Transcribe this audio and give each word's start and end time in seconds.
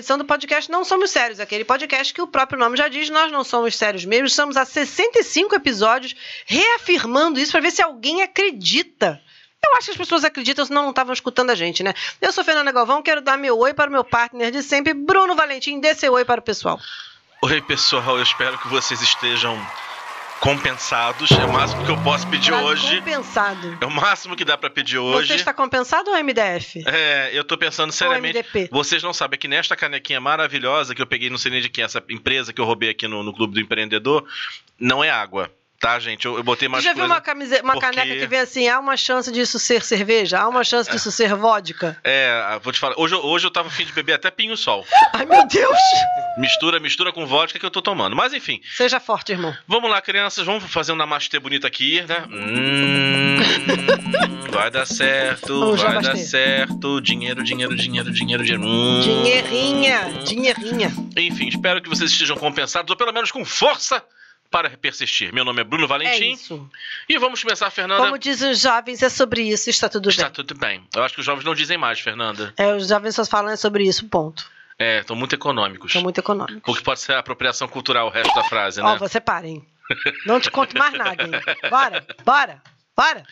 edição 0.00 0.18
do 0.18 0.24
podcast 0.24 0.70
Não 0.70 0.84
Somos 0.84 1.10
Sérios, 1.10 1.38
aquele 1.38 1.64
podcast 1.64 2.12
que 2.12 2.20
o 2.20 2.26
próprio 2.26 2.58
nome 2.58 2.76
já 2.76 2.88
diz, 2.88 3.08
nós 3.08 3.30
não 3.30 3.44
somos 3.44 3.76
sérios 3.76 4.04
mesmo. 4.04 4.26
Estamos 4.26 4.56
a 4.56 4.64
65 4.64 5.54
episódios 5.54 6.16
reafirmando 6.46 7.38
isso 7.38 7.52
para 7.52 7.60
ver 7.60 7.70
se 7.70 7.80
alguém 7.80 8.22
acredita. 8.22 9.20
Eu 9.64 9.76
acho 9.76 9.86
que 9.86 9.90
as 9.92 9.96
pessoas 9.96 10.24
acreditam, 10.24 10.64
senão 10.64 10.82
não 10.82 10.90
estavam 10.90 11.12
escutando 11.12 11.50
a 11.50 11.54
gente, 11.54 11.82
né? 11.82 11.94
Eu 12.20 12.32
sou 12.32 12.42
Fernanda 12.42 12.72
Galvão, 12.72 13.02
quero 13.02 13.20
dar 13.20 13.36
meu 13.36 13.58
oi 13.58 13.74
para 13.74 13.90
o 13.90 13.92
meu 13.92 14.02
partner 14.02 14.50
de 14.50 14.62
sempre, 14.62 14.94
Bruno 14.94 15.36
Valentim. 15.36 15.78
Dê 15.78 15.94
seu 15.94 16.14
oi 16.14 16.24
para 16.24 16.40
o 16.40 16.42
pessoal. 16.42 16.80
Oi, 17.42 17.60
pessoal, 17.62 18.16
eu 18.16 18.22
espero 18.22 18.58
que 18.58 18.68
vocês 18.68 19.00
estejam 19.02 19.54
compensados. 20.40 21.30
É 21.32 21.44
o 21.44 21.52
máximo 21.52 21.84
que 21.84 21.90
eu 21.90 22.02
posso 22.02 22.26
pedir 22.28 22.50
Pra 22.50 22.62
hoje. 22.62 22.98
Compensado. 22.98 23.78
É 23.80 23.86
o 23.86 23.90
máximo 23.90 24.34
que 24.34 24.44
dá 24.44 24.56
pra 24.56 24.70
pedir 24.70 24.98
hoje. 24.98 25.28
Você 25.28 25.34
está 25.34 25.52
compensado 25.52 26.10
ou 26.10 26.16
MDF? 26.16 26.82
É, 26.86 27.30
eu 27.32 27.44
tô 27.44 27.56
pensando 27.56 27.90
Ou 27.90 27.92
seriamente. 27.92 28.38
MDP? 28.38 28.68
Vocês 28.72 29.02
não 29.02 29.12
sabem 29.12 29.36
é 29.36 29.38
que 29.38 29.46
nesta 29.46 29.76
canequinha 29.76 30.20
maravilhosa 30.20 30.94
que 30.94 31.02
eu 31.02 31.06
peguei, 31.06 31.30
não 31.30 31.38
sei 31.38 31.52
nem 31.52 31.60
de 31.60 31.68
quem, 31.68 31.84
essa 31.84 32.02
empresa 32.08 32.52
que 32.52 32.60
eu 32.60 32.64
roubei 32.64 32.90
aqui 32.90 33.06
no, 33.06 33.22
no 33.22 33.32
Clube 33.32 33.54
do 33.54 33.60
Empreendedor, 33.60 34.26
não 34.78 35.04
é 35.04 35.10
água, 35.10 35.52
tá, 35.80 35.98
gente? 35.98 36.26
Eu, 36.26 36.36
eu 36.36 36.42
botei 36.44 36.68
Você 36.68 36.72
mais 36.72 36.84
já 36.84 36.92
viu 36.92 37.06
uma, 37.06 37.20
camise... 37.20 37.60
uma 37.62 37.72
porque- 37.72 37.86
caneca 37.86 38.14
que 38.20 38.26
vem 38.26 38.38
assim, 38.40 38.68
há 38.68 38.78
uma 38.78 38.96
chance 38.96 39.32
disso 39.32 39.58
ser 39.58 39.82
cerveja? 39.82 40.38
Há 40.38 40.46
uma 40.48 40.62
chance 40.62 40.90
disso 40.90 41.10
ser 41.10 41.34
vodka? 41.34 41.96
É, 42.04 42.60
vou 42.62 42.72
te 42.72 42.78
falar. 42.78 42.94
Hoje, 42.98 43.14
eu- 43.14 43.24
hoje 43.24 43.46
eu 43.46 43.50
tava 43.50 43.68
afim 43.68 43.84
de 43.86 43.92
beber 43.92 44.12
até 44.12 44.30
pinho-sol. 44.30 44.86
Ai, 45.14 45.24
meu 45.24 45.46
Deus! 45.48 45.78
Mistura, 46.36 46.78
mistura 46.78 47.12
com 47.12 47.26
vodka 47.26 47.58
que 47.58 47.64
eu 47.66 47.70
tô 47.70 47.80
tomando. 47.82 48.14
Mas 48.14 48.32
enfim, 48.32 48.60
Seja 48.76 49.00
forte, 49.00 49.32
irmão. 49.32 49.56
vamos 49.66 49.90
lá, 49.90 50.00
crianças. 50.00 50.44
Vamos 50.44 50.64
fazer 50.70 50.92
um 50.92 50.96
namastê 50.96 51.38
bonito 51.40 51.66
aqui, 51.66 52.02
né? 52.02 52.24
Hum, 52.30 53.36
vai 54.50 54.70
dar 54.70 54.86
certo, 54.86 55.58
Vamos 55.58 55.80
vai 55.82 56.00
dar 56.00 56.16
certo. 56.16 57.00
Dinheiro, 57.00 57.42
dinheiro, 57.42 57.74
dinheiro, 57.74 58.10
dinheiro, 58.12 58.42
dinheiro. 58.44 58.62
Hum. 58.66 59.00
Dinheirinha, 59.00 60.10
dinheirinha. 60.24 60.92
Enfim, 61.16 61.48
espero 61.48 61.80
que 61.80 61.88
vocês 61.88 62.10
estejam 62.10 62.36
compensados, 62.36 62.90
ou 62.90 62.96
pelo 62.96 63.12
menos 63.12 63.30
com 63.30 63.44
força 63.44 64.02
para 64.50 64.70
persistir. 64.70 65.32
Meu 65.32 65.44
nome 65.44 65.60
é 65.60 65.64
Bruno 65.64 65.84
É 65.84 65.88
Valentim. 65.88 66.32
isso. 66.32 66.68
e 67.08 67.16
vamos 67.18 67.42
começar, 67.42 67.70
Fernanda. 67.70 68.02
Como 68.02 68.18
dizem 68.18 68.50
os 68.50 68.60
jovens, 68.60 69.02
é 69.02 69.08
sobre 69.08 69.42
isso, 69.42 69.70
está 69.70 69.88
tudo 69.88 70.08
Está 70.10 70.24
bem. 70.24 70.32
tudo 70.32 70.54
bem. 70.56 70.84
Eu 70.94 71.02
acho 71.04 71.14
que 71.14 71.20
os 71.20 71.26
jovens 71.26 71.44
não 71.44 71.54
dizem 71.54 71.78
mais, 71.78 72.00
Fernanda. 72.00 72.52
É, 72.56 72.74
os 72.74 72.88
jovens 72.88 73.14
só 73.14 73.24
falam 73.24 73.56
sobre 73.56 73.84
isso, 73.84 74.06
ponto. 74.08 74.50
É, 74.78 75.00
estão 75.00 75.14
muito 75.14 75.34
econômicos. 75.34 75.92
São 75.92 76.02
muito 76.02 76.18
econômicos. 76.18 76.62
Porque 76.64 76.82
pode 76.82 77.00
ser 77.00 77.12
apropriação 77.14 77.68
cultural 77.68 78.06
o 78.06 78.10
resto 78.10 78.34
da 78.34 78.42
frase, 78.44 78.80
Ó, 78.80 78.92
né? 78.92 78.98
você 78.98 79.20
parem. 79.20 79.64
Não 80.24 80.40
te 80.40 80.50
conto 80.50 80.76
mais 80.78 80.94
nada, 80.94 81.22
hein? 81.22 81.30
Bora, 81.68 82.06
bora, 82.24 82.62
bora. 82.96 83.22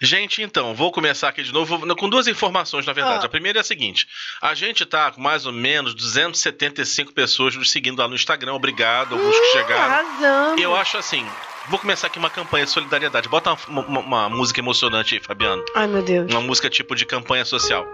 Gente, 0.00 0.42
então, 0.42 0.74
vou 0.74 0.92
começar 0.92 1.28
aqui 1.28 1.42
de 1.42 1.52
novo 1.52 1.94
com 1.96 2.08
duas 2.08 2.26
informações, 2.26 2.84
na 2.86 2.92
verdade. 2.92 3.22
Ah. 3.24 3.26
A 3.26 3.28
primeira 3.30 3.58
é 3.58 3.62
a 3.62 3.64
seguinte: 3.64 4.06
a 4.40 4.54
gente 4.54 4.84
tá 4.84 5.10
com 5.10 5.20
mais 5.20 5.46
ou 5.46 5.52
menos 5.52 5.94
275 5.94 7.12
pessoas 7.12 7.54
nos 7.56 7.70
seguindo 7.70 7.98
lá 7.98 8.08
no 8.08 8.14
Instagram. 8.14 8.54
Obrigado, 8.54 9.14
alguns 9.14 9.38
que 9.38 9.52
chegaram. 9.52 9.82
Arrasando. 9.94 10.60
Eu 10.60 10.74
acho 10.76 10.96
assim. 10.98 11.26
Vou 11.68 11.78
começar 11.78 12.06
aqui 12.06 12.18
uma 12.18 12.30
campanha 12.30 12.64
de 12.64 12.70
solidariedade. 12.70 13.28
Bota 13.28 13.52
uma, 13.68 13.82
uma- 13.82 14.00
uma 14.00 14.28
música 14.30 14.58
emocionante 14.60 15.14
aí, 15.14 15.20
Fabiano. 15.20 15.62
Ai, 15.74 15.86
meu 15.86 16.02
Deus. 16.02 16.30
Uma 16.30 16.40
música 16.40 16.70
tipo 16.70 16.94
de 16.94 17.04
campanha 17.04 17.44
social. 17.44 17.86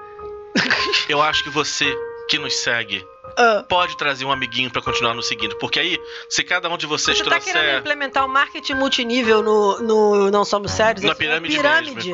Eu 1.08 1.20
acho 1.20 1.42
que 1.42 1.50
você 1.50 1.92
que 2.28 2.38
nos 2.38 2.54
segue 2.60 3.04
Ah, 3.36 3.64
pode 3.68 3.96
trazer 3.96 4.24
um 4.24 4.30
amiguinho 4.32 4.70
pra 4.70 4.80
continuar 4.82 5.14
nos 5.14 5.26
seguindo. 5.28 5.56
Porque 5.58 5.78
aí, 5.80 5.98
se 6.28 6.42
cada 6.44 6.68
um 6.68 6.76
de 6.76 6.86
vocês 6.86 7.18
você 7.18 7.24
tá 7.24 7.40
querendo 7.40 7.54
trouxer. 7.62 7.78
implementar 7.80 8.24
o 8.24 8.28
marketing 8.28 8.74
multinível 8.74 9.42
no, 9.42 9.80
no 9.80 10.30
Não 10.30 10.44
Somos 10.44 10.72
Sérios? 10.72 11.04
Na 11.04 11.14
pirâmide 11.14 11.56
pirâmide. 11.56 12.12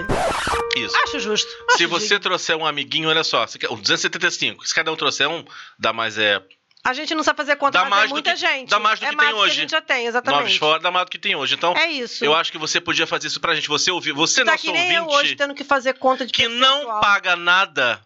Isso. 0.77 0.97
Acho 1.05 1.19
justo. 1.19 1.51
Acho 1.69 1.79
Se 1.79 1.87
você 1.87 2.19
trouxer 2.19 2.57
um 2.57 2.65
amiguinho, 2.67 3.09
olha 3.09 3.25
só, 3.25 3.45
o 3.71 3.77
275. 3.77 4.67
Se 4.67 4.75
cada 4.75 4.91
um 4.93 4.97
trouxer 4.97 5.29
um, 5.29 5.45
dá 5.79 5.93
mais 5.93 6.17
é. 6.19 6.41
A 6.83 6.95
gente 6.95 7.15
não 7.15 7.23
sabe 7.23 7.37
fazer 7.37 7.57
conta, 7.57 7.73
Dá 7.73 7.81
mas 7.85 7.91
mais 7.91 8.05
é 8.05 8.07
do 8.07 8.13
muita 8.13 8.31
que- 8.31 8.37
gente. 8.39 8.71
dá 8.71 8.79
mais 8.79 8.99
do 8.99 9.05
é 9.05 9.09
que 9.11 9.17
mais 9.17 9.29
tem 9.29 9.37
do 9.37 9.43
hoje. 9.43 9.53
que 9.53 9.59
a 9.59 9.61
gente 9.61 9.71
já 9.71 9.81
tem, 9.83 10.07
exatamente. 10.07 10.59
fora, 10.59 10.81
dá 10.81 10.91
mais 10.91 11.05
do 11.05 11.11
que 11.11 11.19
tem 11.19 11.37
hoje. 11.37 11.55
Então, 11.55 11.75
É 11.77 11.91
isso. 11.91 12.25
eu 12.25 12.35
acho 12.35 12.51
que 12.51 12.57
você 12.57 12.81
podia 12.81 13.07
fazer 13.07 13.27
isso 13.27 13.39
pra 13.39 13.55
gente. 13.55 13.69
Você 13.69 13.91
ouvir, 13.91 14.13
você 14.13 14.43
tá 14.43 14.53
nosso 14.53 14.65
que 14.65 14.73
nem 14.73 14.95
eu 14.95 15.03
ouvinte, 15.03 15.21
hoje 15.21 15.37
tendo 15.37 15.55
que 15.55 15.63
fazer 15.63 15.93
conta 15.99 16.25
de 16.25 16.33
que 16.33 16.49
não 16.49 16.71
percentual. 16.77 17.01
paga 17.03 17.37
nada 17.37 18.01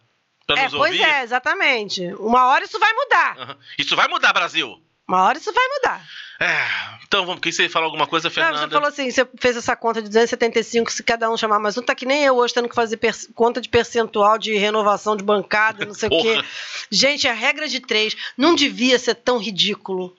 É, 0.49 0.63
nos 0.63 0.73
pois 0.73 0.91
ouvir. 0.91 1.03
é, 1.03 1.23
exatamente. 1.23 2.05
Uma 2.19 2.47
hora 2.47 2.65
isso 2.65 2.79
vai 2.79 2.93
mudar. 2.93 3.35
Aham. 3.39 3.57
Isso 3.79 3.95
vai 3.95 4.07
mudar, 4.07 4.33
Brasil! 4.33 4.79
Uma 5.07 5.23
hora 5.23 5.37
isso 5.37 5.53
vai 5.53 5.67
mudar. 5.67 6.03
É, 6.39 6.65
então, 7.05 7.25
vamos, 7.25 7.39
quem 7.39 7.51
você 7.51 7.69
falar 7.69 7.85
alguma 7.85 8.07
coisa, 8.07 8.27
Não, 8.27 8.33
Fernanda? 8.33 8.57
você 8.57 8.69
falou 8.69 8.89
assim, 8.89 9.09
você 9.09 9.25
fez 9.39 9.55
essa 9.55 9.75
conta 9.75 10.01
de 10.01 10.09
275, 10.09 10.91
se 10.91 11.03
cada 11.03 11.29
um 11.31 11.37
chamar 11.37 11.59
mais 11.59 11.77
um, 11.77 11.81
tá 11.81 11.95
que 11.95 12.05
nem 12.05 12.25
eu 12.25 12.35
hoje 12.35 12.53
tendo 12.53 12.67
que 12.67 12.75
fazer 12.75 12.99
conta 13.33 13.61
de 13.61 13.69
percentual 13.69 14.37
de 14.37 14.57
renovação 14.57 15.15
de 15.15 15.23
bancada, 15.23 15.85
não 15.85 15.93
sei 15.93 16.09
o 16.09 16.21
quê. 16.21 16.43
Gente, 16.91 17.27
a 17.27 17.33
regra 17.33 17.67
de 17.67 17.79
três 17.79 18.17
não 18.35 18.53
devia 18.53 18.99
ser 18.99 19.15
tão 19.15 19.37
ridículo. 19.37 20.13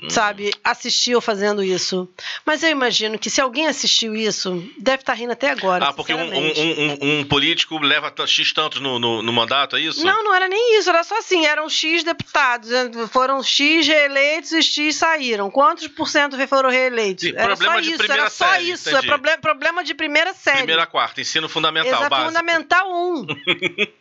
Hum. 0.00 0.08
Sabe, 0.10 0.52
assistir 0.62 1.10
eu 1.10 1.20
fazendo 1.20 1.60
isso. 1.62 2.08
Mas 2.46 2.62
eu 2.62 2.70
imagino 2.70 3.18
que 3.18 3.28
se 3.28 3.40
alguém 3.40 3.66
assistiu 3.66 4.14
isso, 4.14 4.64
deve 4.78 5.02
estar 5.02 5.14
rindo 5.14 5.32
até 5.32 5.50
agora. 5.50 5.86
Ah, 5.86 5.92
porque 5.92 6.14
um, 6.14 6.20
um- 6.20 6.98
um- 7.02 7.18
um 7.20 7.24
político 7.24 7.76
leva 7.78 8.12
X 8.26 8.52
tantos 8.52 8.80
no, 8.80 8.98
no, 9.00 9.22
no 9.22 9.32
mandato, 9.32 9.74
é 9.74 9.80
isso? 9.80 10.04
Não, 10.04 10.22
não 10.22 10.32
era 10.32 10.46
nem 10.46 10.78
isso, 10.78 10.88
era 10.88 11.02
só 11.02 11.18
assim, 11.18 11.44
eram 11.46 11.68
X 11.68 12.04
deputados, 12.04 12.70
né? 12.70 12.88
foram 13.10 13.42
X 13.42 13.88
reeleitos 13.88 14.52
e 14.52 14.62
X 14.62 14.94
saíram. 14.94 15.50
Quantos 15.50 15.88
por 15.88 16.08
cento 16.08 16.36
foram 16.46 16.70
reeleitos? 16.70 17.24
Sim, 17.24 17.34
era 17.36 17.56
só 17.56 17.78
isso, 17.80 18.02
era 18.12 18.30
só 18.30 18.52
série, 18.52 18.70
isso, 18.70 18.88
é 18.96 19.02
problema, 19.02 19.38
problema 19.38 19.82
de 19.82 19.94
primeira 19.94 20.32
série. 20.32 20.58
Primeira 20.58 20.86
quarta, 20.86 21.20
ensino 21.20 21.48
fundamental, 21.48 21.90
Exato, 21.92 22.08
básico. 22.10 22.28
Fundamental 22.28 22.92
1. 22.92 23.26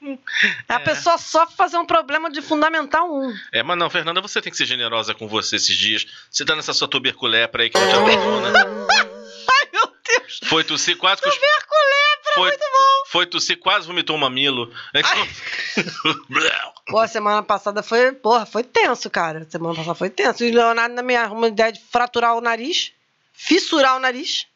A 0.70 0.76
É. 0.76 0.80
pessoa 0.80 1.18
sofre 1.18 1.56
fazer 1.56 1.78
um 1.78 1.86
problema 1.86 2.30
de 2.30 2.42
Fundamental 2.42 3.12
1. 3.12 3.34
É, 3.52 3.64
mas 3.64 3.78
não, 3.78 3.90
Fernanda, 3.90 4.22
você 4.22 4.40
tem 4.42 4.52
que 4.52 4.58
ser 4.58 4.66
generosa 4.66 5.14
com 5.16 5.28
você 5.28 5.56
esses 5.56 5.76
dias. 5.76 5.87
Você 6.30 6.46
tá 6.46 6.56
nessa 6.56 6.74
sua 6.74 6.88
tuberculepra 6.88 7.64
aí 7.64 7.70
que 7.70 7.80
não 7.80 7.88
te 7.88 7.96
abandona. 7.96 8.50
Ai, 9.50 9.70
meu 9.72 9.92
Deus. 10.06 10.40
Foi 10.46 10.64
tossir 10.64 10.98
quase 10.98 11.22
cusp... 11.22 11.36
Tuberculepra, 11.36 12.34
foi, 12.34 12.50
muito 12.50 12.66
bom. 12.72 13.06
Foi 13.08 13.26
tossir 13.26 13.60
quase 13.60 13.88
vomitou 13.88 14.16
um 14.16 14.20
mamilo. 14.20 14.72
Pô, 16.88 17.08
semana 17.08 17.44
passada 17.44 17.82
foi, 17.84 18.12
porra, 18.14 18.46
foi 18.46 18.64
tenso, 18.64 19.10
cara. 19.10 19.48
Semana 19.50 19.76
passada 19.76 19.96
foi 19.96 20.10
tenso. 20.10 20.44
E 20.44 20.52
o 20.52 20.54
Leonardo 20.54 20.96
na 20.96 21.02
minha 21.02 21.28
uma 21.28 21.48
ideia 21.48 21.72
de 21.72 21.82
fraturar 21.92 22.36
o 22.36 22.42
nariz, 22.42 22.92
fissurar 23.34 23.96
o 23.96 24.00
nariz, 24.00 24.48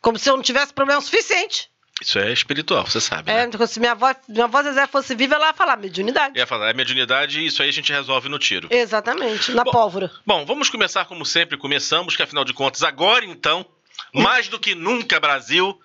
como 0.00 0.18
se 0.18 0.28
eu 0.28 0.36
não 0.36 0.42
tivesse 0.42 0.72
problema 0.72 1.00
suficiente. 1.00 1.70
Isso 2.00 2.18
é 2.18 2.32
espiritual, 2.32 2.86
você 2.86 3.00
sabe, 3.00 3.30
É, 3.30 3.46
né? 3.46 3.66
se 3.66 3.80
minha 3.80 3.92
avó, 3.92 4.14
minha 4.28 4.44
avó 4.44 4.62
Zezé 4.62 4.86
fosse 4.86 5.14
viva, 5.16 5.34
ela 5.34 5.48
ia 5.48 5.52
falar 5.54 5.76
mediunidade. 5.76 6.38
Ia 6.38 6.46
falar, 6.46 6.70
é 6.70 6.72
mediunidade 6.72 7.40
e 7.40 7.46
isso 7.46 7.60
aí 7.62 7.68
a 7.68 7.72
gente 7.72 7.92
resolve 7.92 8.28
no 8.28 8.38
tiro. 8.38 8.68
Exatamente, 8.70 9.50
na 9.52 9.64
Bom, 9.64 9.72
pólvora. 9.72 10.10
Bom, 10.24 10.46
vamos 10.46 10.70
começar 10.70 11.04
como 11.06 11.26
sempre 11.26 11.56
começamos, 11.58 12.14
que 12.14 12.22
afinal 12.22 12.44
de 12.44 12.52
contas, 12.54 12.82
agora 12.84 13.24
então, 13.24 13.66
mais 14.14 14.46
do 14.48 14.60
que 14.60 14.74
nunca, 14.76 15.18
Brasil, 15.18 15.76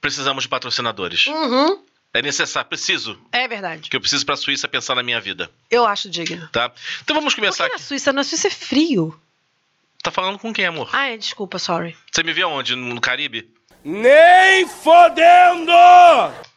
precisamos 0.00 0.42
de 0.44 0.48
patrocinadores. 0.50 1.26
Uhum, 1.26 1.82
É 2.12 2.20
necessário, 2.20 2.68
preciso. 2.68 3.18
é 3.32 3.48
verdade. 3.48 3.88
Que 3.88 3.96
eu 3.96 4.00
preciso 4.00 4.26
pra 4.26 4.36
Suíça 4.36 4.68
pensar 4.68 4.94
na 4.94 5.02
minha 5.02 5.20
vida, 5.20 5.50
Eu 5.70 5.86
acho 5.86 6.10
digno. 6.10 6.46
tá? 6.52 6.70
Então 7.02 7.14
vamos 7.16 7.34
Por 7.34 7.40
começar 7.40 7.66
que 7.66 7.72
na. 7.72 7.78
Suíça? 7.78 8.12
Na 8.12 8.22
Suíça 8.22 8.48
é 8.48 8.50
frio. 8.50 9.18
Tá 10.02 10.10
falando 10.10 10.38
com 10.38 10.52
quem, 10.52 10.64
amor? 10.66 10.88
Ah, 10.92 11.08
é, 11.08 11.16
desculpa, 11.16 11.58
sorry. 11.58 11.96
Você 12.12 12.22
me 12.22 12.32
viu 12.32 12.48
aonde? 12.48 12.76
No 12.76 13.00
Caribe? 13.00 13.48
Nem 13.84 14.66
fodendo! 14.66 15.72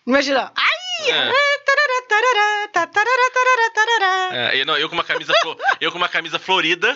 Imagina. 0.05 0.51
Ai! 0.55 1.09
É. 1.09 1.13
tarará, 1.13 2.01
tarará, 2.07 2.67
tá, 2.71 2.87
tarará, 2.87 3.71
tarará. 3.73 4.29
É, 4.53 4.61
eu, 4.61 4.65
não, 4.65 4.77
eu 4.77 4.87
com 4.87 4.93
uma 4.95 5.03
camisa 5.03 5.33
eu 5.79 5.91
com 5.91 5.97
uma 5.97 6.07
camisa 6.09 6.37
florida, 6.37 6.95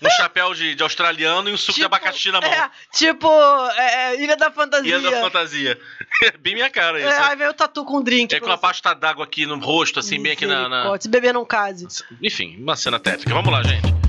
um 0.00 0.10
chapéu 0.10 0.54
de, 0.54 0.74
de 0.74 0.82
australiano 0.82 1.48
e 1.48 1.52
um 1.52 1.56
suco 1.56 1.72
de 1.74 1.82
Tipo, 1.82 1.94
abacaxi 1.94 2.30
na 2.30 2.40
mão. 2.40 2.50
É, 2.50 2.70
tipo, 2.92 3.28
é, 3.76 3.94
é, 4.14 4.22
Ilha 4.22 4.36
da 4.36 4.50
Fantasia. 4.50 4.96
E 4.98 5.02
da 5.02 5.20
fantasia. 5.20 5.78
É 6.24 6.30
bem 6.38 6.54
minha 6.54 6.70
cara 6.70 6.98
isso. 7.00 7.08
É, 7.08 7.18
aí 7.18 7.36
veio 7.36 7.50
o 7.50 7.54
tatu 7.54 7.84
com 7.84 8.02
drink. 8.02 8.34
É 8.34 8.40
com 8.40 8.46
uma 8.46 8.58
pasta 8.58 8.94
d'água 8.94 9.24
aqui 9.24 9.44
no 9.46 9.58
rosto, 9.58 10.00
assim, 10.00 10.20
bem 10.22 10.32
aqui 10.32 10.46
na. 10.46 10.68
na- 10.68 11.00
Se 11.00 11.08
beber 11.08 11.34
não 11.34 11.44
case. 11.44 11.86
Enfim, 12.22 12.56
uma 12.60 12.76
cena 12.76 12.98
tétrica. 12.98 13.32
Vamos 13.34 13.52
lá, 13.52 13.62
gente. 13.62 14.01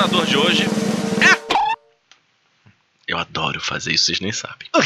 Patrocinador 0.00 0.26
de 0.26 0.36
hoje 0.36 0.64
é. 0.64 0.70
Eu 3.06 3.18
adoro 3.18 3.60
fazer 3.60 3.92
isso, 3.92 4.06
vocês 4.06 4.20
nem 4.20 4.32
sabem. 4.32 4.68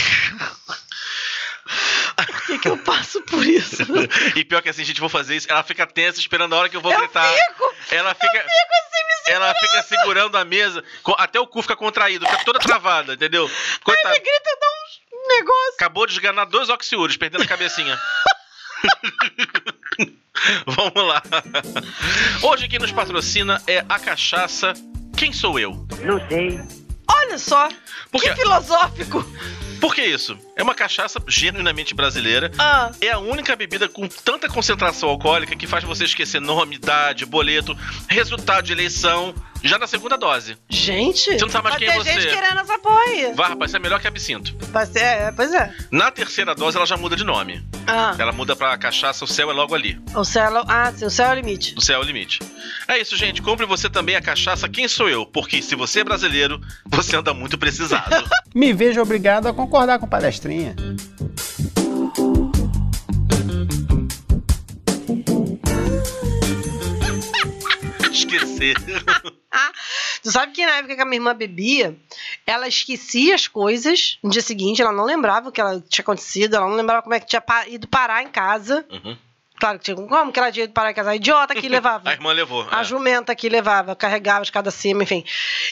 Por 2.17 2.43
que, 2.47 2.59
que 2.59 2.69
eu 2.69 2.77
passo 2.79 3.21
por 3.23 3.45
isso? 3.45 3.83
E 4.37 4.45
pior 4.45 4.63
que 4.63 4.69
assim, 4.69 4.85
gente, 4.85 5.01
vou 5.01 5.09
fazer 5.09 5.35
isso. 5.35 5.51
Ela 5.51 5.63
fica 5.63 5.87
tensa 5.87 6.21
esperando 6.21 6.55
a 6.55 6.59
hora 6.59 6.69
que 6.69 6.77
eu 6.77 6.81
vou 6.81 6.93
Eu 6.93 6.99
gritar. 6.99 7.27
fico! 7.33 7.75
Ela 7.91 8.15
fica. 8.15 8.39
assim, 8.39 9.33
Ela 9.33 9.55
fica 9.55 9.83
segurando 9.83 10.37
a 10.37 10.45
mesa, 10.45 10.85
até 11.19 11.41
o 11.41 11.47
cu 11.47 11.63
fica 11.63 11.75
contraído, 11.75 12.27
fica 12.27 12.45
toda 12.45 12.59
travada, 12.59 13.15
entendeu? 13.15 13.51
Coitada. 13.83 14.15
Ele 14.17 14.25
grita 14.25 14.51
e 14.51 14.61
dá 14.61 14.67
uns 14.67 15.29
negócios. 15.29 15.75
Acabou 15.77 16.07
de 16.07 16.13
esganar 16.13 16.45
dois 16.47 16.69
oxiúrios, 16.69 17.17
perdendo 17.17 17.43
a 17.43 17.47
cabecinha. 17.47 17.99
Vamos 20.67 21.07
lá. 21.09 21.23
Hoje 22.43 22.69
quem 22.69 22.79
nos 22.79 22.93
patrocina 22.93 23.63
é 23.67 23.85
a 23.89 23.99
cachaça 23.99 24.75
Quem 25.17 25.33
Sou 25.33 25.59
Eu? 25.59 25.87
Não 26.03 26.19
sei. 26.29 26.61
Olha 27.09 27.39
só, 27.39 27.69
Por 28.11 28.21
que 28.23 28.35
filosófico. 28.35 29.25
Por 29.81 29.95
que 29.95 30.03
isso? 30.03 30.39
É 30.57 30.63
uma 30.63 30.75
cachaça 30.75 31.21
genuinamente 31.29 31.95
brasileira. 31.95 32.51
Ah, 32.59 32.91
É 33.01 33.11
a 33.11 33.19
única 33.19 33.55
bebida 33.55 33.89
com 33.89 34.09
tanta 34.09 34.49
concentração 34.49 35.09
alcoólica 35.11 35.55
que 35.55 35.67
faz 35.67 35.85
você 35.85 36.05
esquecer 36.05 36.41
nome, 36.41 36.77
idade, 36.77 37.27
boleto, 37.27 37.77
resultado 38.09 38.65
de 38.65 38.73
eleição, 38.73 39.35
já 39.65 39.79
na 39.79 39.87
segunda 39.87 40.17
dose. 40.17 40.57
gente. 40.69 41.25
Você 41.25 41.39
não 41.39 41.49
sabe 41.49 41.65
mais 41.65 41.77
quem 41.77 41.89
é 41.89 41.93
ter 41.93 41.99
você. 41.99 42.21
gente 42.21 42.35
querendo 42.35 42.61
essa 42.61 42.79
porra 42.79 43.01
aí. 43.01 43.33
Vai, 43.35 43.49
rapaz, 43.49 43.71
isso 43.71 43.77
é 43.77 43.81
melhor 43.81 44.01
que 44.01 44.07
absinto. 44.07 44.55
Vai 44.71 44.87
ser, 44.87 45.01
é, 45.01 45.33
pois 45.33 45.53
é. 45.53 45.73
Na 45.91 46.11
terceira 46.11 46.55
dose, 46.55 46.77
ela 46.77 46.87
já 46.87 46.97
muda 46.97 47.17
de 47.17 47.25
nome. 47.25 47.65
Ah, 47.87 48.15
Ela 48.19 48.33
muda 48.33 48.57
pra 48.57 48.77
cachaça, 48.79 49.25
o 49.25 49.29
céu 49.29 49.51
é 49.51 49.53
logo 49.53 49.75
ali. 49.75 50.01
o 50.15 50.25
céu, 50.25 50.65
ah, 50.69 50.93
sim, 50.95 51.05
o 51.05 51.11
céu 51.11 51.29
é 51.29 51.33
o 51.33 51.35
limite. 51.35 51.75
O 51.77 51.81
céu 51.81 52.01
é 52.01 52.03
o 52.03 52.07
limite. 52.07 52.41
É 52.89 52.99
isso, 52.99 53.17
gente. 53.17 53.43
Compre 53.43 53.67
você 53.67 53.91
também 53.91 54.17
a 54.17 54.23
cachaça 54.23 54.69
Quem 54.69 54.89
Sou 54.89 55.09
Eu? 55.09 55.27
Porque 55.27 55.61
se 55.61 55.75
você 55.75 56.01
é 56.01 56.05
brasileiro, 56.05 56.61
você 56.87 57.17
anda 57.17 57.35
muito 57.35 57.59
precisado. 57.59 58.29
Me 58.55 58.73
vejo 58.73 59.01
obrigado 59.01 59.49
a 59.49 59.53
concordar 59.53 59.99
com 59.99 60.07
palestrinha. 60.07 60.75
Esquecer. 68.15 68.77
Tu 70.23 70.33
sabe 70.33 70.53
que 70.53 70.65
na 70.65 70.79
época 70.79 70.97
que 70.97 71.03
a 71.03 71.05
minha 71.05 71.19
irmã 71.19 71.35
bebia, 71.35 71.95
ela 72.47 72.67
esquecia 72.67 73.35
as 73.35 73.47
coisas. 73.47 74.19
No 74.23 74.31
dia 74.31 74.41
seguinte, 74.41 74.81
ela 74.81 74.91
não 74.91 75.05
lembrava 75.05 75.51
o 75.51 75.53
que 75.53 75.61
ela 75.61 75.83
tinha 75.87 76.03
acontecido, 76.03 76.57
ela 76.57 76.67
não 76.67 76.77
lembrava 76.77 77.03
como 77.03 77.15
é 77.15 77.21
que 77.21 77.27
tinha 77.27 77.43
ido 77.69 77.87
parar 77.87 78.23
em 78.23 78.29
casa. 78.29 78.87
Uhum. 78.91 79.17
Claro 79.59 79.79
que 79.79 79.85
tinha 79.85 79.97
como 79.97 80.33
que 80.33 80.39
ela 80.39 80.51
tinha 80.51 80.65
ido 80.65 80.73
parar 80.73 80.91
em 80.91 80.95
casa. 80.95 81.11
A 81.11 81.17
idiota 81.17 81.55
que 81.55 81.69
levava. 81.69 82.09
A 82.11 82.13
irmã 82.13 82.33
levou. 82.33 82.67
A 82.71 82.81
é. 82.81 82.85
jumenta 82.85 83.35
que 83.35 83.49
levava, 83.49 83.95
carregava 83.95 84.43
escada 84.43 84.71
acima, 84.71 85.03
enfim. 85.03 85.25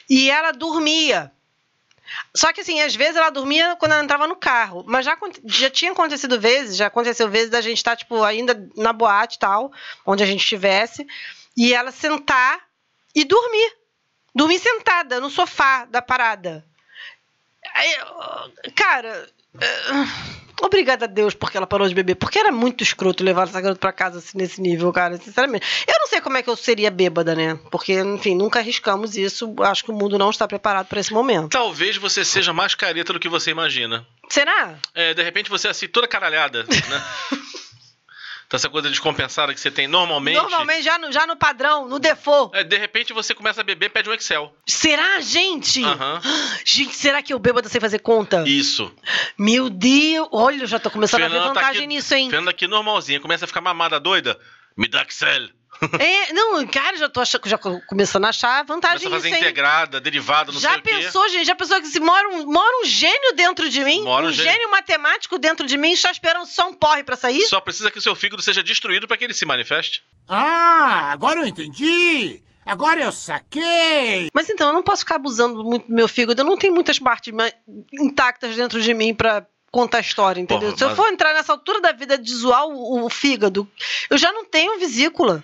E 0.08 0.30
ela 0.30 0.52
dormia. 0.52 1.32
Só 2.34 2.52
que 2.52 2.60
assim, 2.60 2.80
às 2.80 2.94
vezes 2.94 3.16
ela 3.16 3.30
dormia 3.30 3.74
quando 3.76 3.92
ela 3.92 4.04
entrava 4.04 4.26
no 4.26 4.36
carro. 4.36 4.84
Mas 4.86 5.06
já, 5.06 5.16
já 5.46 5.70
tinha 5.70 5.92
acontecido 5.92 6.38
vezes, 6.38 6.76
já 6.76 6.86
aconteceu 6.86 7.28
vezes 7.28 7.50
da 7.50 7.60
gente 7.60 7.78
estar, 7.78 7.96
tipo, 7.96 8.22
ainda 8.22 8.68
na 8.76 8.92
boate 8.92 9.36
e 9.36 9.38
tal, 9.38 9.72
onde 10.04 10.22
a 10.22 10.26
gente 10.26 10.40
estivesse, 10.40 11.06
e 11.56 11.74
ela 11.74 11.92
sentar 11.92 12.60
e 13.14 13.24
dormir. 13.24 13.72
Dormir 14.34 14.58
sentada 14.58 15.20
no 15.20 15.28
sofá 15.28 15.84
da 15.84 16.00
parada. 16.00 16.64
Cara, 18.74 19.28
eh, 19.60 20.06
obrigada 20.62 21.04
a 21.04 21.08
Deus 21.08 21.34
porque 21.34 21.56
ela 21.56 21.66
parou 21.66 21.86
de 21.88 21.94
beber. 21.94 22.14
Porque 22.14 22.38
era 22.38 22.50
muito 22.50 22.82
escroto 22.82 23.22
levar 23.22 23.46
essa 23.46 23.60
garota 23.60 23.78
pra 23.78 23.92
casa 23.92 24.18
assim, 24.18 24.38
nesse 24.38 24.60
nível, 24.60 24.92
cara, 24.92 25.16
sinceramente. 25.18 25.66
Eu 25.86 25.94
não 25.98 26.06
sei 26.06 26.20
como 26.20 26.36
é 26.36 26.42
que 26.42 26.48
eu 26.48 26.56
seria 26.56 26.90
bêbada, 26.90 27.34
né? 27.34 27.58
Porque, 27.70 27.92
enfim, 28.00 28.34
nunca 28.34 28.58
arriscamos 28.58 29.16
isso. 29.16 29.54
Acho 29.60 29.84
que 29.84 29.90
o 29.90 29.94
mundo 29.94 30.18
não 30.18 30.30
está 30.30 30.48
preparado 30.48 30.86
para 30.86 31.00
esse 31.00 31.12
momento. 31.12 31.50
Talvez 31.50 31.96
você 31.96 32.24
seja 32.24 32.52
mais 32.52 32.74
careta 32.74 33.12
do 33.12 33.20
que 33.20 33.28
você 33.28 33.50
imagina. 33.50 34.06
Será? 34.28 34.78
É, 34.94 35.12
de 35.12 35.22
repente 35.22 35.50
você 35.50 35.68
é 35.68 35.70
assim, 35.70 35.88
toda 35.88 36.08
caralhada, 36.08 36.64
né? 36.64 37.04
então 38.52 38.58
essa 38.58 38.68
coisa 38.68 38.90
descompensada 38.90 39.54
que 39.54 39.58
você 39.58 39.70
tem 39.70 39.88
normalmente. 39.88 40.36
Normalmente, 40.36 40.82
já 40.82 40.98
no, 40.98 41.10
já 41.10 41.26
no 41.26 41.34
padrão, 41.34 41.88
no 41.88 41.98
default. 41.98 42.54
É, 42.54 42.62
de 42.62 42.76
repente 42.76 43.10
você 43.14 43.34
começa 43.34 43.62
a 43.62 43.64
beber 43.64 43.88
pede 43.88 44.10
um 44.10 44.12
Excel. 44.12 44.54
Será, 44.68 45.20
gente? 45.22 45.82
Aham. 45.82 46.20
Gente, 46.62 46.94
será 46.94 47.22
que 47.22 47.32
eu 47.32 47.38
bêbada 47.38 47.68
sem 47.68 47.80
fazer 47.80 48.00
conta? 48.00 48.44
Isso. 48.46 48.94
Meu 49.38 49.70
Deus! 49.70 50.28
Olha, 50.30 50.64
eu 50.64 50.66
já 50.66 50.78
tô 50.78 50.90
começando 50.90 51.22
a 51.22 51.28
ver 51.28 51.30
Fernanda 51.32 51.54
tá 51.54 51.60
vantagem 51.60 51.84
aqui- 51.84 51.94
nisso, 51.94 52.14
hein? 52.14 52.28
Fernanda 52.28 52.50
aqui 52.50 52.66
normalzinha, 52.66 53.20
começa 53.20 53.46
a 53.46 53.48
ficar 53.48 53.62
mamada 53.62 53.98
doida. 53.98 54.38
Me 54.76 54.86
dá 54.86 55.02
Excel. 55.02 55.48
É, 55.98 56.32
não, 56.32 56.64
cara, 56.66 56.96
já 56.96 57.08
tô 57.08 57.20
achando, 57.20 57.48
já 57.48 57.58
começando 57.58 58.24
a 58.24 58.28
achar 58.28 58.64
Começa 58.64 58.74
vantagem 58.74 59.08
a 59.08 59.10
fazer 59.10 59.28
integrada, 59.30 60.00
derivada, 60.00 60.52
não 60.52 60.60
já 60.60 60.70
sei 60.72 60.78
o 60.78 60.82
quê. 60.82 60.90
pensou, 60.90 61.28
gente? 61.28 61.46
Já 61.46 61.54
pensou 61.56 61.80
que 61.80 61.88
se 61.88 61.98
mora 61.98 62.28
um, 62.28 62.44
mora 62.46 62.80
um 62.82 62.84
gênio 62.84 63.32
dentro 63.34 63.68
de 63.68 63.82
mim? 63.82 64.02
Mora 64.02 64.26
um 64.26 64.28
um 64.28 64.32
gênio. 64.32 64.52
gênio 64.52 64.70
matemático 64.70 65.38
dentro 65.38 65.66
de 65.66 65.76
mim 65.76 65.92
está 65.92 66.10
esperando 66.10 66.46
só 66.46 66.68
um 66.68 66.74
porre 66.74 67.02
pra 67.02 67.16
sair? 67.16 67.42
Só 67.42 67.60
precisa 67.60 67.90
que 67.90 67.98
o 67.98 68.02
seu 68.02 68.14
fígado 68.14 68.42
seja 68.42 68.62
destruído 68.62 69.08
para 69.08 69.16
que 69.16 69.24
ele 69.24 69.34
se 69.34 69.44
manifeste. 69.44 70.02
Ah, 70.28 71.10
agora 71.12 71.40
eu 71.40 71.46
entendi! 71.46 72.40
Agora 72.64 73.00
eu 73.02 73.10
saquei! 73.10 74.28
Mas 74.32 74.48
então, 74.48 74.68
eu 74.68 74.72
não 74.74 74.84
posso 74.84 75.00
ficar 75.00 75.16
abusando 75.16 75.64
muito 75.64 75.88
do 75.88 75.94
meu 75.94 76.06
fígado. 76.06 76.40
Eu 76.42 76.44
não 76.46 76.56
tenho 76.56 76.72
muitas 76.72 76.98
partes 76.98 77.34
intactas 77.92 78.54
dentro 78.54 78.80
de 78.80 78.94
mim 78.94 79.12
pra 79.14 79.44
contar 79.70 79.98
a 79.98 80.00
história, 80.02 80.40
entendeu? 80.40 80.68
Porra, 80.68 80.78
Se 80.78 80.84
eu 80.84 80.88
mas- 80.88 80.96
for 80.96 81.08
entrar 81.08 81.34
nessa 81.34 81.50
altura 81.52 81.80
da 81.80 81.92
vida 81.92 82.16
de 82.18 82.32
zoar 82.32 82.66
o, 82.66 83.04
o 83.04 83.10
fígado, 83.10 83.68
eu 84.10 84.16
já 84.18 84.30
não 84.30 84.44
tenho 84.44 84.78
vesícula. 84.78 85.42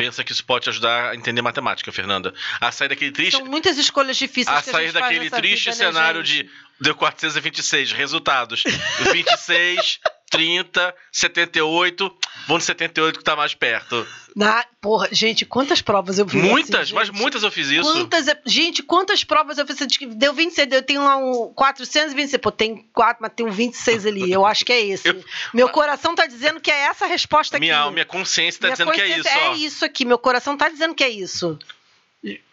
Pensa 0.00 0.24
que 0.24 0.32
isso 0.32 0.44
pode 0.44 0.64
te 0.64 0.70
ajudar 0.70 1.10
a 1.10 1.14
entender 1.14 1.42
matemática, 1.42 1.92
Fernanda. 1.92 2.32
A 2.60 2.72
sair 2.72 2.88
daquele 2.88 3.12
triste, 3.12 3.36
São 3.36 3.46
muitas 3.46 3.76
escolhas 3.76 4.16
difíceis 4.16 4.48
a 4.56 4.60
a 4.60 4.62
sair 4.62 4.72
faz 4.72 4.92
daquele 4.94 5.30
triste 5.30 5.70
vida, 5.70 5.84
né, 5.84 5.92
cenário 5.92 6.24
gente? 6.24 6.44
de 6.44 6.50
deu 6.80 6.94
426 6.94 7.92
resultados. 7.92 8.64
26, 9.12 10.00
30, 10.30 10.94
78, 11.12 12.16
vão 12.46 12.58
de 12.58 12.64
78 12.64 13.18
que 13.18 13.24
tá 13.24 13.34
mais 13.36 13.52
perto. 13.52 14.06
Na, 14.36 14.64
porra, 14.80 15.08
gente, 15.10 15.44
quantas 15.44 15.82
provas 15.82 16.18
eu 16.18 16.28
fiz? 16.28 16.40
Muitas, 16.40 16.80
assim, 16.82 16.94
mas 16.94 17.08
gente? 17.08 17.18
muitas 17.18 17.42
eu 17.42 17.50
fiz 17.50 17.68
isso. 17.68 17.92
Quantas, 17.92 18.26
gente, 18.46 18.82
quantas 18.82 19.24
provas 19.24 19.58
eu 19.58 19.66
fiz? 19.66 19.76
Deu 20.16 20.32
26, 20.32 20.70
eu 20.72 20.82
tenho 20.82 21.02
lá 21.02 21.16
um 21.16 21.52
426. 21.52 22.40
Pô, 22.40 22.52
tem 22.52 22.88
4, 22.92 23.20
mas 23.20 23.32
tem 23.34 23.44
um 23.44 23.50
26 23.50 24.06
ali. 24.06 24.30
Eu 24.30 24.46
acho 24.46 24.64
que 24.64 24.72
é 24.72 24.80
esse. 24.80 25.08
Eu- 25.08 25.24
Meu 25.52 25.68
coração 25.68 26.14
tá 26.14 26.26
dizendo 26.26 26.60
que 26.60 26.70
é 26.70 26.82
essa 26.82 27.06
a 27.06 27.08
resposta 27.08 27.56
aqui. 27.56 27.66
Minha, 27.66 27.78
alma, 27.78 27.92
minha 27.92 28.06
consciência 28.06 28.60
tá 28.60 28.68
Minha 28.68 28.76
dizendo 28.76 28.92
que 28.92 29.00
é 29.00 29.06
isso, 29.08 29.16
consciência 29.24 29.48
ó. 29.48 29.52
É 29.52 29.56
isso 29.56 29.84
aqui. 29.84 30.04
Meu 30.04 30.18
coração 30.18 30.56
tá 30.56 30.68
dizendo 30.68 30.94
que 30.94 31.02
é 31.02 31.08
isso. 31.10 31.58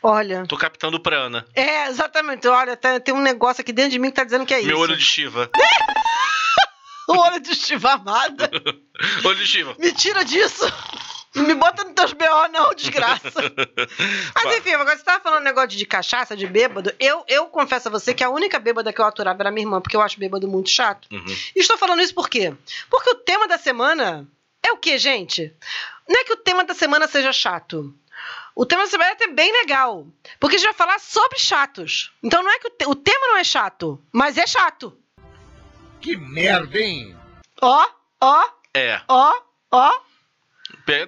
Olha. 0.02 0.46
Tô 0.48 0.58
captando 0.58 1.00
prana. 1.00 1.46
É, 1.54 1.88
exatamente. 1.90 2.48
Olha, 2.48 2.76
tá- 2.76 3.00
tem 3.00 3.14
um 3.14 3.22
negócio 3.22 3.62
aqui 3.62 3.72
dentro 3.72 3.92
de 3.92 4.00
mim 4.00 4.10
que 4.10 4.16
tá 4.16 4.24
dizendo 4.24 4.46
que 4.48 4.54
é 4.54 4.60
isso. 4.60 4.68
Meu 4.68 4.80
olho 4.80 4.98
de 4.98 5.04
Shiva. 5.04 5.50
O 7.08 7.14
olho 7.18 7.40
de 7.40 7.56
Shiva 7.56 7.94
amada. 7.94 8.50
olho 9.24 9.38
de 9.38 9.48
Shiva. 9.48 9.76
Me 9.80 9.92
tira 9.94 10.24
disso. 10.26 10.66
Não 11.36 11.44
me 11.44 11.54
bota 11.54 11.84
nos 11.84 11.94
teus 11.94 12.14
BO, 12.14 12.48
não, 12.52 12.74
desgraça. 12.74 13.32
Mas 14.34 14.58
enfim, 14.58 14.72
agora 14.74 14.98
você 14.98 15.04
tava 15.04 15.22
falando 15.24 15.44
negócio 15.44 15.70
de 15.70 15.86
cachaça, 15.86 16.36
de 16.36 16.48
bêbado. 16.48 16.92
Eu, 17.00 17.24
eu 17.28 17.46
confesso 17.48 17.88
a 17.88 17.92
você 17.92 18.14
que 18.14 18.24
a 18.24 18.30
única 18.30 18.58
bêbada 18.60 18.92
que 18.92 19.00
eu 19.00 19.06
aturava 19.06 19.42
era 19.44 19.52
minha 19.52 19.64
irmã, 19.66 19.80
porque 19.80 19.96
eu 19.96 20.02
acho 20.02 20.20
bêbado 20.20 20.48
muito 20.48 20.70
chato. 20.70 21.08
Uhum. 21.12 21.26
E 21.56 21.60
estou 21.60 21.78
falando 21.78 22.02
isso 22.02 22.14
por 22.14 22.30
quê? 22.30 22.54
Porque 22.90 23.10
o 23.12 23.16
tema 23.16 23.48
da 23.48 23.58
semana 23.58 24.28
é 24.66 24.72
o 24.72 24.78
quê, 24.78 24.98
gente? 24.98 25.54
Não 26.10 26.20
é 26.20 26.24
que 26.24 26.34
o 26.34 26.38
tema 26.38 26.64
da 26.64 26.74
semana 26.74 27.08
seja 27.08 27.32
chato. 27.32 27.94
O 28.56 28.66
tema 28.66 28.84
da 28.86 28.90
semana 28.90 29.12
é 29.12 29.14
até 29.14 29.28
bem 29.28 29.52
legal. 29.52 30.08
Porque 30.40 30.56
a 30.56 30.60
gente 30.60 30.68
vai 30.70 30.76
falar 30.76 31.00
sobre 31.00 31.38
chatos. 31.38 32.12
Então 32.24 32.42
não 32.42 32.52
é 32.52 32.58
que 32.58 32.68
o, 32.68 32.72
te- 32.72 32.88
o 32.88 32.96
tema 32.96 33.28
não 33.28 33.38
é 33.38 33.44
chato, 33.44 34.02
mas 34.12 34.38
é 34.38 34.48
chato. 34.48 34.98
Que 36.02 36.16
merda, 36.18 36.78
hein? 36.80 37.16
Ó, 37.62 37.86
ó, 38.22 38.44
É. 38.74 39.02
ó, 39.08 39.34
ó. 39.72 40.00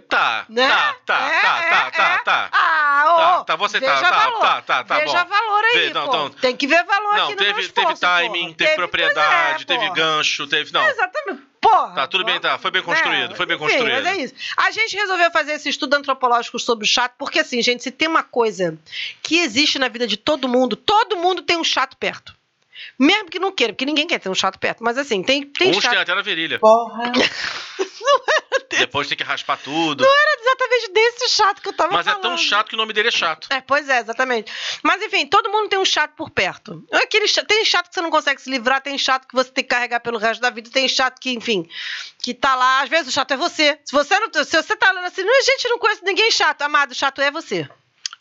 Tá, 0.10 0.46
Né? 0.50 0.68
tá, 0.68 0.94
tá, 1.06 1.16
É, 1.32 1.42
tá, 1.42 1.62
é, 1.64 1.70
tá, 1.70 1.92
tá, 1.92 2.14
é. 2.14 2.18
tá. 2.24 2.50
Ah, 2.52 3.04
ô, 3.06 3.16
Tá, 3.18 3.44
tá, 3.46 3.56
você 3.56 3.80
tá, 3.80 3.96
veja 3.96 4.10
tá, 4.10 4.18
valor. 4.20 4.40
tá, 4.42 4.62
tá, 4.62 4.84
tá 4.84 5.00
Veja 5.00 5.24
bom. 5.24 5.30
valor 5.30 5.64
aí, 5.64 5.74
Vê, 5.80 5.94
não, 5.94 6.02
pô. 6.06 6.08
então- 6.10 6.30
Tem 6.32 6.56
que 6.58 6.68
ver 6.68 6.84
valor 6.84 7.16
Não, 7.16 7.24
aqui 7.26 7.36
no 7.36 7.42
meu 7.42 7.54
teve, 7.56 7.70
teve 7.70 7.88
esforço, 7.94 8.02
timing, 8.02 8.50
pô. 8.50 8.56
teve, 8.56 8.76
propriedade, 8.76 9.64
é, 9.64 9.66
teve 9.66 9.90
gancho, 9.92 10.48
teve. 10.48 10.74
Não. 10.74 10.86
Exatamente. 10.86 11.44
Porra. 11.62 11.94
Tá, 11.96 12.08
tudo 12.08 12.26
bem, 12.26 12.40
tá. 12.42 12.58
Foi 12.58 12.72
bem 12.72 12.82
É, 12.82 12.86
construído, 12.86 13.36
foi 13.36 13.46
bem 13.46 13.56
enfim, 13.56 13.66
construído. 13.68 14.04
Mas 14.04 14.06
é 14.06 14.18
isso. 14.18 14.34
A 14.58 14.72
gente 14.72 14.96
resolveu 14.98 15.32
fazer 15.32 15.54
esse 15.54 15.70
estudo 15.70 15.94
antropológico 15.94 16.60
sobre 16.60 16.84
o 16.86 16.88
chato, 16.88 17.14
porque 17.18 17.40
assim, 17.40 17.62
gente, 17.62 17.82
se 17.84 17.92
tem 17.92 18.08
uma 18.08 18.24
coisa 18.24 18.78
que 19.22 19.40
existe 19.40 19.80
na 19.80 19.88
vida 19.88 20.06
de 20.08 20.18
todo 20.18 20.48
mundo, 20.50 20.76
todo 20.76 21.16
mundo 21.18 21.42
tem 21.42 21.56
um 21.58 21.64
chato 21.64 21.96
perto. 21.98 22.34
Mesmo 23.00 23.30
que 23.30 23.40
não 23.40 23.52
queira, 23.52 23.72
porque 23.74 23.86
ninguém 23.86 24.06
quer 24.06 24.20
ter 24.20 24.28
um 24.30 24.36
chato 24.36 24.60
perto. 24.60 24.84
Mas 24.84 24.98
assim, 24.98 25.24
tem, 25.24 25.44
tem 25.44 25.70
Uns 25.72 25.82
chato. 25.82 25.92
tem 25.94 26.02
até 26.02 26.14
na 26.14 26.22
virilha. 26.22 26.60
Porra. 26.60 27.12
Depois 28.78 29.08
tem 29.08 29.18
que 29.18 29.24
raspar 29.24 29.58
tudo. 29.58 30.06
Era 30.06 30.42
exatamente 30.42 30.92
desse 30.92 31.30
chato 31.30 31.62
que 31.62 31.70
eu 31.70 31.74
tava 31.74 31.92
Mas 31.94 32.06
é 32.08 32.12
falando. 32.12 32.22
tão 32.24 32.38
chato 32.38 32.70
que 32.70 32.76
o 32.76 32.78
nome 32.78 32.94
dele 32.94 33.08
é 33.08 33.12
chato. 33.12 33.48
É, 33.50 33.62
pois 33.62 33.90
é, 33.90 34.00
exatamente. 34.00 34.52
Mas 34.84 35.02
enfim, 35.02 35.26
todo 35.26 35.50
mundo 35.50 35.70
tem 35.70 35.80
um 35.80 35.86
chato 35.86 36.14
por 36.16 36.30
perto. 36.30 36.86
Aquele 36.92 37.28
chato- 37.28 37.48
tem 37.48 37.66
chato 37.66 37.88
que 37.90 37.96
você 37.96 38.02
não 38.02 38.12
consegue 38.12 38.42
se 38.42 38.50
livrar, 38.50 38.82
tem 38.82 38.98
chato 38.98 39.28
que 39.28 39.34
você 39.34 39.50
tem 39.52 39.64
que 39.64 39.70
carregar 39.70 40.00
pelo 40.00 40.18
resto 40.18 40.40
da 40.42 40.50
vida, 40.50 40.70
tem 40.70 40.88
chato 40.88 41.20
que, 41.20 41.32
enfim, 41.32 41.68
que 42.22 42.34
tá 42.34 42.56
lá. 42.56 42.82
Às 42.82 42.90
vezes 42.90 43.08
o 43.08 43.12
chato 43.12 43.32
é 43.32 43.38
você. 43.38 43.80
Se 43.84 43.92
você 43.92 44.20
não, 44.20 44.32
se 44.32 44.56
você 44.62 44.76
tá 44.76 44.92
olhando 44.92 45.06
assim, 45.06 45.24
"Não, 45.24 45.44
gente, 45.44 45.68
não 45.68 45.80
conhece 45.80 46.04
ninguém 46.06 46.32
chato, 46.32 46.62
amado, 46.62 46.92
o 46.92 46.96
chato 46.96 47.22
é 47.22 47.32
você. 47.32 47.68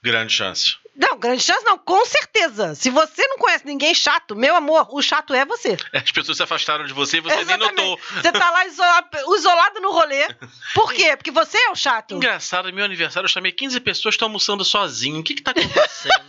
Grande 0.03 0.33
chance. 0.33 0.77
Não, 0.99 1.17
grande 1.17 1.45
chance 1.45 1.65
não, 1.65 1.79
com 1.79 2.05
certeza. 2.05 2.75
Se 2.75 2.91
você 2.91 3.25
não 3.29 3.39
conhece 3.39 3.65
ninguém 3.65 3.95
chato, 3.95 4.35
meu 4.35 4.57
amor, 4.57 4.89
o 4.91 5.01
chato 5.01 5.33
é 5.33 5.45
você. 5.45 5.77
As 5.93 6.11
pessoas 6.11 6.37
se 6.37 6.43
afastaram 6.43 6.85
de 6.85 6.93
você 6.93 7.19
e 7.19 7.21
você 7.21 7.45
nem 7.45 7.57
notou. 7.57 8.01
Você 8.15 8.33
tá 8.33 8.51
lá 8.51 8.67
isolado, 8.67 9.09
isolado 9.37 9.81
no 9.81 9.93
rolê. 9.93 10.27
Por 10.75 10.93
quê? 10.93 11.17
Porque 11.17 11.31
você 11.31 11.57
é 11.57 11.71
o 11.71 11.77
chato. 11.77 12.17
Engraçado, 12.17 12.73
meu 12.73 12.85
aniversário 12.85 13.27
eu 13.27 13.31
chamei 13.31 13.53
15 13.53 13.79
pessoas 13.79 14.15
estão 14.15 14.27
almoçando 14.27 14.65
sozinho. 14.65 15.21
O 15.21 15.23
que 15.23 15.35
que 15.35 15.43
tá 15.43 15.53
acontecendo? 15.53 16.21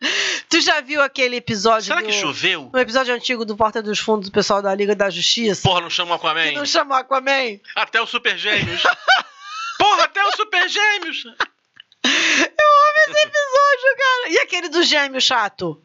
Tu 0.48 0.60
já 0.60 0.80
viu 0.80 1.02
aquele 1.02 1.36
episódio 1.36 1.88
Será 1.88 2.00
do... 2.00 2.06
que 2.06 2.12
choveu? 2.12 2.70
No 2.72 2.78
episódio 2.78 3.12
antigo 3.12 3.44
do 3.44 3.56
Porta 3.56 3.82
dos 3.82 3.98
Fundos 3.98 4.28
do 4.28 4.32
pessoal 4.32 4.62
da 4.62 4.72
Liga 4.74 4.94
da 4.94 5.10
Justiça? 5.10 5.62
Porra, 5.62 5.80
não 5.80 5.90
chama 5.90 6.14
o 6.14 6.18
Que 6.18 6.26
Aquaman? 6.26 6.52
não 6.52 6.64
chamou 6.64 6.96
Aquaman? 6.96 7.58
Até 7.74 8.00
o 8.00 8.06
Super 8.06 8.38
Gêmeos. 8.38 8.82
Porra, 9.76 10.04
até 10.04 10.24
o 10.24 10.32
Super 10.36 10.68
Gêmeos. 10.68 11.24
Eu 11.24 12.10
amo 12.10 12.98
esse 13.08 13.26
episódio, 13.26 13.57
cara. 13.96 14.28
E 14.30 14.38
aquele 14.38 14.68
do 14.68 14.82
gêmeo 14.82 15.20
chato? 15.20 15.82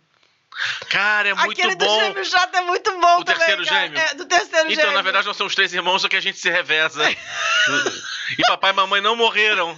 Cara, 0.89 1.29
é 1.29 1.33
muito 1.33 1.51
Aquele 1.51 1.73
do 1.75 1.83
bom. 1.85 1.99
gêmeo 1.99 2.25
chato 2.25 2.53
é 2.55 2.61
muito 2.61 2.91
bom 2.99 3.19
O 3.21 3.23
também. 3.23 3.39
terceiro 3.39 3.65
cara. 3.65 3.81
gêmeo? 3.87 3.99
É, 3.99 4.13
do 4.13 4.25
terceiro 4.25 4.71
Então, 4.71 4.83
gêmeo. 4.83 4.93
na 4.97 5.01
verdade, 5.01 5.25
nós 5.25 5.35
somos 5.35 5.55
três 5.55 5.73
irmãos, 5.73 6.01
só 6.03 6.07
que 6.07 6.15
a 6.15 6.21
gente 6.21 6.37
se 6.37 6.49
reveza. 6.49 7.03
e 8.37 8.41
papai 8.47 8.69
e 8.71 8.73
mamãe 8.75 9.01
não 9.01 9.15
morreram. 9.15 9.75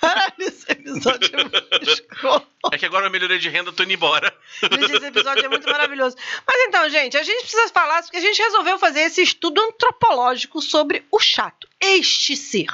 Caralho, 0.00 0.32
esse 0.38 0.70
episódio 0.70 1.30
é 1.32 1.44
muito 1.44 1.84
escroto. 1.90 2.46
É 2.72 2.78
que 2.78 2.86
agora 2.86 3.06
eu 3.06 3.10
melhorei 3.10 3.38
de 3.38 3.48
renda, 3.48 3.72
tô 3.72 3.82
indo 3.82 3.92
embora. 3.92 4.34
Gente, 4.62 4.92
esse 4.96 5.06
episódio 5.06 5.44
é 5.44 5.48
muito 5.48 5.68
maravilhoso. 5.68 6.16
Mas 6.46 6.56
então, 6.68 6.88
gente, 6.90 7.16
a 7.18 7.22
gente 7.22 7.40
precisa 7.42 7.68
falar 7.68 8.02
porque 8.02 8.16
a 8.16 8.20
gente 8.20 8.40
resolveu 8.42 8.78
fazer 8.78 9.00
esse 9.00 9.22
estudo 9.22 9.60
antropológico 9.62 10.60
sobre 10.62 11.04
o 11.10 11.18
chato, 11.20 11.68
este 11.80 12.36
ser. 12.36 12.66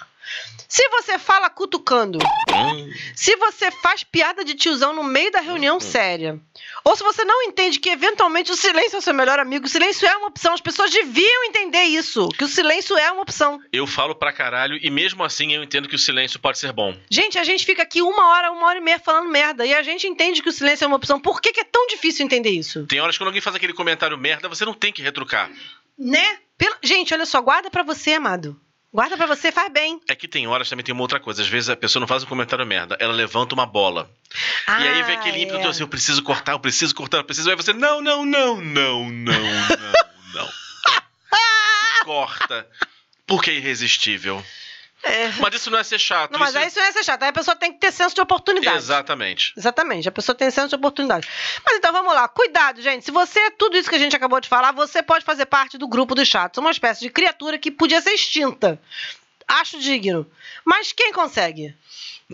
Se 0.68 0.88
você 0.88 1.18
fala 1.18 1.50
cutucando, 1.50 2.18
Hum, 2.52 2.92
se 3.14 3.36
você 3.36 3.70
faz 3.70 4.04
piada 4.04 4.44
de 4.44 4.54
tiozão 4.54 4.92
no 4.92 5.02
meio 5.02 5.30
da 5.30 5.40
reunião 5.40 5.80
séria, 5.80 6.38
ou 6.84 6.94
se 6.96 7.02
você 7.02 7.24
não 7.24 7.42
entende 7.42 7.78
que 7.78 7.88
eventualmente 7.88 8.50
o 8.52 8.56
silêncio 8.56 8.96
é 8.96 8.98
o 8.98 9.02
seu 9.02 9.14
melhor 9.14 9.38
amigo, 9.38 9.66
o 9.66 9.68
silêncio 9.68 10.06
é 10.06 10.16
uma 10.16 10.28
opção, 10.28 10.52
as 10.52 10.60
pessoas 10.60 10.90
deviam 10.90 11.44
entender 11.44 11.84
isso, 11.84 12.28
que 12.30 12.44
o 12.44 12.48
silêncio 12.48 12.96
é 12.96 13.10
uma 13.10 13.22
opção. 13.22 13.60
eu 13.72 13.86
falo 13.86 14.14
pra 14.14 14.32
caralho 14.32 14.78
e 14.82 14.90
mesmo 14.90 15.24
assim 15.24 15.52
eu 15.54 15.62
entendo 15.62 15.88
que 15.88 15.94
o 15.94 15.98
silêncio 15.98 16.38
pode 16.38 16.58
ser 16.58 16.72
bom. 16.72 16.96
Gente, 17.10 17.38
a 17.38 17.44
gente 17.44 17.64
fica 17.64 17.82
aqui 17.82 18.02
uma 18.02 18.28
hora, 18.30 18.52
uma 18.52 18.66
hora 18.66 18.78
e 18.78 18.82
meia 18.82 18.98
falando 18.98 19.28
merda, 19.28 19.64
e 19.64 19.74
a 19.74 19.82
gente 19.82 20.06
entende 20.06 20.42
que 20.42 20.48
o 20.48 20.52
silêncio 20.52 20.84
é 20.84 20.86
uma 20.86 20.96
opção. 20.96 21.20
Por 21.20 21.40
que, 21.40 21.52
que 21.52 21.60
é 21.60 21.64
tão 21.64 21.86
difícil 21.86 22.24
entender 22.24 22.50
isso? 22.50 22.86
Tem 22.86 23.00
horas 23.00 23.14
que 23.14 23.20
quando 23.20 23.28
alguém 23.28 23.42
faz 23.42 23.56
aquele 23.56 23.72
comentário 23.72 24.16
merda, 24.18 24.48
você 24.48 24.64
não 24.64 24.74
tem 24.74 24.92
que 24.92 25.02
retrucar. 25.02 25.50
Né? 25.98 26.38
Gente, 26.82 27.12
olha 27.14 27.26
só, 27.26 27.40
guarda 27.40 27.70
pra 27.70 27.82
você, 27.82 28.12
amado. 28.14 28.58
Guarda 28.92 29.16
pra 29.16 29.26
você, 29.26 29.52
faz 29.52 29.72
bem. 29.72 30.00
É 30.08 30.16
que 30.16 30.26
tem 30.26 30.48
horas 30.48 30.68
também 30.68 30.84
tem 30.84 30.92
uma 30.92 31.02
outra 31.02 31.20
coisa. 31.20 31.42
Às 31.42 31.48
vezes 31.48 31.70
a 31.70 31.76
pessoa 31.76 32.00
não 32.00 32.08
faz 32.08 32.24
um 32.24 32.26
comentário 32.26 32.66
merda, 32.66 32.96
ela 32.98 33.12
levanta 33.12 33.54
uma 33.54 33.64
bola. 33.64 34.10
e 34.66 34.88
aí 34.88 35.02
vem 35.04 35.16
aquele 35.16 35.42
ímpeto 35.42 35.60
é. 35.60 35.66
assim, 35.68 35.82
eu 35.82 35.88
preciso 35.88 36.22
cortar, 36.22 36.52
eu 36.52 36.60
preciso 36.60 36.94
cortar, 36.94 37.18
eu 37.18 37.24
preciso. 37.24 37.48
Aí 37.50 37.56
você, 37.56 37.72
não, 37.72 38.00
não, 38.00 38.26
não, 38.26 38.60
não, 38.60 39.08
não, 39.08 39.44
não, 39.44 39.92
não. 40.34 40.48
Corta. 42.04 42.66
Porque 43.26 43.50
é 43.50 43.54
irresistível. 43.54 44.44
É. 45.02 45.32
Mas 45.40 45.54
isso 45.54 45.70
não 45.70 45.78
é 45.78 45.84
ser 45.84 45.98
chato. 45.98 46.32
Não, 46.32 46.38
mas 46.38 46.50
isso 46.50 46.58
aí 46.58 46.66
isso 46.66 46.78
não 46.78 46.86
é 46.86 46.92
ser 46.92 47.04
chato. 47.04 47.22
Aí 47.22 47.30
a 47.30 47.32
pessoa 47.32 47.56
tem 47.56 47.72
que 47.72 47.78
ter 47.78 47.90
senso 47.90 48.14
de 48.14 48.20
oportunidade. 48.20 48.76
Exatamente. 48.76 49.54
Exatamente, 49.56 50.08
a 50.08 50.12
pessoa 50.12 50.34
tem 50.36 50.50
senso 50.50 50.68
de 50.68 50.74
oportunidade. 50.74 51.26
Mas 51.64 51.76
então 51.76 51.92
vamos 51.92 52.12
lá, 52.12 52.28
cuidado, 52.28 52.82
gente. 52.82 53.04
Se 53.04 53.10
você 53.10 53.38
é 53.38 53.50
tudo 53.50 53.76
isso 53.76 53.88
que 53.88 53.96
a 53.96 53.98
gente 53.98 54.14
acabou 54.14 54.40
de 54.40 54.48
falar, 54.48 54.72
você 54.72 55.02
pode 55.02 55.24
fazer 55.24 55.46
parte 55.46 55.78
do 55.78 55.88
grupo 55.88 56.14
dos 56.14 56.28
chatos. 56.28 56.58
Uma 56.58 56.70
espécie 56.70 57.00
de 57.00 57.10
criatura 57.10 57.58
que 57.58 57.70
podia 57.70 58.00
ser 58.02 58.12
extinta. 58.12 58.80
Acho 59.48 59.80
digno. 59.80 60.30
Mas 60.64 60.92
quem 60.92 61.12
consegue? 61.12 61.74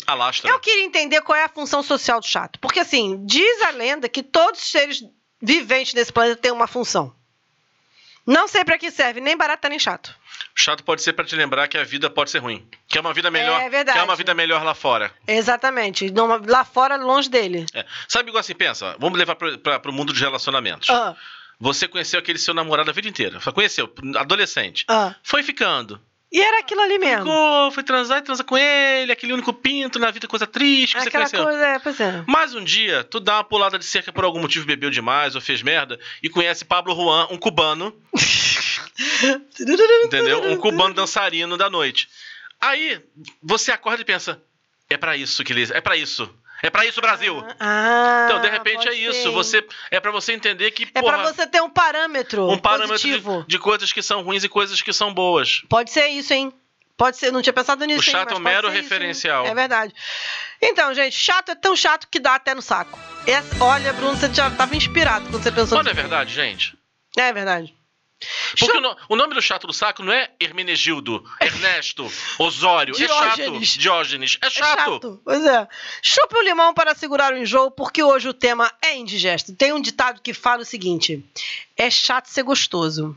Alastra. 0.07 0.51
Eu 0.51 0.59
queria 0.59 0.85
entender 0.85 1.23
qual 1.23 1.39
é 1.39 1.45
a 1.45 1.49
função 1.49 1.83
social 1.83 2.21
do 2.21 2.27
chato. 2.27 2.59
Porque, 2.59 2.81
assim, 2.81 3.25
diz 3.25 3.63
a 3.63 3.71
lenda 3.71 4.09
que 4.09 4.23
todos 4.23 4.61
os 4.61 4.71
seres 4.71 5.03
viventes 5.41 5.95
desse 5.95 6.13
planeta 6.13 6.43
têm 6.43 6.53
uma 6.53 6.67
função. 6.67 7.15
Não 8.27 8.49
sei 8.49 8.65
pra 8.65 8.77
que 8.77 8.91
serve, 8.91 9.21
nem 9.21 9.37
barata 9.37 9.69
nem 9.69 9.79
chato. 9.79 10.15
Chato 10.59 10.83
pode 10.83 11.03
ser 11.03 11.13
pra 11.13 11.25
te 11.25 11.37
lembrar 11.37 11.69
que 11.69 11.77
a 11.77 11.85
vida 11.85 12.09
pode 12.09 12.31
ser 12.31 12.39
ruim. 12.39 12.67
Que 12.89 12.97
é 12.97 13.01
uma 13.01 13.13
vida 13.13 13.31
melhor. 13.31 13.61
É 13.61 13.69
verdade. 13.69 13.99
Que 13.99 14.03
é 14.03 14.05
uma 14.05 14.17
vida 14.17 14.33
melhor 14.35 14.65
lá 14.65 14.75
fora. 14.75 15.13
Exatamente. 15.29 16.11
Não- 16.11 16.27
lá 16.47 16.65
fora, 16.65 16.97
longe 16.97 17.29
dele. 17.29 17.67
É. 17.75 17.85
Sabe 18.09 18.31
igual 18.31 18.41
assim, 18.41 18.55
pensa, 18.55 18.97
vamos 18.99 19.19
levar 19.19 19.37
pro, 19.37 19.59
pra, 19.59 19.79
pro 19.79 19.93
mundo 19.93 20.13
dos 20.15 20.21
relacionamentos. 20.23 20.89
Ah, 20.89 21.15
Você 21.61 21.87
conheceu 21.87 22.19
aquele 22.19 22.39
seu 22.39 22.55
namorado 22.55 22.91
a 22.91 22.93
vida 22.95 23.07
inteira. 23.09 23.39
Só 23.41 23.53
conheceu, 23.53 23.93
adolescente. 24.17 24.85
ah. 24.89 25.15
Foi 25.23 25.43
ficando. 25.43 26.01
E 26.33 26.41
era 26.41 26.59
aquilo 26.59 26.81
ali 26.81 26.99
mesmo. 26.99 27.25
Ficou, 27.27 27.71
foi 27.71 27.83
transar 27.85 28.19
e 28.19 28.23
transa 28.23 28.43
com 28.43 28.59
ele, 28.59 29.13
aquele 29.13 29.33
único 29.33 29.53
pinto 29.53 29.99
na 29.99 30.11
vida, 30.11 30.27
coisa 30.27 30.47
triste 30.47 30.95
que 30.97 31.03
você 31.03 31.09
Aquela 31.09 31.25
conheceu. 31.31 31.45
coisa, 31.45 31.67
é, 31.67 31.79
pois 31.79 32.01
é. 32.01 32.25
Mas 32.27 32.53
um 32.55 32.65
dia, 32.65 33.05
tu 33.05 33.21
dá 33.21 33.37
uma 33.37 33.45
pulada 33.45 33.79
de 33.79 33.85
cerca 33.85 34.13
por 34.13 34.25
algum 34.25 34.41
motivo, 34.41 34.67
bebeu 34.67 34.91
demais 34.91 35.35
ou 35.37 35.41
fez 35.41 35.63
merda, 35.63 35.99
e 36.23 36.29
conhece 36.29 36.65
Pablo 36.65 36.95
Juan, 36.97 37.29
um 37.31 37.37
cubano, 37.39 37.95
entendeu? 40.05 40.43
Um 40.45 40.57
cubano 40.57 40.95
dançarino 40.95 41.57
da 41.57 41.69
noite. 41.71 42.09
Aí, 42.61 43.01
você 43.43 43.71
acorda 43.73 44.03
e 44.03 44.05
pensa, 44.05 44.41
é 44.89 44.97
pra 44.97 45.17
isso 45.17 45.45
que 45.45 45.53
ele... 45.53 45.69
É 45.73 45.81
pra 45.81 45.97
isso. 45.97 46.33
É 46.63 46.71
pra 46.71 46.87
isso, 46.87 47.01
Brasil. 47.03 47.45
Ah, 47.61 48.27
então, 48.29 48.41
de 48.41 48.49
repente 48.49 48.89
é 48.89 48.95
isso. 48.95 49.25
ser. 49.25 49.31
Você, 49.31 49.67
é 49.91 50.01
pra 50.01 50.11
você 50.11 50.33
entender 50.33 50.71
que, 50.71 50.85
É 50.95 51.01
porra, 51.03 51.19
pra 51.19 51.33
você 51.33 51.47
ter 51.47 51.61
um 51.61 51.69
parâmetro, 51.69 52.49
um 52.49 52.57
parâmetro 52.59 52.97
de, 52.99 53.23
de 53.47 53.59
coisas 53.59 53.93
que 53.93 54.01
são 54.03 54.23
ruins 54.23 54.43
e 54.43 54.49
coisas 54.49 54.81
que 54.81 54.93
são 54.93 55.13
boas. 55.13 55.63
Pode 55.69 55.91
ser 55.91 56.07
isso, 56.09 56.33
hein? 56.33 56.51
Pode 56.97 57.19
ser, 57.19 57.31
não 57.31 57.43
tinha 57.43 57.53
pensado 57.53 57.85
nisso. 57.85 58.01
O 58.01 58.03
chato 58.03 58.33
é 58.33 58.37
um 58.37 58.41
mero 58.41 58.69
isso, 58.69 58.77
referencial. 58.77 59.45
É 59.47 59.55
verdade. 59.55 59.93
Então, 60.63 60.95
gente, 60.95 61.15
chato 61.15 61.51
é 61.51 61.55
tão 61.55 61.77
chato 61.77 62.09
que 62.11 62.19
dá 62.19 62.37
até 62.37 62.55
no 62.55 62.63
saco. 62.63 62.99
Essa- 63.27 63.63
olha, 63.63 63.93
Bruno, 63.93 64.17
você 64.17 64.33
já 64.33 64.51
tava 64.51 64.75
inspirado 64.75 65.29
quando 65.29 65.43
você 65.43 65.53
pensou 65.53 65.77
Mas 65.77 65.85
não 65.85 65.93
é 65.93 65.95
verdade, 65.95 66.33
gente? 66.33 66.75
É 67.19 67.31
verdade. 67.35 67.75
Porque 68.59 68.73
Chu- 68.73 68.79
o, 68.79 68.81
no- 68.81 68.97
o 69.11 69.17
nome 69.17 69.35
do 69.35 69.43
chato 69.43 69.67
do 69.67 69.73
saco 69.75 70.03
não 70.03 70.13
é 70.13 70.31
Hermenegildo, 70.41 71.23
Ernesto, 71.41 72.11
Osório. 72.39 72.95
É 72.95 72.99
Diógenes. 72.99 73.69
chato. 73.69 73.79
Diógenes. 73.81 74.39
É 74.43 74.47
É 74.47 74.51
chato. 74.51 74.79
chato. 74.79 75.21
Pois 75.25 75.45
é. 75.45 75.69
Chupe 76.01 76.37
o 76.37 76.43
limão 76.43 76.73
para 76.73 76.95
segurar 76.95 77.33
o 77.35 77.37
enjoo, 77.39 77.71
porque 77.71 78.03
hoje 78.03 78.29
o 78.29 78.33
tema 78.35 78.73
é 78.83 78.97
indigesto. 78.97 79.55
Tem 79.55 79.73
um 79.73 79.81
ditado 79.81 80.23
que 80.23 80.33
fala 80.33 80.63
o 80.63 80.65
seguinte: 80.65 81.23
é 81.77 81.91
chato 81.91 82.27
ser 82.27 82.43
gostoso. 82.43 83.17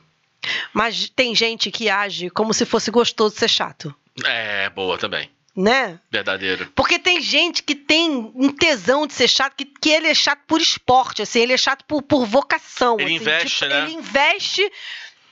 Mas 0.73 1.09
tem 1.09 1.33
gente 1.35 1.69
que 1.71 1.89
age 1.89 2.29
como 2.29 2.53
se 2.53 2.65
fosse 2.65 2.89
gostoso 2.91 3.35
ser 3.35 3.49
chato. 3.49 3.93
É, 4.25 4.69
boa 4.69 4.97
também. 4.97 5.29
Né? 5.59 5.99
Verdadeiro. 6.09 6.71
Porque 6.73 6.97
tem 6.97 7.19
gente 7.19 7.63
que 7.63 7.75
tem 7.75 8.31
um 8.33 8.49
tesão 8.49 9.05
de 9.05 9.13
ser 9.13 9.27
chato, 9.27 9.55
que, 9.57 9.65
que 9.65 9.89
ele 9.89 10.07
é 10.07 10.15
chato 10.15 10.39
por 10.47 10.61
esporte, 10.61 11.21
assim, 11.21 11.39
ele 11.39 11.51
é 11.51 11.57
chato 11.57 11.83
por, 11.83 12.01
por 12.01 12.25
vocação. 12.25 12.95
Ele 12.97 13.03
assim, 13.03 13.15
investe, 13.15 13.65
né? 13.65 13.83
Ele 13.83 13.93
investe 13.95 14.71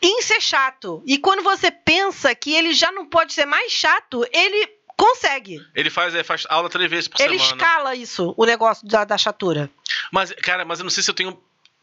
em 0.02 0.22
ser 0.22 0.42
chato. 0.42 1.02
E 1.06 1.18
quando 1.18 1.42
você 1.44 1.72
pensa 1.72 2.36
que 2.36 2.54
ele 2.54 2.74
já 2.74 2.92
não 2.92 3.06
pode 3.06 3.32
ser 3.32 3.46
mais 3.46 3.72
chato, 3.72 4.28
ele 4.34 4.68
consegue. 4.98 5.62
Ele 5.74 5.90
faz, 5.90 6.14
faz 6.26 6.46
aula 6.50 6.70
três 6.70 6.90
vezes 6.90 7.08
por 7.08 7.22
Ele 7.22 7.40
semana. 7.40 7.56
escala 7.56 7.96
isso, 7.96 8.34
o 8.36 8.46
negócio 8.46 8.86
da, 8.86 9.06
da 9.06 9.18
chatura. 9.18 9.70
Mas, 10.12 10.34
cara, 10.42 10.66
mas 10.66 10.80
eu 10.80 10.84
não 10.84 10.90
sei 10.90 11.04
se 11.04 11.10
eu 11.10 11.16
tenho 11.16 11.40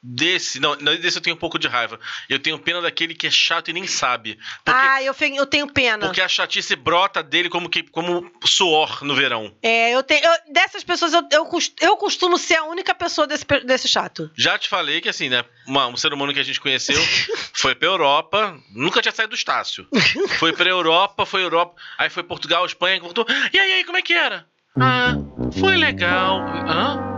desse. 0.07 0.61
Não, 0.61 0.77
desse 0.77 1.17
eu 1.17 1.23
tenho 1.23 1.35
um 1.35 1.39
pouco 1.39 1.59
de 1.59 1.67
raiva. 1.67 1.99
Eu 2.29 2.39
tenho 2.39 2.59
pena 2.59 2.83
daquele 2.83 3.15
que 3.15 3.27
é 3.27 3.31
chato 3.31 3.69
e 3.71 3.73
nem 3.73 3.87
sabe. 3.87 4.39
Porque, 4.65 4.81
ah, 4.81 5.03
eu, 5.03 5.15
fe- 5.15 5.35
eu 5.35 5.47
tenho 5.47 5.67
pena. 5.67 6.07
porque 6.07 6.21
a 6.21 6.29
chatice 6.29 6.77
brota 6.77 7.23
dele 7.23 7.49
como, 7.49 7.69
que, 7.71 7.83
como 7.85 8.31
suor 8.45 9.03
no 9.03 9.15
verão. 9.15 9.57
É, 9.63 9.91
eu 9.95 10.03
tenho. 10.03 10.23
eu- 10.25 10.53
dessas 10.53 10.85
pessoas, 10.85 11.15
eu, 11.15 11.23
eu, 11.33 11.49
eu 11.81 11.97
costumo 11.97 12.37
ser 12.37 12.57
a 12.57 12.65
única 12.65 12.95
pessoa 12.95 13.27
desse, 13.27 13.45
desse 13.65 13.89
chato. 13.89 14.31
Já 14.37 14.59
te 14.59 14.69
falei 14.69 15.01
que, 15.01 15.09
assim, 15.09 15.29
né? 15.31 15.45
uma- 15.67 15.87
um 15.87 15.97
ser 15.97 16.13
humano 16.13 16.33
que 16.35 16.41
a 16.41 16.45
gente 16.45 16.61
conheceu 16.61 17.01
foi 17.55 17.75
pra 17.75 17.89
Europa, 17.89 18.59
nunca 18.75 19.01
tinha 19.01 19.13
saído 19.13 19.31
do 19.31 19.37
Estácio. 19.37 19.89
Foi 20.39 20.53
pra 20.53 20.69
Europa, 20.69 21.25
foi 21.25 21.43
Europa, 21.43 21.81
aí 21.97 22.11
foi 22.11 22.23
Portugal, 22.23 22.67
Espanha, 22.67 23.01
voltou. 23.01 23.25
E 23.53 23.59
aí, 23.59 23.85
como 23.85 23.97
é 23.97 24.03
que 24.03 24.13
era? 24.13 24.47
Ah, 24.79 25.15
foi 25.59 25.77
legal. 25.77 26.41
Hã? 26.69 26.99
E, 27.11 27.14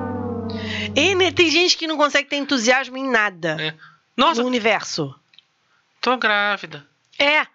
né, 1.14 1.30
tem 1.30 1.50
gente 1.50 1.76
que 1.76 1.86
não 1.86 1.96
consegue 1.96 2.28
ter 2.28 2.36
entusiasmo 2.36 2.96
em 2.96 3.08
nada 3.08 3.56
É. 3.60 3.74
Nossa, 4.16 4.40
no 4.40 4.46
universo. 4.48 5.14
tô 6.00 6.16
grávida. 6.16 6.86
É. 7.18 7.46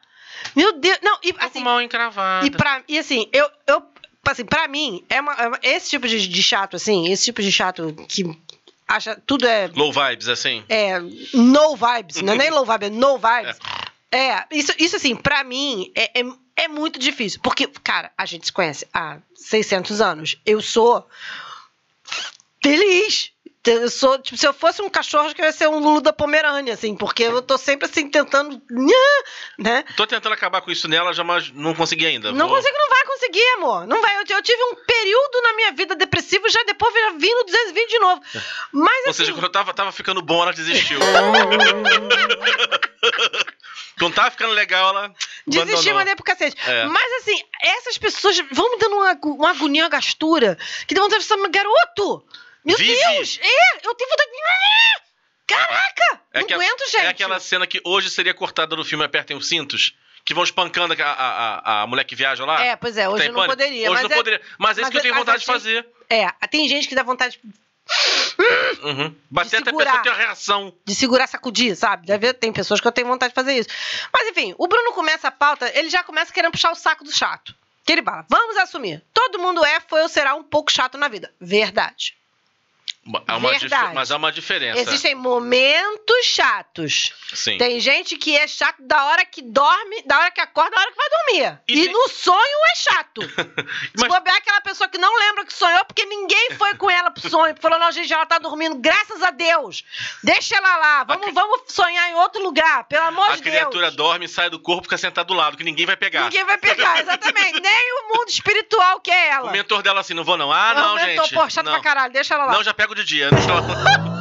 Meu 0.56 0.74
Deus. 0.80 0.98
Não, 1.02 1.18
e 1.24 1.34
Tô 1.34 1.40
com 1.40 1.46
assim. 1.46 1.64
mal 1.64 1.82
encravada. 1.82 2.46
E, 2.46 2.52
pra, 2.52 2.84
e 2.88 2.98
assim, 3.00 3.28
eu. 3.34 3.50
eu 3.68 3.84
assim, 4.28 4.46
pra 4.46 4.68
mim, 4.68 5.04
é 5.10 5.20
uma, 5.22 5.34
é 5.34 5.48
uma- 5.48 5.60
esse 5.64 5.90
tipo 5.90 6.08
de, 6.08 6.28
de 6.28 6.44
chato, 6.44 6.76
assim, 6.76 7.12
esse 7.12 7.26
tipo 7.26 7.42
de 7.42 7.52
chato 7.52 7.94
que 8.08 8.24
acha 8.88 9.16
tudo 9.26 9.46
é. 9.48 9.68
Low 9.76 9.92
vibes, 9.92 10.28
assim. 10.30 10.64
é 10.70 11.00
no 11.34 11.76
vibes, 11.76 12.22
não 12.22 12.34
é 12.34 12.38
nem 12.38 12.50
low 12.52 12.66
vibe, 12.66 12.86
é 12.86 12.90
no 12.90 13.18
vibes. 13.18 13.58
É, 14.12 14.46
isso, 14.52 14.74
isso 14.78 14.96
assim, 14.98 15.16
pra 15.16 15.44
mim, 15.44 15.92
é, 15.96 16.20
é, 16.20 16.24
é 16.58 16.68
muito 16.68 17.00
difícil. 17.00 17.40
Porque, 17.42 17.66
cara, 17.68 18.12
a 18.18 18.26
gente 18.26 18.46
se 18.46 18.52
conhece 18.54 18.86
há 18.94 19.18
600 19.36 20.02
anos. 20.02 20.36
Eu 20.46 20.62
sou 20.62 21.08
feliz. 22.62 23.32
Eu 23.64 23.92
sou, 23.92 24.18
tipo, 24.18 24.36
se 24.38 24.48
eu 24.48 24.54
fosse 24.54 24.82
um 24.82 24.90
cachorro, 24.90 25.26
acho 25.26 25.36
que 25.36 25.42
eu 25.42 25.46
ia 25.46 25.52
ser 25.52 25.68
um 25.70 25.78
Lulu 25.78 26.02
da 26.02 26.12
Pomerânia, 26.12 26.74
assim, 26.74 26.96
porque 26.96 27.22
eu 27.22 27.44
tô 27.44 27.60
sempre 27.60 27.88
assim 27.88 28.10
tentando. 28.10 28.60
Né? 29.60 29.84
Tô 29.96 30.08
tentando 30.08 30.34
acabar 30.34 30.62
com 30.62 30.72
isso 30.72 30.88
nela, 30.88 31.14
já 31.14 31.24
mas 31.24 31.52
não 31.52 31.76
consegui 31.76 32.08
ainda. 32.08 32.32
Não 32.32 32.48
Vou- 32.48 32.58
consigo, 32.58 32.76
não 32.76 32.90
vai 32.90 33.04
conseguir, 33.06 33.48
amor. 33.58 33.86
Não 33.86 34.02
vai. 34.02 34.16
Eu, 34.16 34.24
eu 34.28 34.42
tive 34.42 34.64
um 34.64 34.76
período 34.84 35.42
na 35.44 35.54
minha 35.54 35.72
vida 35.74 35.96
depressivo 35.96 36.48
e 36.48 36.50
já 36.50 36.64
depois 36.64 36.92
já 36.92 37.12
vim 37.12 37.32
no 37.32 37.44
220 37.44 37.88
de 37.90 38.00
novo. 38.00 38.20
Mas 38.74 39.04
Ou 39.06 39.10
assim. 39.12 39.14
seja, 39.14 39.34
quando 39.34 39.44
eu 39.44 39.52
tava, 39.52 39.74
tava 39.76 39.92
ficando 39.92 40.24
bom, 40.24 40.42
ela 40.42 40.54
desistiu. 40.54 40.98
quando 44.00 44.16
tava 44.16 44.32
ficando 44.32 44.54
legal, 44.54 44.90
ela. 44.90 45.14
Abandonou. 45.48 45.94
mandei 45.94 46.16
pro 46.16 46.24
cacete. 46.26 46.58
É. 46.68 46.86
Mas 46.86 47.14
assim, 47.22 47.40
essas 47.62 47.98
pessoas 48.00 48.40
vão 48.52 48.72
me 48.72 48.78
dando 48.80 48.96
uma, 48.96 49.14
uma 49.24 49.52
agonia, 49.52 49.84
uma 49.84 49.90
gastura, 49.90 50.58
que 50.88 50.96
dá 50.96 51.02
vontade 51.02 51.22
de 51.22 51.28
falar, 51.28 51.48
garoto! 51.50 52.26
Meu 52.64 52.78
Vive. 52.78 52.96
Deus! 52.96 53.40
É, 53.42 53.88
eu 53.88 53.94
tenho 53.96 54.10
vontade 54.10 54.30
de. 54.32 54.38
Caraca! 55.48 56.22
É 56.34 56.40
não 56.40 56.46
aquela- 56.46 56.64
aguento, 56.64 56.92
gente. 56.92 57.06
É 57.06 57.08
aquela 57.08 57.40
cena 57.40 57.68
que 57.68 57.82
hoje 57.84 58.10
seria 58.10 58.34
cortada 58.34 58.76
no 58.76 58.86
filme 58.86 59.04
Apertem 59.04 59.36
os 59.36 59.48
Cintos, 59.50 59.96
que 60.24 60.34
vão 60.34 60.44
espancando 60.44 60.94
a, 60.94 61.06
a, 61.06 61.60
a, 61.80 61.82
a 61.82 61.88
mulher 61.88 62.04
que 62.06 62.16
viaja 62.16 62.46
lá. 62.46 62.64
É, 62.64 62.76
pois 62.76 62.96
é, 62.98 63.10
hoje 63.10 63.26
eu 63.26 63.34
não 63.34 63.36
pânico? 63.42 63.58
poderia. 63.58 63.92
Hoje 63.92 64.02
mas 64.02 64.10
não 64.10 64.12
é, 64.12 64.16
poderia. 64.16 64.42
Mas 64.58 64.78
é 64.78 64.82
isso 64.82 64.92
que 64.92 64.98
eu 64.98 65.02
tenho 65.02 65.14
é- 65.16 65.18
vontade 65.18 65.40
de 65.40 65.46
fazer. 65.46 65.86
É, 66.10 66.30
tem 66.48 66.68
gente 66.70 66.88
que 66.88 66.96
dá 66.96 67.04
vontade 67.04 67.40
de 67.42 67.62
Uhum. 68.84 69.14
Bater 69.30 69.58
até 69.58 69.70
a 69.70 69.74
segurar. 69.74 69.86
pessoa 69.86 70.04
ter 70.04 70.10
uma 70.12 70.18
reação. 70.18 70.74
de 70.86 70.96
segurar, 70.96 71.28
sacudir, 71.28 71.76
sabe? 71.76 72.08
Deve, 72.08 72.34
tem 72.34 72.54
pessoas 72.54 72.80
que 72.80 72.88
eu 72.88 72.92
tenho 72.92 73.08
vontade 73.08 73.32
de 73.32 73.36
fazer 73.36 73.54
isso. 73.58 73.70
Mas 74.14 74.28
enfim, 74.30 74.56
o 74.58 74.68
Bruno 74.68 74.94
começa 74.94 75.28
a 75.28 75.32
pauta, 75.32 75.70
ele 75.78 75.90
já 75.90 76.02
começa 76.04 76.32
querendo 76.32 76.52
puxar 76.52 76.72
o 76.72 76.76
saco 76.76 77.04
do 77.04 77.12
chato. 77.12 77.54
Que 77.86 77.92
ele 77.94 78.04
fala, 78.04 78.26
vamos 78.30 78.56
assumir. 78.58 79.04
Todo 79.14 79.40
mundo 79.40 79.66
é, 79.66 79.80
foi 79.82 80.02
ou 80.04 80.08
será 80.08 80.36
um 80.36 80.44
pouco 80.44 80.72
chato 80.72 80.98
na 80.98 81.08
vida. 81.10 81.34
Verdade. 81.42 82.16
Há 83.28 83.38
uma. 83.38 83.50
Mas 83.96 84.12
há 84.12 84.18
uma 84.18 84.32
diferença. 84.32 84.80
Existem 84.80 85.16
momentos 85.16 86.26
chatos. 86.26 87.14
Sim. 87.34 87.58
Tem 87.58 87.80
gente 87.80 88.16
que 88.16 88.38
é 88.38 88.48
chato 88.48 88.78
da 88.82 89.06
hora 89.06 89.26
que 89.26 89.42
dorme, 89.42 90.04
da 90.06 90.20
hora 90.20 90.32
que 90.32 90.40
acorda, 90.40 90.76
da 90.76 90.82
hora 90.82 90.92
que 90.92 90.98
vai 90.98 91.10
dormir. 91.10 91.60
E 91.68 91.74
E, 91.80 91.84
tem- 91.86 91.94
no 91.94 92.08
sonho 92.10 92.58
é 92.72 92.76
chato. 92.76 93.22
Se 93.26 93.92
Mas- 93.98 94.08
bobear 94.08 94.36
aquela 94.38 94.62
pessoa 94.62 94.88
que 94.88 94.98
não 95.00 95.14
lembra 95.20 95.46
que 95.46 95.54
sonhou, 95.54 95.84
porque 95.86 96.06
ninguém 96.06 96.52
foi 96.58 96.76
com 96.76 96.90
ela 96.92 97.10
pro 97.10 97.28
sonho. 97.28 97.56
Falou, 97.60 97.80
não, 97.80 97.92
gente, 97.92 98.14
ela 98.14 98.26
tá 98.26 98.38
dormindo, 98.38 98.76
graças 98.76 99.24
a 99.24 99.32
Deus. 99.32 99.84
Deixa 100.24 100.56
ela 100.58 100.78
lá, 100.78 101.04
vamos, 101.04 101.24
cri- 101.26 101.34
vamos 101.34 101.62
sonhar 101.70 102.10
em 102.10 102.14
outro 102.16 102.42
lugar, 102.44 102.84
pelo 102.84 103.06
amor 103.06 103.32
A 103.32 103.36
de 103.36 103.42
criatura 103.42 103.86
Deus. 103.88 103.96
dorme, 103.96 104.28
sai 104.28 104.50
do 104.50 104.60
corpo, 104.60 104.84
fica 104.84 104.98
sentado 104.98 105.28
do 105.28 105.34
lado, 105.34 105.58
que 105.58 105.64
ninguém 105.64 105.86
vai 105.88 105.98
pegar. 105.98 106.26
Ninguém 106.26 106.44
vai 106.46 106.58
pegar, 106.60 107.00
exatamente. 107.02 107.60
Nem 107.62 107.94
o 108.04 108.18
mundo 108.18 108.30
espiritual 108.30 109.00
que 109.02 109.10
é 109.10 109.30
ela. 109.30 109.50
O 109.50 109.52
mentor 109.52 109.82
dela 109.82 110.02
assim, 110.02 110.14
não 110.14 110.24
vou 110.24 110.38
não. 110.38 110.52
Ah, 110.52 110.74
não, 110.76 110.94
o 110.94 110.96
mentor, 110.96 111.26
gente. 111.26 111.34
pô, 111.36 111.50
chato 111.50 111.66
não. 111.66 111.74
pra 111.74 111.82
caralho, 111.82 112.14
deixa 112.14 112.36
ela 112.36 112.46
lá. 112.46 112.54
Não, 112.54 112.64
já 112.64 112.74
pego 112.92 112.96
de 112.96 113.04
dia. 113.06 113.28
Ela... 113.28 114.12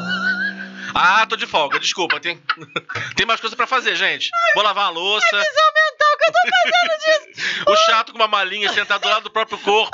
ah, 0.95 1.27
tô 1.27 1.37
de 1.37 1.47
folga, 1.47 1.79
desculpa. 1.79 2.21
Tem, 2.21 2.41
tem 3.17 3.27
mais 3.27 3.41
coisa 3.41 3.57
pra 3.57 3.67
fazer, 3.67 3.97
gente. 3.97 4.31
Vou 4.55 4.63
lavar 4.63 4.85
uma 4.85 4.91
louça. 4.91 5.27
Visão 5.27 5.45
mental 5.75 6.19
que 6.19 6.25
eu 6.25 6.33
tô 6.33 6.41
fazendo 6.63 6.99
disso. 6.99 7.51
O 7.67 7.77
chato 7.77 8.13
com 8.13 8.19
uma 8.19 8.27
malinha 8.27 8.73
sentado 8.73 9.03
do 9.03 9.09
lado 9.09 9.23
do 9.25 9.31
próprio 9.31 9.59
corpo. 9.59 9.91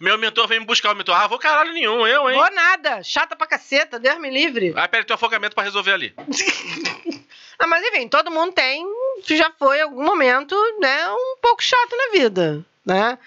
Meu 0.00 0.18
mentor 0.18 0.46
vem 0.46 0.60
me 0.60 0.66
buscar. 0.66 0.92
O 0.92 0.94
mentor, 0.94 1.14
ah, 1.16 1.26
vou 1.26 1.38
caralho 1.38 1.72
nenhum, 1.72 2.06
eu, 2.06 2.28
hein? 2.28 2.36
Vou 2.36 2.50
nada, 2.52 3.02
chata 3.02 3.36
pra 3.36 3.46
caceta, 3.46 3.98
Deus 3.98 4.18
me 4.18 4.30
livre. 4.30 4.72
Ah, 4.76 4.88
pera, 4.88 5.04
tem 5.04 5.14
um 5.14 5.16
afogamento 5.16 5.54
pra 5.54 5.64
resolver 5.64 5.92
ali. 5.92 6.14
Ah, 7.58 7.66
mas 7.66 7.84
enfim, 7.84 8.08
todo 8.08 8.30
mundo 8.30 8.52
tem, 8.52 8.84
já 9.24 9.50
foi 9.58 9.78
em 9.78 9.82
algum 9.82 10.04
momento, 10.04 10.54
né, 10.80 11.08
um 11.08 11.38
pouco 11.40 11.62
chato 11.62 11.96
na 11.96 12.18
vida, 12.18 12.64
né? 12.84 13.18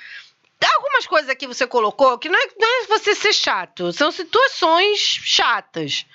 Algumas 0.66 1.08
coisas 1.08 1.30
aqui 1.30 1.48
você 1.48 1.66
colocou 1.68 2.18
que 2.18 2.28
não 2.30 2.38
é, 2.38 2.48
não 2.58 2.68
é 2.84 2.88
você 2.88 3.14
ser 3.16 3.34
chato, 3.34 3.92
são 3.94 4.12
situações 4.12 5.00
chatas. 5.00 6.06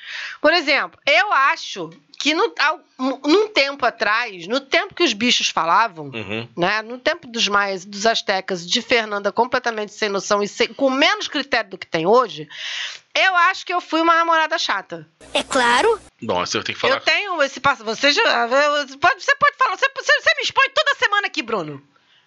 Por 0.40 0.52
exemplo, 0.52 0.98
eu 1.06 1.32
acho 1.32 1.90
que 2.18 2.34
no, 2.34 2.52
ao- 2.58 2.80
num 3.26 3.48
tempo 3.48 3.84
atrás, 3.84 4.46
no 4.46 4.60
tempo 4.60 4.94
que 4.94 5.02
os 5.02 5.12
bichos 5.12 5.48
falavam, 5.48 6.06
Uhum. 6.06 6.48
né, 6.56 6.80
no 6.82 6.98
tempo 6.98 7.26
dos 7.26 7.46
maias, 7.48 7.84
dos 7.84 8.06
astecas, 8.06 8.66
de 8.66 8.80
Fernanda 8.82 9.30
completamente 9.32 9.92
sem 9.92 10.08
noção 10.08 10.42
e 10.42 10.48
sem- 10.48 10.72
com 10.72 10.88
menos 10.90 11.28
critério 11.28 11.70
do 11.70 11.78
que 11.78 11.86
tem 11.86 12.06
hoje, 12.06 12.48
eu 13.14 13.34
acho 13.36 13.64
que 13.66 13.72
eu 13.74 13.80
fui 13.80 14.00
uma 14.00 14.14
namorada 14.14 14.58
chata. 14.58 15.06
É 15.32 15.42
claro. 15.42 16.00
Bom, 16.22 16.44
você 16.44 16.62
tem 16.62 16.74
que 16.74 16.80
falar. 16.80 16.94
Eu 16.94 17.00
tenho 17.00 17.42
esse 17.42 17.60
passo. 17.60 17.84
Você 17.84 18.10
já. 18.12 18.46
Você 18.46 18.96
pode, 18.98 19.22
você 19.22 19.34
pode 19.36 19.56
falar. 19.56 19.76
Você, 19.76 19.88
você, 19.94 20.20
você 20.20 20.34
me 20.36 20.42
expõe 20.42 20.68
toda 20.70 20.94
semana 20.96 21.26
aqui, 21.26 21.42
Bruno. 21.42 21.82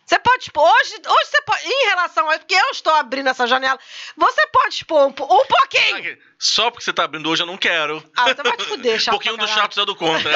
Você 0.08 0.18
pode 0.20 0.44
expor. 0.44 0.64
Hoje, 0.64 0.94
hoje 1.06 1.26
você 1.26 1.42
pode. 1.42 1.66
Em 1.68 1.88
relação 1.90 2.30
a. 2.30 2.40
Porque 2.40 2.56
eu 2.56 2.70
estou 2.72 2.94
abrindo 2.94 3.28
essa 3.28 3.46
janela. 3.46 3.78
Você 4.16 4.48
pode 4.48 4.76
expor 4.76 5.02
um, 5.04 5.10
um 5.10 5.14
pouquinho. 5.46 6.18
Só 6.40 6.72
porque 6.72 6.86
você 6.86 6.94
tá 6.94 7.04
abrindo 7.04 7.30
hoje, 7.30 7.44
eu 7.44 7.48
não 7.48 7.58
quero. 7.58 8.02
Ah, 8.16 8.34
você 8.34 8.42
vai 8.42 8.56
te 8.56 8.64
fuder, 8.64 8.96
Um 8.96 9.00
chato. 9.00 9.12
pouquinho 9.12 9.36
pra 9.36 9.46
do 9.46 9.52
chato 9.52 9.82
é 9.82 9.86
do 9.86 9.96
contra. 9.98 10.32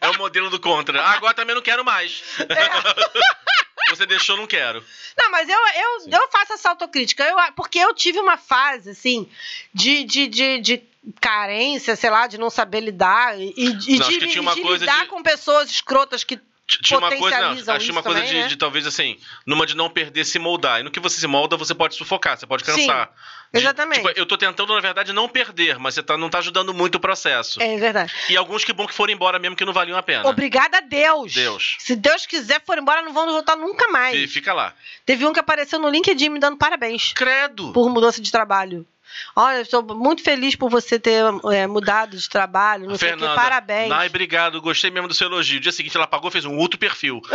é 0.00 0.08
o 0.10 0.18
modelo 0.18 0.48
do 0.50 0.60
contra. 0.60 1.02
Ah, 1.02 1.12
agora 1.14 1.34
também 1.34 1.54
não 1.56 1.62
quero 1.62 1.84
mais. 1.84 2.22
É. 2.38 3.90
Você 3.90 4.06
deixou, 4.06 4.36
não 4.36 4.46
quero. 4.46 4.84
Não, 5.16 5.30
mas 5.30 5.48
eu, 5.48 5.58
eu, 5.58 6.20
eu 6.20 6.28
faço 6.30 6.52
essa 6.52 6.68
autocrítica. 6.70 7.24
Eu, 7.24 7.36
porque 7.56 7.78
eu 7.78 7.92
tive 7.94 8.20
uma 8.20 8.36
fase, 8.36 8.90
assim, 8.90 9.28
de, 9.74 10.04
de, 10.04 10.26
de, 10.28 10.60
de 10.60 10.82
carência, 11.20 11.96
sei 11.96 12.10
lá, 12.10 12.26
de 12.26 12.38
não 12.38 12.50
saber 12.50 12.80
lidar. 12.80 13.36
E, 13.40 13.52
e 13.56 13.72
de, 13.72 13.98
Não, 13.98 14.08
de 14.08 14.28
tinha 14.28 14.42
uma 14.42 14.54
coisa 14.54 14.84
lidar 14.84 15.02
de- 15.04 15.08
com 15.08 15.22
pessoas 15.22 15.70
escrotas 15.70 16.22
que. 16.22 16.38
Tinha 16.68 16.98
uma 16.98 17.08
coisa, 17.08 17.40
não, 17.40 17.56
que 17.56 17.90
uma 17.90 18.02
coisa 18.02 18.20
também, 18.20 18.34
de, 18.34 18.40
né? 18.40 18.46
de 18.46 18.56
talvez 18.56 18.86
assim, 18.86 19.18
numa 19.46 19.64
de 19.64 19.74
não 19.74 19.88
perder 19.88 20.24
se 20.26 20.38
moldar. 20.38 20.80
E 20.80 20.82
no 20.82 20.90
que 20.90 21.00
você 21.00 21.18
se 21.18 21.26
molda, 21.26 21.56
você 21.56 21.74
pode 21.74 21.94
sufocar, 21.94 22.36
você 22.36 22.46
pode 22.46 22.62
cansar. 22.62 23.10
De- 23.50 23.60
exatamente. 23.60 24.02
tipo, 24.02 24.18
eu 24.18 24.26
tô 24.26 24.36
tentando, 24.36 24.74
na 24.74 24.80
verdade, 24.80 25.14
não 25.14 25.26
perder, 25.26 25.78
mas 25.78 25.94
você 25.94 26.02
tá, 26.02 26.18
não 26.18 26.28
tá 26.28 26.38
ajudando 26.38 26.74
muito 26.74 26.96
o 26.96 27.00
processo. 27.00 27.62
É 27.62 27.78
verdade. 27.78 28.12
E 28.28 28.36
alguns 28.36 28.64
que 28.64 28.74
bom 28.74 28.86
que 28.86 28.92
foram 28.92 29.14
embora 29.14 29.38
mesmo 29.38 29.56
que 29.56 29.64
não 29.64 29.72
valiam 29.72 29.96
a 29.96 30.02
pena. 30.02 30.28
Obrigada 30.28 30.76
a 30.76 30.80
Deus. 30.82 31.32
Deus. 31.32 31.76
Se 31.78 31.96
Deus 31.96 32.26
quiser, 32.26 32.62
for 32.66 32.76
embora, 32.76 33.00
não 33.00 33.14
vão 33.14 33.26
voltar 33.26 33.56
nunca 33.56 33.88
mais. 33.88 34.14
E 34.14 34.28
fica 34.28 34.52
lá. 34.52 34.74
Teve 35.06 35.24
um 35.24 35.32
que 35.32 35.40
apareceu 35.40 35.78
no 35.78 35.88
LinkedIn 35.88 36.28
me 36.28 36.38
dando 36.38 36.58
parabéns 36.58 37.14
Credo! 37.14 37.72
por 37.72 37.88
mudança 37.88 38.20
de 38.20 38.30
trabalho. 38.30 38.86
Olha, 39.34 39.60
estou 39.60 39.82
muito 39.82 40.22
feliz 40.22 40.54
por 40.56 40.70
você 40.70 40.98
ter 40.98 41.22
é, 41.52 41.66
mudado 41.66 42.16
de 42.16 42.28
trabalho, 42.28 42.88
não 42.88 42.96
sei 42.96 43.08
o 43.08 43.10
Fernanda, 43.12 43.30
que, 43.30 43.40
parabéns. 43.40 43.92
Ai, 43.92 44.08
obrigado, 44.08 44.60
gostei 44.60 44.90
mesmo 44.90 45.08
do 45.08 45.14
seu 45.14 45.28
elogio. 45.28 45.60
Dia 45.60 45.72
seguinte 45.72 45.96
ela 45.96 46.06
pagou, 46.06 46.30
fez 46.30 46.44
um 46.44 46.56
outro 46.56 46.78
perfil. 46.78 47.20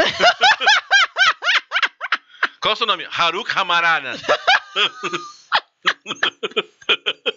Qual 2.60 2.72
é 2.72 2.74
o 2.74 2.78
seu 2.78 2.88
nome? 2.88 3.08
Haruk 3.12 3.52
Hamarana. 3.58 4.14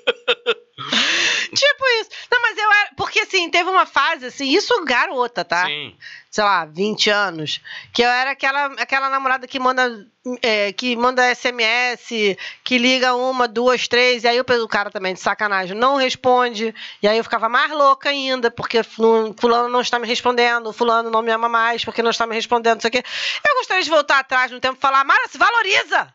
Tipo 1.56 1.84
isso. 2.00 2.10
Não, 2.30 2.40
mas 2.42 2.56
eu 2.58 2.72
era. 2.72 2.90
Porque 2.96 3.20
assim, 3.20 3.50
teve 3.50 3.68
uma 3.70 3.86
fase, 3.86 4.26
assim, 4.26 4.48
isso 4.48 4.84
garota, 4.84 5.44
tá? 5.44 5.66
Sim. 5.66 5.96
Sei 6.30 6.44
lá, 6.44 6.66
20 6.66 7.08
anos. 7.08 7.60
Que 7.94 8.02
eu 8.02 8.08
era 8.10 8.32
aquela, 8.32 8.66
aquela 8.78 9.08
namorada 9.08 9.46
que 9.48 9.58
manda. 9.58 10.06
é, 10.42 10.70
que 10.72 10.94
manda 10.94 11.22
SMS, 11.34 12.36
que 12.62 12.76
liga 12.78 13.14
uma, 13.14 13.48
duas, 13.48 13.88
três, 13.88 14.24
e 14.24 14.28
aí 14.28 14.38
o, 14.38 14.44
o 14.62 14.68
cara 14.68 14.90
também, 14.90 15.14
de 15.14 15.20
sacanagem, 15.20 15.74
não 15.76 15.96
responde. 15.96 16.74
E 17.02 17.08
aí 17.08 17.16
eu 17.16 17.24
ficava 17.24 17.48
mais 17.48 17.70
louca 17.70 18.10
ainda, 18.10 18.50
porque 18.50 18.82
fu- 18.82 19.34
fulano 19.38 19.68
não 19.68 19.80
está 19.80 19.98
me 19.98 20.06
respondendo, 20.06 20.72
fulano 20.72 21.10
não 21.10 21.22
me 21.22 21.30
ama 21.32 21.48
mais, 21.48 21.84
porque 21.84 22.02
não 22.02 22.10
está 22.10 22.26
me 22.26 22.34
respondendo, 22.34 22.74
não 22.74 22.80
sei 22.82 22.88
o 22.88 22.92
quê. 22.92 23.02
Eu 23.48 23.54
gostaria 23.56 23.82
de 23.82 23.90
voltar 23.90 24.18
atrás 24.18 24.50
no 24.50 24.60
tempo 24.60 24.76
e 24.76 24.80
falar, 24.80 25.04
Mara, 25.04 25.26
se 25.28 25.38
valoriza! 25.38 26.12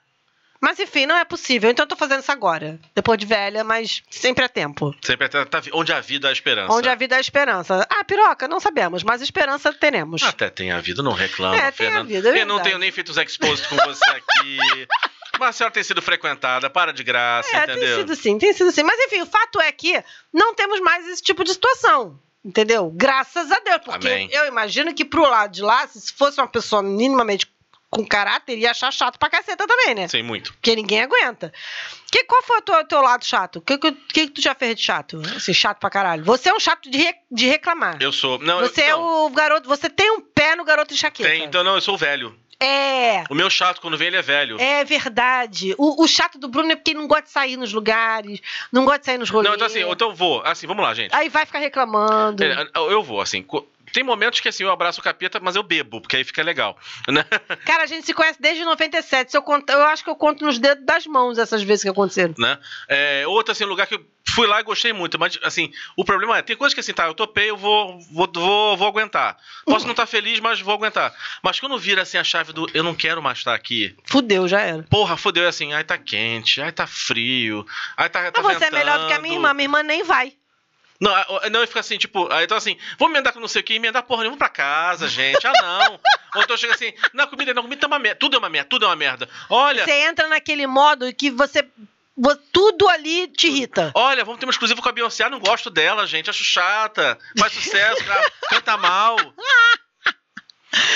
Mas 0.62 0.80
enfim, 0.80 1.08
não 1.08 1.18
é 1.18 1.26
possível. 1.26 1.72
Então 1.72 1.84
eu 1.84 1.88
tô 1.88 1.96
fazendo 1.96 2.22
isso 2.22 2.32
agora. 2.32 2.80
Depois 2.94 3.18
de 3.18 3.26
velha, 3.26 3.64
mas 3.64 4.04
sempre 4.12 4.46
é 4.46 4.48
tempo. 4.48 4.96
Sempre 5.02 5.28
tá, 5.28 5.44
tá- 5.44 5.62
onde 5.74 5.92
a 5.92 6.00
vida 6.00 6.30
há 6.30 6.32
esperança. 6.32 6.72
Onde 6.72 6.88
a 6.88 6.94
vida 6.94 7.16
a 7.16 7.20
esperança. 7.20 7.88
Ah, 7.90 8.04
piroca, 8.04 8.48
não 8.48 8.60
sabemos, 8.60 9.02
mas 9.02 9.22
esperança 9.22 9.74
teremos. 9.74 10.22
Até 10.22 10.50
tem 10.52 10.72
a 10.72 10.80
vida, 10.80 11.02
não 11.02 11.14
reclama, 11.14 11.56
É, 11.56 11.72
tem 11.72 11.88
a 11.88 12.04
vida, 12.04 12.30
é 12.30 12.42
Eu 12.42 12.46
não 12.46 12.60
tenho 12.62 12.78
nem 12.78 12.92
feito 12.92 13.10
os 13.10 13.18
expostos 13.18 13.66
com 13.68 13.76
você 13.78 14.10
aqui. 14.10 14.58
Mas 15.40 15.50
a 15.50 15.54
senhora 15.54 15.74
tem 15.74 15.84
sido 15.84 16.04
frequentada, 16.04 16.70
para 16.70 16.94
de 16.94 17.04
graça, 17.04 17.50
é, 17.56 17.64
entendeu? 17.64 17.82
tem 17.82 17.96
sido 17.96 18.16
sim, 18.16 18.38
tem 18.38 18.54
sido 18.54 18.72
sim. 18.72 18.84
Mas 18.84 19.00
enfim, 19.00 19.22
o 19.22 19.26
fato 19.26 19.60
é 19.60 19.72
que 19.72 20.04
não 20.32 20.54
temos 20.54 20.80
mais 20.82 21.08
esse 21.08 21.24
tipo 21.24 21.44
de 21.44 21.54
situação. 21.54 22.20
Entendeu? 22.44 22.92
Graças 22.96 23.52
a 23.52 23.60
Deus. 23.60 23.82
Porque 23.84 24.08
Amém. 24.08 24.30
eu 24.32 24.48
imagino 24.48 24.94
que 24.94 25.06
pro 25.06 25.22
lado 25.22 25.52
de 25.52 25.62
lá, 25.62 25.88
se 25.88 26.12
fosse 26.14 26.40
uma 26.40 26.48
pessoa 26.48 26.82
minimamente 26.82 27.51
com 27.92 28.06
caráter, 28.06 28.58
ia 28.58 28.72
achar 28.72 28.90
chato 28.92 29.20
pra 29.20 29.30
caceta 29.30 29.68
também, 29.68 29.94
né? 29.94 30.08
Sim, 30.08 30.24
muito. 30.24 30.54
Porque 30.54 30.74
ninguém 30.76 31.02
aguenta. 31.02 31.52
Que, 32.10 32.24
qual 32.24 32.42
foi 32.42 32.58
o 32.60 32.62
teu, 32.62 32.84
teu 32.86 33.02
lado 33.02 33.26
chato? 33.26 33.58
O 33.58 33.62
que, 33.62 33.78
que, 33.78 33.92
que 33.92 34.28
tu 34.30 34.42
já 34.42 34.56
fez 34.56 34.76
de 34.78 34.82
chato? 34.82 35.22
Assim, 35.36 35.54
chato 35.54 35.78
pra 35.80 35.90
caralho. 35.90 36.24
Você 36.24 36.50
é 36.50 36.54
um 36.54 36.60
chato 36.60 36.90
de, 36.90 36.98
re- 36.98 37.16
de 37.30 37.48
reclamar. 37.48 37.98
Eu 38.00 38.14
sou. 38.14 38.40
Não, 38.40 38.60
Você 38.62 38.82
eu, 38.82 38.86
é 38.86 38.90
não, 38.92 39.26
o 39.26 39.30
garoto. 39.30 39.68
Você 39.68 39.90
tem 39.90 40.10
um 40.10 40.22
pé 40.22 40.56
no 40.56 40.64
garoto 40.64 40.94
enxaqueca. 40.94 41.30
tem, 41.30 41.44
então 41.44 41.64
não, 41.66 41.76
eu 41.76 41.82
sou 41.82 41.96
o 41.96 41.98
velho. 41.98 42.34
É. 42.64 43.24
O 43.30 43.34
meu 43.34 43.50
chato, 43.50 43.82
quando 43.82 43.98
vem, 43.98 44.08
ele 44.08 44.18
é 44.18 44.22
velho. 44.22 44.56
É 44.62 44.84
verdade. 44.86 45.74
O, 45.80 46.04
o 46.04 46.08
chato 46.08 46.38
do 46.38 46.48
Bruno 46.48 46.72
é 46.72 46.76
porque 46.76 46.92
ele 46.92 47.00
não 47.00 47.08
gosta 47.08 47.24
de 47.24 47.32
sair 47.32 47.58
nos 47.58 47.74
lugares, 47.74 48.40
não 48.72 48.86
gosta 48.86 49.00
de 49.00 49.06
sair 49.08 49.18
nos 49.18 49.30
rolês. 49.32 49.50
Não, 49.50 49.56
então 49.56 49.66
assim, 49.68 49.82
então 49.92 50.10
eu 50.10 50.16
vou. 50.16 50.42
Assim, 50.46 50.68
vamos 50.68 50.84
lá, 50.84 50.94
gente. 50.94 51.14
Aí 51.14 51.28
vai 51.28 51.46
ficar 51.46 51.58
reclamando. 51.60 52.44
É, 52.44 52.68
Eu 52.76 53.02
vou, 53.02 53.20
assim. 53.20 53.44
Tem 53.94 54.04
momentos 54.04 54.40
que 54.40 54.50
assim, 54.50 54.64
eu 54.64 54.72
abraço 54.72 55.00
o 55.00 55.04
capeta, 55.04 55.40
mas 55.40 55.56
eu 55.56 55.64
bebo, 55.64 56.02
porque 56.02 56.16
aí 56.16 56.24
fica 56.24 56.42
legal. 56.44 56.78
Né? 57.08 57.24
Cara, 57.66 57.84
a 57.84 57.88
gente 57.88 58.06
se 58.06 58.14
conhece 58.14 58.42
desde 58.42 58.64
97. 58.64 59.32
Se 59.32 59.38
eu, 59.38 59.42
conto, 59.42 59.70
eu 59.70 59.84
acho 59.84 60.04
que 60.04 60.10
eu 60.10 60.16
conto 60.16 60.46
nos 60.46 60.58
dedos 60.60 60.86
das 60.86 61.06
mãos 61.06 61.38
essas 61.38 61.62
vezes 61.64 61.84
que 61.84 61.90
aconteceram. 61.90 62.34
né? 62.38 62.58
É, 62.88 63.26
outro, 63.28 63.52
assim, 63.52 63.64
lugar 63.66 63.88
que 63.88 63.96
eu 63.96 64.06
fui 64.30 64.48
lá 64.48 64.60
e 64.60 64.64
gostei 64.64 64.94
muito, 64.94 65.20
mas, 65.20 65.38
assim, 65.44 65.72
o 65.98 66.06
problema 66.06 66.38
é, 66.38 66.42
tem 66.42 66.56
coisas 66.56 66.74
que, 66.74 66.80
assim, 66.80 66.94
tá, 66.94 67.06
eu 67.06 67.14
topei, 67.14 67.50
eu 67.50 67.58
vou, 67.58 68.00
vou, 68.12 68.30
vou, 68.34 68.78
vou 68.78 68.88
aguentar. 68.88 69.38
Posso 69.66 69.86
não 69.86 69.92
estar 69.92 70.06
feliz, 70.06 70.40
mas 70.40 70.62
vou 70.62 70.74
aguentar. 70.74 71.14
Mas 71.44 71.60
quando 71.60 71.78
vira, 71.78 72.04
assim, 72.04 72.18
a 72.18 72.24
chave 72.24 72.54
do 72.54 72.68
eu 72.74 72.84
não 72.84 72.96
quero 72.96 73.22
mais 73.22 73.40
estar 73.40 73.54
aqui, 73.54 73.96
Fudeu, 74.06 74.48
já 74.48 74.62
era. 74.62 74.84
porra, 74.84 75.18
fodeu, 75.18 75.44
é 75.44 75.48
assim, 75.48 75.74
ai, 75.74 75.84
tá 75.84 75.98
quente, 75.98 76.62
ai, 76.62 76.72
tá 76.72 76.88
frio, 76.88 77.66
ai, 77.98 78.10
tá, 78.10 78.32
tá 78.32 78.42
Mas 78.42 78.58
você 78.58 78.66
é 78.66 78.72
melhor 78.72 79.00
do 79.00 79.08
que 79.08 79.14
a 79.14 79.20
minha 79.20 79.36
irmã. 79.36 79.50
ventando. 79.50 79.56
Minha 79.56 79.66
irmã 79.66 79.84
nem 79.84 80.04
vai. 80.04 80.34
Não, 81.02 81.12
não, 81.50 81.66
fica 81.68 81.80
assim, 81.80 81.98
tipo, 81.98 82.32
aí 82.32 82.46
então 82.46 82.56
assim, 82.56 82.78
vou 83.00 83.08
me 83.10 83.16
emendar 83.16 83.34
com 83.34 83.40
não 83.40 83.48
sei 83.48 83.62
o 83.62 83.64
que, 83.64 83.74
emendar 83.74 84.04
porra 84.04 84.22
nenhuma 84.22 84.38
pra 84.38 84.48
casa, 84.50 85.08
gente. 85.08 85.46
Ah, 85.48 85.52
não. 85.62 86.00
Ou 86.38 86.44
então 86.44 86.56
chega 86.56 86.74
assim, 86.76 86.94
não, 87.12 87.26
comida 87.28 87.54
não, 87.54 87.64
comida 87.64 87.82
tá 87.82 87.88
uma 87.88 87.98
merda. 88.00 88.20
Tudo 88.20 88.36
é 88.36 88.40
uma 88.40 88.50
merda, 88.50 88.70
tudo 88.70 88.86
é 88.86 88.88
uma 88.88 88.96
merda. 88.96 89.28
Olha, 89.50 89.84
Você 89.84 89.92
entra 89.92 90.28
naquele 90.28 90.68
modo 90.68 91.12
que 91.14 91.32
você. 91.32 91.68
vo- 92.16 92.36
Tudo 92.54 92.88
ali 92.88 93.28
te 93.28 93.48
irrita. 93.48 93.92
olha, 93.96 94.24
vamos 94.24 94.40
ter 94.40 94.46
um 94.46 94.50
exclusivo 94.52 94.82
com 94.82 94.90
a 94.90 94.92
Beyoncé. 94.92 95.24
Ah, 95.24 95.30
não 95.30 95.40
gosto 95.40 95.70
dela, 95.72 96.06
gente. 96.06 96.30
Acho 96.30 96.44
chata. 96.44 97.18
Faz 97.38 97.52
sucesso, 97.52 98.06
cara, 98.06 98.32
canta 98.50 98.78
mal. 98.78 99.18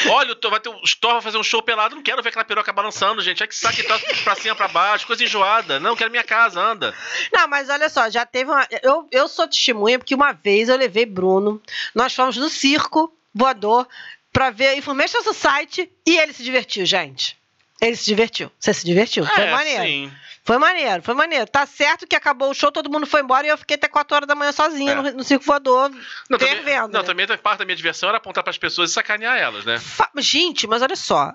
Olha, 0.09 0.31
o 0.31 0.35
Thor 0.35 0.51
vai 0.51 0.59
ter 0.59 0.69
o 0.69 0.81
Thor 0.99 1.13
vai 1.13 1.21
fazer 1.21 1.37
um 1.37 1.43
show 1.43 1.61
pelado, 1.61 1.95
não 1.95 2.03
quero 2.03 2.21
ver 2.23 2.29
aquela 2.29 2.45
peruca 2.45 2.71
balançando, 2.71 3.21
gente. 3.21 3.43
É 3.43 3.47
que 3.47 3.55
saque 3.55 3.83
tá 3.83 3.99
pra 4.23 4.35
cima, 4.35 4.55
pra 4.55 4.67
baixo, 4.67 5.05
coisa 5.05 5.23
enjoada. 5.23 5.79
Não, 5.79 5.95
quero 5.95 6.11
minha 6.11 6.23
casa, 6.23 6.61
anda. 6.61 6.93
Não, 7.33 7.47
mas 7.47 7.69
olha 7.69 7.89
só, 7.89 8.09
já 8.09 8.25
teve 8.25 8.49
uma. 8.49 8.65
Eu, 8.81 9.07
eu 9.11 9.27
sou 9.27 9.47
testemunha 9.47 9.99
porque 9.99 10.15
uma 10.15 10.31
vez 10.31 10.69
eu 10.69 10.77
levei 10.77 11.05
Bruno, 11.05 11.61
nós 11.93 12.13
fomos 12.13 12.37
no 12.37 12.49
circo 12.49 13.13
voador 13.33 13.87
pra 14.31 14.49
ver 14.49 14.77
Information 14.77 15.21
Society 15.23 15.91
e 16.05 16.17
ele 16.17 16.33
se 16.33 16.43
divertiu, 16.43 16.85
gente. 16.85 17.37
Ele 17.81 17.95
se 17.95 18.05
divertiu. 18.05 18.51
Você 18.57 18.73
se 18.73 18.85
divertiu? 18.85 19.25
Foi 19.25 19.43
é, 19.43 19.51
maneiro. 19.51 19.83
sim. 19.83 20.11
Foi 20.45 20.59
maneiro, 20.59 21.01
foi 21.01 21.15
maneiro. 21.15 21.47
Tá 21.47 21.65
certo 21.65 22.05
que 22.05 22.15
acabou 22.15 22.51
o 22.51 22.53
show, 22.53 22.71
todo 22.71 22.89
mundo 22.89 23.07
foi 23.07 23.21
embora 23.21 23.47
e 23.47 23.49
eu 23.49 23.57
fiquei 23.57 23.75
até 23.75 23.87
4 23.87 24.15
horas 24.15 24.27
da 24.27 24.35
manhã 24.35 24.51
sozinha 24.51 24.91
É. 24.91 24.95
no, 24.95 25.11
no 25.13 25.23
circo 25.23 25.43
voador, 25.43 25.89
Não, 26.29 26.37
também, 26.37 26.55
fervendo. 26.55 26.89
não, 26.93 27.01
né? 27.01 27.05
também 27.05 27.25
parte 27.39 27.59
da 27.59 27.65
minha 27.65 27.75
diversão 27.75 28.07
era 28.09 28.19
apontar 28.19 28.43
pras 28.43 28.57
pessoas 28.57 28.91
e 28.91 28.93
sacanear 28.93 29.37
elas, 29.37 29.65
né? 29.65 29.79
Fa- 29.79 30.09
Gente, 30.17 30.67
mas 30.67 30.83
olha 30.83 30.95
só. 30.95 31.33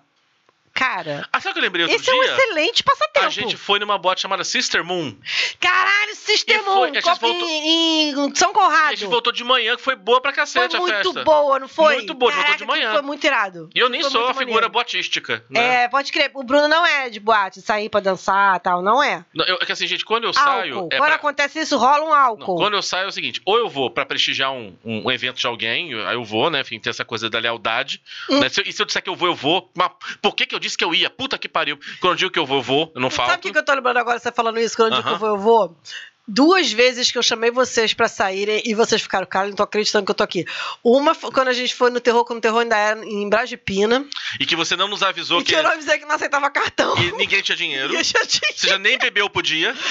Cara, 0.72 1.28
Ah, 1.32 1.40
sabe 1.40 1.50
o 1.50 1.52
que 1.54 1.58
eu 1.58 1.62
lembrei 1.64 1.84
outro 1.84 1.96
esse 2.00 2.10
é 2.10 2.14
um 2.14 2.20
dia? 2.22 2.32
excelente 2.34 2.82
passatempo. 2.82 3.26
a 3.26 3.30
gente 3.30 3.56
foi 3.56 3.78
numa 3.78 3.98
boate 3.98 4.20
chamada 4.22 4.44
Sister 4.44 4.82
Moon. 4.84 5.14
Caralho, 5.60 6.14
foi- 6.16 6.58
Moon, 6.62 6.84
a 6.84 6.86
gente 6.86 7.02
copo 7.02 7.20
voltou- 7.26 7.48
em, 7.48 8.10
em 8.10 8.34
São 8.34 8.52
Conrado. 8.52 8.86
a 8.88 8.94
gente 8.94 9.06
voltou 9.06 9.32
de 9.32 9.44
manhã, 9.44 9.76
que 9.76 9.82
foi 9.82 9.94
boa 9.96 10.20
pra 10.20 10.30
Foi 10.32 10.36
cacete 10.40 10.76
a 10.76 10.78
muito 10.80 10.94
festa. 11.12 11.24
boa, 11.24 11.58
não 11.58 11.68
foi? 11.68 11.94
Muito 11.96 12.14
boa, 12.14 12.30
voltou 12.32 12.52
de 12.54 12.58
Caraca, 12.64 12.72
manhã. 12.72 12.92
Foi 12.92 13.02
muito 13.02 13.24
irado. 13.24 13.68
E 13.74 13.78
eu 13.78 13.88
nem 13.88 14.00
Foi 14.00 14.10
sou 14.10 14.20
muito 14.22 14.30
a 14.30 14.34
figura 14.38 14.54
maneiro. 14.54 14.72
boatística, 14.72 15.44
né? 15.50 15.84
É, 15.84 15.88
pode 15.88 16.12
crer. 16.12 16.30
O 16.34 16.42
Bruno 16.42 16.68
não 16.68 16.86
é 16.86 17.10
de 17.10 17.20
boate, 17.20 17.60
sair 17.60 17.88
pra 17.88 18.00
dançar 18.00 18.56
e 18.56 18.60
tal, 18.60 18.80
não 18.82 19.02
é. 19.02 19.24
Não, 19.34 19.44
eu- 19.46 19.58
é 19.60 19.66
que 19.66 19.72
assim, 19.72 19.86
gente, 19.86 20.04
quando 20.04 20.24
eu 20.24 20.32
saio. 20.32 20.76
álcool. 20.76 20.88
É 20.92 20.96
Quando 20.96 21.06
pra- 21.08 21.16
acontece 21.16 21.58
isso, 21.58 21.76
rola 21.76 22.04
um 22.04 22.08
Não, 22.10 22.14
álcool. 22.16 22.56
quando 22.56 22.74
eu 22.74 22.82
saio 22.82 23.04
é 23.04 23.08
o 23.08 23.12
seguinte, 23.12 23.40
ou 23.44 23.58
eu 23.58 23.68
vou 23.68 23.90
pra 23.90 24.06
prestigiar 24.06 24.52
um, 24.52 24.76
um- 24.84 25.06
um 25.06 25.10
evento 25.10 25.36
de 25.38 25.46
alguém, 25.46 25.92
aí 26.06 26.14
eu 26.14 26.24
vou, 26.24 26.48
né? 26.50 26.60
Enfim, 26.60 26.78
tem 26.78 26.90
essa 26.90 27.04
coisa 27.04 27.28
da 27.28 27.38
lealdade. 27.38 28.00
Hum. 28.28 28.40
né, 28.40 28.48
se 28.48 28.62
e 28.62 28.72
se 28.72 28.80
eu 28.80 28.86
disser 28.86 29.02
que 29.02 29.08
eu 29.10 29.16
vou, 29.16 29.28
eu 29.28 29.34
vou. 29.34 29.70
Mas 29.74 29.90
por 30.22 30.34
que, 30.34 30.46
que 30.46 30.54
eu 30.54 30.59
disse 30.60 30.76
que 30.78 30.84
eu 30.84 30.94
ia? 30.94 31.10
Puta 31.10 31.36
que 31.36 31.48
pariu. 31.48 31.78
Quando 32.00 32.12
eu 32.12 32.16
digo 32.16 32.30
que 32.30 32.38
eu 32.38 32.46
vou, 32.46 32.58
eu 32.58 32.62
vou, 32.62 32.92
eu 32.94 33.00
não 33.00 33.10
falto. 33.10 33.30
Sabe 33.30 33.40
o 33.40 33.42
que, 33.42 33.52
que 33.52 33.58
eu 33.58 33.64
tô 33.64 33.72
lembrando 33.74 33.96
agora, 33.96 34.18
você 34.18 34.30
falando 34.30 34.60
isso, 34.60 34.76
quando 34.76 34.92
eu 34.92 34.96
digo 35.02 35.08
que 35.08 35.14
Aham. 35.14 35.16
eu 35.16 35.38
vou, 35.38 35.56
eu 35.64 35.68
vou? 35.68 35.76
Duas 36.28 36.70
vezes 36.70 37.10
que 37.10 37.18
eu 37.18 37.22
chamei 37.24 37.50
vocês 37.50 37.92
pra 37.92 38.06
saírem 38.06 38.62
e 38.64 38.72
vocês 38.72 39.02
ficaram, 39.02 39.26
cara, 39.26 39.48
não 39.48 39.56
tô 39.56 39.64
acreditando 39.64 40.04
que 40.04 40.10
eu 40.12 40.14
tô 40.14 40.22
aqui. 40.22 40.44
Uma 40.84 41.12
quando 41.16 41.48
a 41.48 41.52
gente 41.52 41.74
foi 41.74 41.90
no 41.90 41.98
terror, 41.98 42.24
quando 42.24 42.38
o 42.38 42.42
terror 42.42 42.60
ainda 42.60 42.76
era 42.76 43.04
em 43.04 43.28
Brasipina. 43.28 44.06
E 44.38 44.46
que 44.46 44.54
você 44.54 44.76
não 44.76 44.86
nos 44.86 45.02
avisou 45.02 45.40
e 45.40 45.44
que, 45.44 45.50
que 45.52 45.58
eu 45.58 45.62
não 45.64 45.72
avisei 45.72 45.98
que 45.98 46.04
não 46.04 46.14
aceitava 46.14 46.48
cartão. 46.50 46.94
que 46.94 47.10
ninguém 47.12 47.42
tinha 47.42 47.56
dinheiro. 47.56 47.92
E 47.92 47.96
eu 47.96 48.04
já 48.04 48.24
tinha- 48.24 48.52
Você 48.54 48.68
já 48.68 48.78
nem 48.78 48.96
bebeu 48.96 49.28
por 49.28 49.42
dia. 49.42 49.74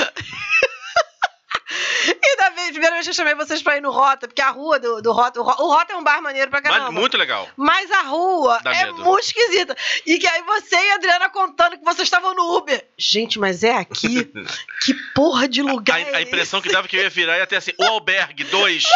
E 2.32 2.38
da 2.38 2.50
vez, 2.50 2.70
primeira 2.72 2.94
vez 2.96 3.06
que 3.06 3.10
eu 3.12 3.15
chamei 3.15 3.34
vocês 3.34 3.62
pra 3.63 3.78
ir 3.78 3.82
no 3.82 3.89
Rota, 3.92 4.28
porque 4.28 4.42
a 4.42 4.50
rua 4.50 4.78
do, 4.80 5.02
do 5.02 5.12
Rota, 5.12 5.39
o 5.39 5.44
Ro- 5.44 5.63
o 5.65 5.74
Rota 5.74 5.94
é 5.94 5.96
um 5.96 6.04
bar 6.04 6.22
maneiro 6.22 6.52
pra 6.52 6.62
caramba. 6.62 6.92
Mas 6.92 6.94
muito 6.94 7.18
legal. 7.18 7.50
Mas 7.58 7.89
a 7.92 8.02
rua 8.04 8.60
Dá 8.63 8.72
é 8.76 8.86
medo. 8.86 9.04
muito 9.04 9.24
esquisita. 9.26 9.76
E 10.06 10.20
que 10.20 10.28
aí 10.28 10.44
você 10.44 10.76
e 10.76 10.92
a 10.92 10.96
Adriana 10.96 11.30
contando 11.30 11.78
que 11.78 11.84
vocês 11.84 12.06
estavam 12.08 12.34
no 12.36 12.56
Uber. 12.58 12.88
Gente, 12.98 13.39
mas 13.39 13.63
é 13.63 13.74
aqui? 13.74 14.26
que 14.86 14.94
porra 15.15 15.48
de 15.48 15.62
lugar 15.63 15.98
A, 15.98 16.02
é 16.02 16.15
a 16.18 16.22
impressão 16.22 16.60
esse? 16.60 16.68
que 16.68 16.74
dava 16.74 16.88
que 16.88 16.96
eu 16.98 17.02
ia 17.02 17.10
virar 17.10 17.38
ia 17.38 17.48
ter 17.48 17.56
assim, 17.56 17.72
o 17.80 17.84
albergue 17.86 18.44
2. 18.44 18.84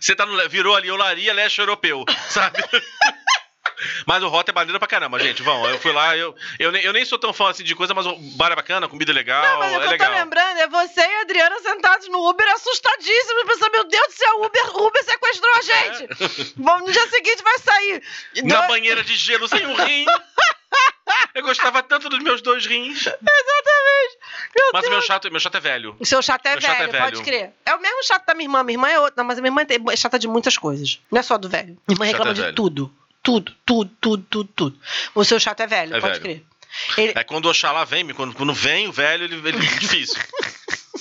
Você 0.00 0.14
tá 0.14 0.26
no, 0.26 0.48
virou 0.48 0.74
ali, 0.76 0.90
olaria 0.90 1.32
leste 1.32 1.58
europeu, 1.60 2.04
sabe? 2.28 2.58
Mas 4.06 4.22
o 4.22 4.28
Rota 4.28 4.50
é 4.50 4.54
maneiro 4.54 4.78
pra 4.78 4.88
caramba, 4.88 5.18
gente. 5.18 5.42
Vão, 5.42 5.66
eu 5.68 5.78
fui 5.78 5.92
lá, 5.92 6.16
eu, 6.16 6.34
eu, 6.58 6.72
nem, 6.72 6.82
eu 6.82 6.92
nem 6.92 7.04
sou 7.04 7.18
tão 7.18 7.32
fã 7.32 7.50
assim 7.50 7.62
de 7.64 7.74
coisa, 7.74 7.94
mas 7.94 8.06
o 8.06 8.16
bar 8.36 8.52
é 8.52 8.56
bacana, 8.56 8.88
comida 8.88 9.12
é 9.12 9.14
legal, 9.14 9.42
Não, 9.42 9.58
mas 9.60 9.72
o 9.72 9.76
é 9.76 9.78
que 9.80 9.84
eu 9.86 9.90
legal. 9.90 10.08
tô 10.10 10.14
lembrando 10.18 10.58
é 10.58 10.66
você 10.68 11.00
e 11.00 11.14
a 11.16 11.20
Adriana 11.22 11.58
sentados 11.60 12.08
no 12.08 12.28
Uber 12.28 12.46
assustadíssimos, 12.54 13.44
pensando, 13.46 13.72
meu 13.72 13.84
Deus 13.84 14.06
do 14.08 14.12
céu, 14.14 14.34
o 14.40 14.46
Uber, 14.46 14.76
o 14.76 14.86
Uber 14.86 15.04
sequestrou 15.04 15.52
a 15.54 15.62
gente. 15.62 16.54
Vamos, 16.56 16.86
no 16.86 16.92
dia 16.92 17.08
seguinte 17.08 17.42
vai 17.42 17.58
sair. 17.58 18.02
É. 18.36 18.42
Na 18.42 18.48
Então- 18.56 18.66
banheira 18.68 19.02
de 19.04 19.14
gelo 19.16 19.46
sem 19.48 19.66
um 19.66 19.74
rim. 19.74 20.04
Eu 21.34 21.42
gostava 21.42 21.82
tanto 21.82 22.08
dos 22.08 22.18
meus 22.22 22.42
dois 22.42 22.66
rins. 22.66 23.06
Exatamente. 23.06 24.18
Meu 24.56 24.70
Mas 24.72 24.86
o 24.86 24.90
meu 24.90 25.02
chato, 25.02 25.30
meu 25.30 25.40
chato 25.40 25.56
é 25.56 25.60
velho. 25.60 25.96
O 25.98 26.04
seu 26.04 26.20
chato 26.20 26.44
é, 26.46 26.52
Meu 26.52 26.60
chato 26.60 26.72
é 26.72 26.78
velho, 26.80 26.92
velho. 26.92 27.04
pode 27.04 27.22
crer. 27.22 27.50
É 27.64 27.74
o 27.74 27.80
mesmo 27.80 28.04
chato 28.04 28.26
da 28.26 28.34
minha 28.34 28.44
irmã. 28.46 28.62
Minha 28.62 28.74
irmã 28.74 28.88
é 28.90 29.00
outra. 29.00 29.24
Mas 29.24 29.38
a 29.38 29.40
minha 29.40 29.48
irmã 29.50 29.62
é 29.92 29.96
chata 29.96 30.18
de 30.18 30.28
muitas 30.28 30.56
coisas. 30.58 31.00
Não 31.10 31.18
é 31.18 31.22
só 31.22 31.38
do 31.38 31.48
velho. 31.48 31.78
Minha 31.88 31.94
irmã 31.94 32.04
Chato 32.06 32.12
reclama 32.12 32.30
é 32.30 32.34
de 32.34 32.40
velho. 32.42 32.54
tudo. 32.54 32.94
Tudo, 33.28 33.54
tudo, 33.66 33.90
tudo, 34.00 34.24
tudo, 34.30 34.50
tudo. 34.56 34.78
O 35.14 35.22
seu 35.22 35.38
chato 35.38 35.60
é 35.60 35.66
velho, 35.66 35.94
É 35.96 36.00
pode 36.00 36.18
velho. 36.18 36.22
crer. 36.22 36.44
Ele- 36.96 37.12
É 37.14 37.22
quando 37.22 37.44
o 37.44 37.50
Oxalá 37.50 37.84
vem, 37.84 38.08
quando, 38.14 38.32
quando 38.34 38.54
vem 38.54 38.88
o 38.88 38.92
velho, 38.92 39.24
ele, 39.24 39.34
ele 39.34 39.48
é 39.58 39.60
difícil. 39.78 40.16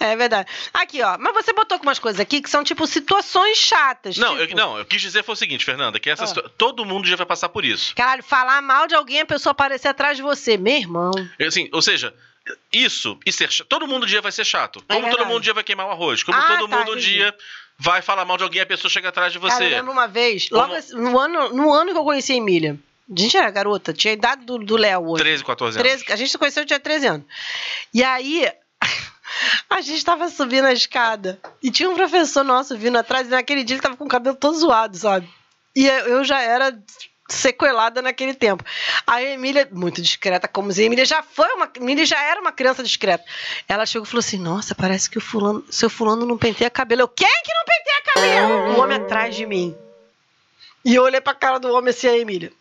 É 0.00 0.14
verdade. 0.16 0.50
Aqui, 0.74 1.00
ó. 1.00 1.16
Mas 1.18 1.32
você 1.32 1.52
botou 1.54 1.76
algumas 1.76 1.98
coisas 1.98 2.20
aqui 2.20 2.42
que 2.42 2.50
são, 2.50 2.62
tipo, 2.62 2.86
situações 2.86 3.56
chatas. 3.56 4.18
Não, 4.18 4.36
eu, 4.36 4.46
tipo, 4.46 4.58
não, 4.58 4.76
eu 4.76 4.84
quis 4.84 5.00
dizer 5.00 5.22
foi 5.24 5.32
o 5.32 5.36
seguinte, 5.36 5.64
Fernanda, 5.64 5.98
que 5.98 6.10
essa 6.10 6.24
Ah. 6.24 6.26
situa- 6.26 6.50
todo 6.58 6.84
mundo 6.84 7.08
já 7.08 7.16
vai 7.16 7.24
passar 7.24 7.48
por 7.48 7.64
isso. 7.64 7.94
Caralho, 7.94 8.22
falar 8.22 8.60
mal 8.60 8.86
de 8.86 8.94
alguém, 8.94 9.20
a 9.20 9.26
pessoa 9.26 9.52
aparecer 9.52 9.88
atrás 9.88 10.16
de 10.18 10.22
você. 10.22 10.58
Meu 10.58 10.76
irmão. 10.76 11.10
Assim, 11.46 11.70
ou 11.72 11.80
seja, 11.80 12.12
isso 12.72 13.18
e 13.24 13.32
ser 13.32 13.50
chato, 13.50 13.66
todo 13.68 13.86
mundo 13.86 14.02
um 14.02 14.06
dia 14.06 14.20
vai 14.20 14.32
ser 14.32 14.44
chato. 14.44 14.82
Como 14.86 15.00
todo 15.00 15.02
verdade. 15.08 15.24
mundo 15.28 15.38
um 15.38 15.40
dia 15.40 15.54
vai 15.54 15.64
queimar 15.64 15.86
o 15.86 15.90
arroz, 15.90 16.22
como 16.22 16.36
Ah, 16.36 16.56
todo 16.58 16.68
tá, 16.68 16.76
mundo 16.78 16.92
um 16.92 16.96
dia 16.96 17.34
vai 17.84 18.00
falar 18.02 18.24
mal 18.24 18.36
de 18.36 18.42
alguém 18.42 18.60
e 18.60 18.62
a 18.62 18.66
pessoa 18.66 18.90
chega 18.90 19.10
atrás 19.10 19.32
de 19.32 19.38
Cara, 19.38 19.52
eu 19.52 19.56
você. 19.58 19.68
lembro 19.68 19.92
uma 19.92 20.08
vez, 20.08 20.48
logo 20.50 20.66
Como- 20.68 20.78
assim, 20.78 20.94
no, 20.96 21.18
ano, 21.18 21.50
no 21.50 21.72
ano 21.72 21.92
que 21.92 21.98
eu 21.98 22.04
conheci 22.04 22.32
a 22.32 22.36
Emília. 22.36 22.78
A 23.14 23.20
gente 23.20 23.36
era 23.36 23.50
garota, 23.50 23.92
tinha 23.92 24.12
a 24.12 24.16
idade 24.16 24.46
do 24.46 24.76
Léo 24.76 25.10
hoje. 25.10 25.22
13, 25.22 25.44
14 25.44 25.78
anos. 25.78 25.88
13, 25.90 26.12
a 26.12 26.16
gente 26.16 26.30
se 26.30 26.38
conheceu, 26.38 26.62
eu 26.62 26.66
tinha 26.66 26.80
13 26.80 27.06
anos. 27.06 27.26
E 27.92 28.02
aí, 28.02 28.50
a 29.68 29.80
gente 29.82 30.02
tava 30.04 30.28
subindo 30.30 30.64
a 30.64 30.72
escada 30.72 31.38
e 31.62 31.70
tinha 31.70 31.90
um 31.90 31.94
professor 31.94 32.42
nosso 32.42 32.76
vindo 32.78 32.96
atrás 32.96 33.26
e 33.26 33.30
naquele 33.30 33.62
dia 33.62 33.76
ele 33.76 33.82
tava 33.82 33.96
com 33.96 34.04
o 34.04 34.08
cabelo 34.08 34.36
todo 34.36 34.56
zoado, 34.56 34.96
sabe? 34.96 35.28
E 35.76 35.86
eu 35.86 36.24
já 36.24 36.40
era 36.40 36.72
sequelada 37.28 38.02
naquele 38.02 38.34
tempo. 38.34 38.64
A 39.06 39.22
Emília, 39.22 39.68
muito 39.72 40.02
discreta, 40.02 40.46
como 40.46 40.72
se 40.72 40.82
a 40.82 40.84
Emília 40.84 41.04
já 41.04 41.22
foi 41.22 41.48
uma, 41.52 41.70
Emília 41.76 42.04
já 42.04 42.22
era 42.22 42.40
uma 42.40 42.52
criança 42.52 42.82
discreta. 42.82 43.24
Ela 43.68 43.86
chegou 43.86 44.06
e 44.06 44.08
falou 44.08 44.20
assim: 44.20 44.38
"Nossa, 44.38 44.74
parece 44.74 45.08
que 45.08 45.18
o 45.18 45.20
fulano, 45.20 45.64
seu 45.70 45.88
fulano 45.88 46.26
não 46.26 46.36
penteia 46.36 46.70
cabelo". 46.70 47.02
Eu: 47.02 47.08
"Quem 47.08 47.42
que 47.44 47.54
não 47.54 47.64
penteia 47.64 48.02
cabelo?" 48.14 48.76
O 48.76 48.80
homem 48.80 48.96
atrás 48.96 49.34
de 49.34 49.46
mim. 49.46 49.74
E 50.84 50.94
eu 50.94 51.02
olhei 51.02 51.20
pra 51.20 51.34
cara 51.34 51.58
do 51.58 51.72
homem 51.72 51.90
assim, 51.90 52.08
a 52.08 52.16
Emília. 52.16 52.52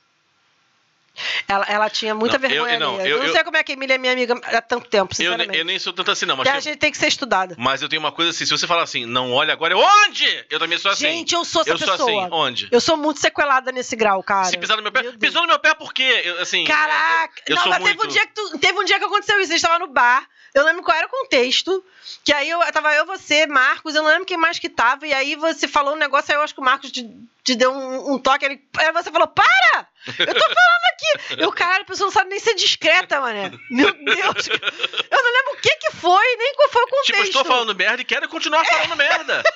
Ela, 1.47 1.65
ela 1.69 1.89
tinha 1.89 2.15
muita 2.15 2.39
Não, 2.39 2.45
eu- 2.45 2.49
vergonha 2.49 2.79
não, 2.79 2.93
alheia. 2.95 3.07
eu- 3.07 3.11
Eu 3.17 3.19
não 3.19 3.27
eu- 3.27 3.33
sei 3.33 3.43
como 3.43 3.55
é 3.57 3.63
que 3.63 3.71
a 3.71 3.75
Emília 3.75 3.93
é 3.95 3.97
minha 3.99 4.13
amiga 4.13 4.33
há 4.45 4.61
tanto 4.61 4.89
tempo, 4.89 5.11
Eu, 5.13 5.15
sinceramente. 5.15 5.57
eu 5.59 5.63
nem 5.65 5.77
sou 5.77 5.93
tanto 5.93 6.09
assim, 6.09 6.25
não, 6.25 6.35
mas, 6.35 6.47
a 6.47 6.59
gente 6.59 6.77
tem 6.77 6.91
que 6.91 6.97
ser 6.97 7.07
estudada. 7.07 7.55
mas 7.59 7.81
eu 7.83 7.89
tenho 7.89 7.99
uma 7.99 8.11
coisa 8.11 8.31
assim, 8.31 8.45
se 8.45 8.51
você 8.51 8.65
falar 8.65 8.81
assim, 8.83 9.05
não 9.05 9.31
olha 9.31 9.53
agora, 9.53 9.73
eu, 9.73 9.77
onde? 9.79 10.45
Eu 10.49 10.57
também 10.59 10.77
sou 10.79 10.89
assim. 10.91 11.05
Gente, 11.05 11.35
eu 11.35 11.45
sou 11.45 11.61
essa 11.61 11.69
eu 11.71 11.77
sou 11.77 11.87
pessoa. 11.87 12.21
assim, 12.25 12.29
onde? 12.33 12.67
Eu 12.71 12.81
sou 12.81 12.97
muito 12.97 13.19
sequelada 13.19 13.71
nesse 13.71 13.95
grau, 13.95 14.23
cara. 14.23 14.45
Se 14.45 14.57
pisar 14.57 14.75
no 14.75 14.81
meu 14.83 14.91
pé, 14.91 15.03
Meu 15.03 15.13
pisou 15.13 15.41
no 15.43 15.47
meu 15.47 15.59
pé 15.59 15.73
por 15.75 15.93
quê? 15.93 16.21
Eu, 16.25 16.41
assim, 16.41 16.63
Caraca! 16.65 17.41
eu 17.47 17.55
não, 17.55 17.61
sou 17.63 17.71
mas 17.71 17.83
teve, 17.83 17.95
muito- 17.95 18.09
um 18.09 18.11
dia 18.13 18.25
que 18.25 18.33
tu- 18.33 18.57
teve 18.57 18.79
um 18.79 18.83
dia 18.85 18.97
que 18.97 19.05
aconteceu 19.05 19.39
isso. 19.39 19.51
A 19.51 19.55
gente 19.55 19.61
tava 19.65 19.79
no 19.79 19.87
bar. 19.87 20.27
Eu 20.53 20.63
lembro 20.65 20.83
qual 20.83 20.95
era 20.97 21.07
o 21.07 21.09
contexto. 21.09 21.83
Que 22.23 22.31
aí 22.33 22.49
eu 22.49 22.59
tava 22.71 22.93
eu, 22.95 23.05
você, 23.05 23.47
Marcos, 23.47 23.95
eu 23.95 24.03
não 24.03 24.09
lembro 24.09 24.25
quem 24.25 24.37
mais 24.37 24.59
que 24.59 24.69
tava. 24.69 25.05
E 25.07 25.13
aí 25.13 25.35
você 25.35 25.67
falou 25.67 25.93
um 25.93 25.97
negócio, 25.97 26.31
aí 26.31 26.37
eu 26.37 26.43
acho 26.43 26.53
que 26.53 26.59
o 26.61 26.63
Marcos 26.63 26.91
te, 26.91 27.09
te 27.43 27.55
deu 27.55 27.71
um, 27.71 28.13
um 28.13 28.19
toque. 28.19 28.45
Ele, 28.45 28.61
aí 28.77 28.91
você 28.91 29.11
falou: 29.11 29.27
Para! 29.27 29.87
Eu 30.07 30.33
tô 30.33 30.41
falando 30.41 30.85
aqui! 30.93 31.41
Eu, 31.41 31.51
caralho, 31.51 31.83
a 31.83 31.85
pessoa 31.85 32.07
não 32.07 32.11
sabe 32.13 32.29
nem 32.29 32.39
ser 32.39 32.55
discreta, 32.55 33.21
mané. 33.21 33.51
Meu 33.69 33.91
Deus! 33.93 34.47
Eu 34.47 35.23
não 35.23 35.31
lembro 35.33 35.53
o 35.53 35.61
que 35.61 35.75
que 35.77 35.91
foi, 35.95 36.35
nem 36.37 36.53
qual 36.55 36.69
foi 36.69 36.83
o 36.83 36.87
contexto. 36.87 37.13
Tipo, 37.13 37.23
estou 37.23 37.45
falando 37.45 37.75
merda 37.75 38.01
e 38.01 38.05
quero 38.05 38.27
continuar 38.27 38.65
falando 38.65 38.95
merda. 38.95 39.43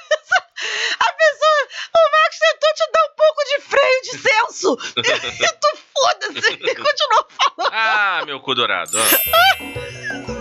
A 0.99 1.13
pessoa, 1.13 1.67
o 1.95 2.11
Marcos 2.11 2.39
tentou 2.39 2.73
te 2.73 2.91
dar 2.91 3.05
um 3.05 3.15
pouco 3.15 3.43
de 3.43 3.61
freio 3.61 4.01
de 4.01 4.17
senso. 4.17 4.77
E 5.43 5.53
tu 5.53 5.77
foda-se, 5.93 6.53
e 6.53 6.75
continuou 6.75 7.27
falando. 7.29 7.73
Ah, 7.73 8.23
meu 8.25 8.39
cu 8.39 8.55
dourado. 8.55 8.97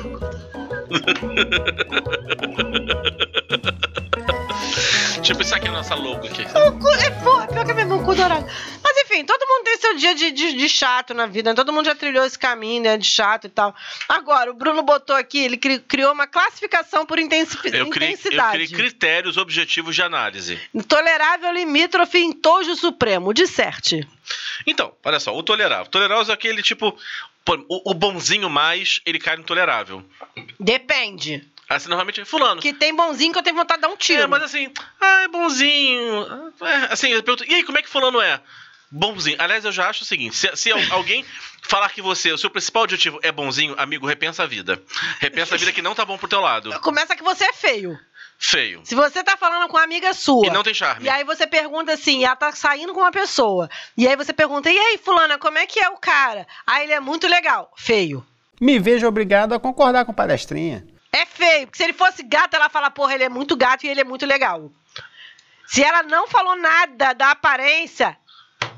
tipo, 5.23 5.43
isso 5.43 5.55
aqui 5.55 5.67
é 5.67 5.71
a 5.71 5.73
nossa 5.73 5.95
logo 5.95 6.27
aqui. 6.27 6.43
O 6.43 6.79
cu- 6.79 6.89
É 6.89 7.11
porra, 7.23 7.47
pior 7.49 7.65
que 7.65 7.71
é 7.71 7.75
mesmo, 7.75 7.97
um 7.97 8.05
cu 8.05 8.15
dourado. 8.15 8.47
Mas 8.83 8.97
enfim, 8.99 9.25
todo 9.25 9.41
mundo 9.47 9.65
tem 9.65 9.77
seu 9.79 9.97
dia 9.97 10.15
de, 10.15 10.31
de, 10.31 10.53
de 10.55 10.69
chato 10.69 11.15
na 11.15 11.27
vida, 11.27 11.51
né? 11.51 11.57
todo 11.57 11.73
mundo 11.73 11.87
já 11.87 11.95
trilhou 11.95 12.25
esse 12.25 12.39
caminho, 12.39 12.83
né, 12.83 12.97
de 12.97 13.07
chato 13.07 13.47
e 13.47 13.51
tal. 13.51 13.75
Agora, 14.09 14.51
o 14.51 14.55
Bruno 14.55 14.83
botou 14.83 15.15
aqui, 15.17 15.39
ele 15.39 15.57
cri- 15.57 15.79
criou 15.81 16.13
uma 16.13 16.27
classificação 16.27 17.05
por 17.07 17.19
intensi- 17.19 17.57
Eu 17.57 17.61
criei, 17.63 17.81
eu 17.83 17.87
intensidade. 17.89 18.53
criei 18.53 18.69
critérios 18.69 19.37
objetivos 19.37 19.95
de 19.95 20.03
análise. 20.03 20.61
Tolerável, 20.89 21.53
limítrofe, 21.53 22.19
entojo 22.19 22.75
supremo, 22.77 23.33
disserte. 23.35 24.07
Então, 24.67 24.93
olha 25.05 25.21
só, 25.21 25.37
o 25.37 25.43
tolerável. 25.43 25.87
Tolerável 25.87 26.31
é 26.31 26.35
aquele 26.35 26.63
tipo. 26.63 26.97
Pô, 27.47 27.55
O, 27.71 27.93
o 27.93 27.95
bonzinho 27.95 28.51
mais, 28.51 29.01
ele 29.07 29.19
cai 29.19 29.37
no 29.37 29.45
tolerável. 29.45 30.05
Depende. 30.61 31.43
Assim, 31.69 31.89
normalmente, 31.89 32.25
fulano. 32.25 32.61
Que 32.61 32.73
tem 32.73 32.95
bonzinho 32.95 33.33
que 33.33 33.39
eu 33.39 33.43
tenho 33.43 33.57
vontade 33.57 33.81
de 33.81 33.89
dar 33.89 33.93
um 33.93 33.97
tiro. 33.97 34.23
É, 34.23 34.27
mas 34.27 34.43
assim, 34.43 34.71
ah, 35.01 35.23
é 35.23 35.29
bonzinho. 35.29 36.53
É, 36.61 36.93
assim, 36.93 37.09
eu 37.09 37.23
pergunto, 37.23 37.51
e 37.51 37.55
aí, 37.55 37.65
como 37.65 37.79
é 37.79 37.83
que 37.83 37.89
fulano 37.89 38.21
é? 38.21 38.41
Bonzinho. 38.91 39.37
Aliás, 39.41 39.65
eu 39.65 39.73
já 39.73 39.89
acho 39.89 40.05
o 40.05 40.07
seguinte: 40.07 40.37
se, 40.37 40.55
se 40.55 40.71
al- 40.71 40.79
alguém 40.93 41.25
falar 41.63 41.89
que 41.91 42.01
você, 42.01 42.31
o 42.31 42.39
seu 42.39 42.49
principal 42.49 42.85
objetivo 42.85 43.19
é 43.21 43.33
bonzinho, 43.33 43.75
amigo, 43.79 44.07
repensa 44.07 44.45
a 44.45 44.47
vida. 44.47 44.81
Repensa 45.19 45.57
a 45.57 45.59
vida 45.59 45.73
que 45.73 45.83
não 45.83 45.93
tá 45.95 46.05
bom 46.05 46.17
pro 46.17 46.29
teu 46.29 46.41
lado. 46.41 46.71
Começa 46.81 47.17
que 47.17 47.23
você 47.25 47.45
é 47.47 47.53
feio. 47.53 47.99
Feio. 48.39 48.83
Se 48.85 48.95
você 48.95 49.25
tá 49.25 49.37
falando 49.37 49.69
com 49.69 49.77
uma 49.77 49.85
amiga 49.85 50.13
sua. 50.13 50.47
E 50.47 50.51
não 50.51 50.63
tem 50.63 50.75
charme. 50.75 51.07
E 51.07 51.09
aí 51.09 51.25
você 51.25 51.47
pergunta 51.47 51.93
assim, 51.93 52.25
ela 52.25 52.37
tá 52.37 52.53
saindo 52.53 52.93
com 52.93 53.01
uma 53.01 53.11
pessoa. 53.11 53.69
E 53.97 54.07
aí 54.07 54.15
você 54.15 54.33
pergunta, 54.33 54.71
e 54.71 54.79
aí, 54.79 54.99
fulana, 54.99 55.39
como 55.39 55.59
é 55.59 55.67
que 55.67 55.81
é 55.81 55.89
o 55.89 55.97
cara? 55.97 56.47
Aí 56.67 56.85
ele 56.85 56.93
é 56.93 57.01
muito 57.01 57.27
legal. 57.27 57.73
Feio. 57.77 58.25
Me 58.61 58.79
vejo 58.79 59.07
obrigado 59.07 59.55
a 59.55 59.61
concordar 59.61 60.05
com 60.05 60.13
palestrinha. 60.13 60.87
É 61.13 61.25
feio, 61.25 61.67
porque 61.67 61.79
se 61.79 61.85
ele 61.85 61.93
fosse 61.93 62.23
gato, 62.23 62.55
ela 62.55 62.69
fala, 62.69 62.91
porra, 62.91 63.15
ele 63.15 63.25
é 63.25 63.29
muito 63.29 63.57
gato 63.57 63.85
e 63.85 63.89
ele 63.89 64.01
é 64.01 64.05
muito 64.05 64.27
legal. 64.27 64.71
Se 65.67 65.83
ela 65.83 66.03
não 66.03 66.29
falou 66.29 66.57
nada 66.57 67.13
da 67.13 67.31
aparência, 67.31 68.17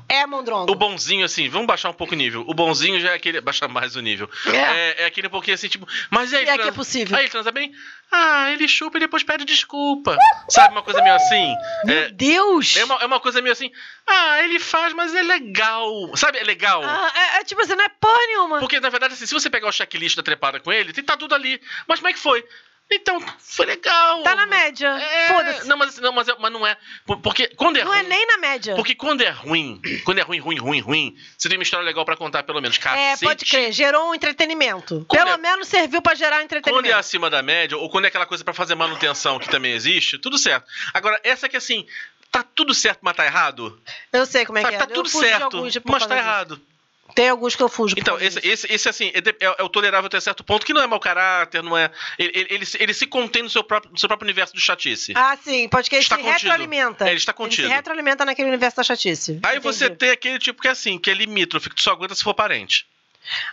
é 0.09 0.25
mondrongo. 0.25 0.71
O 0.71 0.75
bonzinho, 0.75 1.23
assim, 1.23 1.47
vamos 1.49 1.67
baixar 1.67 1.89
um 1.89 1.93
pouco 1.93 2.13
o 2.13 2.17
nível. 2.17 2.43
O 2.47 2.53
bonzinho 2.53 2.99
já 2.99 3.11
é 3.11 3.13
aquele. 3.15 3.39
Baixar 3.49 3.67
mais 3.69 3.95
o 3.95 4.01
nível. 4.01 4.29
É. 4.47 4.57
É, 4.57 5.01
é 5.03 5.05
aquele 5.05 5.29
pouquinho 5.29 5.55
assim, 5.55 5.67
tipo. 5.67 5.87
Mas 6.09 6.33
aí. 6.33 6.45
É 6.47 6.57
que 6.57 6.67
é 6.67 6.71
possível. 6.71 7.15
Aí 7.15 7.23
ele 7.23 7.29
transa 7.31 7.51
bem? 7.51 7.71
Ah, 8.11 8.51
ele 8.51 8.67
chupa 8.67 8.97
e 8.97 9.01
depois 9.01 9.21
pede 9.23 9.45
desculpa. 9.45 10.17
Sabe 10.49 10.73
uma 10.73 10.81
coisa 10.81 11.01
meio 11.01 11.15
assim? 11.15 11.53
Meu 11.85 11.95
É, 11.95 12.09
Deus! 12.09 12.75
é, 12.75 12.83
uma, 12.83 12.95
é 12.95 13.05
uma 13.05 13.19
coisa 13.19 13.39
meio 13.41 13.53
assim. 13.53 13.71
Ah, 14.07 14.43
ele 14.43 14.59
faz, 14.59 14.93
mas 14.93 15.13
é 15.13 15.21
legal. 15.21 15.85
Sabe? 16.15 16.39
É 16.39 16.43
legal. 16.43 16.81
Ah, 16.83 17.11
é, 17.15 17.41
é 17.41 17.43
tipo 17.43 17.61
assim, 17.61 17.75
não 17.75 17.83
é 17.85 17.89
porra 17.89 18.17
nenhuma. 18.27 18.59
Porque, 18.59 18.79
na 18.79 18.89
verdade, 18.89 19.13
assim, 19.13 19.27
se 19.27 19.33
você 19.33 19.49
pegar 19.49 19.67
o 19.69 19.71
checklist 19.71 20.15
da 20.17 20.23
trepada 20.23 20.59
com 20.59 20.71
ele, 20.71 20.91
tem 20.91 21.03
tá 21.03 21.15
tudo 21.15 21.35
ali. 21.35 21.61
Mas 21.87 21.99
como 21.99 22.09
é 22.09 22.13
que 22.13 22.19
foi? 22.19 22.43
Então, 22.91 23.19
foi 23.37 23.67
legal. 23.67 24.23
Tá 24.23 24.35
na 24.35 24.47
média. 24.47 24.87
É, 24.87 25.27
Foda-se. 25.27 25.67
Não, 25.67 25.77
mas, 25.77 25.97
não 25.99 26.11
mas, 26.11 26.27
é- 26.27 26.35
mas 26.39 26.51
não 26.51 26.65
é. 26.65 26.75
por- 27.05 27.19
Porque 27.19 27.47
quando 27.49 27.77
é 27.77 27.83
Não 27.83 27.93
é 27.93 27.99
ruim. 27.99 28.09
nem 28.09 28.25
na 28.25 28.37
média. 28.39 28.75
Porque 28.75 28.95
quando 28.95 29.21
é 29.21 29.29
ruim, 29.29 29.79
quando 30.03 30.17
é 30.17 30.21
ruim, 30.23 30.39
ruim, 30.39 30.57
ruim, 30.57 30.79
ruim, 30.79 31.17
você 31.37 31.47
tem 31.47 31.57
uma 31.57 31.63
história 31.63 31.85
legal 31.85 32.03
pra 32.03 32.17
contar, 32.17 32.41
pelo 32.43 32.59
menos. 32.59 32.77
É, 32.77 32.79
Cacete. 32.81 33.23
pode 33.25 33.45
crer, 33.45 33.71
gerou 33.71 34.09
um 34.09 34.15
entretenimento. 34.15 35.05
Quando 35.07 35.23
Pelo 35.23 35.35
é- 35.35 35.37
menos 35.37 35.67
serviu 35.67 36.01
pra 36.01 36.15
gerar 36.15 36.37
Quando 36.37 36.41
é 36.41 36.45
entretenimento. 36.45 36.95
acima 36.97 37.29
da 37.29 37.43
média, 37.43 37.77
ou 37.77 37.89
quando 37.91 38.05
é 38.05 38.07
aquela 38.07 38.25
coisa 38.25 38.43
pra 38.43 38.53
fazer 38.55 38.73
manutenção 38.75 39.37
que 39.37 39.47
também 39.49 39.73
existe, 39.73 40.17
tudo 40.17 40.37
certo. 40.39 40.65
Agora, 40.93 41.19
essa 41.23 41.47
que 41.47 41.57
assim, 41.57 41.85
tá 42.31 42.43
tudo 42.43 42.73
certo, 42.73 42.99
mas 43.03 43.15
tá 43.15 43.23
errado. 43.25 43.79
Eu 44.11 44.25
sei 44.25 44.45
como 44.45 44.57
é 44.57 44.61
Sabe, 44.61 44.77
que 44.77 44.83
é. 44.83 44.85
tá 44.87 44.91
tudo 44.93 45.09
certo, 45.09 45.63
mas 45.85 46.05
tá 46.07 46.17
errado. 46.17 46.59
Tem 47.15 47.29
alguns 47.29 47.55
que 47.55 47.63
eu 47.63 47.69
fujo. 47.69 47.95
Então, 47.97 48.17
esse, 48.19 48.39
esse, 48.47 48.71
esse 48.71 48.87
assim, 48.89 49.11
é, 49.13 49.19
é- 49.45 49.55
é 49.59 49.63
o 49.63 49.69
tolerável 49.69 50.07
até 50.07 50.19
certo 50.19 50.43
ponto, 50.43 50.65
que 50.65 50.73
não 50.73 50.81
é 50.81 50.87
mau 50.87 50.99
caráter, 50.99 51.61
não 51.63 51.77
é. 51.77 51.91
Ele, 52.17 52.31
ele, 52.35 52.47
ele, 52.51 52.65
se- 52.65 52.77
ele 52.81 52.93
se 52.93 53.05
contém 53.07 53.43
no 53.43 53.49
seu 53.49 53.63
próprio, 53.63 53.91
no 53.91 53.97
seu 53.97 54.07
próprio 54.07 54.25
universo 54.25 54.53
do 54.53 54.59
chatice. 54.61 55.13
Ah, 55.15 55.37
sim, 55.43 55.67
pode 55.67 55.89
que 55.89 55.95
ele 55.95 56.03
Está 56.03 56.15
se 56.17 56.21
contido. 56.23 56.37
retroalimenta. 56.49 57.05
É, 57.05 57.09
ele 57.09 57.17
está 57.17 57.33
contido. 57.33 57.61
Ele 57.63 57.69
se 57.69 57.75
retroalimenta 57.75 58.23
naquele 58.25 58.47
universo 58.49 58.77
da 58.77 58.83
chatice. 58.83 59.39
Aí 59.43 59.59
você 59.59 59.85
Entendi. 59.85 59.97
tem 59.99 60.09
aquele 60.11 60.39
tipo 60.39 60.61
que 60.61 60.67
é 60.67 60.71
assim, 60.71 60.97
que 60.97 61.09
é 61.09 61.13
limítrofe, 61.13 61.69
que 61.69 61.75
tu 61.75 61.81
só 61.81 61.91
aguenta 61.91 62.15
se 62.15 62.23
for 62.23 62.33
parente. 62.33 62.85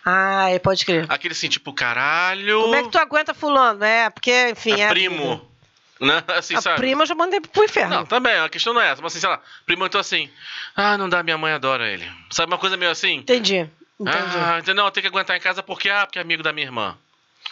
Ah, 0.04 0.46
pode 0.62 0.84
crer. 0.86 1.06
Aquele 1.08 1.32
assim, 1.32 1.48
tipo, 1.48 1.72
caralho. 1.72 2.62
Como 2.62 2.74
é 2.76 2.82
que 2.82 2.90
tu 2.90 2.98
aguenta 2.98 3.34
fulano? 3.34 3.84
É, 3.84 4.08
porque, 4.10 4.50
enfim, 4.50 4.80
é 4.80 4.84
é. 4.84 4.88
primo. 4.88 5.36
vida. 5.36 5.55
Né? 6.00 6.22
Assim, 6.36 6.54
A 6.54 6.60
sabe? 6.60 6.76
prima 6.76 7.02
eu 7.02 7.06
já 7.06 7.14
mandei 7.14 7.40
pro 7.40 7.64
inferno. 7.64 7.96
Não, 7.96 8.06
também, 8.06 8.34
a 8.38 8.48
questão 8.48 8.74
não 8.74 8.80
é 8.80 8.90
essa. 8.90 9.00
Mas 9.02 9.12
assim, 9.12 9.20
sei 9.20 9.28
lá, 9.28 9.40
primo 9.64 9.86
então 9.86 10.00
assim, 10.00 10.30
ah, 10.74 10.98
não 10.98 11.08
dá, 11.08 11.22
minha 11.22 11.38
mãe 11.38 11.52
adora 11.52 11.88
ele. 11.88 12.06
Sabe 12.30 12.52
uma 12.52 12.58
coisa 12.58 12.76
meio 12.76 12.90
assim? 12.90 13.14
Entendi. 13.16 13.68
Entendi. 13.98 14.36
Ah? 14.36 14.74
Não, 14.74 14.90
tem 14.90 15.02
que 15.02 15.08
aguentar 15.08 15.36
em 15.36 15.40
casa 15.40 15.62
porque, 15.62 15.88
ah, 15.88 16.04
porque 16.06 16.18
é 16.18 16.22
amigo 16.22 16.42
da 16.42 16.52
minha 16.52 16.66
irmã. 16.66 16.96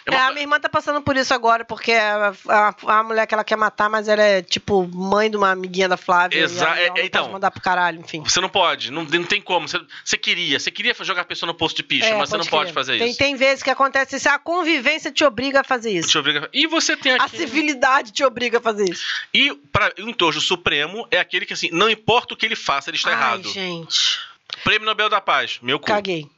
É 0.06 0.14
É, 0.14 0.18
uma- 0.18 0.26
a 0.26 0.30
minha 0.32 0.42
irmã 0.42 0.60
tá 0.60 0.68
passando 0.68 1.00
por 1.00 1.16
isso 1.16 1.32
agora, 1.32 1.64
porque 1.64 1.92
a, 1.92 2.32
a, 2.48 2.98
a 2.98 3.02
mulher 3.02 3.26
que 3.26 3.32
ela 3.34 3.42
quer 3.44 3.56
matar, 3.56 3.88
mas 3.88 4.06
ela 4.06 4.22
é, 4.22 4.42
tipo, 4.42 4.86
mãe 4.92 5.30
de 5.30 5.36
uma 5.36 5.50
amiguinha 5.52 5.88
da 5.88 5.96
Flávia. 5.96 6.38
Exa- 6.40 6.62
e 6.62 6.66
ela 6.66 6.78
é- 6.80 6.88
não 6.90 6.98
então. 6.98 7.22
pode 7.22 7.32
mandar 7.32 7.50
pro 7.50 7.60
caralho, 7.62 8.00
enfim. 8.00 8.22
Você 8.22 8.40
não 8.40 8.48
pode, 8.50 8.90
não, 8.90 9.04
não 9.04 9.24
tem 9.24 9.40
como. 9.40 9.66
Você, 9.66 9.80
você 10.04 10.18
queria, 10.18 10.60
você 10.60 10.70
queria 10.70 10.94
jogar 11.00 11.22
a 11.22 11.24
pessoa 11.24 11.46
no 11.46 11.54
posto 11.54 11.76
de 11.76 11.82
picho, 11.84 12.04
É, 12.06 12.14
mas 12.16 12.28
você 12.28 12.36
não 12.36 12.44
crer. 12.44 12.50
pode 12.50 12.72
fazer 12.72 12.98
tem, 12.98 13.08
isso. 13.10 13.18
Tem 13.18 13.34
vezes 13.34 13.62
que 13.62 13.70
acontece 13.70 14.16
isso, 14.16 14.28
a 14.28 14.38
convivência 14.38 15.10
te 15.10 15.24
obriga 15.24 15.60
a 15.60 15.64
fazer 15.64 15.90
isso. 15.92 16.08
Te 16.10 16.18
obriga- 16.18 16.50
E 16.52 16.66
você 16.66 16.96
tem 16.96 17.12
A 17.12 17.24
aqui. 17.24 17.36
civilidade 17.38 18.12
te 18.12 18.22
obriga 18.24 18.58
a 18.58 18.60
fazer 18.60 18.84
isso. 18.90 19.04
E 19.32 19.54
para 19.72 19.92
o 19.98 20.08
entojo 20.10 20.40
supremo 20.40 21.08
é 21.10 21.18
aquele 21.18 21.46
que 21.46 21.54
assim, 21.54 21.70
não 21.72 21.88
importa 21.88 22.34
o 22.34 22.36
que 22.36 22.44
ele 22.44 22.56
faça, 22.56 22.90
ele 22.90 22.98
está 22.98 23.08
Ai, 23.10 23.14
errado. 23.16 23.48
gente. 23.50 24.18
Prêmio 24.62 24.86
Nobel 24.86 25.08
da 25.08 25.20
Paz, 25.20 25.58
meu 25.62 25.78
cu. 25.80 25.86
Caguei. 25.86 26.28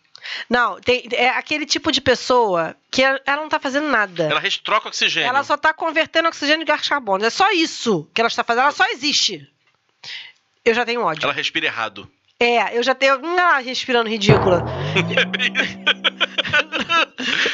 Não, 0.49 0.81
tem, 0.81 1.07
é 1.13 1.29
aquele 1.31 1.67
tipo 1.67 1.91
de 1.91 2.01
pessoa 2.01 2.77
que 2.91 3.03
ela 3.03 3.21
ela 3.25 3.43
não 3.43 3.49
tá 3.49 3.59
fazendo 3.59 3.89
nada. 3.89 4.25
Ela 4.25 4.43
troca 4.63 4.89
oxigênio. 4.89 5.29
Ela 5.29 5.45
só 5.45 5.57
tá 5.57 5.73
convertendo 5.75 6.29
oxigênio 6.29 6.63
em 6.63 6.67
gás 6.67 6.89
carbono. 6.89 7.25
É 7.25 7.31
só 7.31 7.51
isso 7.53 8.09
que 8.15 8.21
ela 8.21 8.29
está 8.29 8.43
fazendo. 8.43 8.65
Ela 8.65 8.73
só 8.73 8.87
existe. 8.91 9.47
Eu 10.65 10.75
já 10.75 10.85
tenho 10.85 11.03
ódio. 11.03 11.25
Ela 11.25 11.33
respira 11.33 11.67
errado. 11.67 12.11
É, 12.39 12.77
eu 12.77 12.83
já 12.83 12.95
tenho. 12.95 13.17
Hum, 13.17 13.39
ela 13.39 13.59
respirando 13.59 14.11
ridícula. 14.11 14.65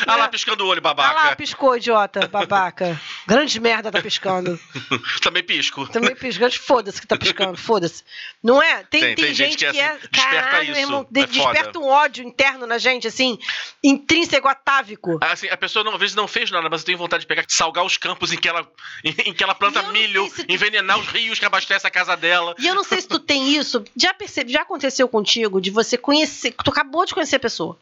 ah 0.06 0.16
lá 0.16 0.28
piscando 0.28 0.64
o 0.64 0.68
olho, 0.68 0.80
Ah 0.84 0.88
lá, 0.88 0.94
babaca. 0.94 1.36
piscou, 1.36 1.76
idiota, 1.76 2.26
babaca. 2.28 3.00
Grande 3.26 3.58
merda 3.60 3.90
tá 3.90 4.00
piscando. 4.02 4.58
Também 5.22 5.42
pisco. 5.42 5.86
Também 5.88 6.14
piscando. 6.14 6.52
Foda-se 6.58 7.00
que 7.00 7.06
tá 7.06 7.16
piscando, 7.16 7.56
foda-se. 7.56 8.02
Não 8.42 8.62
é? 8.62 8.82
Tem, 8.84 9.00
Tem- 9.00 9.14
tem, 9.14 9.24
tem 9.26 9.34
gente, 9.34 9.50
gente 9.60 9.66
que 9.66 9.72
que 9.72 9.78
é 9.80 9.82
é. 9.82 9.88
assim, 9.92 10.08
desperta 10.10 10.40
Caralho, 10.50 10.70
isso, 10.70 10.80
irmão. 10.80 11.06
é 11.14 11.20
de- 11.20 11.26
desperta 11.32 11.64
foda. 11.72 11.78
um 11.80 11.88
ódio 11.88 12.24
interno 12.24 12.66
na 12.66 12.78
gente, 12.78 13.06
assim, 13.06 13.38
intrínseco, 13.82 14.48
atávico. 14.48 15.18
Assim, 15.22 15.48
a 15.48 15.56
pessoa 15.56 15.84
não, 15.84 15.94
às 15.94 16.00
vezes 16.00 16.14
não 16.16 16.28
fez 16.28 16.50
nada, 16.50 16.68
mas 16.68 16.80
eu 16.82 16.86
tenho 16.86 16.98
vontade 16.98 17.22
de 17.22 17.26
pegar, 17.26 17.44
salgar 17.48 17.84
os 17.84 17.96
campos 17.96 18.32
em 18.32 18.36
que 18.36 18.48
ela, 18.48 18.66
em, 19.04 19.32
que 19.32 19.42
ela 19.42 19.54
planta 19.54 19.82
milho, 19.84 20.28
se 20.30 20.44
tu- 20.44 20.52
envenenar 20.52 20.98
os 20.98 21.06
rios 21.08 21.38
que 21.38 21.44
abastecem 21.44 21.88
a 21.88 21.90
casa 21.90 22.16
dela. 22.16 22.54
E 22.58 22.66
eu 22.66 22.74
não 22.74 22.84
sei 22.84 23.00
se 23.00 23.08
tu 23.08 23.18
tem 23.18 23.54
isso. 23.56 23.82
Já 23.96 24.12
percebe, 24.14 24.52
já 24.52 24.62
aconteceu 24.62 25.08
contigo 25.08 25.60
de 25.60 25.70
você 25.70 25.96
conhecer. 25.96 26.54
Tu 26.64 26.70
acabou 26.70 27.04
de 27.06 27.14
conhecer 27.14 27.36
a 27.36 27.40
pessoa. 27.40 27.78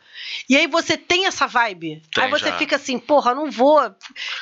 E 0.49 0.57
aí 0.57 0.67
você 0.71 0.97
tem 0.97 1.27
essa 1.27 1.47
vibe. 1.47 2.03
Tem, 2.15 2.25
aí 2.25 2.31
você 2.31 2.49
já. 2.49 2.57
fica 2.57 2.77
assim, 2.77 2.99
porra, 2.99 3.35
não 3.35 3.51
vou. 3.51 3.81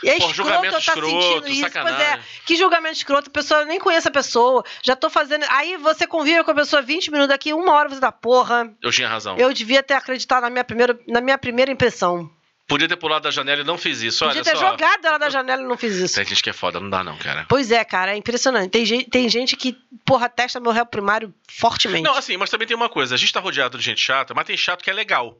E 0.02 0.12
Pô, 0.18 0.30
escroto 0.30 0.64
eu 0.64 0.72
tá 0.72 0.78
escroto, 0.78 1.10
sentindo 1.10 1.48
isso. 1.48 1.60
sacanagem. 1.62 1.98
Pois 1.98 2.08
é, 2.08 2.20
que 2.46 2.56
julgamento 2.56 2.96
escroto, 2.96 3.30
a 3.30 3.32
pessoa 3.32 3.64
nem 3.64 3.80
conhece 3.80 4.06
a 4.06 4.10
pessoa. 4.10 4.64
Já 4.84 4.94
tô 4.94 5.10
fazendo. 5.10 5.44
Aí 5.48 5.76
você 5.76 6.06
convive 6.06 6.44
com 6.44 6.50
a 6.50 6.54
pessoa 6.54 6.82
20 6.82 7.10
minutos, 7.10 7.28
daqui 7.28 7.52
uma 7.52 7.72
hora 7.72 7.88
você 7.88 8.00
dá, 8.00 8.12
porra. 8.12 8.72
Eu 8.82 8.90
tinha 8.90 9.08
razão. 9.08 9.36
Eu 9.36 9.52
devia 9.52 9.82
ter 9.82 9.94
acreditado 9.94 10.42
na 10.42 10.50
minha 10.50 10.64
primeira, 10.64 10.98
na 11.08 11.20
minha 11.20 11.38
primeira 11.38 11.72
impressão. 11.72 12.30
Podia 12.68 12.86
ter 12.86 12.96
pulado 12.96 13.22
da 13.22 13.30
janela 13.30 13.62
e 13.62 13.64
não 13.64 13.78
fiz 13.78 14.02
isso. 14.02 14.26
Olha 14.26 14.34
Podia 14.34 14.52
ter 14.52 14.58
só. 14.58 14.70
jogado 14.70 15.02
ela 15.02 15.16
da 15.16 15.30
janela 15.30 15.62
e 15.62 15.64
não 15.64 15.78
fiz 15.78 15.94
isso. 15.94 16.16
Tem 16.16 16.24
gente 16.26 16.42
que 16.42 16.50
é 16.50 16.52
foda, 16.52 16.78
não 16.78 16.90
dá 16.90 17.02
não, 17.02 17.16
cara. 17.16 17.46
Pois 17.48 17.72
é, 17.72 17.82
cara, 17.82 18.12
é 18.12 18.16
impressionante. 18.16 18.70
Tem 18.70 18.84
gente, 18.84 19.08
tem 19.08 19.26
gente 19.26 19.56
que, 19.56 19.74
porra, 20.04 20.28
testa 20.28 20.60
meu 20.60 20.70
réu 20.70 20.84
primário 20.84 21.32
fortemente. 21.50 22.02
Não, 22.02 22.14
assim, 22.14 22.36
mas 22.36 22.50
também 22.50 22.68
tem 22.68 22.76
uma 22.76 22.90
coisa. 22.90 23.14
A 23.14 23.18
gente 23.18 23.32
tá 23.32 23.40
rodeado 23.40 23.78
de 23.78 23.84
gente 23.84 24.02
chata, 24.02 24.34
mas 24.34 24.44
tem 24.44 24.54
chato 24.54 24.84
que 24.84 24.90
é 24.90 24.92
legal. 24.92 25.38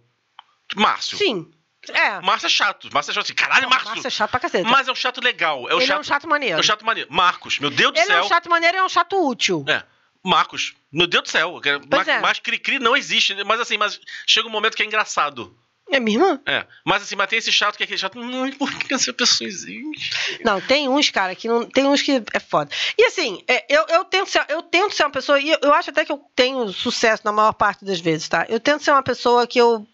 Márcio. 0.77 1.19
Sim. 1.19 1.51
É. 1.89 2.21
Márcio 2.21 2.47
é 2.47 2.51
chato. 2.51 2.89
Márcio 2.93 3.13
é 3.13 3.15
chato 3.15 3.25
assim. 3.25 3.35
Caralho, 3.35 3.69
Márcio. 3.69 3.89
Márcio 3.89 4.07
é 4.07 4.11
chato 4.11 4.31
pra 4.31 4.41
caceta. 4.41 4.69
Mas 4.69 4.89
é 4.89 4.93
um 4.93 4.95
chato 4.95 5.21
legal. 5.21 5.69
É 5.69 5.75
o 5.75 5.79
ele 5.79 5.87
chato, 5.87 5.97
é 5.97 6.01
um 6.01 6.05
chato 6.05 6.29
maneiro. 6.29 6.57
é 6.57 6.61
o 6.61 6.63
chato 6.63 6.85
maneiro. 6.85 7.13
Marcos, 7.13 7.59
meu 7.59 7.71
Deus 7.71 7.93
do 7.93 7.99
ele 7.99 8.07
céu. 8.07 8.19
é 8.19 8.23
um 8.23 8.29
chato 8.29 8.51
maneiro 8.51 8.77
e 8.77 8.81
é 8.81 8.85
um 8.85 8.89
chato 8.89 9.29
útil. 9.29 9.65
É. 9.69 9.83
Marcos, 10.25 10.75
meu 10.93 11.07
Deus 11.07 11.25
do 11.25 11.31
céu. 11.31 11.61
Mais, 11.91 12.09
é. 12.09 12.21
mais 12.21 12.39
cri-cri 12.39 12.79
não 12.79 12.97
existe. 12.97 13.35
Mas 13.45 13.61
assim, 13.61 13.79
mas 13.79 14.01
chega 14.27 14.49
um 14.49 14.51
momento 14.51 14.77
que 14.77 14.83
é 14.83 14.87
engraçado. 14.87 15.57
É 15.91 15.99
minha 15.99 16.19
irmã? 16.19 16.41
É. 16.45 16.67
Mas 16.85 17.03
assim, 17.03 17.17
mas 17.17 17.29
tem 17.29 17.39
esse 17.39 17.51
chato 17.51 17.77
que 17.77 17.83
é 17.83 17.85
aquele 17.85 17.99
chato. 17.99 18.19
Não, 18.19 18.51
por 18.53 18.73
que 18.75 18.93
essa 18.93 19.13
pessoa 19.13 19.49
existe? 19.49 20.41
Não, 20.45 20.61
tem 20.61 20.89
uns, 20.89 21.09
cara, 21.09 21.35
que 21.35 21.49
não. 21.49 21.65
Tem 21.65 21.87
uns 21.87 22.03
que 22.03 22.23
é 22.33 22.41
foda. 22.41 22.71
E 22.97 23.05
assim, 23.05 23.43
é, 23.49 23.65
eu, 23.71 23.87
eu, 23.89 24.05
tento 24.05 24.29
ser, 24.29 24.45
eu 24.49 24.63
tento 24.63 24.95
ser 24.95 25.05
uma 25.05 25.11
pessoa, 25.11 25.41
e 25.41 25.51
eu, 25.51 25.59
eu 25.63 25.73
acho 25.73 25.89
até 25.89 26.05
que 26.05 26.13
eu 26.13 26.21
tenho 26.37 26.69
sucesso 26.73 27.23
na 27.25 27.33
maior 27.33 27.55
parte 27.55 27.87
das 27.87 28.01
vezes, 28.01 28.29
tá? 28.29 28.45
Eu 28.51 28.61
tento 28.61 28.85
ser 28.85 28.91
uma 28.91 29.03
pessoa 29.03 29.47
que 29.47 29.59
eu 29.59 29.87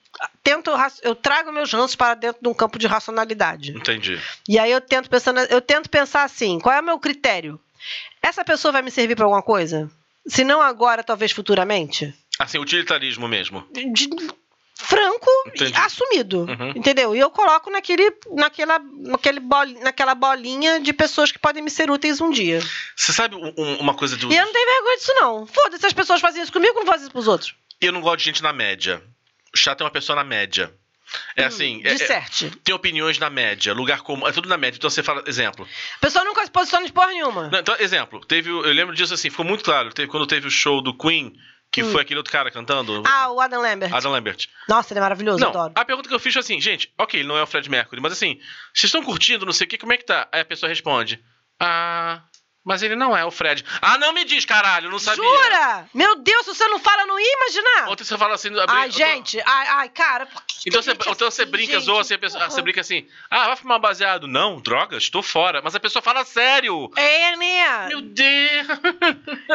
tento. 0.42 0.70
Eu 1.02 1.14
trago 1.14 1.50
meus 1.52 1.72
ranços 1.72 1.96
para 1.96 2.14
dentro 2.14 2.40
de 2.42 2.48
um 2.48 2.54
campo 2.54 2.78
de 2.78 2.86
racionalidade. 2.86 3.72
Entendi. 3.76 4.20
E 4.48 4.58
aí 4.58 4.70
eu 4.70 4.80
tento 4.80 5.08
pensar, 5.10 5.32
na- 5.32 5.44
eu 5.44 5.60
tento 5.60 5.88
pensar 5.90 6.24
assim, 6.24 6.58
qual 6.58 6.74
é 6.74 6.80
o 6.80 6.84
meu 6.84 6.98
critério? 6.98 7.60
Essa 8.22 8.44
pessoa 8.44 8.72
vai 8.72 8.82
me 8.82 8.90
servir 8.90 9.14
para 9.16 9.24
alguma 9.24 9.42
coisa? 9.42 9.90
Se 10.26 10.42
não 10.44 10.60
agora, 10.62 11.04
talvez 11.04 11.32
futuramente? 11.32 12.14
Assim, 12.38 12.58
utilitarismo 12.58 13.28
mesmo. 13.28 13.66
de 13.92 14.08
franco 14.76 15.30
Entendi. 15.46 15.72
e 15.72 15.76
assumido, 15.76 16.40
Uhum. 16.40 16.70
entendeu? 16.74 17.14
E 17.14 17.18
eu 17.18 17.30
coloco 17.30 17.70
naquele, 17.70 18.12
naquela, 18.32 18.78
naquele 18.78 19.38
bol, 19.40 19.64
naquela 19.82 20.14
bolinha 20.14 20.80
de 20.80 20.92
pessoas 20.92 21.30
que 21.30 21.38
podem 21.38 21.62
me 21.62 21.70
ser 21.70 21.90
úteis 21.90 22.20
um 22.20 22.30
dia. 22.30 22.60
Você 22.96 23.12
sabe 23.12 23.36
um- 23.36 23.54
um- 23.56 23.76
uma 23.78 23.94
coisa 23.94 24.16
do. 24.16 24.30
E 24.32 24.36
eu 24.36 24.44
não 24.44 24.52
tenho 24.52 24.66
vergonha 24.66 24.96
disso, 24.96 25.12
não. 25.14 25.46
Foda-se, 25.46 25.86
as 25.86 25.92
pessoas 25.92 26.20
fazem 26.20 26.42
isso 26.42 26.52
comigo, 26.52 26.78
não 26.80 26.86
fazem 26.86 27.02
isso 27.02 27.12
pros 27.12 27.28
outros. 27.28 27.54
Eu 27.80 27.92
não 27.92 28.00
gosto 28.00 28.18
de 28.18 28.24
gente 28.24 28.42
na 28.42 28.52
média. 28.52 29.00
O 29.54 29.58
chato 29.58 29.80
é 29.82 29.84
uma 29.84 29.90
pessoa 29.90 30.16
na 30.16 30.24
média. 30.24 30.72
É 31.36 31.44
assim. 31.44 31.80
é- 31.84 31.90
é- 31.90 31.94
Disserte. 31.94 32.50
tem 32.64 32.74
opiniões 32.74 33.18
na 33.18 33.30
média, 33.30 33.72
lugar 33.72 34.00
comum. 34.00 34.26
É 34.26 34.32
tudo 34.32 34.48
na 34.48 34.56
média. 34.56 34.76
Então 34.78 34.90
você 34.90 35.02
fala, 35.02 35.22
exemplo. 35.26 35.66
A 35.96 35.98
pessoa 36.00 36.24
nunca 36.24 36.44
se 36.44 36.50
posiciona 36.50 36.86
de 36.86 36.92
porra 36.92 37.08
nenhuma. 37.08 37.48
Não, 37.50 37.58
então, 37.60 37.76
exemplo, 37.78 38.24
teve. 38.24 38.50
Eu 38.50 38.62
lembro 38.72 38.94
disso 38.96 39.14
assim, 39.14 39.30
ficou 39.30 39.44
muito 39.44 39.62
claro. 39.62 39.92
Teve, 39.92 40.08
quando 40.08 40.26
teve 40.26 40.48
o 40.48 40.50
show 40.50 40.82
do 40.82 40.96
Queen, 40.96 41.32
que 41.70 41.82
Hum. 41.84 41.92
foi 41.92 42.02
aquele 42.02 42.18
outro 42.18 42.32
cara 42.32 42.50
cantando. 42.50 43.02
Ah, 43.06 43.30
o 43.30 43.40
Adam 43.40 43.60
Lambert. 43.62 43.94
Adam 43.94 44.10
Lambert. 44.10 44.46
Nossa, 44.68 44.92
ele 44.92 44.98
é 44.98 45.02
maravilhoso, 45.02 45.38
Não, 45.40 45.50
adoro. 45.50 45.72
a 45.76 45.84
pergunta 45.84 46.08
que 46.08 46.14
eu 46.14 46.18
fiz 46.20 46.32
foi 46.32 46.40
assim, 46.40 46.60
gente, 46.60 46.92
ok, 46.98 47.20
ele 47.20 47.28
não 47.28 47.36
é 47.36 47.42
o 47.42 47.46
Fred 47.46 47.68
Mercury, 47.70 48.00
mas 48.00 48.12
assim, 48.12 48.40
vocês 48.72 48.84
estão 48.88 49.02
curtindo, 49.02 49.44
não 49.46 49.52
sei 49.52 49.66
o 49.66 49.70
que, 49.70 49.78
como 49.78 49.92
é 49.92 49.96
que 49.96 50.04
tá? 50.04 50.28
Aí 50.32 50.40
a 50.40 50.44
pessoa 50.44 50.68
responde, 50.68 51.22
ah, 51.60 52.22
Mas 52.64 52.82
ele 52.82 52.96
não 52.96 53.14
é 53.14 53.24
o 53.24 53.30
Fred. 53.30 53.62
Ah, 53.82 53.98
não 53.98 54.12
me 54.12 54.24
diz, 54.24 54.44
caralho, 54.46 54.90
não 54.90 54.98
sabia. 54.98 55.22
Jura? 55.22 55.88
Meu 55.92 56.16
Deus, 56.16 56.46
se 56.46 56.54
você 56.54 56.66
não 56.68 56.78
fala, 56.78 57.04
não 57.04 57.20
ia 57.20 57.36
imaginar. 57.36 57.90
Ontem 57.90 58.04
você 58.04 58.16
fala 58.16 58.34
assim... 58.34 58.48
Ai, 58.66 58.90
gente, 58.90 59.38
ai, 59.44 59.66
ai, 59.68 59.88
cara. 59.90 60.26
Então 60.66 60.80
que 60.80 60.86
você, 60.86 60.92
então 60.92 61.30
você 61.30 61.42
assim, 61.42 61.50
brinca, 61.50 61.74
gente? 61.74 61.84
zoa, 61.84 62.00
assim, 62.00 62.16
Porra. 62.16 62.50
você 62.50 62.62
brinca 62.62 62.80
assim, 62.80 63.06
ah, 63.30 63.48
vai 63.48 63.56
fumar 63.56 63.78
baseado. 63.78 64.26
Não, 64.26 64.60
drogas, 64.60 65.02
estou 65.02 65.22
fora. 65.22 65.60
Mas 65.62 65.74
a 65.74 65.80
pessoa 65.80 66.02
fala 66.02 66.24
sério. 66.24 66.90
É, 66.96 67.36
né? 67.36 67.88
Meu 67.88 68.00
Deus. 68.00 68.66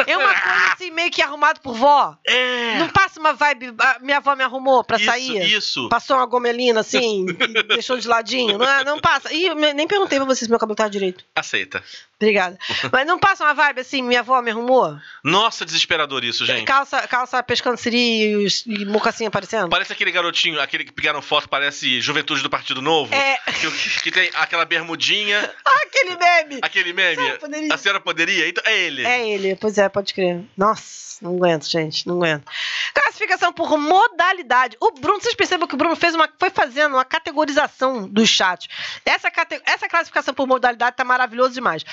É 0.06 0.16
uma 0.18 0.34
coisa 0.34 0.74
assim, 0.74 0.92
meio 0.92 1.10
que 1.10 1.22
arrumado 1.22 1.62
por 1.62 1.74
vó. 1.74 2.16
É. 2.26 2.78
Não 2.78 2.90
passa 2.90 3.20
uma 3.20 3.34
vibe. 3.34 3.74
Minha 4.02 4.18
avó 4.18 4.36
me 4.36 4.44
arrumou 4.44 4.84
pra 4.84 4.98
isso, 4.98 5.06
sair. 5.06 5.52
isso. 5.52 5.90
Passou 5.90 6.16
uma 6.16 6.26
gomelina 6.28 6.82
assim, 6.82 7.26
deixou 7.70 7.98
de 7.98 8.08
ladinho. 8.08 8.58
Não, 8.60 8.70
é? 8.70 8.84
não 8.84 9.00
passa. 9.00 9.34
Ih, 9.34 9.54
nem 9.56 9.88
perguntei 9.88 10.20
pra 10.20 10.26
vocês 10.26 10.46
se 10.46 10.50
meu 10.50 10.60
cabelo 10.60 10.76
tava 10.76 10.90
direito. 10.90 11.26
Aceita. 11.36 11.84
Obrigada. 12.22 12.58
Mas 12.92 13.08
não 13.08 13.18
passa 13.18 13.46
uma 13.46 13.54
vibe 13.54 13.80
assim, 13.80 14.02
minha 14.02 14.20
avó 14.20 14.42
me 14.42 14.52
arrumou? 14.52 14.98
Nossa, 15.24 15.66
desesperador 15.66 16.24
isso, 16.26 16.46
gente. 16.46 16.66
Calça, 16.66 17.08
calça 17.08 17.42
pescando 17.42 17.78
siri 17.78 18.46
e, 18.68 18.86
mocassinha 18.86 19.30
aparecendo? 19.30 19.70
Parece 19.70 19.94
aquele 19.94 20.12
garotinho, 20.12 20.60
aquele 20.60 20.84
que 20.84 20.92
pegaram 20.92 21.22
foto, 21.22 21.48
parece 21.48 22.02
Juventude 22.02 22.44
do 22.44 22.50
Partido 22.50 22.82
Novo. 22.82 23.14
É. 23.14 23.38
Que, 23.54 24.02
que 24.02 24.12
tem 24.12 24.30
aquela 24.36 24.66
bermudinha, 24.66 25.50
Aquele 25.84 26.18
meme! 26.18 26.60
aquele 26.62 26.94
meme. 26.94 27.16
Senhora 27.16 27.40
poderia. 27.40 27.74
A 27.74 27.78
senhora 27.78 28.00
poderia? 28.00 28.48
Então 28.50 28.64
é 28.66 28.78
ele. 28.78 29.06
É 29.06 29.30
ele, 29.30 29.56
pois 29.56 29.78
é, 29.78 29.88
pode 29.88 30.14
crer. 30.14 30.42
Nossa, 30.58 31.09
não 31.22 31.36
aguento, 31.36 31.70
gente, 31.70 32.08
não 32.08 32.18
aguento. 32.18 32.46
Classificação 32.94 33.52
por 33.54 33.78
modalidade. 33.78 34.78
O 34.80 34.92
Bruno, 34.92 35.22
vocês 35.22 35.36
percebem 35.36 35.68
que 35.68 35.74
o 35.76 35.78
Bruno 35.78 35.96
fez 35.96 36.16
uma, 36.16 36.30
foi 36.40 36.50
fazendo 36.50 36.94
uma 36.96 37.06
categorização 37.06 38.08
dos 38.08 38.30
chats. 38.30 38.68
Essa, 39.06 39.32
essa 39.66 39.88
classificação 39.90 40.34
por 40.34 40.48
modalidade 40.48 40.96
tá 40.96 41.04
maravilhoso 41.04 41.54
demais. 41.54 41.84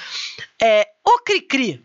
É, 0.63 0.87
o 1.05 1.19
Cri-Cri. 1.21 1.85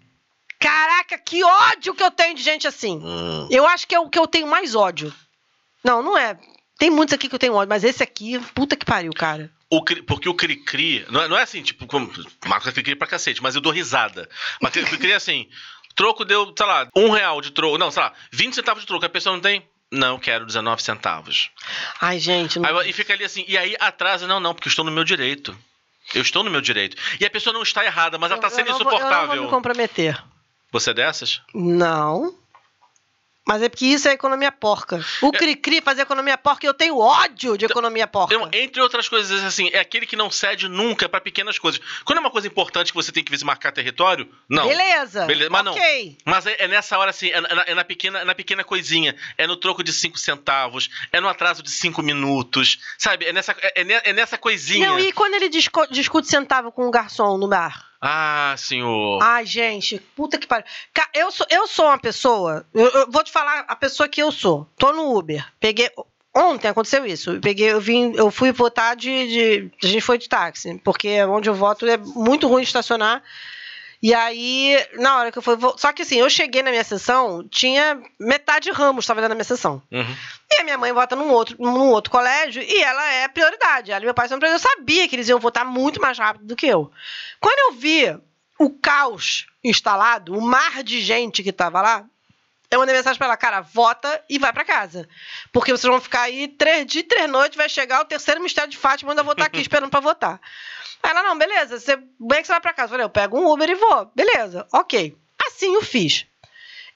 Caraca, 0.60 1.18
que 1.18 1.44
ódio 1.44 1.96
que 1.96 2.04
eu 2.04 2.12
tenho 2.12 2.36
de 2.36 2.44
gente 2.44 2.68
assim. 2.68 3.00
Hum. 3.04 3.48
Eu 3.50 3.66
acho 3.66 3.88
que 3.88 3.96
é 3.96 4.00
o 4.00 4.08
que 4.10 4.20
eu 4.20 4.28
tenho 4.28 4.46
mais 4.46 4.76
ódio. 4.76 5.12
Não, 5.84 6.04
não 6.04 6.16
é. 6.18 6.38
Tem 6.78 6.92
muitos 6.92 7.14
aqui 7.14 7.28
que 7.28 7.34
eu 7.34 7.40
tenho 7.40 7.54
ódio, 7.56 7.70
mas 7.70 7.84
esse 7.84 8.04
aqui, 8.04 8.40
puta 8.54 8.76
que 8.76 8.86
pariu, 8.86 9.12
cara. 9.14 9.50
O 9.70 9.84
cri- 9.84 10.02
porque 10.04 10.28
o 10.28 10.34
Cri-Cri, 10.36 11.06
não, 11.10 11.22
é- 11.22 11.28
não 11.28 11.38
é 11.38 11.44
assim, 11.44 11.64
tipo, 11.64 11.88
como, 11.88 12.12
marca 12.46 12.72
Cri-Cri 12.72 12.96
pra 12.96 13.08
cacete, 13.08 13.42
mas 13.42 13.56
eu 13.56 13.62
dou 13.62 13.72
risada. 13.72 14.30
Mas 14.62 14.76
o 14.76 14.84
Cri-Cri 14.86 15.14
é 15.14 15.16
assim, 15.16 15.48
troco 15.96 16.24
deu, 16.26 16.54
sei 16.58 16.66
lá, 16.66 16.88
um 16.96 17.10
real 17.10 17.42
de 17.42 17.52
troco, 17.52 17.78
não, 17.78 17.92
sei 17.92 18.04
lá, 18.04 18.14
20 18.32 18.54
centavos 18.56 18.82
de 18.84 18.88
troco, 18.88 19.06
a 19.06 19.10
pessoa 19.10 19.34
não 19.36 19.42
tem? 19.42 19.66
Não, 19.92 20.16
eu 20.16 20.20
quero 20.20 20.46
19 20.46 20.82
centavos. 20.82 21.50
Ai, 22.00 22.18
gente. 22.18 22.58
Não... 22.60 22.80
Aí, 22.80 22.90
e 22.90 22.94
fica 22.94 23.14
ali 23.14 23.26
assim, 23.26 23.44
e 23.48 23.58
aí 23.58 23.76
atrasa, 23.80 24.26
não, 24.26 24.40
não, 24.40 24.54
porque 24.54 24.68
eu 24.68 24.72
estou 24.72 24.86
no 24.86 24.92
meu 24.92 25.04
direito. 25.04 25.56
Eu 26.16 26.22
estou 26.22 26.44
no 26.44 26.50
meu 26.50 26.62
direito. 26.62 26.96
E 27.20 27.26
a 27.26 27.30
pessoa 27.30 27.54
não 27.54 27.62
está 27.64 27.86
errada, 27.86 28.18
mas 28.18 28.32
ela 28.32 28.38
está 28.38 28.50
sendo 28.50 28.70
não 28.70 28.78
vou- 28.80 28.86
Eu 28.88 28.90
não 28.92 28.98
insuportável. 28.98 29.36
vou 29.36 29.46
me 29.46 29.50
comprometer. 29.50 30.22
Você 30.72 30.92
é 30.92 30.94
dessas? 30.94 31.42
Não. 31.54 32.34
Mas 33.48 33.64
é 33.64 33.70
porque 33.70 33.86
isso 33.86 34.08
é 34.08 34.12
economia 34.12 34.52
porca. 34.52 35.04
O 35.22 35.32
Cri-Cri 35.32 35.82
fazer 35.82 36.04
economia 36.04 36.38
porca 36.38 36.66
e 36.66 36.70
eu 36.70 36.74
tenho 36.76 36.98
ódio 37.00 37.58
de 37.58 37.66
economia 37.66 38.06
porca. 38.06 38.36
Então, 38.36 38.48
entre 38.54 38.80
outras 38.82 39.10
coisas, 39.10 39.44
assim, 39.44 39.68
é 39.74 39.80
aquele 39.80 40.06
que 40.06 40.16
não 40.16 40.30
cede 40.30 40.68
nunca 40.70 41.10
para 41.10 41.20
pequenas 41.20 41.58
coisas. 41.58 41.82
Quando 42.06 42.20
é 42.20 42.22
uma 42.22 42.30
coisa 42.30 42.48
importante 42.48 42.92
que 42.92 42.96
você 42.96 43.12
tem 43.12 43.24
que 43.24 43.44
marcar 43.44 43.72
território, 43.72 44.30
não. 44.48 44.68
Beleza. 44.68 45.26
Beleza, 45.26 45.50
mas 45.50 45.66
não. 45.66 45.72
ok. 45.74 46.18
Mas 46.24 46.46
é, 46.46 46.56
é 46.60 46.68
nessa 46.68 46.98
hora, 47.00 47.10
assim, 47.10 47.30
é 47.32 47.42
na, 47.42 47.64
é 47.68 47.74
na 47.74 47.84
pequena, 47.84 48.20
é 48.20 48.24
na 48.26 48.36
pequena 48.36 48.64
coisinha. 48.64 49.16
É 49.38 49.48
no 49.48 49.56
troco 49.58 49.84
de 49.84 49.92
5 49.92 50.20
centavos, 50.20 50.90
é 51.12 51.20
no 51.20 51.28
atraso 51.28 51.64
de 51.64 51.72
5 51.72 52.02
minutos, 52.04 52.80
sabe? 52.98 53.26
É 53.26 53.34
nessa, 53.34 53.54
é, 53.60 53.82
é 53.82 53.84
ne- 53.84 54.02
é 54.04 54.14
nessa 54.14 54.38
coisinha. 54.38 54.88
Não, 54.88 55.00
e 55.00 55.12
quando 55.12 55.34
ele 55.34 55.50
disco- 55.50 55.88
discute 55.88 56.28
centavo 56.28 56.72
com 56.72 56.88
o 56.88 56.92
garçom 56.92 57.38
no 57.40 57.48
bar? 57.48 57.91
Ah, 58.02 58.56
senhor. 58.58 59.20
Ai, 59.22 59.46
gente, 59.46 60.00
puta 60.16 60.38
que 60.40 60.48
pariu. 60.48 60.66
Eu 61.14 61.32
sou, 61.32 61.46
eu 61.50 61.68
sou 61.68 61.86
uma 61.86 62.00
pessoa. 62.00 62.66
Eu, 62.74 62.88
eu 62.90 63.12
vou 63.12 63.24
te 63.24 63.32
falar 63.32 63.60
a 63.68 63.76
pessoa 63.76 64.10
que 64.10 64.22
eu 64.22 64.32
sou. 64.32 64.68
Tô 64.78 64.92
no 64.92 65.16
Uber. 65.16 65.46
Peguei. 65.60 65.90
Ontem 66.36 66.70
aconteceu 66.70 67.06
isso. 67.06 67.32
Eu 67.32 67.42
peguei, 67.42 67.72
eu 67.72 67.80
vim, 67.82 68.14
eu 68.16 68.32
fui 68.32 68.52
votar 68.54 68.96
de, 68.96 69.28
de- 69.28 69.72
A 69.84 69.86
gente 69.88 70.02
foi 70.02 70.18
de 70.18 70.30
táxi, 70.30 70.80
porque 70.84 71.22
onde 71.26 71.50
eu 71.50 71.54
voto 71.54 71.86
é 71.86 71.98
muito 71.98 72.48
ruim 72.48 72.64
estacionar. 72.64 73.22
E 74.02 74.16
aí, 74.16 74.84
na 74.98 75.18
hora 75.18 75.32
que 75.32 75.38
eu 75.38 75.42
fui. 75.44 75.56
Só 75.78 75.94
que 75.94 76.02
assim, 76.02 76.18
eu 76.18 76.30
cheguei 76.30 76.64
na 76.64 76.72
minha 76.72 76.84
sessão, 76.84 77.48
tinha 77.48 78.02
metade 78.20 78.66
de 78.66 78.72
Ramos 78.72 79.06
estava 79.06 79.22
dentro 79.22 79.30
da 79.30 79.36
minha 79.36 79.44
sessão. 79.44 79.82
Uhum. 79.92 80.16
E 80.52 80.62
a 80.62 80.64
minha 80.64 80.78
mãe 80.78 80.92
vota 80.92 81.16
num 81.16 81.30
outro, 81.30 81.56
num 81.60 81.90
outro 81.90 82.12
colégio 82.12 82.64
e 82.64 82.82
ela 82.82 83.14
é 83.14 83.28
prioridade. 83.28 83.92
Ela 83.92 84.02
e 84.02 84.06
meu 84.06 84.14
pai 84.14 84.28
são 84.28 84.40
prioridade. 84.40 84.66
Eu 84.66 84.72
sabia 84.78 85.08
que 85.08 85.16
eles 85.16 85.30
iam 85.30 85.40
votar 85.40 85.64
muito 85.64 86.02
mais 86.02 86.18
rápido 86.18 86.46
do 86.46 86.56
que 86.56 86.66
eu. 86.66 86.92
Quando 87.40 87.74
eu 87.74 87.80
vi 87.80 88.18
o 88.60 88.72
caos 88.72 89.46
instalado, 89.64 90.36
o 90.36 90.42
mar 90.42 90.84
de 90.84 91.00
gente 91.00 91.44
que 91.44 91.52
tava 91.52 91.82
lá, 91.82 92.06
eu 92.72 92.80
mandei 92.80 92.96
mensagem 92.96 93.18
pra 93.18 93.28
ela, 93.28 93.38
cara, 93.38 93.60
vota 93.60 94.24
e 94.30 94.40
vai 94.40 94.54
pra 94.54 94.64
casa. 94.64 95.08
Porque 95.52 95.72
vocês 95.72 95.92
vão 95.92 96.00
ficar 96.00 96.22
aí 96.22 96.48
três 96.48 96.86
dias, 96.86 97.06
três 97.08 97.30
noites, 97.30 97.58
vai 97.58 97.68
chegar 97.68 98.00
o 98.00 98.06
terceiro 98.06 98.42
mistério 98.42 98.72
de 98.72 98.78
Fátima, 98.78 99.12
manda 99.12 99.22
votar 99.22 99.48
aqui 99.48 99.60
esperando 99.62 99.92
pra 99.92 100.00
votar. 100.00 100.40
Aí 101.04 101.12
ela, 101.12 101.22
não, 101.22 101.38
beleza, 101.38 101.78
você, 101.78 101.98
bem 101.98 102.42
que 102.42 102.48
você 102.48 102.54
vai 102.54 102.62
pra 102.62 102.74
casa. 102.74 102.86
Eu 102.86 102.92
falei, 102.92 103.06
eu 103.06 103.10
pego 103.10 103.38
um 103.38 103.52
Uber 103.52 103.70
e 103.70 103.76
vou. 103.76 104.10
Beleza, 104.16 104.66
ok. 104.72 105.18
Assim 105.46 105.74
eu 105.76 105.82
fiz. 105.82 106.26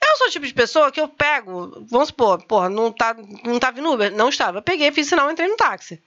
Eu 0.01 0.17
sou 0.17 0.27
o 0.27 0.29
tipo 0.29 0.45
de 0.45 0.53
pessoa 0.53 0.91
que 0.91 1.01
eu 1.01 1.07
pego, 1.07 1.85
vamos 1.89 2.07
supor, 2.09 2.41
porra, 2.45 2.69
não, 2.69 2.91
tá, 2.91 3.15
não 3.43 3.59
tava 3.59 3.81
no 3.81 3.93
Uber, 3.93 4.11
não 4.11 4.29
estava. 4.29 4.59
Eu 4.59 4.61
peguei, 4.61 4.91
fiz 4.91 5.07
sinal, 5.07 5.29
entrei 5.29 5.47
no 5.47 5.57
táxi. 5.57 6.01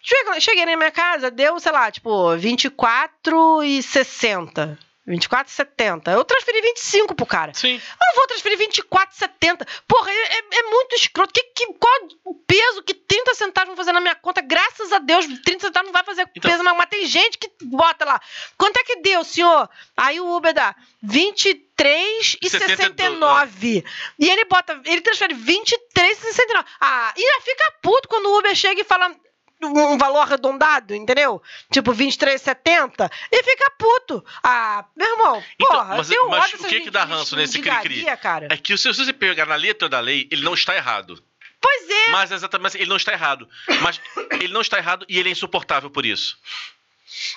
Cheguei, 0.00 0.40
cheguei 0.40 0.64
na 0.64 0.76
minha 0.76 0.90
casa, 0.90 1.30
deu, 1.30 1.58
sei 1.58 1.72
lá, 1.72 1.90
tipo, 1.90 2.36
24 2.36 3.62
e 3.64 3.82
60. 3.82 4.78
24 5.06 5.52
e 5.52 5.54
70. 5.54 6.10
Eu 6.10 6.24
transferi 6.24 6.60
25 6.62 7.14
pro 7.14 7.26
cara. 7.26 7.52
Sim. 7.54 7.74
Eu 7.76 8.06
não 8.08 8.14
vou 8.16 8.26
transferir 8.26 8.58
24,70. 8.58 9.64
Porra, 9.86 10.10
é, 10.10 10.38
é- 10.38 10.44
é 10.58 10.62
muito 10.64 10.96
escroto. 10.96 11.32
Que, 11.32 11.42
que, 11.54 11.66
qual 11.74 11.94
o 12.24 12.34
peso 12.34 12.82
que 12.82 12.92
30 12.94 13.34
centavos 13.34 13.68
vão 13.68 13.76
fazer 13.76 13.92
na 13.92 14.00
minha 14.00 14.14
conta? 14.16 14.40
Graças 14.40 14.90
a 14.92 14.98
Deus, 14.98 15.24
30 15.44 15.66
centavos 15.66 15.86
não 15.86 15.92
vai 15.92 16.02
fazer 16.04 16.22
Então- 16.34 16.50
peso, 16.50 16.64
mas, 16.64 16.76
mas 16.76 16.88
tem 16.88 17.06
gente 17.06 17.38
que 17.38 17.48
bota 17.62 18.04
lá. 18.04 18.20
Quanto 18.58 18.76
é 18.78 18.84
que 18.84 18.96
deu, 18.96 19.22
senhor? 19.24 19.68
Aí 19.96 20.18
o 20.20 20.36
Uber 20.36 20.52
dá 20.52 20.74
23,69. 21.04 23.84
E 24.18 24.28
ele 24.30 24.44
bota, 24.46 24.80
ele 24.84 25.00
transfere 25.00 25.34
23,69. 25.34 26.64
Ah, 26.80 27.12
e 27.16 27.20
já 27.22 27.40
fica 27.42 27.72
puto 27.82 28.08
quando 28.08 28.26
o 28.26 28.38
Uber 28.38 28.54
chega 28.54 28.80
e 28.80 28.84
fala 28.84 29.14
um 29.62 29.96
valor 29.98 30.20
arredondado, 30.20 30.94
entendeu? 30.94 31.42
Tipo 31.72 31.92
23,70 31.92 33.10
e 33.32 33.42
fica 33.42 33.70
puto. 33.78 34.24
Ah, 34.42 34.84
meu 34.96 35.08
irmão, 35.12 35.42
Então, 35.54 35.68
porra, 35.78 35.96
mas- 35.96 36.10
eu 36.10 36.28
mas 36.28 36.52
o 36.54 36.58
que 36.68 36.80
que 36.80 36.90
dá 36.90 37.04
ranço 37.04 37.36
nesse 37.36 37.60
cri-cri? 37.60 38.04
cara. 38.16 38.48
É 38.50 38.56
que 38.56 38.76
se 38.76 38.88
você 38.92 39.12
pegar 39.12 39.46
na 39.46 39.56
letra 39.56 39.88
da 39.88 40.00
lei, 40.00 40.28
ele 40.30 40.42
não 40.42 40.54
está 40.54 40.74
errado. 40.76 41.22
Pois 41.60 41.88
é. 41.90 42.10
Mas 42.10 42.30
exatamente 42.30 42.76
ele 42.76 42.86
não 42.88 42.96
está 42.96 43.12
errado. 43.12 43.48
Mas 43.80 44.00
ele 44.40 44.52
não 44.52 44.60
está 44.60 44.76
errado 44.78 45.06
e 45.08 45.18
ele 45.18 45.30
é 45.30 45.32
insuportável 45.32 45.90
por 45.90 46.04
isso. 46.04 46.38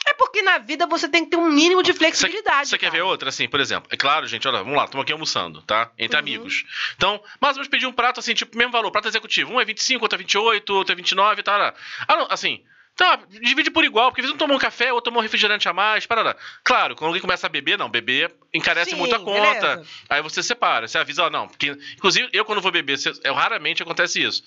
É 0.08 0.14
porque 0.14 0.42
na 0.42 0.58
vida 0.58 0.88
você 0.88 1.08
tem 1.08 1.24
que 1.26 1.32
ter 1.32 1.38
um 1.38 1.50
mínimo 1.50 1.84
de 1.84 1.94
flexibilidade. 1.94 2.70
você 2.70 2.78
quer 2.78 2.92
ver 2.92 3.02
outra, 3.02 3.30
assim, 3.30 3.48
por 3.48 3.60
exemplo? 3.60 3.88
É 3.92 3.98
claro, 3.98 4.26
gente, 4.28 4.48
olha, 4.48 4.60
vamos 4.60 4.76
lá, 4.76 4.86
estamos 4.86 5.04
aqui 5.04 5.14
almoçando, 5.14 5.62
tá? 5.62 5.92
Entre 5.98 6.16
Uhum. 6.18 6.20
amigos. 6.20 6.66
Então, 6.96 7.22
mais 7.40 7.56
ou 7.56 7.60
menos 7.60 7.68
pedir 7.68 7.86
um 7.86 7.92
prato, 7.94 8.20
assim, 8.20 8.34
tipo, 8.34 8.58
mesmo 8.58 8.72
valor, 8.72 8.92
prato 8.92 9.08
executivo. 9.08 9.54
Um 9.54 9.60
é 9.62 9.66
25, 9.66 10.04
outro 10.04 10.16
é 10.16 10.20
28, 10.20 10.74
outro 10.74 10.94
é 10.94 10.96
29 10.96 11.40
e 11.40 11.44
tal. 11.44 11.58
lá. 11.60 11.74
Ah, 12.08 12.16
não, 12.16 12.28
assim. 12.30 12.64
Então, 12.94 13.24
divide 13.30 13.72
por 13.72 13.86
igual, 13.86 14.10
porque 14.10 14.20
às 14.20 14.26
vezes 14.26 14.36
um 14.36 14.38
tomou 14.38 14.58
um 14.58 14.60
café, 14.60 14.92
outro 14.92 15.06
tomou 15.06 15.22
um 15.22 15.24
refrigerante 15.24 15.70
a 15.70 15.74
mais, 15.74 16.06
parará. 16.06 16.36
Claro, 16.66 16.96
quando 16.98 17.08
alguém 17.10 17.22
começa 17.22 17.48
a 17.48 17.50
beber, 17.50 17.78
não, 17.78 17.90
beber 17.90 18.34
encarece 18.54 18.90
Sim, 18.90 18.98
muito 18.98 19.16
a 19.16 19.20
conta. 19.20 19.76
beleza. 19.78 19.86
Aí 20.10 20.22
você 20.22 20.44
separa, 20.44 20.86
você 20.86 20.98
avisa, 20.98 21.24
ó, 21.24 21.30
não, 21.30 21.48
porque, 21.48 21.78
inclusive, 21.96 22.28
eu 22.34 22.44
quando 22.44 22.60
vou 22.62 22.72
beber, 22.72 22.98
eu, 23.24 23.34
raramente 23.34 23.82
acontece 23.82 24.22
isso. 24.22 24.44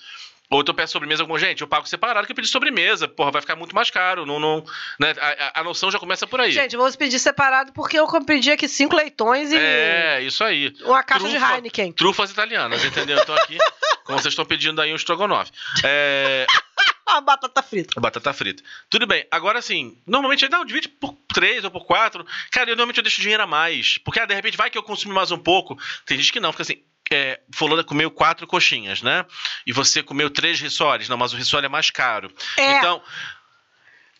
Ou 0.53 0.61
então 0.61 0.71
eu 0.71 0.75
peço 0.75 0.93
sobremesa 0.93 1.25
com 1.25 1.37
gente, 1.37 1.61
eu 1.61 1.67
pago 1.67 1.87
separado 1.87 2.25
que 2.27 2.31
eu 2.31 2.35
pedi 2.35 2.47
sobremesa, 2.47 3.07
porra, 3.07 3.31
vai 3.31 3.41
ficar 3.41 3.55
muito 3.55 3.73
mais 3.73 3.89
caro. 3.89 4.25
Não, 4.25 4.39
não, 4.39 4.63
né? 4.99 5.13
a, 5.19 5.27
a- 5.47 5.61
a 5.61 5.63
noção 5.63 5.89
já 5.91 5.97
começa 5.99 6.27
por 6.27 6.39
aí. 6.39 6.51
Gente, 6.51 6.77
vou 6.77 6.91
pedir 6.95 7.17
separado 7.19 7.71
porque 7.73 7.97
eu 7.97 8.07
pedi 8.25 8.51
aqui 8.51 8.67
cinco 8.67 8.95
leitões 8.95 9.51
e 9.51 9.57
É, 9.57 10.21
isso 10.21 10.43
aí. 10.43 10.73
uma 10.81 11.03
caixa 11.03 11.25
de 11.27 11.31
Trufa- 11.37 11.55
Heineken. 11.55 11.91
Trufas 11.93 12.31
italianas, 12.31 12.83
entendeu? 12.85 13.17
Então 13.21 13.35
aqui, 13.35 13.57
como 14.05 14.19
vocês 14.19 14.31
estão 14.31 14.45
pedindo 14.45 14.79
aí 14.81 14.91
um 14.93 14.95
estrogonofe. 14.95 15.51
É, 15.83 16.45
Ah, 17.05 17.19
batata 17.21 17.61
frita. 17.61 17.99
batata 17.99 18.33
frita. 18.33 18.63
Tudo 18.89 19.05
bem. 19.05 19.27
Agora, 19.29 19.59
assim, 19.59 19.95
normalmente, 20.07 20.47
não, 20.49 20.63
divide 20.65 20.87
por 20.87 21.13
três 21.33 21.63
ou 21.63 21.69
por 21.69 21.85
quatro. 21.85 22.25
Cara, 22.49 22.69
eu 22.71 22.75
normalmente 22.75 22.97
eu 22.97 23.03
deixo 23.03 23.21
dinheiro 23.21 23.43
a 23.43 23.45
mais. 23.45 23.97
Porque, 23.99 24.19
ah, 24.21 24.25
de 24.25 24.33
repente, 24.33 24.55
vai 24.57 24.69
que 24.69 24.77
eu 24.77 24.81
consumi 24.83 25.13
mais 25.13 25.29
um 25.29 25.37
pouco. 25.37 25.77
Tem 26.05 26.17
gente 26.17 26.31
que 26.31 26.39
não, 26.39 26.51
fica 26.51 26.63
assim... 26.63 26.81
É, 27.11 27.39
fulana 27.53 27.83
comeu 27.83 28.09
quatro 28.09 28.47
coxinhas, 28.47 29.01
né? 29.01 29.25
E 29.67 29.73
você 29.73 30.01
comeu 30.01 30.29
três 30.29 30.59
rissoles. 30.59 31.09
Não, 31.09 31.17
mas 31.17 31.33
o 31.33 31.37
rissole 31.37 31.65
é 31.65 31.69
mais 31.69 31.89
caro. 31.89 32.31
É. 32.57 32.77
Então... 32.77 33.01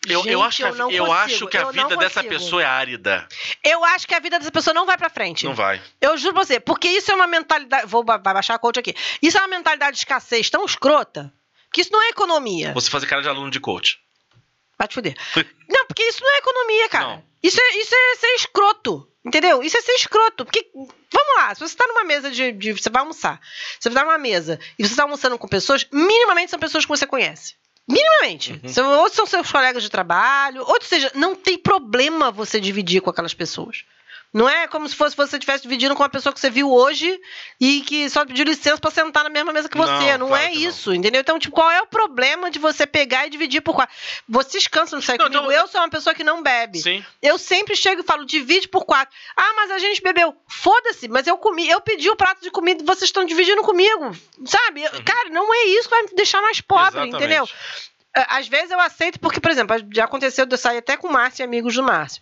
Eu, 0.06 0.18
eu 0.18 0.22
Gente, 0.22 0.42
acho 0.42 0.56
que, 0.58 0.64
a, 0.64 0.68
eu 0.68 0.74
não 0.74 0.90
eu 0.90 1.12
acho 1.12 1.46
que 1.46 1.56
a 1.56 1.62
eu 1.62 1.72
vida 1.72 1.96
dessa 1.96 2.22
pessoa 2.22 2.60
é 2.60 2.66
árida. 2.66 3.26
Eu 3.62 3.82
acho 3.86 4.06
que 4.06 4.14
a 4.14 4.18
vida 4.20 4.38
dessa 4.38 4.52
pessoa 4.52 4.74
não 4.74 4.84
vai 4.84 4.98
pra 4.98 5.08
frente. 5.08 5.46
Não 5.46 5.54
vai. 5.54 5.80
Eu 5.98 6.18
juro 6.18 6.34
pra 6.34 6.44
você, 6.44 6.60
porque 6.60 6.86
isso 6.88 7.10
é 7.10 7.14
uma 7.14 7.26
mentalidade. 7.26 7.86
Vou 7.86 8.04
ba- 8.04 8.18
baixar 8.18 8.54
a 8.54 8.58
coach 8.58 8.78
aqui. 8.78 8.94
Isso 9.22 9.38
é 9.38 9.40
uma 9.40 9.48
mentalidade 9.48 9.92
de 9.92 10.00
escassez 10.00 10.50
tão 10.50 10.62
escrota 10.66 11.32
que 11.72 11.80
isso 11.80 11.90
não 11.90 12.02
é 12.02 12.10
economia. 12.10 12.74
Você 12.74 12.90
fazer 12.90 13.06
cara 13.06 13.22
de 13.22 13.30
aluno 13.30 13.50
de 13.50 13.58
coach. 13.58 13.98
Vai 14.78 14.88
te 14.88 14.94
fuder. 14.94 15.14
Não, 15.70 15.86
porque 15.86 16.02
isso 16.02 16.20
não 16.22 16.34
é 16.34 16.38
economia, 16.38 16.88
cara. 16.90 17.06
Não. 17.06 17.24
Isso 17.42 17.58
é, 17.58 17.76
isso 17.78 17.94
é 17.94 18.16
ser 18.16 18.34
escroto. 18.34 19.08
Entendeu? 19.24 19.62
Isso 19.62 19.78
é 19.78 19.80
ser 19.80 19.92
escroto. 19.92 20.44
Porque, 20.44 20.66
vamos 21.14 21.34
lá, 21.38 21.54
se 21.54 21.60
você 21.60 21.76
tá 21.76 21.86
numa 21.86 22.04
mesa 22.04 22.30
de. 22.30 22.52
de- 22.52 22.72
você 22.72 22.90
vai 22.90 23.00
almoçar. 23.00 23.40
Você 23.80 23.88
vai 23.90 24.04
numa 24.04 24.18
mesa 24.18 24.58
e 24.78 24.86
você 24.86 24.94
tá 24.94 25.02
almoçando 25.04 25.38
com 25.38 25.48
pessoas, 25.48 25.86
minimamente 25.92 26.50
são 26.50 26.58
pessoas 26.58 26.84
que 26.84 26.88
você 26.88 27.06
conhece. 27.06 27.54
Minimamente. 27.88 28.60
São, 28.68 28.90
ou 29.00 29.10
são 29.10 29.26
seus 29.26 29.50
colegas 29.50 29.82
de 29.82 29.90
trabalho, 29.90 30.62
ou 30.66 30.78
seja, 30.80 31.10
não 31.14 31.34
tem 31.34 31.58
problema 31.58 32.30
você 32.30 32.58
dividir 32.58 33.00
com 33.02 33.10
aquelas 33.10 33.34
pessoas. 33.34 33.84
Não 34.34 34.48
é 34.48 34.66
como 34.66 34.88
se 34.88 34.96
fosse 34.96 35.16
você 35.16 35.36
estivesse 35.36 35.62
dividindo 35.62 35.94
com 35.94 36.02
uma 36.02 36.08
pessoa 36.08 36.32
que 36.32 36.40
você 36.40 36.50
viu 36.50 36.68
hoje 36.72 37.20
e 37.60 37.82
que 37.82 38.10
só 38.10 38.26
pediu 38.26 38.44
licença 38.44 38.78
pra 38.78 38.90
sentar 38.90 39.22
na 39.22 39.30
mesma 39.30 39.52
mesa 39.52 39.68
que 39.68 39.76
você. 39.78 39.92
Não, 39.92 40.18
Não, 40.18 40.28
claro 40.28 40.44
é 40.44 40.48
que 40.50 40.58
não. 40.58 40.68
isso, 40.70 40.92
entendeu? 40.92 41.20
Então, 41.20 41.38
tipo, 41.38 41.54
qual 41.54 41.70
é 41.70 41.80
o 41.80 41.86
problema 41.86 42.50
de 42.50 42.58
você 42.58 42.84
pegar 42.84 43.26
e 43.26 43.30
dividir 43.30 43.60
por 43.60 43.76
quatro? 43.76 43.94
Vocês 44.28 44.66
cansam 44.66 44.98
de 44.98 45.04
sair 45.04 45.18
Não, 45.18 45.26
comigo. 45.26 45.44
então- 45.44 45.52
Eu 45.62 45.68
sou 45.68 45.80
uma 45.80 45.88
pessoa 45.88 46.12
que 46.16 46.24
não 46.24 46.42
bebe. 46.42 46.80
Sim. 46.80 47.04
Eu 47.22 47.38
sempre 47.38 47.76
chego 47.76 48.00
e 48.00 48.04
falo, 48.04 48.26
divide 48.26 48.66
por 48.66 48.84
quatro. 48.84 49.14
Ah, 49.36 49.52
mas 49.54 49.70
a 49.70 49.78
gente 49.78 50.02
bebeu. 50.02 50.34
Foda-se, 50.48 51.06
mas 51.06 51.28
eu 51.28 51.38
comi, 51.38 51.68
eu 51.70 51.80
pedi 51.80 52.10
o 52.10 52.16
prato 52.16 52.42
de 52.42 52.50
comida 52.50 52.82
e 52.82 52.86
vocês 52.86 53.04
estão 53.04 53.24
dividindo 53.24 53.62
comigo. 53.62 54.10
Sabe? 54.44 54.82
Eu- 54.82 55.04
Cara, 55.04 55.30
não 55.30 55.54
é 55.54 55.64
isso 55.66 55.88
que 55.88 55.94
vai 55.94 56.02
me 56.02 56.14
deixar 56.16 56.42
mais 56.42 56.60
pobre, 56.60 56.98
Uhum. 56.98 57.06
Exatamente. 57.06 57.16
entendeu? 57.16 57.48
À- 58.16 58.38
Às 58.38 58.48
vezes 58.48 58.70
eu 58.72 58.80
aceito, 58.80 59.20
porque, 59.20 59.40
por 59.40 59.50
exemplo, 59.52 59.76
já 59.94 60.04
aconteceu 60.04 60.44
de 60.44 60.54
eu 60.54 60.58
sair 60.58 60.78
até 60.78 60.96
com 60.96 61.06
o 61.08 61.12
Márcio 61.12 61.42
e 61.42 61.44
amigos 61.44 61.74
do 61.74 61.82
Márcio. 61.84 62.20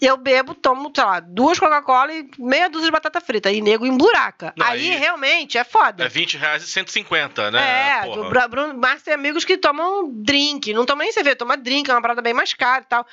Eu 0.00 0.16
bebo, 0.16 0.54
tomo, 0.54 0.92
sei 0.94 1.04
lá, 1.04 1.18
duas 1.18 1.58
Coca-Cola 1.58 2.12
e 2.12 2.30
meia 2.38 2.70
dúzia 2.70 2.86
de 2.86 2.92
batata 2.92 3.20
frita. 3.20 3.50
E 3.50 3.60
nego 3.60 3.84
emburaca. 3.84 4.52
Não, 4.56 4.64
aí, 4.64 4.92
aí- 4.92 4.96
realmente 4.96 5.58
é 5.58 5.64
foda. 5.64 6.04
É 6.04 6.08
20 6.08 6.36
reais 6.36 6.62
e 6.62 6.66
150, 6.68 7.50
né? 7.50 7.98
É, 7.98 8.02
Porra. 8.06 8.44
o 8.44 8.48
Bruno 8.48 8.74
Márcio 8.78 9.06
tem 9.06 9.14
amigos 9.14 9.44
que 9.44 9.56
tomam 9.58 10.08
drink, 10.12 10.72
não 10.72 10.86
tomam 10.86 11.02
nem 11.04 11.12
cerveja, 11.12 11.34
toma 11.34 11.56
drink, 11.56 11.90
é 11.90 11.94
uma 11.94 12.00
parada 12.02 12.22
bem 12.22 12.32
mais 12.32 12.54
cara 12.54 12.82
e 12.82 12.86
tal. 12.86 13.04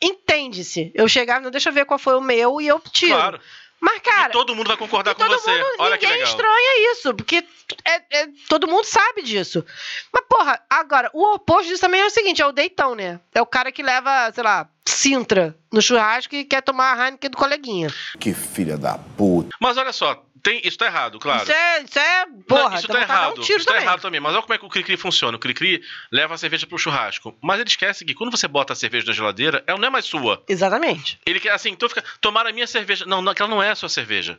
Entende-se. 0.00 0.92
Eu 0.94 1.08
chegava, 1.08 1.40
não 1.40 1.50
deixa 1.50 1.70
eu 1.70 1.72
ver 1.72 1.84
qual 1.84 1.98
foi 1.98 2.14
o 2.14 2.20
meu 2.20 2.60
e 2.60 2.68
eu 2.68 2.78
tiro. 2.80 3.14
Claro. 3.16 3.40
Mas, 3.80 4.00
cara, 4.02 4.30
e 4.30 4.32
todo 4.32 4.54
mundo 4.54 4.66
vai 4.68 4.76
concordar 4.76 5.14
com 5.14 5.24
todo 5.24 5.38
você. 5.38 5.50
mundo, 5.50 5.66
Olha 5.78 5.96
que 5.96 6.04
ninguém 6.06 6.20
legal. 6.20 6.32
estranha 6.34 6.92
isso, 6.92 7.14
porque 7.14 7.44
é- 7.84 8.20
é- 8.22 8.28
todo 8.48 8.66
mundo 8.66 8.84
sabe 8.84 9.22
disso. 9.22 9.64
Mas, 10.12 10.24
porra, 10.28 10.60
agora, 10.68 11.10
o 11.14 11.34
oposto 11.34 11.68
disso 11.68 11.80
também 11.80 12.00
é 12.00 12.06
o 12.06 12.10
seguinte, 12.10 12.42
é 12.42 12.46
o 12.46 12.52
deitão, 12.52 12.94
né? 12.94 13.20
É 13.34 13.40
o 13.40 13.46
cara 13.46 13.70
que 13.70 13.82
leva, 13.82 14.32
sei 14.32 14.42
lá, 14.42 14.68
Sintra 14.90 15.54
no 15.70 15.82
churrasco 15.82 16.34
e 16.34 16.44
quer 16.46 16.62
tomar 16.62 16.98
a 16.98 17.04
Heineken 17.04 17.30
do 17.30 17.36
coleguinha. 17.36 17.88
Que 18.18 18.32
filha 18.32 18.76
da 18.78 18.98
puta. 19.18 19.50
Mas 19.60 19.76
olha 19.76 19.92
só, 19.92 20.24
tem, 20.42 20.60
isso 20.64 20.76
tá 20.78 20.86
errado, 20.86 21.18
claro. 21.18 21.42
Isso 21.42 21.52
é, 21.52 21.82
isso 21.82 21.98
é, 21.98 22.26
Não, 22.26 22.42
porra, 22.42 22.78
isso 22.78 22.88
dá 22.88 22.94
tá 22.94 23.00
errado. 23.00 23.38
um 23.38 23.42
isso 23.42 23.58
tá 23.58 23.64
também. 23.72 23.82
errado 23.82 24.00
também. 24.00 24.20
Mas 24.20 24.32
olha 24.32 24.42
como 24.42 24.54
é 24.54 24.58
que 24.58 24.64
o 24.64 24.68
Cricri 24.68 24.96
funciona. 24.96 25.36
O 25.36 25.40
Cricri 25.40 25.82
leva 26.10 26.34
a 26.34 26.38
cerveja 26.38 26.66
pro 26.66 26.78
churrasco. 26.78 27.36
Mas 27.42 27.60
ele 27.60 27.68
esquece 27.68 28.04
que 28.04 28.14
quando 28.14 28.30
você 28.30 28.46
bota 28.48 28.72
a 28.72 28.76
cerveja 28.76 29.06
na 29.06 29.12
geladeira, 29.12 29.62
ela 29.66 29.78
não 29.78 29.86
é 29.88 29.90
mais 29.90 30.04
sua. 30.04 30.42
Exatamente. 30.48 31.18
Ele 31.26 31.40
quer 31.40 31.50
assim, 31.52 31.70
então 31.70 31.88
fica. 31.88 32.04
Tomar 32.20 32.46
a 32.46 32.52
minha 32.52 32.66
cerveja. 32.66 33.04
Não, 33.06 33.20
não, 33.22 33.32
aquela 33.32 33.48
não 33.48 33.62
é 33.62 33.70
a 33.70 33.74
sua 33.74 33.88
cerveja. 33.88 34.38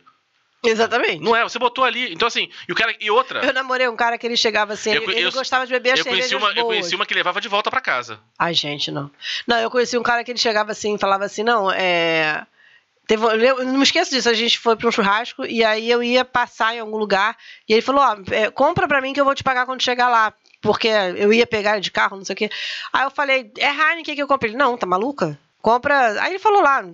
Exatamente. 0.62 1.22
Não 1.24 1.34
é, 1.34 1.42
você 1.42 1.58
botou 1.58 1.84
ali. 1.84 2.12
Então, 2.12 2.28
assim, 2.28 2.50
e 2.68 2.72
o 2.72 2.74
cara. 2.74 2.94
E 3.00 3.10
outra. 3.10 3.40
Eu 3.44 3.52
namorei 3.52 3.88
um 3.88 3.96
cara 3.96 4.18
que 4.18 4.26
ele 4.26 4.36
chegava 4.36 4.74
assim, 4.74 4.92
Eu 4.92 5.02
ele, 5.10 5.22
eu- 5.24 5.32
gostava 5.32 5.66
de 5.66 5.72
beber 5.72 5.92
as 5.92 6.00
Eu 6.00 6.04
conheci, 6.04 6.34
uma, 6.34 6.48
eu 6.50 6.54
boas. 6.56 6.66
conheci 6.66 6.94
uma 6.94 7.06
que 7.06 7.14
levava 7.14 7.40
de 7.40 7.48
volta 7.48 7.70
pra 7.70 7.80
casa. 7.80 8.20
Ai, 8.38 8.52
gente, 8.52 8.90
não. 8.90 9.10
Não, 9.46 9.58
eu 9.58 9.70
conheci 9.70 9.96
um 9.96 10.02
cara 10.02 10.22
que 10.22 10.30
ele 10.30 10.38
chegava 10.38 10.70
assim 10.72 10.96
e 10.96 10.98
falava 10.98 11.24
assim, 11.24 11.42
não, 11.42 11.70
é... 11.72 12.46
Teve, 13.10 13.24
eu 13.24 13.64
não 13.64 13.78
me 13.78 13.82
esqueço 13.82 14.12
disso, 14.12 14.28
a 14.28 14.34
gente 14.34 14.56
foi 14.56 14.76
para 14.76 14.86
um 14.86 14.92
churrasco 14.92 15.44
e 15.44 15.64
aí 15.64 15.90
eu 15.90 16.00
ia 16.00 16.24
passar 16.24 16.76
em 16.76 16.78
algum 16.78 16.96
lugar 16.96 17.36
e 17.68 17.72
ele 17.72 17.82
falou, 17.82 18.00
ó, 18.00 18.16
é, 18.30 18.52
compra 18.52 18.86
pra 18.86 19.00
mim 19.00 19.12
que 19.12 19.20
eu 19.20 19.24
vou 19.24 19.34
te 19.34 19.42
pagar 19.42 19.66
quando 19.66 19.82
chegar 19.82 20.08
lá, 20.08 20.32
porque 20.60 20.86
eu 21.16 21.32
ia 21.32 21.44
pegar 21.44 21.80
de 21.80 21.90
carro, 21.90 22.18
não 22.18 22.24
sei 22.24 22.34
o 22.34 22.36
quê. 22.36 22.50
Aí 22.92 23.02
eu 23.02 23.10
falei, 23.10 23.50
é 23.58 23.68
Heineken 23.68 24.14
que 24.14 24.22
eu 24.22 24.28
comprei. 24.28 24.52
Ele, 24.52 24.58
não, 24.58 24.78
tá 24.78 24.86
maluca? 24.86 25.36
Compra... 25.60 26.22
Aí 26.22 26.30
ele 26.30 26.38
falou 26.38 26.62
lá, 26.62 26.84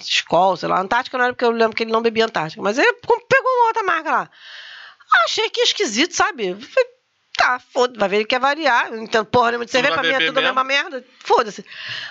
Skol, 0.00 0.58
sei 0.58 0.68
lá, 0.68 0.82
Antártica 0.82 1.16
não 1.16 1.24
era 1.24 1.32
porque 1.32 1.46
eu 1.46 1.50
lembro 1.50 1.74
que 1.74 1.82
ele 1.82 1.92
não 1.92 2.02
bebia 2.02 2.26
Antártica, 2.26 2.60
mas 2.60 2.76
ele 2.76 2.92
pegou 2.92 3.50
uma 3.50 3.68
outra 3.68 3.82
marca 3.84 4.10
lá. 4.10 4.30
Achei 5.24 5.48
que 5.48 5.62
esquisito, 5.62 6.14
sabe? 6.14 6.56
Falei, 6.56 6.90
Tá, 7.38 7.60
foda-se, 7.72 7.98
vai 8.00 8.08
ver, 8.08 8.16
ele 8.16 8.24
quer 8.24 8.40
variar. 8.40 8.92
Então, 8.94 9.24
porra, 9.24 9.52
nenhuma 9.52 9.64
de 9.64 9.70
cerveja 9.70 9.94
pra 9.94 10.02
mim 10.02 10.08
é 10.10 10.18
tudo 10.26 10.38
a 10.38 10.42
mesmo? 10.42 10.56
mesma 10.56 10.64
merda. 10.64 11.04
Foda-se. 11.20 11.64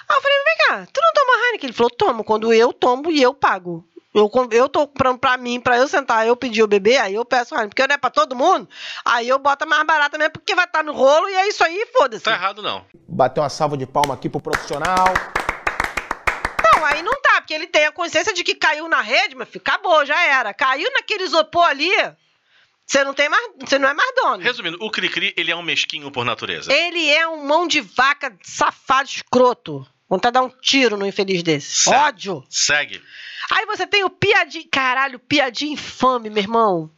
Aí 0.08 0.16
eu 0.16 0.22
falei, 0.22 0.38
vem 0.46 0.58
cá, 0.68 0.88
tu 0.92 1.02
não 1.02 1.14
toma 1.14 1.46
Heineken? 1.46 1.68
Ele 1.68 1.74
falou, 1.74 1.90
tomo. 1.92 2.24
Quando 2.24 2.54
eu 2.54 2.72
tomo 2.72 3.12
e 3.12 3.22
eu 3.22 3.34
pago. 3.34 3.86
Eu, 4.16 4.32
eu 4.52 4.70
tô 4.70 4.88
comprando 4.88 5.20
pra 5.20 5.38
mim, 5.38 5.60
pra 5.60 5.78
eu 5.78 5.88
sentar, 5.88 6.26
eu 6.26 6.36
pedir 6.36 6.64
o 6.64 6.68
bebê, 6.68 6.98
aí 6.98 7.14
eu 7.14 7.26
peço 7.26 7.54
Heineken. 7.54 7.70
Porque 7.70 7.86
não 7.86 7.94
é 7.94 7.98
pra 7.98 8.10
todo 8.10 8.36
mundo, 8.36 8.68
aí 9.06 9.28
eu 9.28 9.38
boto 9.38 9.66
a 9.66 9.68
mais 9.68 9.86
barata 9.86 10.18
mesmo, 10.18 10.32
porque 10.32 10.56
vai 10.56 10.66
estar 10.66 10.84
no 10.84 10.94
rolo 10.94 11.30
e 11.30 11.36
é 11.36 11.48
isso 11.50 11.64
aí, 11.64 11.86
foda-se. 11.94 12.24
Tá 12.24 12.32
errado, 12.32 12.64
não. 12.64 12.84
Bater 13.08 13.42
uma 13.42 13.50
salva 13.50 13.78
de 13.78 13.86
palma 13.86 14.14
aqui 14.16 14.28
pro 14.30 14.40
profissional. 14.40 15.14
Não, 16.64 16.86
aí 16.86 17.04
não 17.04 17.14
tá, 17.22 17.42
porque 17.42 17.54
ele 17.54 17.68
tem 17.68 17.86
a 17.86 17.92
consciência 17.92 18.34
de 18.34 18.44
que 18.44 18.56
caiu 18.56 18.88
na 18.88 19.02
rede, 19.02 19.36
mas 19.36 19.50
filho, 19.50 19.62
acabou, 19.64 20.04
já 20.06 20.20
era. 20.26 20.54
Caiu 20.54 20.90
naquele 20.94 21.26
isopor 21.26 21.66
ali, 21.66 21.92
você 22.88 23.04
não 23.04 23.14
tem 23.14 23.28
mais, 23.28 23.52
você 23.60 23.78
não 23.78 23.90
é 23.90 23.94
mais 23.94 24.16
dono. 24.16 24.42
Resumindo, 24.42 24.78
o 24.80 24.90
Cricri, 24.90 25.34
ele 25.36 25.52
é 25.52 25.56
um 25.56 25.62
mesquinho 25.62 26.10
por 26.10 26.24
natureza. 26.24 26.72
Ele 26.72 27.10
é 27.10 27.28
um 27.28 27.46
mão 27.46 27.68
de 27.68 27.82
vaca 27.82 28.34
safado 28.42 29.10
escroto. 29.10 29.86
Vontade 30.10 30.34
de 30.34 30.40
dar 30.40 30.46
um 30.46 30.62
tiro 30.62 30.96
no 30.96 31.06
infeliz 31.06 31.44
desse. 31.44 31.84
Certo. 31.84 32.08
Ódio. 32.08 32.44
Segue. 32.50 33.04
Aí 33.52 33.66
você 33.66 33.86
tem 33.86 34.06
o 34.06 34.10
piadinho. 34.10 34.66
Caralho, 34.72 35.20
piadinho 35.20 35.74
infame, 35.74 36.30
meu 36.30 36.42
irmão. 36.42 36.90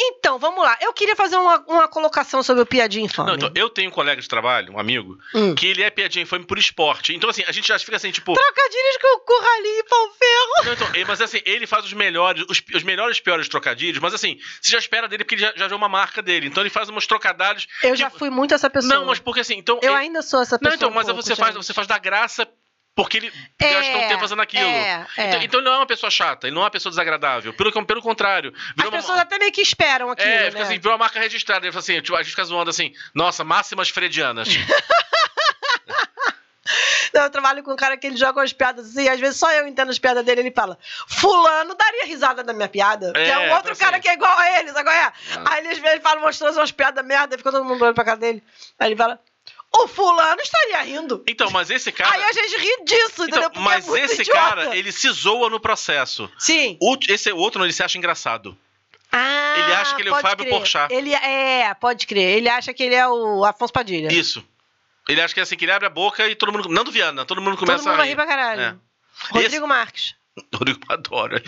Então, 0.00 0.38
vamos 0.38 0.62
lá. 0.62 0.78
Eu 0.80 0.92
queria 0.92 1.16
fazer 1.16 1.36
uma, 1.36 1.58
uma 1.66 1.88
colocação 1.88 2.42
sobre 2.42 2.62
o 2.62 2.66
piadinho 2.66 3.04
infame. 3.06 3.28
Não, 3.30 3.36
então, 3.36 3.50
eu 3.54 3.68
tenho 3.68 3.88
um 3.88 3.92
colega 3.92 4.20
de 4.22 4.28
trabalho, 4.28 4.72
um 4.72 4.78
amigo, 4.78 5.18
Hum. 5.34 5.54
que 5.54 5.66
ele 5.66 5.82
é 5.82 5.90
piadinha 5.90 6.22
infame 6.22 6.44
por 6.44 6.58
esporte. 6.58 7.14
Então, 7.14 7.28
assim, 7.28 7.42
a 7.46 7.52
gente 7.52 7.66
já 7.68 7.78
fica 7.78 7.96
assim, 7.96 8.10
tipo. 8.10 8.32
Trocadilhos 8.34 8.96
com 9.00 9.16
o 9.16 9.20
Curralinho 9.20 9.78
e 9.80 9.84
pau 9.84 10.10
ferro. 10.12 10.64
Não, 10.66 10.72
então, 10.72 10.88
mas 11.06 11.20
assim, 11.20 11.40
ele 11.44 11.66
faz 11.66 11.84
os 11.84 11.92
melhores, 11.92 12.44
os, 12.48 12.62
os 12.74 12.82
melhores 12.82 13.18
piores 13.20 13.48
trocadilhos, 13.48 13.98
mas 13.98 14.14
assim, 14.14 14.38
você 14.60 14.72
já 14.72 14.78
espera 14.78 15.08
dele 15.08 15.24
porque 15.24 15.34
ele 15.34 15.42
já, 15.42 15.52
já 15.56 15.66
viu 15.68 15.76
uma 15.76 15.88
marca 15.88 16.22
dele. 16.22 16.46
Então 16.46 16.62
ele 16.62 16.70
faz 16.70 16.88
uns 16.88 17.06
trocadilhos. 17.06 17.66
Eu 17.82 17.90
que- 17.90 17.96
já 17.96 18.08
fui 18.10 18.30
muito 18.30 18.54
essa 18.54 18.70
pessoa. 18.70 18.94
Não, 18.94 19.06
mas 19.06 19.18
porque 19.18 19.40
assim, 19.40 19.54
então. 19.58 19.78
Eu 19.82 19.92
ele- 19.92 20.00
ainda 20.02 20.22
sou 20.22 20.40
essa 20.40 20.54
Não, 20.56 20.60
pessoa. 20.60 20.76
então, 20.76 20.88
um 20.90 20.94
mas 20.94 21.06
pouco, 21.06 21.22
você 21.22 21.34
faz, 21.36 21.54
você 21.54 21.74
faz 21.74 21.86
da 21.86 21.98
graça 21.98 22.48
porque 22.98 23.16
ele 23.18 23.32
É, 23.60 23.72
gastou 23.74 23.96
um 24.02 24.08
tempo 24.08 24.20
fazendo 24.20 24.42
aquilo. 24.42 24.64
é, 24.68 25.06
é. 25.16 25.28
Então, 25.28 25.42
então 25.42 25.60
ele 25.60 25.68
não 25.68 25.74
é 25.74 25.76
uma 25.78 25.86
pessoa 25.86 26.10
chata, 26.10 26.48
ele 26.48 26.54
não 26.56 26.62
é 26.62 26.64
uma 26.64 26.70
pessoa 26.70 26.90
desagradável. 26.90 27.52
Pelo, 27.54 27.86
pelo 27.86 28.02
contrário. 28.02 28.52
As 28.76 28.84
uma- 28.84 28.90
pessoas 28.90 29.20
até 29.20 29.38
meio 29.38 29.52
que 29.52 29.60
esperam 29.60 30.10
aquilo, 30.10 30.28
É, 30.28 30.44
né? 30.46 30.50
fica 30.50 30.62
assim, 30.64 30.78
virou 30.80 30.92
uma 30.94 30.98
marca 30.98 31.20
registrada. 31.20 31.64
Ele 31.64 31.70
fala 31.72 31.78
assim, 31.80 32.00
tipo, 32.02 32.16
a 32.16 32.22
gente 32.22 32.30
fica 32.32 32.42
zoando 32.44 32.70
assim, 32.70 32.92
nossa, 33.14 33.44
máximas 33.44 33.88
fredianas. 33.88 34.48
Não, 37.14 37.22
eu 37.22 37.30
trabalho 37.30 37.62
com 37.62 37.72
um 37.72 37.76
cara 37.76 37.96
que 37.96 38.06
ele 38.06 38.16
joga 38.18 38.40
umas 38.40 38.52
piadas 38.52 38.90
assim, 38.90 39.08
às 39.08 39.18
vezes 39.18 39.38
só 39.38 39.50
eu 39.52 39.66
entendo 39.66 39.90
as 39.90 39.98
piadas 39.98 40.22
dele, 40.24 40.42
ele 40.42 40.50
fala, 40.50 40.76
fulano 41.08 41.74
daria 41.74 42.04
risada 42.04 42.44
da 42.44 42.52
minha 42.52 42.68
piada. 42.68 43.12
que 43.14 43.18
é 43.18 43.28
É, 43.30 43.38
um 43.38 43.54
outro 43.54 43.72
assim. 43.72 43.80
cara 43.82 43.98
que 43.98 44.06
é 44.08 44.12
igual 44.12 44.36
a 44.38 44.58
ele, 44.60 44.70
sabe 44.72 44.84
qual 44.84 44.94
é? 44.94 45.12
Aí 45.46 45.60
ele 45.60 45.68
às 45.70 45.78
vezes 45.78 46.02
fala 46.02 46.20
mostrando 46.20 46.56
umas 46.56 46.70
piadas 46.70 47.02
merda, 47.06 47.34
e 47.34 47.38
fica 47.38 47.50
todo 47.50 47.64
mundo 47.64 47.80
olhando 47.80 47.94
pra 47.94 48.04
cara 48.04 48.18
dele. 48.18 48.42
Aí 48.78 48.88
ele 48.88 48.96
fala, 48.96 49.18
o 49.74 49.86
fulano 49.88 50.40
estaria 50.40 50.82
rindo. 50.82 51.22
Então, 51.28 51.50
mas 51.50 51.70
esse 51.70 51.92
cara. 51.92 52.10
Aí 52.14 52.22
a 52.22 52.32
gente 52.32 52.56
ri 52.56 52.84
disso, 52.84 53.22
entendeu? 53.24 53.48
Então, 53.48 53.50
Porque 53.50 53.60
mas 53.60 53.88
é 53.88 54.04
esse 54.04 54.22
idiota. 54.22 54.40
cara, 54.40 54.76
ele 54.76 54.90
se 54.92 55.10
zoa 55.10 55.50
no 55.50 55.60
processo. 55.60 56.30
Sim. 56.38 56.76
O, 56.80 56.96
esse 57.08 57.30
outro, 57.32 57.58
não, 57.58 57.66
ele 57.66 57.72
se 57.72 57.82
acha 57.82 57.98
engraçado. 57.98 58.56
Ah, 59.10 59.54
Ele 59.58 59.72
acha 59.74 59.94
que 59.96 60.02
ele 60.02 60.10
é 60.10 60.12
o 60.12 60.20
Fábio 60.20 60.44
crer. 60.44 60.50
Porchat. 60.58 60.92
Ele 60.92 61.14
é, 61.14 61.72
pode 61.74 62.06
crer. 62.06 62.36
Ele 62.36 62.48
acha 62.48 62.74
que 62.74 62.82
ele 62.82 62.94
é 62.94 63.08
o 63.08 63.42
Afonso 63.42 63.72
Padilha. 63.72 64.12
Isso. 64.12 64.44
Ele 65.08 65.22
acha 65.22 65.32
que 65.32 65.40
é 65.40 65.42
assim, 65.42 65.56
que 65.56 65.64
ele 65.64 65.72
abre 65.72 65.86
a 65.86 65.90
boca 65.90 66.28
e 66.28 66.34
todo 66.34 66.52
mundo. 66.52 66.68
Nando 66.68 66.92
Viana, 66.92 67.24
todo 67.24 67.40
mundo 67.40 67.56
Todo 67.56 67.60
começa 67.66 67.84
mundo 67.84 67.94
a 67.94 67.96
vai 67.96 68.04
rir. 68.06 68.10
rir 68.10 68.16
pra 68.16 68.26
caralho. 68.26 68.60
É. 68.60 68.76
Rodrigo 69.32 69.66
Marques. 69.66 70.14
Rodrigo 70.54 70.80
adora. 70.88 71.42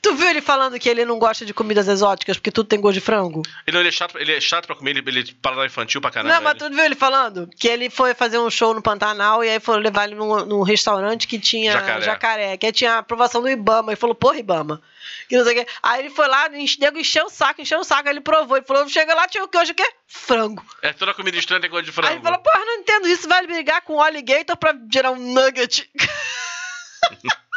Tu 0.00 0.14
viu 0.14 0.28
ele 0.28 0.40
falando 0.40 0.78
que 0.78 0.88
ele 0.88 1.04
não 1.04 1.18
gosta 1.18 1.44
de 1.44 1.54
comidas 1.54 1.88
exóticas 1.88 2.36
porque 2.36 2.50
tudo 2.50 2.66
tem 2.66 2.80
gosto 2.80 2.94
de 2.94 3.00
frango? 3.00 3.42
Ele, 3.66 3.78
ele, 3.78 3.88
é 3.88 3.92
chato, 3.92 4.18
ele 4.18 4.32
é 4.32 4.40
chato 4.40 4.66
pra 4.66 4.76
comer, 4.76 4.90
ele, 4.96 5.02
ele 5.06 5.20
é 5.20 5.24
paladar 5.40 5.66
infantil 5.66 6.00
pra 6.00 6.10
caramba. 6.10 6.34
não, 6.34 6.42
mas 6.42 6.52
ele. 6.52 6.60
tu 6.60 6.74
viu 6.74 6.84
ele 6.84 6.94
falando? 6.94 7.48
Que 7.58 7.68
ele 7.68 7.90
foi 7.90 8.14
fazer 8.14 8.38
um 8.38 8.50
show 8.50 8.74
no 8.74 8.82
Pantanal 8.82 9.44
e 9.44 9.48
aí 9.48 9.60
foram 9.60 9.80
levar 9.80 10.04
ele 10.04 10.14
num, 10.14 10.44
num 10.44 10.62
restaurante 10.62 11.26
que 11.26 11.38
tinha 11.38 11.72
Jacaré. 11.72 12.04
jacaré. 12.04 12.56
que 12.56 12.66
aí 12.66 12.72
tinha 12.72 12.94
a 12.94 12.98
aprovação 12.98 13.40
do 13.40 13.48
Ibama. 13.48 13.92
Ele 13.92 13.96
falou, 13.96 14.14
porra, 14.14 14.38
Ibama. 14.38 14.82
Que 15.28 15.36
não 15.36 15.44
sei 15.44 15.60
o 15.60 15.64
quê. 15.64 15.72
Aí 15.82 16.00
ele 16.00 16.10
foi 16.10 16.28
lá, 16.28 16.48
nego 16.48 16.98
encheu 16.98 17.26
o 17.26 17.30
saco, 17.30 17.60
encheu 17.60 17.80
o 17.80 17.84
saco. 17.84 18.08
Aí 18.08 18.14
ele 18.14 18.20
provou. 18.20 18.56
Ele 18.56 18.66
falou, 18.66 18.88
chega 18.88 19.14
lá, 19.14 19.26
tinha 19.26 19.44
o 19.44 19.48
que 19.48 19.58
hoje 19.58 19.72
o 19.72 19.74
quê? 19.74 19.88
Frango. 20.06 20.64
É 20.82 20.92
toda 20.92 21.14
comida 21.14 21.36
estranha 21.36 21.60
tem 21.60 21.70
gosto 21.70 21.86
de 21.86 21.92
frango. 21.92 22.08
Aí 22.08 22.16
ele 22.16 22.22
falou, 22.22 22.38
porra, 22.38 22.64
não 22.64 22.74
entendo 22.74 23.08
isso. 23.08 23.28
Vai 23.28 23.46
brigar 23.46 23.82
com 23.82 23.94
o 23.94 24.02
alligator 24.02 24.56
pra 24.56 24.74
gerar 24.92 25.10
um 25.10 25.16
nugget. 25.16 25.90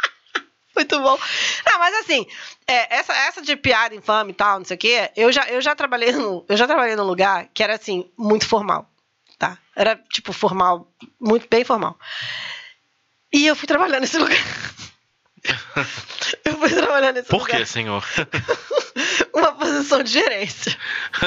Muito 0.76 1.00
bom. 1.00 1.18
Não, 1.64 1.78
mas 1.78 1.94
assim, 1.96 2.26
é, 2.66 2.96
essa, 2.96 3.12
essa 3.14 3.42
de 3.42 3.56
piada 3.56 3.94
infame 3.94 4.32
e 4.32 4.34
tal, 4.34 4.58
não 4.58 4.64
sei 4.66 4.76
o 4.76 4.78
quê, 4.78 5.10
eu 5.16 5.32
já, 5.32 5.44
eu 5.48 5.60
já 5.60 5.74
trabalhei 5.74 6.12
no, 6.12 6.44
eu 6.48 6.56
já 6.56 6.66
trabalhei 6.66 6.94
num 6.94 7.04
lugar 7.04 7.48
que 7.54 7.62
era 7.62 7.74
assim, 7.74 8.10
muito 8.16 8.46
formal. 8.46 8.88
Tá? 9.38 9.58
Era 9.74 9.96
tipo 10.10 10.32
formal, 10.32 10.90
muito 11.20 11.46
bem 11.48 11.64
formal. 11.64 11.98
E 13.32 13.46
eu 13.46 13.56
fui 13.56 13.66
trabalhar 13.66 14.00
nesse 14.00 14.18
lugar. 14.18 14.38
eu 16.44 16.58
fui 16.58 16.70
trabalhar 16.70 17.12
nesse 17.12 17.28
Por 17.28 17.42
lugar. 17.42 17.58
quê, 17.58 17.66
senhor? 17.66 18.04
Uma 19.32 19.52
posição 19.52 20.02
de 20.02 20.10
gerência. 20.10 20.76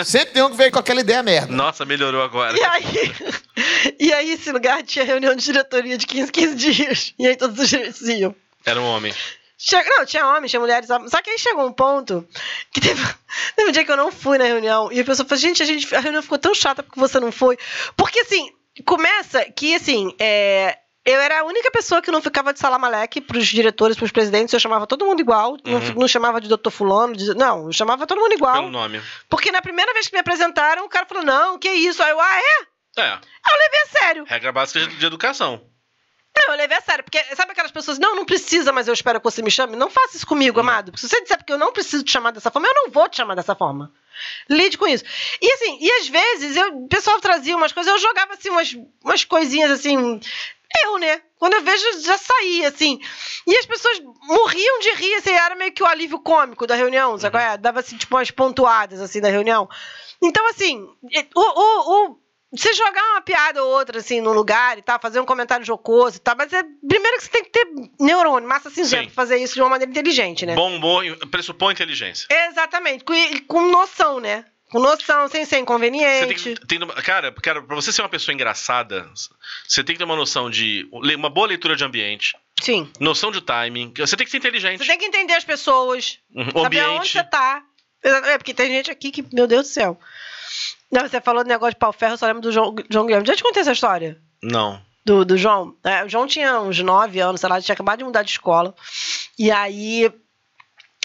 Sempre 0.04 0.34
tem 0.34 0.41
um 0.43 0.50
que 0.50 0.58
veio 0.58 0.72
com 0.72 0.80
aquela 0.80 1.02
ideia 1.02 1.22
merda. 1.22 1.54
Nossa, 1.54 1.86
melhorou 1.86 2.24
agora. 2.24 2.58
E 2.58 2.64
aí, 2.64 3.14
E 4.00 4.12
aí, 4.14 4.32
esse 4.32 4.52
lugar 4.52 4.84
tinha 4.84 5.06
reunião 5.06 5.36
de 5.36 5.43
diretoria 5.43 5.97
de 5.97 6.06
15, 6.06 6.32
15 6.32 6.56
dias. 6.56 7.14
E 7.18 7.28
aí 7.28 7.36
todos 7.36 7.60
os 7.60 7.68
gerentes 7.68 8.02
iam. 8.02 8.36
Era 8.66 8.80
um 8.82 8.86
homem. 8.86 9.14
Chega, 9.62 9.89
não, 9.97 10.05
tinha 10.05 10.26
homens, 10.26 10.49
tinha 10.51 10.60
mulheres. 10.62 10.88
Só 10.88 11.22
que 11.22 11.30
aí 11.30 11.38
chegou 11.38 11.66
um 11.68 11.74
ponto 11.74 12.26
que 12.72 12.80
teve, 12.80 13.03
teve 13.57 13.70
um 13.70 13.72
dia 13.74 13.84
que 13.84 13.91
eu 13.91 13.97
não 13.97 14.10
fui 14.10 14.38
na 14.38 14.45
reunião. 14.45 14.89
E 14.89 15.01
a 15.01 15.03
pessoa 15.03 15.28
falou: 15.28 15.39
gente, 15.41 15.62
a, 15.62 15.66
gente, 15.66 15.93
a 15.93 15.99
reunião 15.99 16.24
ficou 16.24 16.38
tão 16.38 16.55
chata 16.55 16.82
porque 16.82 16.97
você 16.99 17.20
não 17.20 17.30
foi. 17.30 17.57
Porque 17.97 18.22
assim, 18.22 18.49
começa 18.86 19.43
que 19.51 19.76
assim, 19.76 20.16
é, 20.18 20.78
eu 21.05 21.20
era 21.20 21.41
a 21.41 21.43
única 21.43 21.70
pessoa 21.72 22.01
que 22.01 22.10
não 22.10 22.22
ficava 22.22 22.53
de 22.53 22.60
salamaleque 22.60 23.20
pros 23.20 23.47
diretores, 23.47 23.97
pros 23.97 24.12
presidentes. 24.12 24.53
Eu 24.53 24.62
chamava 24.62 24.88
todo 24.88 25.05
mundo 25.05 25.20
igual. 25.20 25.57
Não, 25.66 25.74
Uhum. 25.74 25.93
não 25.95 26.07
chamava 26.07 26.39
de 26.39 26.47
doutor 26.47 26.72
Fulano. 26.72 27.14
de- 27.16 27.34
não, 27.34 27.66
eu 27.66 27.74
chamava 27.74 28.07
todo 28.07 28.22
mundo 28.22 28.32
igual. 28.34 28.53
Pelo 28.55 28.70
nome. 28.72 29.01
Porque 29.28 29.51
na 29.51 29.62
primeira 29.62 29.91
vez 29.93 30.07
que 30.07 30.14
me 30.14 30.20
apresentaram, 30.22 30.86
o 30.86 30.89
cara 30.89 31.05
falou: 31.05 31.24
não, 31.26 31.60
que 31.60 31.70
isso? 31.70 32.01
Aí 32.01 32.12
eu, 32.12 32.22
ah, 32.22 32.39
é? 32.39 33.01
É. 33.01 33.12
Eu 33.14 33.60
levei 33.60 33.80
a 33.82 33.88
sério. 33.99 34.24
Regra 34.26 34.51
básica 34.53 34.88
de 34.88 35.05
educação. 35.05 35.62
Não, 36.41 36.53
eu 36.53 36.57
levei 36.57 36.77
a 36.77 36.81
sério. 36.81 37.03
Porque 37.03 37.21
sabe 37.35 37.51
aquelas 37.51 37.71
pessoas, 37.71 37.99
não, 37.99 38.15
não 38.15 38.25
precisa, 38.25 38.71
mas 38.71 38.87
eu 38.87 38.93
espero 38.93 39.19
que 39.19 39.23
você 39.23 39.41
me 39.41 39.51
chame? 39.51 39.75
Não 39.75 39.89
faça 39.89 40.15
isso 40.17 40.25
comigo, 40.27 40.59
amado. 40.59 40.91
Se 40.97 41.07
você 41.07 41.21
disser 41.21 41.37
porque 41.37 41.53
eu 41.53 41.57
não 41.57 41.71
preciso 41.73 42.03
te 42.03 42.11
chamar 42.11 42.31
dessa 42.31 42.49
forma, 42.51 42.67
eu 42.67 42.73
não 42.75 42.89
vou 42.91 43.07
te 43.09 43.17
chamar 43.17 43.35
dessa 43.35 43.55
forma. 43.55 43.91
Lide 44.49 44.77
com 44.77 44.87
isso. 44.87 45.03
E 45.41 45.53
assim, 45.53 45.77
e 45.81 45.91
às 45.91 46.07
vezes 46.07 46.55
eu, 46.55 46.77
o 46.77 46.87
pessoal 46.87 47.19
trazia 47.19 47.55
umas 47.55 47.71
coisas, 47.71 47.91
eu 47.91 47.99
jogava 47.99 48.33
assim 48.33 48.49
umas, 48.49 48.75
umas 49.03 49.23
coisinhas 49.23 49.71
assim. 49.71 50.19
Eu, 50.83 50.97
né? 50.99 51.21
Quando 51.39 51.53
eu 51.55 51.61
vejo, 51.63 52.01
já 52.01 52.17
saía, 52.17 52.67
assim. 52.67 52.99
E 53.47 53.57
as 53.57 53.65
pessoas 53.65 53.99
morriam 54.21 54.79
de 54.79 54.91
rir, 54.93 55.15
assim, 55.15 55.31
era 55.31 55.55
meio 55.55 55.71
que 55.71 55.81
o 55.81 55.85
alívio 55.87 56.19
cômico 56.19 56.67
da 56.67 56.75
reunião, 56.75 57.17
sabe 57.17 57.31
qual 57.37 57.43
é? 57.43 57.57
Dava, 57.57 57.79
assim, 57.79 57.97
tipo, 57.97 58.15
umas 58.15 58.29
pontuadas, 58.29 59.01
assim, 59.01 59.19
da 59.19 59.29
reunião. 59.29 59.67
Então, 60.21 60.47
assim, 60.49 60.87
o, 61.35 61.41
o, 61.41 62.05
o- 62.11 62.19
você 62.52 62.74
jogar 62.74 63.04
uma 63.12 63.22
piada 63.22 63.64
ou 63.64 63.70
outra, 63.72 64.00
assim, 64.00 64.22
num 64.22 64.32
lugar 64.34 64.78
e 64.78 64.82
tal, 64.82 65.00
fazer 65.00 65.20
um 65.20 65.26
comentário 65.26 65.66
jocoso 65.66 66.18
e 66.18 66.20
tal, 66.20 66.36
mas 66.38 66.52
é, 66.52 66.64
primeiro 66.88 67.18
que 67.18 67.24
você 67.26 67.30
tem 67.30 67.43
que 67.43 67.52
ter 67.52 67.68
neurônio, 68.00 68.47
massa 68.50 68.70
cinzenta, 68.70 69.06
pra 69.06 69.14
fazer 69.14 69.38
isso 69.38 69.54
de 69.54 69.62
uma 69.62 69.70
maneira 69.70 69.91
inteligente, 69.91 70.45
né? 70.45 70.56
Bom 70.56 70.76
humor 70.76 71.04
pressupõe 71.30 71.74
inteligência. 71.74 72.28
Exatamente, 72.30 73.04
com, 73.04 73.14
com 73.47 73.68
noção, 73.70 74.20
né? 74.20 74.45
Com 74.72 74.80
noção, 74.80 75.28
sem 75.28 75.45
ser 75.45 75.45
Você 75.45 75.56
tem 75.56 75.62
inconveniente. 75.64 76.56
tem, 76.68 76.80
cara, 77.04 77.32
cara, 77.32 77.62
pra 77.64 77.76
você 77.76 77.91
ser 77.91 78.04
uma 78.04 78.10
pessoa 78.10 78.34
engraçada, 78.36 79.10
você 79.68 79.84
tem 79.84 79.95
que 79.95 79.97
ter 80.00 80.06
uma 80.06 80.16
noção 80.16 80.47
de. 80.47 80.88
Uma 80.91 81.30
boa 81.30 81.47
leitura 81.47 81.76
de 81.76 81.84
ambiente, 81.84 82.38
Sim. 82.62 82.88
noção 83.00 83.32
de 83.32 83.41
timing. 83.41 83.91
Você 83.97 84.16
tem 84.16 84.26
que 84.26 84.32
ser 84.32 84.38
inteligente. 84.38 84.78
Você 84.80 84.86
tem 84.86 85.00
que 85.00 85.06
entender 85.06 85.34
as 85.34 85.43
pessoas. 85.43 86.20
Uhum, 86.36 86.45
Saber 86.52 86.64
onde 86.64 86.78
ambiente. 86.97 87.12
você 87.14 87.24
tá. 87.24 87.64
É, 88.04 88.38
porque 88.38 88.54
tem 88.54 88.70
gente 88.70 88.91
aqui 88.91 89.10
que, 89.12 89.26
meu 89.34 89.47
Deus 89.47 89.68
do 89.68 89.74
céu. 89.74 90.00
Não, 90.91 91.01
você 91.07 91.21
falou 91.21 91.43
do 91.43 91.47
negócio 91.47 91.73
de 91.73 91.79
pau 91.79 91.93
ferro, 91.93 92.13
eu 92.13 92.17
só 92.17 92.25
lembro 92.25 92.41
do 92.41 92.51
João, 92.51 92.73
João 92.89 93.05
Guilherme. 93.05 93.27
Já 93.27 93.35
te 93.35 93.43
contei 93.43 93.61
essa 93.61 93.71
história? 93.71 94.19
Não. 94.41 94.81
Do, 95.05 95.23
do 95.23 95.37
João? 95.37 95.75
É, 95.83 96.03
o 96.03 96.09
João 96.09 96.25
tinha 96.27 96.59
uns 96.59 96.79
9 96.79 97.19
anos, 97.19 97.41
sei 97.41 97.49
lá, 97.49 97.55
ele 97.57 97.63
tinha 97.65 97.73
acabado 97.73 97.99
de 97.99 98.03
mudar 98.05 98.23
de 98.23 98.31
escola. 98.31 98.73
E 99.37 99.51
aí. 99.51 100.11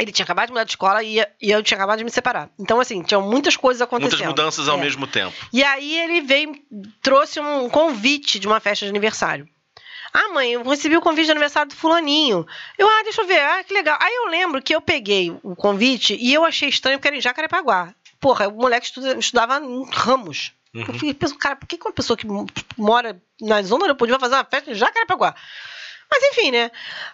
Ele 0.01 0.11
tinha 0.11 0.25
acabado 0.25 0.47
de 0.47 0.53
mudar 0.53 0.65
de 0.65 0.71
escola 0.73 1.03
e, 1.05 1.21
e 1.41 1.51
eu 1.53 1.63
tinha 1.63 1.77
acabado 1.79 1.99
de 1.99 2.05
me 2.05 2.11
separar. 2.11 2.51
Então, 2.59 2.81
assim, 2.81 3.01
tinham 3.03 3.23
muitas 3.23 3.57
coisas 3.57 3.81
acontecendo. 3.81 4.19
Muitas 4.25 4.29
mudanças 4.29 4.69
ao 4.69 4.77
É. 4.77 4.81
mesmo 4.81 5.07
tempo. 5.07 5.33
E 5.53 5.63
aí 5.63 5.97
ele 6.01 6.21
veio, 6.23 6.53
trouxe 7.01 7.39
um 7.39 7.69
convite 7.71 8.41
de 8.41 8.47
uma 8.49 8.59
festa 8.59 8.85
de 8.85 8.91
aniversário. 8.91 9.49
Ah, 10.13 10.31
mãe, 10.33 10.51
eu 10.53 10.63
recebi 10.65 10.97
o 10.97 11.01
convite 11.01 11.27
de 11.27 11.31
aniversário 11.31 11.69
do 11.71 11.77
fulaninho. 11.77 12.45
Eu, 12.77 12.89
ah, 12.89 13.03
deixa 13.05 13.23
eu 13.23 13.27
ver, 13.27 13.39
ah, 13.41 13.63
que 13.63 13.73
legal. 13.73 13.97
Aí 14.01 14.13
eu 14.17 14.27
lembro 14.27 14.61
que 14.61 14.75
eu 14.75 14.81
peguei 14.81 15.31
o 15.45 15.55
convite 15.55 16.17
e 16.21 16.35
eu 16.35 16.45
achei 16.45 16.69
estranho 16.69 16.99
porque 16.99 17.09
era 17.09 17.17
em 17.17 17.21
Jacarepaguá. 17.21 17.95
Porra, 18.25 18.49
o 18.49 18.53
moleque 18.53 18.87
estuda- 18.87 19.19
estudava 19.19 19.59
em 19.63 19.85
Ramos. 19.91 20.53
Uhum. 20.75 20.81
Eu 20.89 20.95
fiquei 20.95 21.13
pensando, 21.13 21.39
cara, 21.39 21.57
por 21.57 21.67
que 21.67 21.79
uma 21.85 21.93
pessoa 21.93 22.17
que 22.17 22.27
mora 22.79 23.23
na 23.39 23.63
zona 23.63 23.87
do 23.87 23.95
vai 23.95 24.19
fazer 24.19 24.35
uma 24.35 24.45
festa 24.47 24.71
em 24.71 24.75
Jacarepaguá? 24.75 25.35
Mas 26.11 26.23
enfim, 26.31 26.51
né? 26.51 26.71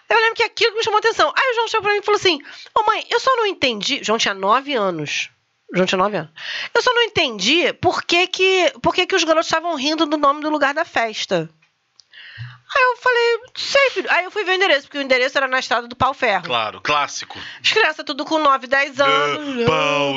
Eu 0.09 0.17
lembro 0.17 0.35
que 0.35 0.43
aquilo 0.43 0.71
que 0.71 0.77
me 0.77 0.83
chamou 0.85 0.97
a 0.97 0.99
atenção. 0.99 1.33
Aí 1.35 1.51
o 1.51 1.55
João 1.55 1.67
chegou 1.67 1.83
pra 1.83 1.91
mim 1.91 1.99
e 1.99 2.01
falou 2.05 2.17
assim: 2.17 2.39
Ô 2.73 2.83
mãe, 2.85 3.05
eu 3.09 3.19
só 3.19 3.35
não 3.35 3.45
entendi. 3.45 4.01
João 4.01 4.17
tinha 4.17 4.33
nove 4.33 4.73
anos. 4.73 5.29
João 5.73 5.85
tinha 5.85 5.97
nove 5.97 6.15
anos. 6.15 6.31
Eu 6.73 6.81
só 6.81 6.93
não 6.93 7.01
entendi 7.03 7.73
por 7.73 8.03
que, 8.03 8.25
que, 8.27 8.73
por 8.81 8.95
que, 8.95 9.05
que 9.05 9.15
os 9.15 9.25
garotos 9.25 9.47
estavam 9.47 9.75
rindo 9.75 10.05
do 10.05 10.15
nome 10.17 10.39
do 10.41 10.49
lugar 10.49 10.73
da 10.73 10.85
festa. 10.85 11.49
Aí 12.73 12.83
eu 12.83 12.97
falei, 12.97 13.39
sei, 13.55 13.89
filho. 13.89 14.09
Aí 14.11 14.23
eu 14.23 14.31
fui 14.31 14.43
ver 14.43 14.51
o 14.51 14.55
endereço, 14.55 14.83
porque 14.83 14.97
o 14.97 15.01
endereço 15.01 15.37
era 15.37 15.47
na 15.47 15.59
estrada 15.59 15.87
do 15.87 15.95
Pau 15.95 16.13
Ferro. 16.13 16.45
Claro, 16.45 16.79
clássico. 16.81 17.37
As 17.61 17.71
crianças 17.71 18.05
tudo 18.05 18.23
com 18.23 18.39
9, 18.39 18.67
10 18.67 18.99
anos. 19.01 19.65
Pau, 19.65 20.13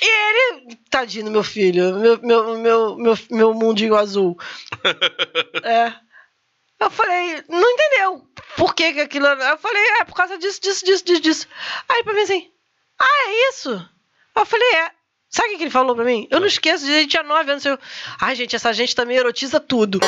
E 0.00 0.04
ele, 0.04 0.76
tadinho 0.88 1.30
meu 1.30 1.42
filho, 1.42 1.98
meu, 1.98 2.20
meu, 2.22 2.58
meu, 2.58 2.96
meu, 2.96 3.18
meu 3.30 3.54
mundinho 3.54 3.96
azul. 3.96 4.38
é. 5.64 5.92
Eu 6.78 6.90
falei, 6.90 7.42
não 7.48 7.70
entendeu 7.70 8.28
por 8.56 8.74
que, 8.74 8.92
que 8.92 9.00
aquilo. 9.00 9.26
Eu 9.26 9.58
falei, 9.58 9.82
é 10.00 10.04
por 10.04 10.14
causa 10.14 10.38
disso, 10.38 10.60
disso, 10.60 10.84
disso, 10.84 11.04
disso, 11.04 11.20
disso. 11.22 11.48
Aí 11.88 12.04
pra 12.04 12.12
mim 12.12 12.20
assim, 12.20 12.50
ah, 12.98 13.28
é 13.28 13.48
isso? 13.48 13.88
Eu 14.36 14.46
falei, 14.46 14.68
é. 14.74 14.95
Sabe 15.28 15.54
o 15.54 15.58
que 15.58 15.64
ele 15.64 15.70
falou 15.70 15.94
pra 15.94 16.04
mim? 16.04 16.26
Eu 16.30 16.40
não 16.40 16.46
esqueço, 16.46 16.84
a 16.84 16.88
gente 16.88 17.10
tinha 17.10 17.22
9 17.22 17.50
anos. 17.50 17.64
Eu, 17.64 17.78
Ai, 18.20 18.34
gente, 18.34 18.54
essa 18.56 18.72
gente 18.72 18.94
também 18.94 19.16
erotiza 19.16 19.58
tudo. 19.60 20.00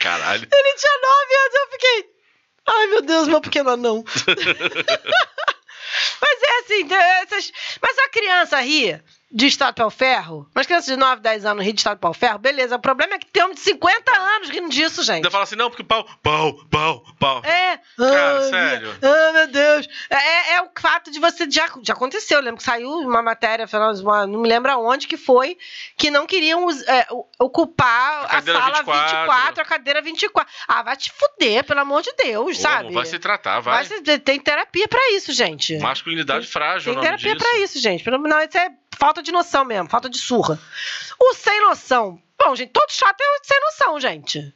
Caralho. 0.00 0.48
Ele 0.52 0.76
tinha 0.76 0.92
9 1.02 1.34
anos, 1.44 1.54
eu 1.54 1.68
fiquei. 1.72 2.10
Ai, 2.68 2.86
meu 2.88 3.02
Deus, 3.02 3.28
meu 3.28 3.40
pequeno 3.40 3.70
anão. 3.70 4.04
Mas 6.20 6.42
é 6.42 6.58
assim, 6.60 6.86
tem 6.86 6.98
essas... 6.98 7.52
mas 7.80 7.98
a 7.98 8.08
criança 8.08 8.60
ri 8.60 9.00
de 9.36 9.46
estado 9.46 9.74
pau 9.74 9.90
ferro, 9.90 10.48
mas 10.54 10.64
criança 10.66 10.90
de 10.90 10.96
9, 10.96 11.20
10 11.20 11.44
anos 11.44 11.62
ri 11.62 11.70
de 11.74 11.80
estado 11.80 11.98
pau 11.98 12.14
ferro, 12.14 12.38
beleza. 12.38 12.76
O 12.76 12.78
problema 12.80 13.16
é 13.16 13.18
que 13.18 13.26
tem 13.26 13.42
homem 13.42 13.54
de 13.54 13.60
50 13.60 14.10
anos 14.18 14.48
rindo 14.48 14.70
disso, 14.70 15.02
gente. 15.02 15.16
Ainda 15.16 15.30
fala 15.30 15.44
assim, 15.44 15.56
não, 15.56 15.68
porque 15.68 15.84
pau, 15.84 16.04
pau, 16.22 16.54
pau, 16.70 17.04
pau. 17.18 17.42
É. 17.44 17.78
Cara, 17.98 18.42
sério. 18.48 18.96
Ah, 19.02 19.32
meu 19.34 19.46
Deus. 19.48 19.86
É, 20.08 20.14
é- 20.16 20.54
é 20.54 20.62
o 20.62 20.70
fato 20.80 21.10
de 21.10 21.20
você. 21.20 21.46
Já, 21.50 21.68
já 21.82 21.92
aconteceu. 21.92 22.38
Eu 22.38 22.44
lembro 22.44 22.56
que 22.56 22.62
saiu 22.62 22.88
uma 22.90 23.20
matéria, 23.22 23.66
uma- 24.02 24.26
não 24.26 24.40
me 24.40 24.48
lembro 24.48 24.72
aonde 24.72 25.06
que 25.06 25.18
foi, 25.18 25.58
que 25.98 26.10
não 26.10 26.26
queriam 26.26 26.66
é, 26.70 27.06
o- 27.10 27.26
ocupar 27.38 28.24
A 28.30 28.38
a, 28.38 28.42
sala 28.42 28.66
24. 28.82 28.84
24, 28.84 29.62
a 29.62 29.64
cadeira 29.66 30.00
24. 30.00 30.50
Ah, 30.66 30.82
vai 30.82 30.96
te 30.96 31.12
fuder, 31.12 31.62
pelo 31.64 31.80
amor 31.80 32.00
de 32.00 32.12
Deus, 32.14 32.56
Pô, 32.56 32.62
sabe? 32.62 32.94
Vai 32.94 33.04
se 33.04 33.18
tratar, 33.18 33.60
vai. 33.60 33.84
Vai 33.84 33.84
se- 33.84 34.18
tem 34.18 34.40
terapia 34.40 34.88
pra 34.88 35.00
isso, 35.12 35.30
gente. 35.34 35.76
Masculinidade 35.78 36.46
frágil, 36.46 36.92
Tem 36.92 36.98
o 36.98 37.02
terapia 37.02 37.36
pra 37.36 37.58
isso, 37.58 37.78
gente. 37.78 38.08
Não, 38.10 38.40
isso 38.40 38.56
é 38.56 38.70
falta 38.98 39.22
de 39.22 39.30
noção 39.32 39.64
mesmo, 39.64 39.88
falta 39.88 40.08
de 40.10 40.18
surra. 40.18 40.58
O 41.18 41.34
sem 41.34 41.60
noção. 41.62 42.20
Bom, 42.38 42.54
gente, 42.54 42.70
todo 42.70 42.90
chato 42.90 43.20
é 43.20 43.24
sem 43.42 43.60
noção, 43.60 44.00
gente. 44.00 44.52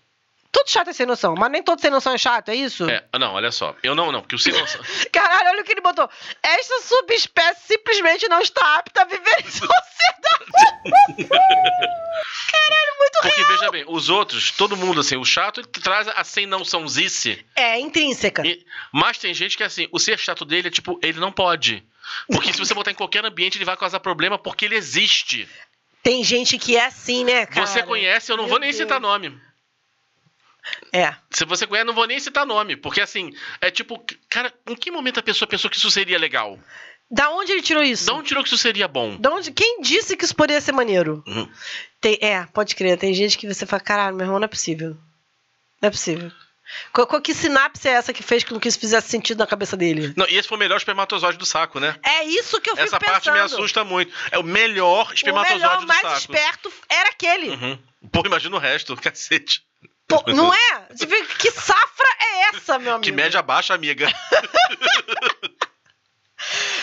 Todo 0.52 0.68
chato 0.68 0.88
é 0.88 0.92
sem 0.92 1.06
noção, 1.06 1.36
mas 1.38 1.48
nem 1.50 1.62
todo 1.62 1.80
sem 1.80 1.90
noção 1.90 2.12
é 2.12 2.18
chato, 2.18 2.48
é 2.48 2.56
isso? 2.56 2.88
É, 2.90 3.04
não, 3.18 3.34
olha 3.34 3.52
só. 3.52 3.74
Eu 3.84 3.94
não, 3.94 4.10
não, 4.10 4.20
porque 4.20 4.34
o 4.34 4.38
sem 4.38 4.52
noção. 4.52 4.80
Caralho, 5.12 5.50
olha 5.50 5.60
o 5.60 5.64
que 5.64 5.72
ele 5.72 5.80
botou. 5.80 6.10
Esta 6.42 6.80
subespécie 6.82 7.68
simplesmente 7.68 8.28
não 8.28 8.40
está 8.40 8.74
apta 8.76 9.02
a 9.02 9.04
viver 9.04 9.40
em 9.40 9.50
sociedade. 9.50 11.28
Caralho, 12.50 12.98
muito 12.98 13.18
Porque, 13.22 13.40
real. 13.40 13.48
veja 13.52 13.70
bem, 13.70 13.84
os 13.86 14.08
outros, 14.08 14.50
todo 14.50 14.76
mundo, 14.76 15.00
assim, 15.00 15.16
o 15.16 15.24
chato 15.24 15.60
ele 15.60 15.68
traz 15.68 16.08
a 16.08 16.24
sem 16.24 16.46
noçãozice. 16.46 17.44
É, 17.54 17.78
intrínseca. 17.78 18.44
E- 18.46 18.64
mas 18.92 19.18
tem 19.18 19.32
gente 19.32 19.56
que, 19.56 19.62
assim, 19.62 19.88
o 19.92 19.98
ser 20.00 20.18
chato 20.18 20.44
dele 20.44 20.68
é 20.68 20.70
tipo, 20.70 20.98
ele 21.02 21.20
não 21.20 21.30
pode. 21.30 21.82
Porque 22.26 22.52
se 22.52 22.58
você 22.58 22.74
botar 22.74 22.90
em 22.90 22.94
qualquer 22.94 23.24
ambiente, 23.24 23.56
ele 23.58 23.64
vai 23.64 23.76
causar 23.76 24.00
problema 24.00 24.38
porque 24.38 24.64
ele 24.64 24.76
existe. 24.76 25.48
Tem 26.02 26.24
gente 26.24 26.56
que 26.58 26.76
é 26.76 26.86
assim, 26.86 27.24
né, 27.24 27.44
cara? 27.46 27.66
você 27.66 27.82
conhece, 27.82 28.32
eu 28.32 28.36
não 28.36 28.44
Meu 28.44 28.50
vou 28.50 28.58
nem 28.60 28.70
Deus. 28.70 28.76
citar 28.82 29.00
nome. 29.00 29.38
É. 30.92 31.14
Se 31.30 31.44
você 31.44 31.66
conhece, 31.66 31.82
eu 31.82 31.86
não 31.86 31.94
vou 31.94 32.06
nem 32.06 32.18
citar 32.20 32.46
nome. 32.46 32.76
Porque, 32.76 33.00
assim, 33.00 33.34
é 33.60 33.70
tipo, 33.70 34.02
cara, 34.28 34.52
em 34.68 34.74
que 34.74 34.90
momento 34.90 35.18
a 35.20 35.22
pessoa 35.22 35.48
pensou 35.48 35.70
que 35.70 35.76
isso 35.76 35.90
seria 35.90 36.18
legal? 36.18 36.58
Da 37.10 37.30
onde 37.30 37.52
ele 37.52 37.62
tirou 37.62 37.82
isso? 37.82 38.04
De 38.04 38.12
onde 38.12 38.28
tirou 38.28 38.42
que 38.42 38.48
isso 38.48 38.58
seria 38.58 38.86
bom? 38.86 39.16
Da 39.16 39.30
onde... 39.30 39.50
Quem 39.52 39.80
disse 39.80 40.16
que 40.16 40.24
isso 40.24 40.34
poderia 40.34 40.60
ser 40.60 40.72
maneiro? 40.72 41.24
Uhum. 41.26 41.48
Tem- 42.00 42.18
É, 42.20 42.44
pode 42.46 42.76
crer. 42.76 42.96
Tem 42.98 43.12
gente 43.14 43.36
que 43.36 43.52
você 43.52 43.66
fala, 43.66 43.80
caralho, 43.82 44.16
meu 44.16 44.24
irmão, 44.26 44.38
não 44.38 44.44
é 44.44 44.48
possível. 44.48 44.90
Não 45.82 45.88
é 45.88 45.90
possível. 45.90 46.30
Qual, 46.92 47.20
que 47.20 47.34
sinapse 47.34 47.88
é 47.88 47.92
essa 47.92 48.12
que 48.12 48.22
fez 48.22 48.42
que 48.44 48.68
isso 48.68 48.78
fizesse 48.78 49.08
sentido 49.08 49.38
na 49.38 49.46
cabeça 49.46 49.76
dele? 49.76 50.12
Não, 50.16 50.26
e 50.28 50.36
esse 50.36 50.48
foi 50.48 50.56
o 50.56 50.58
melhor 50.58 50.76
espermatozoide 50.76 51.38
do 51.38 51.46
saco, 51.46 51.78
né? 51.78 51.96
É 52.04 52.24
isso 52.24 52.60
que 52.60 52.70
eu 52.70 52.76
fico 52.76 52.86
Essa 52.88 52.98
pensando. 52.98 53.12
parte 53.12 53.30
me 53.30 53.38
assusta 53.40 53.84
muito. 53.84 54.12
É 54.30 54.38
o 54.38 54.42
melhor 54.42 55.08
O 55.10 55.14
espermatozoide 55.14 55.62
melhor, 55.62 55.80
do 55.80 55.86
mais 55.86 56.00
saco. 56.00 56.16
esperto 56.18 56.72
era 56.88 57.10
aquele. 57.10 57.50
Uhum. 57.50 57.78
Pô, 58.10 58.22
imagina 58.26 58.56
o 58.56 58.58
resto, 58.58 58.96
cacete. 59.00 59.62
Pô, 60.08 60.22
não 60.32 60.52
é? 60.52 60.86
Que 61.38 61.50
safra 61.52 62.08
é 62.20 62.40
essa, 62.48 62.78
meu 62.78 62.94
amigo? 62.94 63.04
Que 63.04 63.12
média 63.12 63.40
baixa, 63.42 63.72
amiga. 63.74 64.08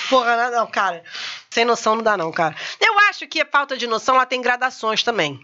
Porra, 0.09 0.37
não, 0.37 0.59
não, 0.59 0.67
cara. 0.67 1.03
Sem 1.49 1.65
noção 1.65 1.95
não 1.95 2.03
dá, 2.03 2.15
não, 2.15 2.31
cara. 2.31 2.55
Eu 2.79 2.97
acho 3.09 3.27
que 3.27 3.41
a 3.41 3.45
falta 3.45 3.75
de 3.75 3.87
noção 3.87 4.15
ela 4.15 4.25
tem 4.25 4.41
gradações 4.41 5.03
também. 5.03 5.39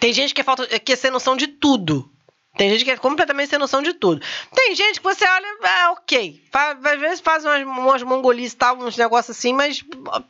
Tem 0.00 0.12
gente 0.12 0.34
que 0.34 0.40
é, 0.40 0.44
falta, 0.44 0.66
que 0.80 0.92
é 0.92 0.96
sem 0.96 1.10
noção 1.10 1.36
de 1.36 1.46
tudo. 1.46 2.10
Tem 2.56 2.70
gente 2.70 2.84
que 2.84 2.90
é 2.90 2.96
completamente 2.96 3.50
sem 3.50 3.58
noção 3.58 3.82
de 3.82 3.92
tudo. 3.94 4.24
Tem 4.54 4.74
gente 4.74 5.00
que 5.00 5.04
você 5.04 5.24
olha, 5.28 5.58
ah, 5.62 5.92
ok. 5.92 6.42
Fa- 6.52 6.78
Às 6.84 7.00
vezes 7.00 7.20
faz 7.20 7.44
umas, 7.44 7.62
umas 7.62 8.02
mongolices 8.02 8.52
e 8.52 8.56
tal, 8.56 8.78
uns 8.78 8.96
negócios 8.96 9.36
assim, 9.36 9.52
mas 9.52 9.84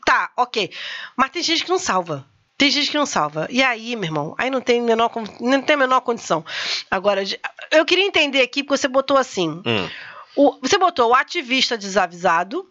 tá, 0.06 0.30
ok. 0.36 0.70
Mas 1.16 1.30
tem 1.30 1.42
gente 1.42 1.64
que 1.64 1.70
não 1.70 1.78
salva. 1.78 2.26
Tem 2.56 2.70
gente 2.70 2.90
que 2.90 2.96
não 2.96 3.04
salva. 3.04 3.46
E 3.50 3.62
aí, 3.62 3.94
meu 3.96 4.04
irmão, 4.04 4.34
aí 4.38 4.48
não 4.48 4.60
tem 4.60 4.80
menor, 4.80 5.10
não 5.40 5.60
tem 5.60 5.74
a 5.74 5.78
menor 5.78 6.00
condição. 6.00 6.44
Agora, 6.90 7.22
eu 7.70 7.84
queria 7.84 8.06
entender 8.06 8.40
aqui, 8.40 8.62
porque 8.62 8.78
você 8.78 8.88
botou 8.88 9.16
assim: 9.18 9.60
Hum. 9.66 9.88
o- 10.36 10.58
você 10.62 10.78
botou 10.78 11.10
o 11.10 11.14
ativista 11.14 11.76
desavisado 11.76 12.66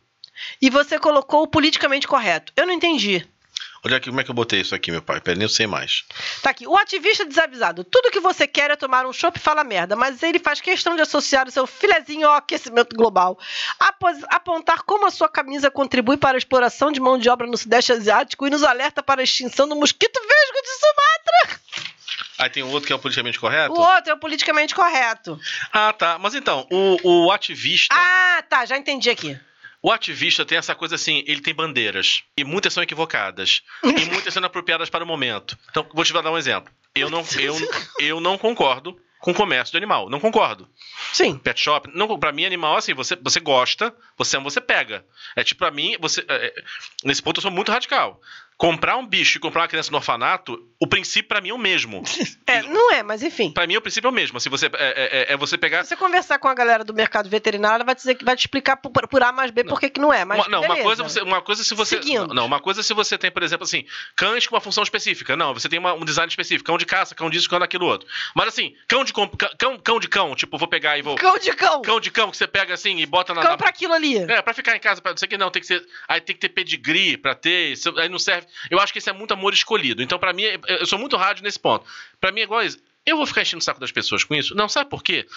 e 0.61 0.69
você 0.69 0.97
colocou 0.97 1.43
o 1.43 1.47
politicamente 1.47 2.07
correto. 2.07 2.51
Eu 2.55 2.65
não 2.65 2.73
entendi. 2.73 3.27
Olha 3.85 3.97
aqui 3.97 4.09
como 4.09 4.21
é 4.21 4.23
que 4.23 4.31
eu 4.31 4.35
botei 4.35 4.61
isso 4.61 4.73
aqui, 4.73 4.91
meu 4.91 5.01
pai. 5.01 5.19
Peraí, 5.19 5.37
nem 5.37 5.45
eu 5.45 5.49
sei 5.49 5.67
mais. 5.67 6.05
Tá 6.41 6.51
aqui, 6.51 6.65
o 6.65 6.77
ativista 6.77 7.25
desavisado. 7.25 7.83
Tudo 7.83 8.11
que 8.11 8.19
você 8.19 8.47
quer 8.47 8.71
é 8.71 8.75
tomar 8.77 9.05
um 9.05 9.11
chopp 9.11 9.37
e 9.37 9.41
fala 9.41 9.61
merda, 9.61 9.93
mas 9.93 10.23
ele 10.23 10.39
faz 10.39 10.61
questão 10.61 10.95
de 10.95 11.01
associar 11.01 11.47
o 11.47 11.51
seu 11.51 11.67
filezinho 11.67 12.27
ao 12.27 12.35
aquecimento 12.35 12.95
global. 12.95 13.37
Apontar 14.29 14.83
como 14.83 15.05
a 15.05 15.11
sua 15.11 15.27
camisa 15.27 15.69
contribui 15.69 16.15
para 16.15 16.37
a 16.37 16.39
exploração 16.39 16.93
de 16.93 17.01
mão 17.01 17.17
de 17.17 17.29
obra 17.29 17.45
no 17.45 17.57
Sudeste 17.57 17.91
Asiático 17.91 18.47
e 18.47 18.49
nos 18.49 18.63
alerta 18.63 19.03
para 19.03 19.19
a 19.19 19.23
extinção 19.23 19.67
do 19.67 19.75
mosquito 19.75 20.17
vesgo 20.17 20.61
de 20.61 20.69
Sumatra. 20.79 21.61
Aí 22.39 22.49
tem 22.49 22.63
um 22.63 22.71
outro 22.71 22.87
que 22.87 22.93
é 22.93 22.95
o 22.95 22.99
politicamente 22.99 23.39
correto? 23.39 23.73
O 23.73 23.79
outro 23.79 24.11
é 24.11 24.13
o 24.13 24.17
politicamente 24.17 24.73
correto. 24.73 25.39
Ah, 25.71 25.91
tá. 25.93 26.17
Mas 26.17 26.33
então, 26.33 26.65
o, 26.71 27.25
o 27.25 27.31
ativista. 27.31 27.93
Ah, 27.93 28.43
tá, 28.49 28.65
já 28.65 28.77
entendi 28.77 29.09
aqui. 29.09 29.37
O 29.83 29.91
ativista 29.91 30.45
tem 30.45 30.57
essa 30.57 30.73
coisa 30.73 30.95
assim, 30.95 31.25
ele 31.27 31.41
tem 31.41 31.53
bandeiras. 31.53 32.23
E 32.37 32.45
muitas 32.45 32.71
são 32.73 32.81
equivocadas. 32.81 33.61
e 33.83 34.05
muitas 34.09 34.33
são 34.33 34.39
inapropriadas 34.39 34.89
para 34.89 35.03
o 35.03 35.07
momento. 35.07 35.57
Então, 35.69 35.85
vou 35.93 36.05
te 36.05 36.13
dar 36.13 36.31
um 36.31 36.37
exemplo. 36.37 36.73
Eu 36.95 37.09
não, 37.09 37.21
eu, 37.37 37.55
eu 37.99 38.19
não 38.21 38.37
concordo 38.37 38.97
com 39.19 39.31
o 39.31 39.33
comércio 39.33 39.71
de 39.71 39.77
animal. 39.77 40.09
Não 40.09 40.21
concordo. 40.21 40.69
Sim. 41.11 41.37
Pet 41.37 41.59
shop, 41.59 41.89
não, 41.93 42.17
pra 42.17 42.31
mim, 42.31 42.45
animal, 42.45 42.77
assim, 42.77 42.93
você, 42.93 43.17
você 43.17 43.41
gosta, 43.41 43.93
você 44.17 44.37
ama, 44.37 44.49
você 44.49 44.61
pega. 44.61 45.05
É 45.35 45.43
tipo, 45.43 45.59
pra 45.59 45.71
mim, 45.71 45.97
você. 45.99 46.23
é, 46.29 46.45
é, 46.47 46.63
nesse 47.03 47.21
ponto 47.21 47.39
eu 47.39 47.41
sou 47.41 47.51
muito 47.51 47.71
radical. 47.71 48.21
Comprar 48.57 48.97
um 48.97 49.05
bicho 49.05 49.37
e 49.37 49.41
comprar 49.41 49.61
uma 49.63 49.67
criança 49.67 49.91
no 49.91 49.97
orfanato, 49.97 50.57
o 50.79 50.87
princípio 50.87 51.27
pra 51.27 51.41
mim 51.41 51.49
é 51.49 51.53
o 51.53 51.57
mesmo. 51.57 52.03
É, 52.45 52.61
não 52.61 52.91
é, 52.91 53.01
mas 53.01 53.23
enfim. 53.23 53.51
Pra 53.51 53.65
mim, 53.65 53.77
o 53.77 53.81
princípio 53.81 54.07
é 54.07 54.11
o 54.11 54.13
mesmo. 54.13 54.37
Assim, 54.37 54.49
você, 54.49 54.67
é, 54.67 54.69
é- 55.29 55.33
é 55.33 55.37
você 55.37 55.57
pegar. 55.57 55.83
Se 55.83 55.89
você 55.89 55.95
conversar 55.95 56.37
com 56.39 56.47
a 56.47 56.53
galera 56.53 56.83
do 56.83 56.93
mercado 56.93 57.27
veterinário, 57.29 57.75
ela 57.77 57.83
vai 57.85 57.95
dizer 57.95 58.15
que 58.15 58.23
vai 58.25 58.35
te 58.35 58.41
explicar 58.41 58.77
por, 58.77 58.91
por 59.07 59.23
A 59.23 59.31
mais 59.31 59.49
B 59.49 59.63
por 59.63 59.79
que 59.79 59.89
que 59.89 59.99
não 59.99 60.13
é. 60.13 60.23
Mas 60.25 60.39
Uma, 60.39 60.49
não, 60.49 60.61
uma 60.61 60.77
coisa, 60.77 61.01
você, 61.03 61.21
uma 61.21 61.41
coisa 61.41 61.63
se 61.63 61.73
você. 61.73 61.95
Seguindo. 61.97 62.33
Não, 62.33 62.45
uma 62.45 62.59
coisa 62.59 62.83
se 62.83 62.93
você 62.93 63.17
tem, 63.17 63.31
por 63.31 63.41
exemplo, 63.43 63.63
assim, 63.63 63.85
cães 64.15 64.45
com 64.45 64.55
uma 64.55 64.61
função 64.61 64.83
específica. 64.83 65.35
Não, 65.35 65.53
você 65.53 65.67
tem 65.67 65.79
uma- 65.79 65.93
um 65.93 66.05
design 66.05 66.29
específico. 66.29 66.65
Cão 66.65 66.77
de 66.77 66.85
caça, 66.85 67.15
cão 67.15 67.29
disso, 67.29 67.49
cão 67.49 67.59
daquilo 67.59 67.85
outro. 67.85 68.07
Mas 68.35 68.49
assim, 68.49 68.75
cão 68.87 69.03
de 69.03 69.13
comp- 69.13 69.33
cão, 69.57 69.79
cão 69.79 69.99
de 69.99 70.07
cão, 70.07 70.35
tipo, 70.35 70.57
vou 70.57 70.67
pegar 70.67 70.97
e 70.97 71.01
vou. 71.01 71.15
Cão 71.15 71.37
de 71.39 71.53
cão. 71.53 71.81
Cão 71.81 71.99
de 71.99 72.11
cão 72.11 72.29
que 72.29 72.37
você 72.37 72.45
pega 72.47 72.73
assim 72.73 72.99
e 72.99 73.05
bota 73.05 73.33
na. 73.33 73.41
Cão 73.41 73.51
na- 73.51 73.57
pra 73.57 73.69
aquilo 73.69 73.93
ali. 73.93 74.17
É, 74.17 74.41
pra 74.41 74.53
ficar 74.53 74.75
em 74.75 74.79
casa, 74.79 75.01
pra 75.01 75.11
não 75.11 75.17
sei 75.17 75.25
o 75.25 75.29
que 75.29 75.37
não, 75.37 75.49
tem 75.49 75.61
que 75.61 75.67
ser. 75.67 75.83
Aí 76.07 76.21
tem 76.21 76.35
que 76.35 76.41
ter 76.41 76.49
pedigree 76.49 77.17
pra 77.17 77.33
ter, 77.33 77.73
aí 77.97 78.09
não 78.09 78.19
serve. 78.19 78.42
Eu 78.69 78.79
acho 78.79 78.91
que 78.93 78.99
esse 78.99 79.09
é 79.09 79.13
muito 79.13 79.33
amor 79.33 79.53
escolhido. 79.53 80.01
Então, 80.03 80.17
pra 80.19 80.33
mim, 80.33 80.43
é- 80.43 80.59
eu 80.67 80.85
sou 80.85 80.99
muito 80.99 81.15
rádio 81.17 81.43
nesse 81.43 81.59
ponto. 81.59 81.85
Pra 82.19 82.31
mim 82.31 82.41
é 82.41 82.43
igual 82.43 82.63
isso. 82.63 82.77
Eu 83.05 83.17
vou 83.17 83.25
ficar 83.25 83.41
enchendo 83.41 83.59
o 83.59 83.63
saco 83.63 83.81
das 83.81 83.91
pessoas 83.91 84.23
com 84.23 84.33
isso? 84.33 84.55
Não, 84.55 84.69
sabe 84.69 84.89
por 84.89 85.03
quê? 85.03 85.27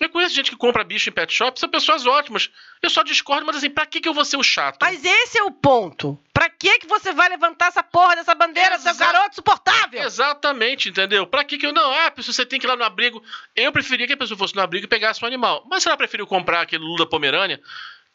Eu 0.00 0.08
conheço 0.10 0.32
gente 0.34 0.50
que 0.50 0.56
compra 0.56 0.84
bicho 0.84 1.08
em 1.08 1.12
pet 1.12 1.32
shop, 1.32 1.58
são 1.58 1.68
pessoas 1.68 2.06
ótimas. 2.06 2.50
Eu 2.80 2.88
só 2.88 3.02
discordo, 3.02 3.44
mas 3.44 3.56
assim, 3.56 3.68
pra 3.70 3.84
que, 3.84 4.00
que 4.00 4.08
eu 4.08 4.14
vou 4.14 4.24
ser 4.24 4.36
o 4.36 4.44
chato? 4.44 4.76
Mas 4.80 5.04
esse 5.04 5.36
é 5.38 5.42
o 5.42 5.50
ponto. 5.50 6.16
Pra 6.32 6.48
que 6.48 6.78
que 6.78 6.86
você 6.86 7.12
vai 7.12 7.28
levantar 7.28 7.66
essa 7.68 7.82
porra 7.82 8.14
dessa 8.14 8.32
bandeira, 8.34 8.78
seu 8.78 8.92
Exa- 8.92 9.04
garoto 9.12 9.34
suportável? 9.34 10.00
Exatamente, 10.04 10.88
entendeu? 10.90 11.26
Pra 11.26 11.42
que 11.42 11.58
que 11.58 11.66
eu. 11.66 11.72
Não, 11.72 11.90
ah, 11.92 12.10
pessoa, 12.12 12.32
você 12.32 12.46
tem 12.46 12.60
que 12.60 12.66
ir 12.66 12.68
lá 12.68 12.76
no 12.76 12.84
abrigo. 12.84 13.20
Eu 13.56 13.72
preferia 13.72 14.06
que 14.06 14.12
a 14.12 14.16
pessoa 14.16 14.38
fosse 14.38 14.54
no 14.54 14.60
abrigo 14.62 14.84
e 14.84 14.88
pegasse 14.88 15.24
um 15.24 15.26
animal. 15.26 15.64
Mas 15.68 15.82
se 15.82 15.88
ela 15.88 15.96
preferiu 15.96 16.26
comprar 16.28 16.60
aquele 16.60 16.84
Lula 16.84 17.08
Pomerânia, 17.08 17.60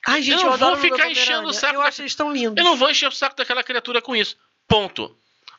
Ai, 0.08 0.22
gente, 0.22 0.40
Eu 0.40 0.46
não 0.48 0.54
adoro 0.54 0.78
vou 0.78 0.82
ficar 0.92 1.10
enchendo 1.12 1.48
o 1.50 1.54
saco 1.54 1.76
Eu 1.76 1.82
da- 1.82 1.88
acho 1.88 2.02
eles 2.02 2.16
tão 2.16 2.32
lindos. 2.34 2.58
Eu 2.58 2.64
não 2.64 2.76
vou 2.76 2.90
encher 2.90 3.08
o 3.08 3.12
saco 3.12 3.36
daquela 3.36 3.64
criatura 3.64 4.02
com 4.02 4.16
isso. 4.16 4.36
Ponto. 4.68 5.16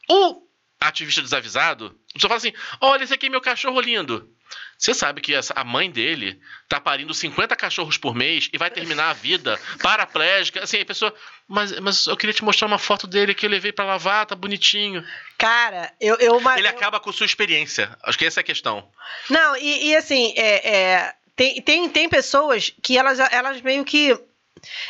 O 0.08 0.42
ativista 0.80 1.22
desavisado, 1.22 1.96
pessoa 2.12 2.28
fala 2.28 2.38
assim: 2.38 2.52
olha, 2.80 3.04
esse 3.04 3.14
aqui 3.14 3.26
é 3.26 3.28
meu 3.28 3.40
cachorro 3.40 3.80
lindo. 3.80 4.28
Você 4.76 4.92
sabe 4.92 5.20
que 5.20 5.32
essa- 5.32 5.54
a 5.56 5.62
mãe 5.64 5.90
dele 5.90 6.38
tá 6.68 6.80
parindo 6.80 7.14
50 7.14 7.54
cachorros 7.56 7.96
por 7.96 8.14
mês 8.14 8.50
e 8.52 8.58
vai 8.58 8.68
terminar 8.68 9.10
a 9.10 9.12
vida 9.14 9.58
paraplégica. 9.80 10.62
Assim, 10.64 10.80
a 10.80 10.84
pessoa. 10.84 11.14
Mas, 11.46 11.78
mas 11.80 12.06
eu 12.06 12.16
queria 12.16 12.34
te 12.34 12.44
mostrar 12.44 12.66
uma 12.66 12.78
foto 12.78 13.06
dele 13.06 13.34
que 13.34 13.46
eu 13.46 13.50
levei 13.50 13.72
pra 13.72 13.84
lavar, 13.84 14.26
tá 14.26 14.34
bonitinho. 14.34 15.06
Cara, 15.38 15.92
eu... 16.00 16.16
eu 16.16 16.40
mas 16.40 16.58
Ele 16.58 16.66
eu- 16.66 16.72
acaba 16.72 16.98
com 16.98 17.12
sua 17.12 17.26
experiência. 17.26 17.96
Acho 18.02 18.18
que 18.18 18.24
essa 18.26 18.40
é 18.40 18.42
a 18.42 18.44
questão. 18.44 18.90
Não, 19.30 19.56
e, 19.56 19.88
e 19.90 19.96
assim, 19.96 20.34
é, 20.36 20.76
é, 20.76 21.14
tem, 21.36 21.62
tem, 21.62 21.88
tem 21.88 22.08
pessoas 22.08 22.74
que 22.82 22.98
elas, 22.98 23.18
elas 23.20 23.60
meio 23.62 23.84
que. 23.84 24.18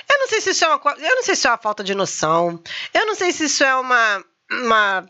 Eu 0.09 0.19
não 0.19 0.29
sei 0.29 0.41
se 0.41 0.51
isso 0.51 0.65
é 0.65 0.69
uma 0.69 0.81
Eu 0.99 1.17
não 1.17 1.23
sei 1.23 1.35
se 1.37 1.47
é 1.47 1.51
uma 1.51 1.59
falta 1.59 1.83
de 1.85 1.95
noção. 1.95 2.63
Eu 2.93 3.07
não 3.07 3.15
sei 3.15 3.33
se 3.33 3.45
isso 3.45 3.65
é 3.65 3.75
uma. 3.77 4.25
uma 4.51 5.07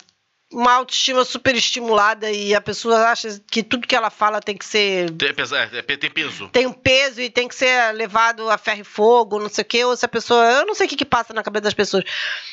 uma 0.55 0.70
autoestima 0.74 1.24
super 1.24 1.57
estimulada 1.57 2.30
e 2.30 2.55
a 2.55 2.61
pessoa 2.61 3.09
acha 3.09 3.40
que 3.50 3.62
tudo 3.62 3.86
que 3.88 3.96
ela 3.96 4.11
fala 4.11 4.38
tem 4.38 4.55
que 4.55 4.66
ser 4.66 5.11
Tem, 5.12 5.30
é, 5.30 5.78
é, 5.78 5.96
tem 5.96 6.11
peso. 6.11 6.48
tem 6.50 6.66
um 6.66 6.74
peso 6.74 7.22
e 7.22 7.30
tem 7.30 7.48
que 7.48 7.55
ser 7.55 7.90
levado 7.94 8.50
a 8.50 8.59
ferro 8.59 8.82
e 8.82 8.84
fogo, 8.84 9.38
não 9.40 9.48
sei 9.48 9.62
o 9.62 9.64
quê, 9.64 9.82
ou 9.82 9.96
se 9.96 10.05
a 10.05 10.09
pessoa. 10.09 10.44
Eu 10.44 10.66
não 10.66 10.74
sei 10.74 10.84
o 10.84 10.90
que, 10.90 10.96
que 10.96 11.07
passa 11.07 11.32
na 11.32 11.42
cabeça 11.42 11.62
das 11.62 11.72
pessoas. 11.72 12.05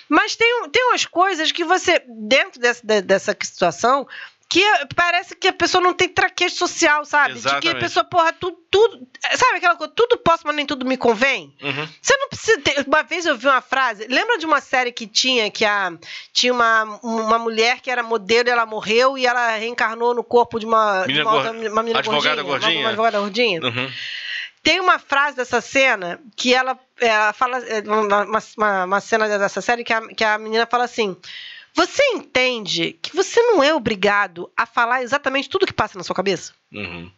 Mas 0.08 0.34
tem, 0.38 0.48
tem 0.72 0.86
umas 0.86 1.06
coisas 1.06 1.52
que 1.52 1.66
você, 1.66 2.02
dentro 2.08 2.62
desse- 2.62 2.86
de- 2.86 3.02
dessa 3.02 3.36
situação, 3.44 4.08
que 4.50 4.64
parece 4.96 5.36
que 5.36 5.48
a 5.48 5.54
pessoa 5.54 5.80
não 5.80 5.94
tem 5.94 6.10
traquejo 6.10 6.56
social, 6.56 7.06
sabe? 7.06 7.36
De 7.36 7.42
que 7.42 7.48
a 7.48 7.52
Exatamente. 7.52 7.80
pessoa, 7.80 8.04
porra, 8.04 8.34
tudo. 8.34 8.58
tudo 8.72 9.08
sabe 9.36 9.58
aquela 9.58 9.76
coisa, 9.76 9.94
tudo 9.96 10.18
posso, 10.18 10.42
mas 10.48 10.56
nem 10.56 10.66
tudo 10.66 10.88
me 10.88 10.98
convém? 10.98 11.56
Uhum. 11.62 11.88
Você 12.02 12.18
não 12.18 12.30
precisa 12.30 12.60
ter. 12.62 12.84
Uma 12.88 13.04
vez 13.04 13.28
eu 13.28 13.38
vi 13.38 13.46
uma 13.46 13.62
frase. 13.62 14.08
Lembra 14.08 14.40
de 14.40 14.48
uma 14.48 14.60
série 14.60 14.92
que 14.92 15.06
tinha 15.06 15.52
que 15.52 15.64
a, 15.64 15.94
tinha 16.34 16.52
uma, 16.52 16.84
uma 17.04 17.38
mulher 17.38 17.80
que 17.80 17.92
era 17.92 18.02
modelo 18.02 18.50
e 18.50 18.52
ela 18.52 18.66
morreu 18.66 19.18
e 19.20 19.28
ela 19.28 19.56
reencarnou 19.56 20.16
no 20.16 20.24
corpo 20.24 20.60
de 20.60 20.66
uma, 20.66 21.02
de 21.04 21.08
Menina 21.14 21.26
uma, 21.30 21.36
outra- 21.38 21.52
uma 21.52 21.84
menina 21.84 22.00
advogada 22.00 22.42
gordinha, 22.42 22.44
gordinha? 22.44 22.72
Uma, 22.80 22.82
uma 22.82 22.90
advogada 22.90 23.20
gordinha. 23.20 23.62
Uhum. 23.62 23.92
Tem 24.64 24.80
uma 24.80 24.98
frase 25.00 25.38
dessa 25.38 25.62
cena 25.62 26.20
que 26.36 26.54
ela, 26.56 26.78
ela 27.00 27.34
fala. 27.34 27.60
é, 27.60 27.82
Uma, 27.82 28.26
uma, 28.58 28.86
uma 28.86 29.00
cena 29.00 29.28
dessa 29.38 29.62
série 29.62 29.84
que 29.84 29.94
a, 29.94 30.02
que 30.08 30.24
a 30.24 30.38
menina 30.40 30.66
fala 30.66 30.86
assim. 30.86 31.16
Você 31.74 32.04
entende 32.14 32.94
que 33.02 33.16
você 33.16 33.42
não 33.44 33.64
é 33.64 33.74
obrigado 33.74 34.52
a 34.56 34.66
falar 34.66 35.04
exatamente 35.04 35.50
tudo 35.50 35.66
que 35.66 35.74
passa 35.74 35.98
na 35.98 36.04
sua 36.04 36.16
cabeça? 36.16 36.54
Uhum. 36.74 37.12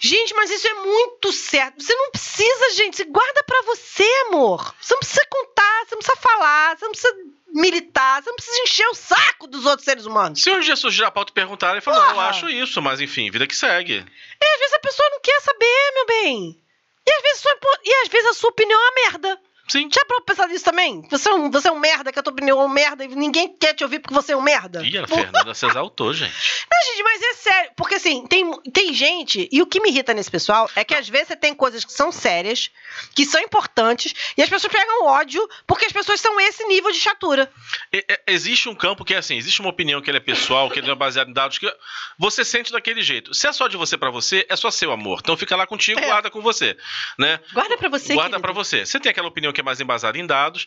Gente, 0.00 0.34
mas 0.34 0.50
isso 0.50 0.66
é 0.66 0.74
muito 0.74 1.32
certo. 1.32 1.82
Você 1.82 1.94
não 1.94 2.10
precisa, 2.10 2.70
gente. 2.74 2.96
Você 2.96 3.04
guarda 3.04 3.44
pra 3.44 3.62
você, 3.62 4.08
amor. 4.28 4.74
Você 4.80 4.94
não 4.94 5.00
precisa 5.00 5.26
contar, 5.30 5.84
você 5.86 5.94
não 5.94 6.02
precisa 6.02 6.20
falar, 6.20 6.76
você 6.76 6.84
não 6.84 6.92
precisa 6.92 7.14
militar, 7.54 8.22
você 8.22 8.30
não 8.30 8.36
precisa 8.36 8.62
encher 8.62 8.88
o 8.88 8.94
saco 8.94 9.46
dos 9.46 9.64
outros 9.64 9.84
seres 9.84 10.06
humanos. 10.06 10.42
Se 10.42 10.50
um 10.50 10.60
dia 10.60 10.74
surgir 10.74 11.04
a 11.04 11.10
pauta 11.10 11.30
e 11.30 11.34
perguntar, 11.34 11.72
ele 11.72 11.80
falou: 11.80 12.00
não, 12.00 12.14
eu 12.14 12.20
acho 12.20 12.48
isso, 12.48 12.82
mas 12.82 13.00
enfim, 13.00 13.30
vida 13.30 13.46
que 13.46 13.54
segue. 13.54 13.94
E 13.94 14.44
às 14.44 14.58
vezes 14.58 14.74
a 14.74 14.80
pessoa 14.80 15.08
não 15.10 15.20
quer 15.20 15.40
saber, 15.40 15.92
meu 15.94 16.06
bem. 16.06 16.62
E 17.06 17.10
às 17.10 17.22
vezes, 17.22 17.42
sua, 17.42 17.58
e 17.84 17.94
às 18.02 18.08
vezes 18.08 18.30
a 18.30 18.34
sua 18.34 18.50
opinião 18.50 18.80
é 18.80 18.84
uma 18.84 18.94
merda. 18.94 19.40
Sim. 19.68 19.88
Já 19.92 20.04
pra 20.04 20.20
pensar 20.22 20.48
nisso 20.48 20.64
também? 20.64 21.06
Você 21.10 21.28
é, 21.28 21.34
um, 21.34 21.50
você 21.50 21.68
é 21.68 21.72
um 21.72 21.78
merda, 21.78 22.12
que 22.12 22.18
a 22.18 22.22
tua 22.22 22.32
opinião 22.32 22.60
é 22.60 22.64
um 22.64 22.68
merda 22.68 23.04
e 23.04 23.08
ninguém 23.08 23.56
quer 23.56 23.74
te 23.74 23.82
ouvir 23.84 24.00
porque 24.00 24.14
você 24.14 24.32
é 24.32 24.36
um 24.36 24.42
merda. 24.42 24.84
Ih, 24.84 24.98
a 24.98 25.06
Fernanda 25.06 25.54
se 25.54 25.64
exaltou, 25.66 26.12
gente. 26.12 26.32
Não, 26.70 26.92
gente, 26.92 27.02
mas 27.04 27.22
é 27.22 27.32
sério. 27.34 27.70
Porque 27.76 27.94
assim, 27.94 28.26
tem, 28.26 28.50
tem 28.72 28.92
gente. 28.92 29.48
E 29.50 29.62
o 29.62 29.66
que 29.66 29.80
me 29.80 29.88
irrita 29.90 30.12
nesse 30.12 30.30
pessoal 30.30 30.68
é 30.76 30.84
que 30.84 30.94
às 30.94 31.08
vezes 31.08 31.28
você 31.28 31.36
tem 31.36 31.54
coisas 31.54 31.84
que 31.84 31.92
são 31.92 32.10
sérias, 32.12 32.70
que 33.14 33.24
são 33.24 33.40
importantes, 33.40 34.14
e 34.36 34.42
as 34.42 34.48
pessoas 34.48 34.72
pegam 34.72 35.04
ódio 35.06 35.46
porque 35.66 35.86
as 35.86 35.92
pessoas 35.92 36.20
são 36.20 36.38
esse 36.40 36.64
nível 36.66 36.90
de 36.90 36.98
chatura. 36.98 37.50
E- 37.92 38.04
e- 38.08 38.22
Existe 38.32 38.68
um 38.68 38.74
campo 38.74 39.04
que 39.04 39.14
é 39.14 39.18
assim, 39.18 39.36
existe 39.36 39.60
uma 39.60 39.70
opinião 39.70 40.00
que 40.00 40.10
é 40.10 40.20
pessoal, 40.20 40.70
que 40.70 40.80
não 40.82 40.92
é 40.92 40.94
baseada 40.94 41.30
em 41.30 41.32
dados, 41.34 41.58
que 41.58 41.70
você 42.18 42.44
sente 42.44 42.70
daquele 42.72 43.00
jeito. 43.02 43.32
Se 43.34 43.46
é 43.46 43.52
só 43.52 43.68
de 43.68 43.76
você 43.76 43.96
pra 43.96 44.10
você, 44.10 44.46
é 44.48 44.56
só 44.56 44.70
seu 44.70 44.90
amor. 44.92 45.20
Então 45.22 45.36
fica 45.36 45.54
lá 45.56 45.66
contigo, 45.66 45.98
É. 46.00 46.06
guarda 46.06 46.30
com 46.30 46.40
você, 46.42 46.76
né? 47.18 47.40
Guarda 47.52 47.76
pra 47.76 47.88
você. 47.88 48.14
Guarda 48.14 48.40
pra 48.40 48.52
você. 48.52 48.84
Você 48.84 48.98
tem 49.00 49.10
aquela 49.10 49.28
opinião 49.28 49.51
que 49.52 49.60
é 49.60 49.64
mais 49.64 49.80
embasada 49.80 50.18
em 50.18 50.26
dados, 50.26 50.66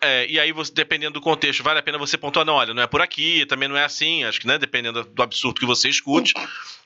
é, 0.00 0.26
e 0.28 0.38
aí, 0.40 0.52
você, 0.52 0.72
dependendo 0.72 1.14
do 1.14 1.20
contexto, 1.20 1.62
vale 1.62 1.78
a 1.78 1.82
pena 1.82 1.98
você 1.98 2.16
pontuar, 2.18 2.44
não, 2.44 2.54
olha, 2.54 2.74
não 2.74 2.82
é 2.82 2.86
por 2.86 3.00
aqui, 3.00 3.46
também 3.46 3.68
não 3.68 3.76
é 3.76 3.84
assim, 3.84 4.24
acho 4.24 4.40
que, 4.40 4.46
né, 4.46 4.58
dependendo 4.58 5.04
do 5.04 5.22
absurdo 5.22 5.60
que 5.60 5.66
você 5.66 5.88
escute, 5.88 6.34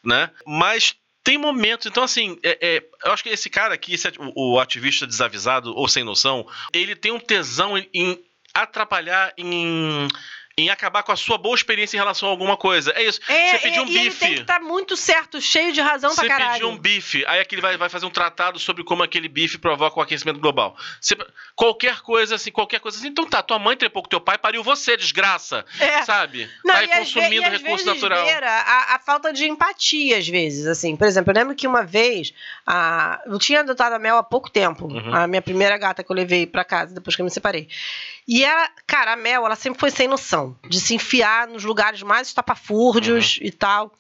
né? 0.05 0.31
Mas 0.47 0.95
tem 1.25 1.37
momentos, 1.37 1.87
então 1.87 2.03
assim, 2.03 2.39
é- 2.43 2.59
é, 2.61 2.85
eu 3.05 3.13
acho 3.13 3.23
que 3.23 3.29
esse 3.29 3.51
cara 3.51 3.75
aqui, 3.75 3.95
esse, 3.95 4.09
o, 4.19 4.55
o 4.55 4.61
ativista 4.61 5.07
desavisado 5.07 5.75
ou 5.77 5.87
sem 5.89 6.03
noção, 6.05 6.47
ele 6.73 6.97
tem 6.97 7.13
um 7.13 7.21
tesão 7.21 7.77
em, 7.77 7.89
em 7.93 8.25
atrapalhar, 8.55 9.33
em, 9.37 10.09
em 10.59 10.69
acabar 10.71 11.03
com 11.05 11.13
a 11.13 11.17
sua 11.17 11.39
boa 11.39 11.55
experiência 11.55 11.97
em 11.97 12.01
relação 12.01 12.29
a 12.29 12.33
alguma 12.33 12.57
coisa. 12.57 12.93
É 12.97 13.03
isso. 13.05 13.21
É, 13.29 13.53
você 13.53 13.59
pediu 13.61 13.83
é, 13.83 13.85
um 13.85 13.89
e 13.89 13.97
ele 13.97 14.09
bife. 14.11 14.19
tem 14.21 14.35
que 14.35 14.41
estar 14.41 14.61
muito 14.61 14.97
certo, 14.97 15.41
cheio 15.41 15.73
de 15.73 15.81
razão 15.81 16.11
Você 16.11 16.21
pra 16.27 16.29
caralho. 16.37 16.53
pediu 16.55 16.69
um 16.69 16.77
bife, 16.77 17.25
aí 17.27 17.41
aquele 17.41 17.63
vai, 17.63 17.77
vai 17.77 17.89
fazer 17.89 18.05
um 18.07 18.11
tratado 18.11 18.59
sobre 18.59 18.83
como 18.83 19.03
aquele 19.03 19.29
bife 19.29 19.57
provoca 19.57 19.99
o 19.99 20.03
aquecimento 20.03 20.41
global. 20.41 20.77
Você- 21.01 21.17
qualquer 21.55 22.01
coisa 22.01 22.35
assim, 22.35 22.51
qualquer 22.51 22.81
coisa 22.81 22.99
assim. 22.99 23.09
Então 23.09 23.25
tá, 23.25 23.43
tua 23.43 23.59
mãe 23.59 23.77
trepou 23.77 24.03
com 24.03 24.09
teu 24.09 24.21
pai, 24.21 24.37
pariu 24.37 24.63
você, 24.65 24.97
desgraça. 24.97 25.65
É. 25.79 26.03
Sabe? 26.03 26.51
Não, 26.65 26.75
tá 26.75 26.81
aí 26.81 26.87
e 26.87 26.89
consumindo 26.89 27.47
às 27.47 27.63
recurso 27.63 27.87
natural. 27.87 28.25
beira 28.25 28.51
A, 28.51 28.97
a 28.97 28.99
falta 28.99 29.33
de 29.33 29.45
empatia, 29.47 30.19
às 30.19 30.27
vezes, 30.27 30.67
assim. 30.67 30.97
Por 30.97 31.07
exemplo, 31.07 31.31
eu 31.31 31.37
lembro 31.37 31.55
que 31.55 31.67
uma 31.67 31.85
vez, 31.85 32.33
a, 32.71 33.23
eu 33.25 33.39
tinha 33.39 33.61
adotado 33.61 33.95
a 33.95 33.99
Mel 33.99 34.19
há 34.19 34.23
pouco 34.23 34.51
tempo, 34.51 34.87
Uhum. 34.93 35.15
a 35.15 35.27
minha 35.27 35.41
primeira 35.41 35.79
gata 35.79 36.05
que 36.05 36.13
eu 36.13 36.17
levei 36.17 36.47
pra 36.47 36.65
casa, 36.65 36.95
depois 36.95 37.17
que 37.17 37.23
eu 37.23 37.25
me 37.25 37.31
separei. 37.31 37.67
E 38.27 38.45
ela, 38.45 38.69
cara, 38.87 39.13
a 39.15 39.17
Mel, 39.17 39.47
ela 39.47 39.57
sempre 39.57 39.81
foi 39.81 39.91
sem 39.91 40.07
noção 40.07 40.55
de 40.69 40.79
se 40.79 40.95
enfiar 40.95 41.47
nos 41.49 41.65
lugares 41.65 42.03
mais 42.03 42.29
estapafúrdios 42.29 43.39
e 43.41 43.51
tal. 43.51 43.91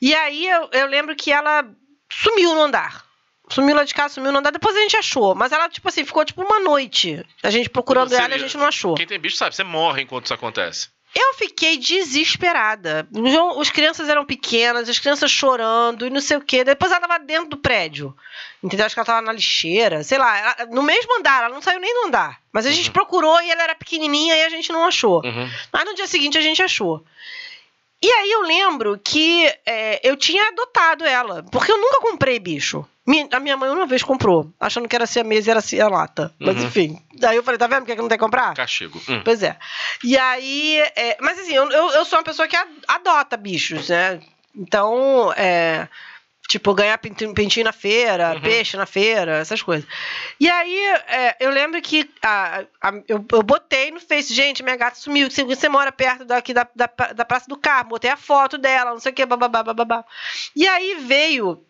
E 0.00 0.14
aí 0.14 0.48
eu, 0.48 0.68
eu 0.72 0.86
lembro 0.86 1.14
que 1.14 1.30
ela 1.30 1.64
sumiu 2.10 2.54
no 2.54 2.62
andar. 2.62 3.04
Sumiu 3.48 3.76
lá 3.76 3.84
de 3.84 3.94
casa, 3.94 4.14
sumiu 4.14 4.32
no 4.32 4.38
andar. 4.38 4.50
Depois 4.50 4.74
a 4.76 4.80
gente 4.80 4.96
achou. 4.96 5.34
Mas 5.34 5.52
ela, 5.52 5.68
tipo 5.68 5.86
assim, 5.88 6.04
ficou 6.04 6.24
tipo 6.24 6.42
uma 6.42 6.58
noite. 6.58 7.24
A 7.42 7.50
gente 7.50 7.68
procurando 7.68 8.08
Você- 8.08 8.16
ela 8.16 8.30
e 8.30 8.34
a 8.34 8.38
gente 8.38 8.56
não 8.56 8.66
achou. 8.66 8.94
Quem 8.96 9.06
tem 9.06 9.18
bicho 9.20 9.36
sabe, 9.36 9.54
você 9.54 9.62
morre 9.62 10.02
enquanto 10.02 10.24
isso 10.24 10.34
acontece. 10.34 10.88
Eu 11.18 11.32
fiquei 11.34 11.78
desesperada. 11.78 13.08
Os 13.56 13.70
crianças 13.70 14.08
eram 14.08 14.24
pequenas, 14.24 14.86
as 14.88 14.98
crianças 14.98 15.30
chorando 15.30 16.06
e 16.06 16.10
não 16.10 16.20
sei 16.20 16.36
o 16.36 16.40
quê. 16.42 16.62
Depois 16.62 16.92
ela 16.92 17.00
tava 17.00 17.18
dentro 17.18 17.48
do 17.48 17.56
prédio. 17.56 18.14
Entendeu? 18.62 18.84
Acho 18.84 18.94
que 18.94 18.98
ela 19.00 19.06
tava 19.06 19.22
na 19.22 19.32
lixeira, 19.32 20.02
sei 20.04 20.18
lá. 20.18 20.36
ela- 20.38 20.66
no 20.70 20.82
mesmo 20.82 21.18
andar, 21.18 21.44
ela 21.44 21.54
não 21.54 21.62
saiu 21.62 21.80
nem 21.80 21.94
do 22.02 22.08
andar. 22.08 22.40
Mas 22.52 22.66
a 22.66 22.70
gente 22.70 22.90
procurou 22.90 23.40
e 23.40 23.50
ela 23.50 23.62
era 23.62 23.74
pequenininha 23.74 24.36
e 24.36 24.42
a 24.44 24.48
gente 24.50 24.70
não 24.72 24.84
achou. 24.84 25.22
Uhum. 25.24 25.48
Mas 25.72 25.84
no 25.86 25.94
dia 25.94 26.06
seguinte 26.06 26.36
a 26.36 26.42
gente 26.42 26.62
achou. 26.62 27.02
E 28.02 28.10
aí 28.10 28.30
eu 28.32 28.42
lembro 28.42 29.00
que 29.02 29.46
é, 29.64 30.00
eu 30.04 30.16
tinha 30.16 30.48
adotado 30.48 31.04
ela, 31.04 31.42
porque 31.50 31.72
eu 31.72 31.78
nunca 31.78 31.98
comprei 32.00 32.38
bicho. 32.38 32.86
Mi- 33.06 33.28
A 33.32 33.38
minha 33.40 33.56
mãe 33.56 33.70
uma 33.70 33.86
vez 33.86 34.02
comprou, 34.02 34.52
achando 34.58 34.88
que 34.88 34.96
era 34.96 35.06
siamesa 35.06 35.48
e 35.48 35.50
era 35.52 35.60
cialata. 35.60 36.34
Mas 36.40 36.56
Uhum. 36.56 36.64
enfim. 36.64 37.02
Daí 37.14 37.36
eu 37.36 37.42
falei, 37.42 37.56
tá 37.58 37.66
vendo 37.66 37.80
por 37.80 37.86
que 37.86 37.94
que 37.96 38.02
não 38.02 38.08
tem 38.08 38.18
que 38.18 38.24
comprar? 38.24 38.54
Castigo. 38.54 39.00
Hum. 39.08 39.22
Pois 39.24 39.42
é. 39.42 39.56
E 40.02 40.18
aí. 40.18 40.78
é, 40.96 41.16
mas 41.20 41.38
assim, 41.38 41.52
eu, 41.54 41.70
eu, 41.70 41.90
eu 41.90 42.04
sou 42.04 42.18
uma 42.18 42.24
pessoa 42.24 42.48
que 42.48 42.56
a- 42.56 42.66
adota 42.88 43.36
bichos, 43.36 43.88
né? 43.90 44.20
Então, 44.54 45.32
é, 45.36 45.86
tipo, 46.48 46.72
ganhar 46.74 46.96
pintinho, 46.98 47.64
na 47.64 47.72
feira, 47.72 48.34
Uhum. 48.34 48.40
peixe 48.40 48.76
na 48.76 48.86
feira, 48.86 49.36
essas 49.38 49.60
coisas. 49.62 49.86
E 50.40 50.48
aí, 50.48 50.78
é, 51.08 51.36
eu 51.40 51.50
lembro 51.50 51.80
que 51.82 52.08
a- 52.22 52.64
a- 52.80 52.92
eu, 53.08 53.24
eu 53.32 53.42
botei 53.42 53.90
no 53.90 54.00
Face, 54.00 54.32
gente, 54.32 54.62
minha 54.62 54.76
gata 54.76 54.96
sumiu, 54.96 55.30
você, 55.30 55.44
você 55.44 55.68
mora 55.68 55.92
perto 55.92 56.24
daqui 56.24 56.54
da, 56.54 56.66
da, 56.74 56.86
da 57.14 57.24
Praça 57.24 57.46
do 57.48 57.56
Carmo, 57.56 57.90
botei 57.90 58.10
a 58.10 58.16
foto 58.16 58.56
dela, 58.56 58.92
não 58.92 58.98
sei 59.00 59.12
o 59.12 59.14
que, 59.14 59.26
bababá, 59.26 59.62
bababá. 59.62 60.04
E 60.54 60.66
aí 60.66 60.94
veio 61.00 61.62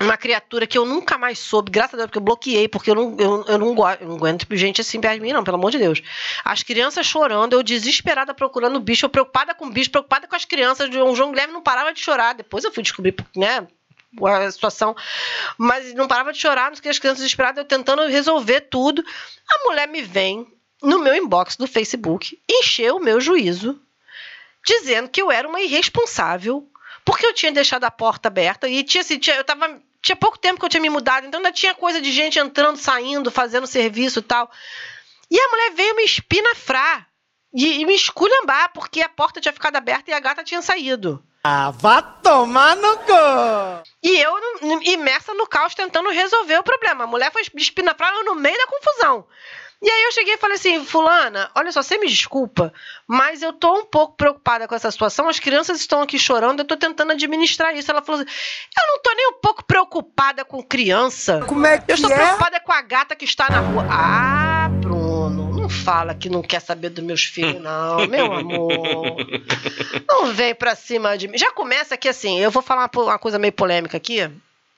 uma 0.00 0.16
criatura 0.16 0.66
que 0.66 0.78
eu 0.78 0.84
nunca 0.84 1.18
mais 1.18 1.38
soube, 1.38 1.70
graças 1.70 1.94
a 1.94 1.96
Deus, 1.96 2.06
porque 2.06 2.18
eu 2.18 2.22
bloqueei, 2.22 2.68
porque 2.68 2.90
eu 2.90 2.94
não, 2.94 3.16
eu, 3.18 3.44
eu 3.46 3.58
não, 3.58 3.74
gosto, 3.74 4.02
eu 4.02 4.08
não 4.08 4.16
aguento 4.16 4.46
gente 4.52 4.80
assim 4.80 5.00
perto 5.00 5.14
de 5.16 5.20
mim, 5.20 5.32
não, 5.32 5.42
pelo 5.42 5.56
amor 5.56 5.72
de 5.72 5.78
Deus. 5.78 6.00
As 6.44 6.62
crianças 6.62 7.04
chorando, 7.04 7.54
eu 7.54 7.62
desesperada 7.62 8.32
procurando 8.32 8.76
o 8.76 8.80
bicho, 8.80 9.06
eu 9.06 9.10
preocupada 9.10 9.54
com 9.54 9.66
o 9.66 9.70
bicho, 9.70 9.90
preocupada 9.90 10.28
com 10.28 10.36
as 10.36 10.44
crianças. 10.44 10.88
O 10.88 11.14
João 11.16 11.30
Guilherme 11.30 11.52
não 11.52 11.62
parava 11.62 11.92
de 11.92 12.00
chorar. 12.00 12.34
Depois 12.34 12.62
eu 12.64 12.72
fui 12.72 12.82
descobrir, 12.82 13.14
né? 13.34 13.66
A 14.24 14.50
situação, 14.50 14.96
mas 15.58 15.92
não 15.94 16.08
parava 16.08 16.32
de 16.32 16.38
chorar, 16.38 16.72
as 16.72 16.80
crianças 16.80 17.18
desesperadas, 17.18 17.58
eu 17.58 17.64
tentando 17.64 18.06
resolver 18.06 18.62
tudo. 18.62 19.04
A 19.46 19.68
mulher 19.68 19.86
me 19.86 20.00
vem 20.00 20.46
no 20.82 20.98
meu 21.00 21.14
inbox 21.14 21.56
do 21.56 21.66
Facebook, 21.66 22.40
encheu 22.48 22.96
o 22.96 23.02
meu 23.02 23.20
juízo, 23.20 23.80
dizendo 24.64 25.08
que 25.08 25.20
eu 25.20 25.30
era 25.30 25.46
uma 25.46 25.60
irresponsável, 25.60 26.66
porque 27.04 27.26
eu 27.26 27.34
tinha 27.34 27.52
deixado 27.52 27.84
a 27.84 27.90
porta 27.90 28.28
aberta 28.28 28.68
e 28.68 28.82
tinha, 28.82 29.02
assim, 29.02 29.18
tinha, 29.18 29.36
eu 29.36 29.44
tava, 29.44 29.80
tinha 30.02 30.16
pouco 30.16 30.38
tempo 30.38 30.58
que 30.58 30.64
eu 30.64 30.68
tinha 30.68 30.80
me 30.80 30.90
mudado, 30.90 31.26
então 31.26 31.38
ainda 31.38 31.52
tinha 31.52 31.74
coisa 31.74 32.00
de 32.00 32.12
gente 32.12 32.38
entrando, 32.38 32.76
saindo, 32.76 33.30
fazendo 33.30 33.66
serviço 33.66 34.20
e 34.20 34.22
tal. 34.22 34.50
E 35.30 35.38
a 35.38 35.48
mulher 35.48 35.72
veio 35.74 35.96
me 35.96 36.04
espinafrar 36.04 37.08
e, 37.52 37.80
e 37.80 37.86
me 37.86 37.94
esculhambar, 37.94 38.72
porque 38.72 39.00
a 39.00 39.08
porta 39.08 39.40
tinha 39.40 39.52
ficado 39.52 39.76
aberta 39.76 40.10
e 40.10 40.14
a 40.14 40.20
gata 40.20 40.44
tinha 40.44 40.62
saído. 40.62 41.22
Ah, 41.44 41.70
vá 41.70 42.02
tomar 42.02 42.76
no 42.76 42.98
cu! 42.98 43.82
E 44.02 44.18
eu 44.18 44.34
imersa 44.82 45.32
no 45.34 45.46
caos 45.46 45.74
tentando 45.74 46.10
resolver 46.10 46.58
o 46.58 46.62
problema. 46.62 47.04
A 47.04 47.06
mulher 47.06 47.32
foi 47.32 47.42
espinafrar 47.54 48.12
eu 48.12 48.24
no 48.24 48.34
meio 48.34 48.56
da 48.56 48.66
confusão. 48.66 49.26
E 49.80 49.88
aí 49.88 50.02
eu 50.04 50.12
cheguei 50.12 50.34
e 50.34 50.38
falei 50.38 50.56
assim, 50.56 50.84
fulana, 50.84 51.50
olha 51.54 51.70
só, 51.70 51.82
você 51.82 51.98
me 51.98 52.08
desculpa, 52.08 52.72
mas 53.06 53.42
eu 53.42 53.52
tô 53.52 53.72
um 53.74 53.84
pouco 53.84 54.16
preocupada 54.16 54.66
com 54.66 54.74
essa 54.74 54.90
situação, 54.90 55.28
as 55.28 55.38
crianças 55.38 55.80
estão 55.80 56.02
aqui 56.02 56.18
chorando, 56.18 56.60
eu 56.60 56.64
tô 56.64 56.76
tentando 56.76 57.12
administrar 57.12 57.76
isso. 57.76 57.88
Ela 57.88 58.02
falou 58.02 58.20
assim, 58.20 58.30
eu 58.30 58.92
não 58.92 59.00
tô 59.00 59.14
nem 59.14 59.28
um 59.28 59.40
pouco 59.40 59.64
preocupada 59.64 60.44
com 60.44 60.60
criança. 60.62 61.44
Como 61.46 61.64
é 61.64 61.78
que 61.78 61.92
Eu 61.92 61.94
estou 61.94 62.10
é? 62.10 62.14
preocupada 62.14 62.58
com 62.58 62.72
a 62.72 62.82
gata 62.82 63.14
que 63.14 63.24
está 63.24 63.48
na 63.48 63.60
rua. 63.60 63.86
Ah, 63.88 64.68
Bruno, 64.68 65.52
não 65.52 65.68
fala 65.68 66.12
que 66.12 66.28
não 66.28 66.42
quer 66.42 66.60
saber 66.60 66.90
dos 66.90 67.04
meus 67.04 67.24
filhos, 67.24 67.62
não, 67.62 68.04
meu 68.08 68.32
amor. 68.32 69.16
Não 70.08 70.32
vem 70.32 70.54
pra 70.54 70.74
cima 70.74 71.16
de 71.16 71.28
mim. 71.28 71.38
Já 71.38 71.52
começa 71.52 71.94
aqui 71.94 72.08
assim, 72.08 72.40
eu 72.40 72.50
vou 72.50 72.62
falar 72.62 72.90
uma, 72.92 73.18
coisa 73.18 73.38
meio 73.38 73.52
polêmica 73.52 73.96
aqui, 73.96 74.28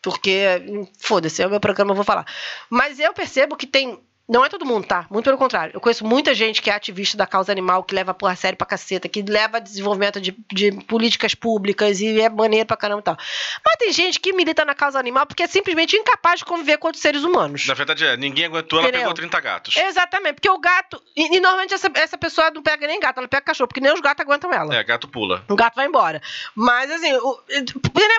porque, 0.03 0.63
hum, 0.69 0.87
foda-se, 0.99 1.43
é 1.43 1.47
o 1.47 1.51
meu 1.51 1.61
programa, 1.61 1.93
eu 1.93 1.97
vou 1.97 2.05
falar. 2.05 2.27
Mas 2.69 2.99
eu 2.99 3.13
percebo 3.13 3.57
que 3.57 3.67
tem. 3.67 3.99
Não 4.31 4.45
é 4.45 4.49
todo 4.49 4.65
mundo, 4.65 4.87
tá? 4.87 5.07
Muito 5.11 5.25
pelo 5.25 5.37
contrário. 5.37 5.73
Eu 5.75 5.81
conheço 5.81 6.07
muita 6.07 6.33
gente 6.35 6.63
que 6.63 6.71
é 6.71 6.75
ativista 6.75 7.17
da 7.17 7.27
causa 7.27 7.51
animal, 7.51 7.83
que 7.83 7.93
leva 7.93 8.15
porra 8.15 8.37
sério 8.37 8.57
pra 8.57 8.65
caceta, 8.65 9.09
que 9.09 9.23
leva 9.23 9.61
desenvolvimento 9.61 10.21
de, 10.21 10.37
de 10.53 10.71
políticas 10.85 11.35
públicas 11.35 12.01
e 12.01 12.21
é 12.21 12.29
maneiro 12.29 12.65
pra 12.65 12.77
caramba 12.77 13.01
e 13.01 13.05
tal. 13.05 13.17
Mas 13.65 13.77
tem 13.77 13.93
gente 13.93 14.21
que 14.21 14.33
milita 14.33 14.65
na 14.65 14.73
causa 14.75 15.01
animal 15.01 15.27
porque 15.27 15.43
é 15.43 15.49
simplesmente 15.49 15.97
incapaz 15.97 16.39
de 16.39 16.45
conviver 16.45 16.79
com 16.79 16.87
outros 16.87 17.03
seres 17.03 17.25
humanos. 17.25 17.67
Na 17.67 17.75
verdade 17.75 18.07
é, 18.07 18.17
ninguém 18.17 18.45
aguentou, 18.45 18.79
ela 18.79 18.89
Entendeu? 18.89 19.09
pegou 19.09 19.15
30 19.15 19.41
gatos. 19.41 19.77
Exatamente, 19.77 20.35
porque 20.35 20.49
o 20.49 20.59
gato. 20.59 21.03
E, 21.17 21.37
e 21.37 21.41
normalmente 21.41 21.75
essa, 21.75 21.91
essa 21.95 22.17
pessoa 22.17 22.53
não 22.53 22.63
pega 22.63 22.87
nem 22.87 23.01
gato, 23.01 23.19
ela 23.19 23.27
pega 23.27 23.43
cachorro, 23.43 23.67
porque 23.67 23.81
nem 23.81 23.93
os 23.93 24.01
gatos 24.01 24.25
aguentam 24.25 24.53
ela. 24.53 24.73
É, 24.75 24.85
gato 24.85 25.09
pula. 25.09 25.45
O 25.49 25.57
gato 25.57 25.75
vai 25.75 25.87
embora. 25.87 26.23
Mas, 26.55 26.89
assim, 26.91 27.13
o, 27.15 27.41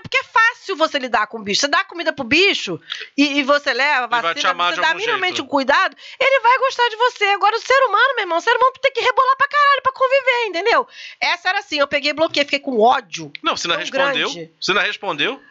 porque 0.01 0.17
é 0.17 0.23
fácil 0.23 0.75
você 0.75 0.99
lidar 0.99 1.27
com 1.27 1.37
o 1.37 1.41
bicho. 1.41 1.61
Você 1.61 1.67
dá 1.67 1.83
comida 1.85 2.11
pro 2.11 2.25
bicho 2.25 2.79
e, 3.17 3.39
e 3.39 3.43
você 3.43 3.73
leva, 3.73 4.07
vacina, 4.07 4.53
você 4.53 4.81
dá 4.81 4.93
minimamente 4.93 5.37
jeito. 5.37 5.43
um 5.43 5.47
cuidado, 5.47 5.95
ele 6.19 6.39
vai 6.41 6.57
gostar 6.59 6.87
de 6.89 6.95
você. 6.95 7.25
Agora, 7.25 7.55
o 7.55 7.61
ser 7.61 7.79
humano, 7.85 8.13
meu 8.15 8.23
irmão, 8.23 8.37
o 8.37 8.41
ser 8.41 8.55
humano 8.55 8.73
tem 8.81 8.91
que 8.91 9.01
rebolar 9.01 9.35
pra 9.37 9.47
caralho 9.47 9.81
pra 9.81 9.91
conviver, 9.93 10.45
entendeu? 10.47 10.87
Essa 11.19 11.49
era 11.49 11.59
assim, 11.59 11.79
eu 11.79 11.87
peguei 11.87 12.11
e 12.11 12.13
bloqueei, 12.13 12.43
fiquei 12.45 12.59
com 12.59 12.79
ódio. 12.79 13.31
Não, 13.43 13.55
você 13.57 13.67
não 13.67 13.75
respondeu. 13.77 14.29
grande. 14.31 14.53
Você 14.59 14.73
não 14.73 14.81
respondeu. 14.81 15.41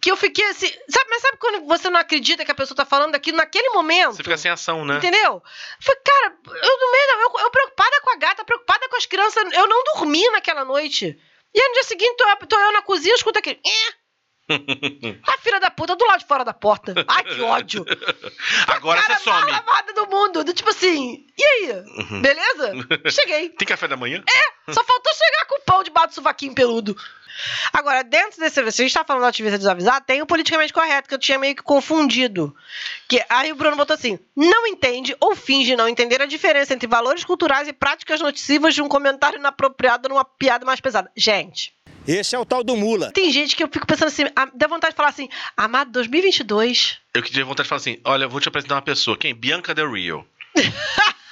Que 0.00 0.10
eu 0.10 0.16
fiquei 0.16 0.46
assim. 0.46 0.66
Sabe, 0.88 1.10
mas 1.10 1.20
sabe 1.20 1.36
quando 1.36 1.66
você 1.66 1.90
não 1.90 2.00
acredita 2.00 2.42
que 2.42 2.50
a 2.50 2.54
pessoa 2.54 2.74
tá 2.74 2.86
falando 2.86 3.12
daquilo 3.12 3.36
naquele 3.36 3.68
momento? 3.68 4.12
Você 4.16 4.22
fica 4.22 4.38
sem 4.38 4.50
ação, 4.50 4.82
né? 4.82 4.96
Entendeu? 4.96 5.42
Foi, 5.78 5.94
cara, 5.96 6.34
eu 6.46 6.78
no 6.78 6.90
meio. 6.92 7.22
Eu, 7.22 7.40
eu 7.44 7.50
preocupada 7.50 8.00
com 8.00 8.10
a 8.10 8.16
gata, 8.16 8.44
preocupada 8.46 8.88
com 8.88 8.96
as 8.96 9.04
crianças. 9.04 9.52
Eu 9.52 9.66
não 9.68 9.84
dormi 9.84 10.26
naquela 10.30 10.64
noite. 10.64 11.18
E 11.54 11.60
aí 11.60 11.68
no 11.68 11.74
dia 11.74 11.84
seguinte, 11.84 12.16
tô, 12.16 12.26
eu- 12.28 12.46
tô 12.46 12.58
eu 12.58 12.72
na 12.72 12.80
cozinha, 12.80 13.14
escuta 13.14 13.40
aquele. 13.40 13.60
"É". 13.62 13.94
A 15.26 15.38
filha 15.38 15.60
da 15.60 15.70
puta 15.70 15.94
do 15.94 16.04
lado 16.06 16.20
de 16.20 16.26
fora 16.26 16.44
da 16.44 16.54
porta. 16.54 16.94
Ai, 17.06 17.24
que 17.24 17.40
ódio. 17.40 17.84
Agora 18.66 19.00
Cara, 19.02 19.18
você 19.18 19.24
some. 19.24 19.40
mais 19.42 19.52
lavada 19.52 19.92
do 19.92 20.06
mundo. 20.06 20.44
Do 20.44 20.54
tipo 20.54 20.70
assim, 20.70 21.26
e 21.36 21.44
aí? 21.44 21.72
Uhum. 21.72 22.22
Beleza? 22.22 22.72
Cheguei. 23.10 23.50
Tem 23.50 23.68
café 23.68 23.86
da 23.86 23.96
manhã? 23.96 24.22
Só 24.70 24.82
faltou 24.84 25.12
chegar 25.14 25.46
com 25.46 25.56
o 25.56 25.64
pão 25.64 25.82
debaixo 25.82 26.08
do 26.08 26.14
sovaquinho 26.14 26.54
peludo. 26.54 26.96
Agora, 27.72 28.02
dentro 28.02 28.40
desse. 28.40 28.54
Se 28.72 28.82
a 28.82 28.84
gente 28.84 28.94
tá 28.94 29.04
falando 29.04 29.22
do 29.22 29.28
ativista 29.28 29.58
desavisado, 29.58 30.04
tem 30.04 30.20
o 30.20 30.26
politicamente 30.26 30.72
correto, 30.72 31.08
que 31.08 31.14
eu 31.14 31.18
tinha 31.18 31.38
meio 31.38 31.54
que 31.54 31.62
confundido. 31.62 32.54
Que 33.08 33.24
aí 33.28 33.52
o 33.52 33.54
Bruno 33.54 33.76
botou 33.76 33.94
assim: 33.94 34.18
não 34.34 34.66
entende 34.66 35.16
ou 35.20 35.36
finge 35.36 35.76
não 35.76 35.88
entender 35.88 36.20
a 36.20 36.26
diferença 36.26 36.74
entre 36.74 36.88
valores 36.88 37.24
culturais 37.24 37.68
e 37.68 37.72
práticas 37.72 38.20
nocivas 38.20 38.74
de 38.74 38.82
um 38.82 38.88
comentário 38.88 39.38
inapropriado 39.38 40.08
numa 40.08 40.24
piada 40.24 40.66
mais 40.66 40.80
pesada. 40.80 41.10
Gente, 41.16 41.74
Esse 42.08 42.34
é 42.34 42.38
o 42.38 42.44
tal 42.46 42.64
do 42.64 42.74
mula. 42.74 43.12
tem 43.12 43.30
gente 43.30 43.54
que 43.54 43.62
eu 43.62 43.68
fico 43.68 43.86
pensando 43.86 44.08
assim, 44.08 44.22
dá 44.54 44.66
vontade 44.66 44.92
de 44.92 44.96
falar 44.96 45.10
assim, 45.10 45.28
amado 45.54 45.90
2022. 45.92 46.96
Eu 47.12 47.22
que 47.22 47.28
tive 47.30 47.42
vontade 47.42 47.64
de 47.64 47.68
falar 47.68 47.80
assim: 47.80 48.00
olha, 48.02 48.24
eu 48.24 48.30
vou 48.30 48.40
te 48.40 48.48
apresentar 48.48 48.76
uma 48.76 48.82
pessoa. 48.82 49.14
Quem? 49.14 49.34
Bianca 49.34 49.74
Del 49.74 49.92
Rio. 49.92 50.26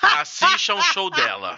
Assista 0.02 0.74
um 0.74 0.82
show 0.82 1.10
dela. 1.10 1.56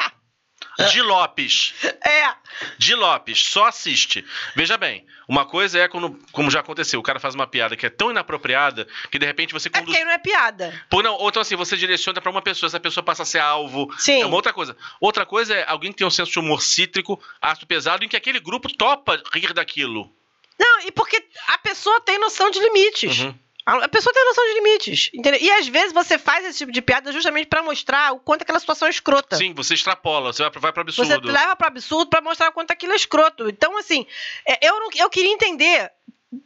Di 0.87 1.03
Lopes. 1.03 1.74
É, 1.83 2.35
Di 2.76 2.95
Lopes, 2.95 3.47
só 3.51 3.66
assiste. 3.66 4.24
Veja 4.55 4.76
bem, 4.76 5.05
uma 5.26 5.45
coisa 5.45 5.79
é 5.79 5.89
quando, 5.89 6.18
como 6.31 6.51
já 6.51 6.61
aconteceu, 6.61 7.01
o 7.01 7.03
cara 7.03 7.18
faz 7.18 7.35
uma 7.35 7.47
piada 7.47 7.76
que 7.76 7.85
é 7.85 7.91
tão 7.91 8.11
inapropriada 8.11 8.87
que 9.11 9.18
de 9.18 9.26
repente 9.26 9.53
você 9.53 9.68
é 9.68 9.70
conduz. 9.70 9.87
porque 9.87 10.05
não 10.05 10.12
é 10.12 10.18
piada. 10.18 10.87
Pô, 10.89 11.03
não, 11.03 11.14
ou 11.14 11.29
então 11.29 11.43
assim, 11.43 11.57
você 11.57 11.76
direciona 11.76 12.20
pra 12.20 12.31
uma 12.31 12.43
pessoa, 12.43 12.68
essa 12.68 12.79
pessoa 12.79 13.03
passa 13.03 13.24
a 13.24 13.26
ser 13.26 13.41
alvo. 13.41 13.93
Sim. 13.99 14.22
É 14.22 14.26
uma 14.26 14.37
outra 14.37 14.53
coisa. 14.53 14.76
Outra 15.01 15.26
coisa 15.26 15.55
é 15.55 15.68
alguém 15.68 15.91
que 15.91 15.99
tem 15.99 16.07
um 16.07 16.11
senso 16.11 16.31
de 16.31 16.39
humor 16.39 16.62
cítrico, 16.62 17.20
ácido 17.41 17.66
pesado, 17.66 18.05
em 18.05 18.09
que 18.09 18.16
aquele 18.16 18.39
grupo 18.39 18.72
topa 18.74 19.20
rir 19.33 19.53
daquilo. 19.53 20.12
Não, 20.59 20.81
e 20.81 20.93
porque 20.93 21.22
a 21.49 21.59
pessoa 21.59 22.01
tem 22.01 22.18
noção 22.18 22.51
de 22.51 22.59
limites. 22.61 23.18
Uhum. 23.20 23.39
A 23.69 23.89
pessoa 23.89 24.12
tem 24.14 24.25
noção 24.25 24.45
de 24.47 24.55
limites, 24.55 25.11
entendeu? 25.12 25.41
E 25.41 25.51
às 25.51 25.69
vezes 25.69 25.93
você 25.93 26.19
faz 26.19 26.45
esse 26.47 26.59
tipo 26.59 26.73
de 26.73 26.81
piada 26.81 27.12
justamente 27.12 27.47
pra 27.49 27.62
mostrar 27.62 28.12
o 28.12 28.19
quanto 28.19 28.43
aquela 28.43 28.59
situação 28.59 28.89
é 28.89 28.91
escrota. 28.91 29.37
Sim, 29.37 29.53
você 29.53 29.75
extrapola, 29.75 30.33
você 30.33 30.43
vai, 30.43 30.51
pro- 30.51 30.61
vai 30.61 30.73
pro 30.73 30.85
Você 30.91 31.03
absurdo. 31.03 31.31
leva 31.31 31.55
pro 31.55 31.66
absurdo 31.66 32.09
pra 32.09 32.21
mostrar 32.23 32.49
o 32.49 32.53
quanto 32.53 32.71
aquilo 32.71 32.93
é 32.93 32.97
escroto. 32.97 33.49
Então, 33.49 33.77
assim, 33.77 34.07
é, 34.47 34.66
eu, 34.66 34.81
não- 34.81 34.89
eu 34.97 35.11
queria 35.11 35.31
entender 35.33 35.91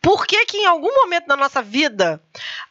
por 0.00 0.26
que 0.26 0.44
que 0.46 0.56
em 0.58 0.66
algum 0.66 0.92
momento 0.94 1.26
da 1.26 1.36
nossa 1.36 1.60
vida 1.62 2.22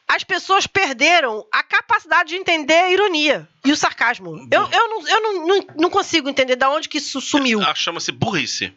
as 0.08 0.24
pessoas 0.24 0.68
perderam 0.68 1.46
a 1.52 1.64
capacidade 1.64 2.30
de 2.30 2.36
entender 2.36 2.74
a 2.74 2.90
ironia 2.92 3.48
e 3.64 3.72
o 3.72 3.78
sarcasmo. 3.78 4.48
Eu, 4.52 4.62
eu, 4.70 4.90
não, 4.90 5.08
eu 5.08 5.22
não, 5.22 5.48
não, 5.48 5.66
não 5.78 5.90
consigo 5.90 6.30
entender 6.30 6.56
de 6.58 6.66
onde 6.66 6.90
que 6.90 6.98
isso 6.98 7.22
sumiu. 7.22 7.62
Ah, 7.62 7.74
Chama-se 7.76 8.12
burrice. 8.12 8.74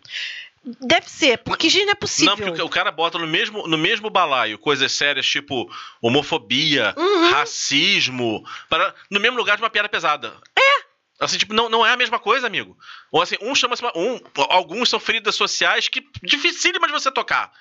Deve 0.80 1.10
ser, 1.10 1.38
porque 1.38 1.68
gente 1.68 1.84
não 1.84 1.92
é 1.92 1.94
possível. 1.94 2.36
Não, 2.36 2.46
porque 2.46 2.62
o 2.62 2.68
cara 2.68 2.90
bota 2.90 3.18
no 3.18 3.26
mesmo, 3.26 3.66
no 3.68 3.76
mesmo 3.76 4.08
balaio 4.08 4.58
coisas 4.58 4.90
sérias 4.92 5.26
tipo 5.26 5.70
homofobia, 6.00 6.94
Uhum. 6.96 7.30
racismo, 7.30 8.42
para, 8.68 8.94
no 9.10 9.20
mesmo 9.20 9.36
lugar 9.36 9.56
de 9.56 9.62
uma 9.62 9.70
piada 9.70 9.88
pesada. 9.88 10.34
É! 10.56 10.84
Assim, 11.20 11.38
tipo, 11.38 11.54
não, 11.54 11.68
não 11.68 11.86
é 11.86 11.92
a 11.92 11.96
mesma 11.96 12.18
coisa, 12.18 12.46
amigo. 12.46 12.76
Ou 13.12 13.22
assim, 13.22 13.36
um 13.40 13.54
chama-se. 13.54 13.82
Um, 13.94 14.18
alguns 14.48 14.88
são 14.88 14.98
feridas 14.98 15.34
sociais 15.36 15.88
que 15.88 16.06
dificílimas 16.22 16.88
de 16.88 16.92
você 16.92 17.10
tocar. 17.10 17.52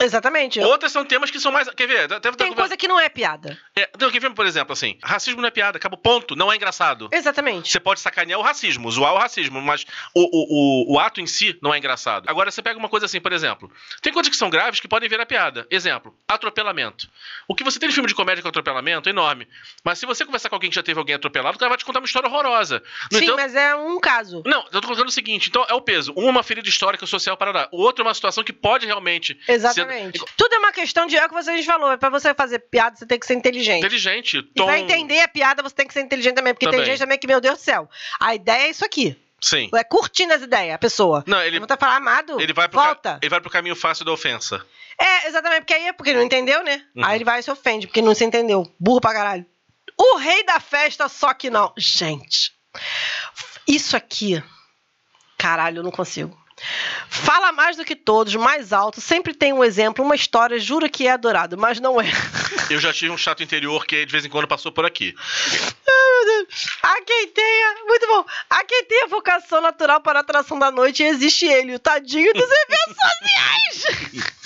Exatamente. 0.00 0.60
Outras 0.60 0.90
são 0.92 1.04
temas 1.04 1.30
que 1.30 1.38
são 1.38 1.52
mais. 1.52 1.68
Quer 1.70 1.86
ver? 1.86 2.08
Deve 2.08 2.36
Tem 2.36 2.52
coisa 2.52 2.76
que 2.76 2.88
não 2.88 2.98
é 2.98 3.08
piada. 3.08 3.58
É, 3.76 3.88
então, 3.94 4.10
quer 4.10 4.20
ver, 4.20 4.30
por 4.32 4.46
exemplo, 4.46 4.72
assim, 4.72 4.98
racismo 5.02 5.40
não 5.40 5.48
é 5.48 5.50
piada, 5.50 5.76
acaba 5.78 5.96
ponto, 5.96 6.34
não 6.34 6.52
é 6.52 6.56
engraçado. 6.56 7.08
Exatamente. 7.12 7.70
Você 7.70 7.78
pode 7.80 8.00
sacanear 8.00 8.38
o 8.38 8.42
racismo, 8.42 8.90
zoar 8.90 9.14
o 9.14 9.18
racismo, 9.18 9.60
mas 9.60 9.86
o, 10.14 10.22
o, 10.22 10.92
o, 10.92 10.94
o 10.94 10.98
ato 11.00 11.20
em 11.20 11.26
si 11.26 11.56
não 11.62 11.72
é 11.72 11.78
engraçado. 11.78 12.28
Agora, 12.28 12.50
você 12.50 12.62
pega 12.62 12.78
uma 12.78 12.88
coisa 12.88 13.06
assim, 13.06 13.20
por 13.20 13.32
exemplo, 13.32 13.70
tem 14.00 14.12
coisas 14.12 14.30
que 14.30 14.36
são 14.36 14.50
graves 14.50 14.80
que 14.80 14.88
podem 14.88 15.08
virar 15.08 15.26
piada. 15.26 15.66
Exemplo, 15.70 16.14
atropelamento. 16.26 17.08
O 17.46 17.54
que 17.54 17.62
você 17.64 17.78
tem 17.78 17.88
de 17.88 17.94
filme 17.94 18.08
de 18.08 18.14
comédia 18.14 18.42
com 18.42 18.48
atropelamento 18.48 19.08
é 19.08 19.12
enorme. 19.12 19.46
Mas 19.84 19.98
se 19.98 20.06
você 20.06 20.24
conversar 20.24 20.48
com 20.48 20.56
alguém 20.56 20.70
que 20.70 20.76
já 20.76 20.82
teve 20.82 20.98
alguém 20.98 21.14
atropelado, 21.14 21.56
o 21.56 21.58
cara 21.58 21.68
vai 21.68 21.78
te 21.78 21.84
contar 21.84 22.00
uma 22.00 22.06
história 22.06 22.28
horrorosa. 22.28 22.82
No 23.10 23.18
Sim, 23.18 23.24
entanto- 23.24 23.36
mas 23.36 23.54
é 23.54 23.74
um 23.74 24.00
caso. 24.00 24.42
Não, 24.46 24.64
eu 24.72 24.80
tô 24.80 24.88
colocando 24.88 25.08
o 25.08 25.12
seguinte, 25.12 25.48
então 25.48 25.64
é 25.68 25.74
o 25.74 25.80
peso. 25.80 26.12
Um 26.16 26.26
é 26.26 26.30
uma 26.30 26.42
ferida 26.42 26.68
histórica 26.68 27.06
social 27.06 27.36
para 27.36 27.52
dar. 27.52 27.68
O 27.70 27.80
outro 27.80 28.02
é 28.02 28.06
uma 28.06 28.14
situação 28.14 28.42
que 28.42 28.52
pode 28.52 28.86
realmente 28.86 29.38
Exatamente. 29.46 29.74
ser 29.74 29.81
Tudo 30.36 30.54
é 30.54 30.58
uma 30.58 30.72
questão 30.72 31.06
de. 31.06 31.16
É 31.16 31.24
o 31.24 31.28
que 31.28 31.34
você 31.34 31.62
falou. 31.62 31.96
Pra 31.98 32.08
você 32.10 32.34
fazer 32.34 32.58
piada, 32.58 32.96
você 32.96 33.06
tem 33.06 33.18
que 33.18 33.26
ser 33.26 33.34
inteligente. 33.34 33.78
inteligente. 33.78 34.38
E 34.38 34.42
Tom... 34.54 34.64
pra 34.66 34.78
entender 34.78 35.20
a 35.20 35.28
piada, 35.28 35.62
você 35.62 35.74
tem 35.74 35.86
que 35.86 35.92
ser 35.92 36.00
inteligente 36.00 36.34
também. 36.34 36.54
Porque 36.54 36.66
tem 36.66 36.72
Também. 36.72 36.86
gente 36.86 36.98
também 36.98 37.18
que, 37.18 37.26
meu 37.26 37.40
Deus 37.40 37.58
do 37.58 37.62
céu, 37.62 37.88
a 38.20 38.34
ideia 38.34 38.66
é 38.66 38.70
isso 38.70 38.84
aqui. 38.84 39.16
Sim. 39.40 39.68
É 39.74 39.82
curtindo 39.82 40.32
as 40.32 40.40
ideias, 40.42 40.74
a 40.74 40.78
pessoa. 40.78 41.24
Não, 41.26 41.42
ele, 41.42 41.56
Ele 41.56 41.66
tá 41.66 41.76
falando, 41.76 41.96
amado, 41.96 42.40
ele, 42.40 42.52
vai 42.52 42.68
pro 42.68 42.78
ca- 42.78 42.86
volta. 42.86 43.18
ele 43.20 43.28
vai 43.28 43.40
pro 43.40 43.50
caminho 43.50 43.74
fácil 43.74 44.04
da 44.04 44.12
ofensa. 44.12 44.64
É, 45.00 45.26
exatamente, 45.26 45.62
porque 45.62 45.74
aí 45.74 45.88
é 45.88 45.92
porque 45.92 46.12
não 46.14 46.22
entendeu, 46.22 46.62
né? 46.62 46.84
Uhum. 46.94 47.04
Aí 47.04 47.16
ele 47.16 47.24
vai 47.24 47.40
e 47.40 47.42
se 47.42 47.50
ofende, 47.50 47.88
porque 47.88 48.00
não 48.00 48.14
se 48.14 48.24
entendeu. 48.24 48.72
Burro 48.78 49.00
pra 49.00 49.12
caralho. 49.12 49.44
O 49.98 50.16
rei 50.16 50.44
da 50.44 50.60
festa, 50.60 51.08
só 51.08 51.34
que 51.34 51.50
não. 51.50 51.72
Gente, 51.76 52.52
isso 53.66 53.96
aqui. 53.96 54.40
Caralho, 55.36 55.78
eu 55.78 55.82
não 55.82 55.90
consigo. 55.90 56.40
Fala 57.08 57.52
mais 57.52 57.76
do 57.76 57.84
que 57.84 57.94
todos, 57.94 58.34
mais 58.34 58.72
alto, 58.72 59.00
sempre 59.00 59.34
tem 59.34 59.52
um 59.52 59.64
exemplo, 59.64 60.04
uma 60.04 60.14
história, 60.14 60.58
juro 60.58 60.88
que 60.88 61.06
é 61.06 61.12
adorado, 61.12 61.58
mas 61.58 61.80
não 61.80 62.00
é. 62.00 62.06
Eu 62.70 62.80
já 62.80 62.92
tive 62.92 63.10
um 63.10 63.18
chato 63.18 63.42
interior 63.42 63.84
que 63.86 64.04
de 64.04 64.12
vez 64.12 64.24
em 64.24 64.28
quando 64.28 64.46
passou 64.46 64.72
por 64.72 64.84
aqui. 64.84 65.14
Ai, 65.18 66.26
meu 66.26 66.46
Deus. 66.46 66.66
Há 66.82 67.02
quem 67.02 67.28
tenha, 67.28 67.74
muito 67.86 68.06
bom, 68.06 68.24
há 68.50 68.64
quem 68.64 68.84
tenha 68.84 69.06
vocação 69.08 69.60
natural 69.60 70.00
para 70.00 70.20
a 70.20 70.22
atração 70.22 70.58
da 70.58 70.70
noite 70.70 71.02
existe 71.02 71.46
ele, 71.46 71.74
o 71.74 71.78
tadinho 71.78 72.32
dos 72.32 72.48
eventos 72.68 72.96
sociais. 72.96 74.42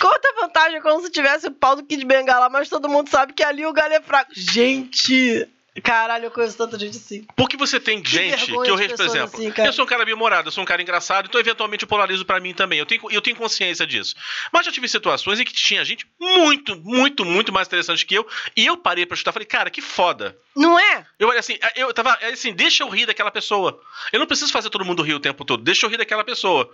Conta 0.00 0.28
a 0.28 0.40
vantagem 0.40 0.80
como 0.80 1.02
se 1.02 1.10
tivesse 1.10 1.46
o 1.46 1.52
pau 1.52 1.76
do 1.76 1.84
Kid 1.84 2.04
Bengala, 2.04 2.48
mas 2.48 2.68
todo 2.68 2.88
mundo 2.88 3.08
sabe 3.10 3.32
que 3.32 3.42
ali 3.42 3.64
o 3.66 3.72
galho 3.72 3.94
é 3.94 4.00
fraco. 4.00 4.32
Gente, 4.34 5.48
caralho, 5.82 6.24
eu 6.24 6.30
conheço 6.30 6.56
tanta 6.56 6.78
gente 6.78 6.96
assim. 6.96 7.26
Porque 7.36 7.56
você 7.56 7.78
tem 7.78 7.98
gente 8.04 8.36
vergonha 8.36 8.64
que 8.64 8.70
eu 8.70 8.74
respeito, 8.74 8.96
por 8.96 9.06
exemplo, 9.06 9.40
assim, 9.40 9.66
eu 9.66 9.72
sou 9.72 9.84
um 9.84 9.88
cara 9.88 10.04
bem-humorado, 10.04 10.48
eu 10.48 10.52
sou 10.52 10.62
um 10.62 10.66
cara 10.66 10.82
engraçado, 10.82 11.26
então 11.26 11.40
eventualmente 11.40 11.84
eu 11.84 11.88
polarizo 11.88 12.24
pra 12.24 12.40
mim 12.40 12.52
também. 12.52 12.78
Eu 12.78 12.86
tenho, 12.86 13.02
eu 13.10 13.20
tenho 13.20 13.36
consciência 13.36 13.86
disso. 13.86 14.14
Mas 14.52 14.66
já 14.66 14.72
tive 14.72 14.88
situações 14.88 15.38
em 15.38 15.44
que 15.44 15.52
tinha 15.52 15.84
gente 15.84 16.06
muito, 16.18 16.76
muito, 16.76 17.24
muito 17.24 17.52
mais 17.52 17.68
interessante 17.68 18.04
que 18.04 18.14
eu, 18.14 18.26
e 18.56 18.66
eu 18.66 18.76
parei 18.76 19.06
pra 19.06 19.16
chutar, 19.16 19.32
falei, 19.32 19.46
cara, 19.46 19.70
que 19.70 19.80
foda. 19.80 20.36
Não 20.56 20.78
é? 20.78 21.06
Eu 21.18 21.28
olhei 21.28 21.38
assim, 21.38 21.56
eu 21.76 21.92
tava 21.94 22.18
assim, 22.32 22.52
deixa 22.52 22.82
eu 22.82 22.88
rir 22.88 23.06
daquela 23.06 23.30
pessoa. 23.30 23.80
Eu 24.12 24.18
não 24.18 24.26
preciso 24.26 24.52
fazer 24.52 24.68
todo 24.70 24.84
mundo 24.84 25.02
rir 25.02 25.14
o 25.14 25.20
tempo 25.20 25.44
todo, 25.44 25.62
deixa 25.62 25.86
eu 25.86 25.90
rir 25.90 25.96
daquela 25.96 26.24
pessoa. 26.24 26.68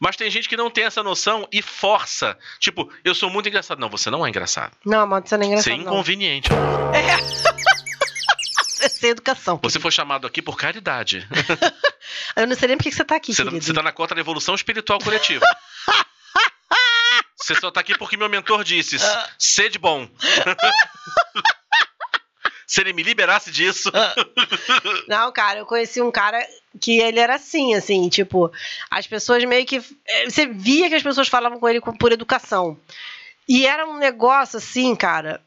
Mas 0.00 0.16
tem 0.16 0.30
gente 0.30 0.48
que 0.48 0.56
não 0.56 0.70
tem 0.70 0.84
essa 0.84 1.02
noção 1.02 1.46
e 1.52 1.60
força. 1.60 2.38
Tipo, 2.58 2.90
eu 3.04 3.14
sou 3.14 3.28
muito 3.28 3.48
engraçado. 3.48 3.78
Não, 3.78 3.88
você 3.90 4.10
não 4.10 4.24
é 4.24 4.28
engraçado. 4.28 4.72
Não, 4.84 5.06
mano, 5.06 5.24
isso 5.24 5.36
não 5.36 5.42
é 5.44 5.56
Você 5.56 5.70
é 5.70 5.74
engraçado, 5.74 5.84
não. 5.84 5.92
inconveniente. 5.92 6.48
É 6.94 7.67
sem 8.98 9.10
educação. 9.10 9.58
Você 9.62 9.78
foi 9.80 9.90
chamado 9.90 10.26
aqui 10.26 10.42
por 10.42 10.56
caridade. 10.56 11.26
Eu 12.36 12.46
não 12.46 12.56
sei 12.56 12.68
nem 12.68 12.76
por 12.76 12.84
que 12.84 12.92
você 12.92 13.04
tá 13.04 13.16
aqui, 13.16 13.32
Você, 13.34 13.42
querido. 13.44 13.64
você 13.64 13.72
tá 13.72 13.82
na 13.82 13.92
cota 13.92 14.14
da 14.14 14.20
evolução 14.20 14.54
espiritual 14.54 14.98
coletiva. 14.98 15.44
Você 17.36 17.54
só 17.54 17.70
tá 17.70 17.80
aqui 17.80 17.96
porque 17.96 18.16
meu 18.16 18.28
mentor 18.28 18.62
disse: 18.64 18.96
sede 19.38 19.78
bom. 19.78 20.08
Se 22.66 22.82
ele 22.82 22.92
me 22.92 23.02
liberasse 23.02 23.50
disso. 23.50 23.90
Não, 25.08 25.32
cara, 25.32 25.60
eu 25.60 25.66
conheci 25.66 26.02
um 26.02 26.10
cara 26.10 26.38
que 26.78 26.98
ele 27.00 27.18
era 27.18 27.36
assim, 27.36 27.74
assim, 27.74 28.10
tipo, 28.10 28.52
as 28.90 29.06
pessoas 29.06 29.42
meio 29.44 29.64
que. 29.64 29.82
eh, 30.06 30.28
Você 30.28 30.46
via 30.46 30.88
que 30.90 30.94
as 30.94 31.02
pessoas 31.02 31.28
falavam 31.28 31.58
com 31.58 31.66
ele 31.66 31.80
por 31.80 32.12
educação. 32.12 32.78
E 33.48 33.66
era 33.66 33.86
um 33.86 33.96
negócio 33.96 34.58
assim, 34.58 34.94
cara, 34.94 35.40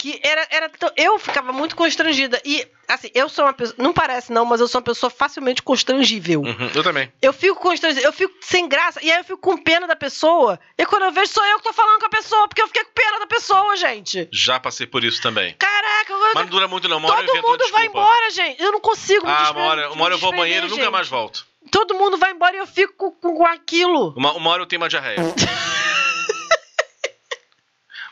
que 0.00 0.18
era. 0.22 0.46
era 0.50 0.68
tão- 0.70 0.90
eu 0.96 1.18
ficava 1.18 1.52
muito 1.52 1.76
constrangida. 1.76 2.40
E, 2.44 2.66
assim, 2.88 3.10
eu 3.14 3.28
sou 3.28 3.44
uma 3.44 3.52
pessoa. 3.52 3.76
Não 3.78 3.92
parece, 3.92 4.32
não, 4.32 4.44
mas 4.46 4.60
eu 4.60 4.66
sou 4.66 4.78
uma 4.78 4.84
pessoa 4.84 5.10
facilmente 5.10 5.62
constrangível. 5.62 6.40
Uhum, 6.40 6.70
eu 6.74 6.82
também. 6.82 7.12
Eu 7.20 7.32
fico 7.32 7.60
constrangida, 7.60 8.06
eu 8.06 8.12
fico 8.12 8.32
sem 8.40 8.66
graça, 8.68 8.98
e 9.02 9.10
aí 9.12 9.18
eu 9.18 9.24
fico 9.24 9.38
com 9.38 9.56
pena 9.58 9.86
da 9.86 9.94
pessoa. 9.94 10.58
E 10.78 10.86
quando 10.86 11.02
eu 11.04 11.12
vejo, 11.12 11.30
sou 11.32 11.44
eu 11.44 11.58
que 11.58 11.64
tô 11.64 11.72
falando 11.72 12.00
com 12.00 12.06
a 12.06 12.10
pessoa, 12.10 12.48
porque 12.48 12.62
eu 12.62 12.66
fiquei 12.68 12.84
com 12.84 12.92
pena 12.94 13.18
da 13.18 13.26
pessoa, 13.26 13.76
gente. 13.76 14.28
Já 14.32 14.58
passei 14.58 14.86
por 14.86 15.04
isso 15.04 15.20
também. 15.20 15.54
Caraca, 15.58 16.12
eu... 16.12 16.18
Mas 16.34 16.44
não 16.44 16.50
dura 16.50 16.66
muito, 16.66 16.88
não. 16.88 16.96
Uma 16.98 17.22
todo 17.22 17.42
mundo 17.46 17.68
vai 17.70 17.86
embora, 17.86 18.30
gente. 18.30 18.62
Eu 18.62 18.72
não 18.72 18.80
consigo 18.80 19.26
me 19.26 19.32
Ah, 19.32 19.42
despre- 19.42 19.60
uma 19.60 19.70
hora, 19.70 19.92
uma 19.92 20.04
hora 20.04 20.14
eu 20.14 20.18
vou 20.18 20.30
ao 20.30 20.36
banheiro 20.36 20.66
e 20.66 20.68
desprender, 20.68 20.86
nunca 20.86 20.90
mais 20.96 21.06
gente. 21.06 21.14
volto. 21.18 21.46
Todo 21.70 21.94
mundo 21.94 22.16
vai 22.16 22.32
embora 22.32 22.56
e 22.56 22.58
eu 22.58 22.66
fico 22.66 22.94
com, 22.96 23.10
com- 23.12 23.36
com 23.36 23.46
aquilo. 23.46 24.14
Uma, 24.16 24.32
uma 24.32 24.50
hora 24.50 24.62
eu 24.62 24.66
tenho 24.66 24.80
uma 24.80 24.88
diarreia. 24.88 25.18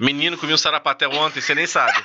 Menino 0.01 0.39
comi 0.39 0.53
um 0.53 0.59
sarapaté 0.59 1.09
ontem, 1.09 1.41
você 1.41 1.55
nem 1.55 1.67
sabe. 1.67 2.03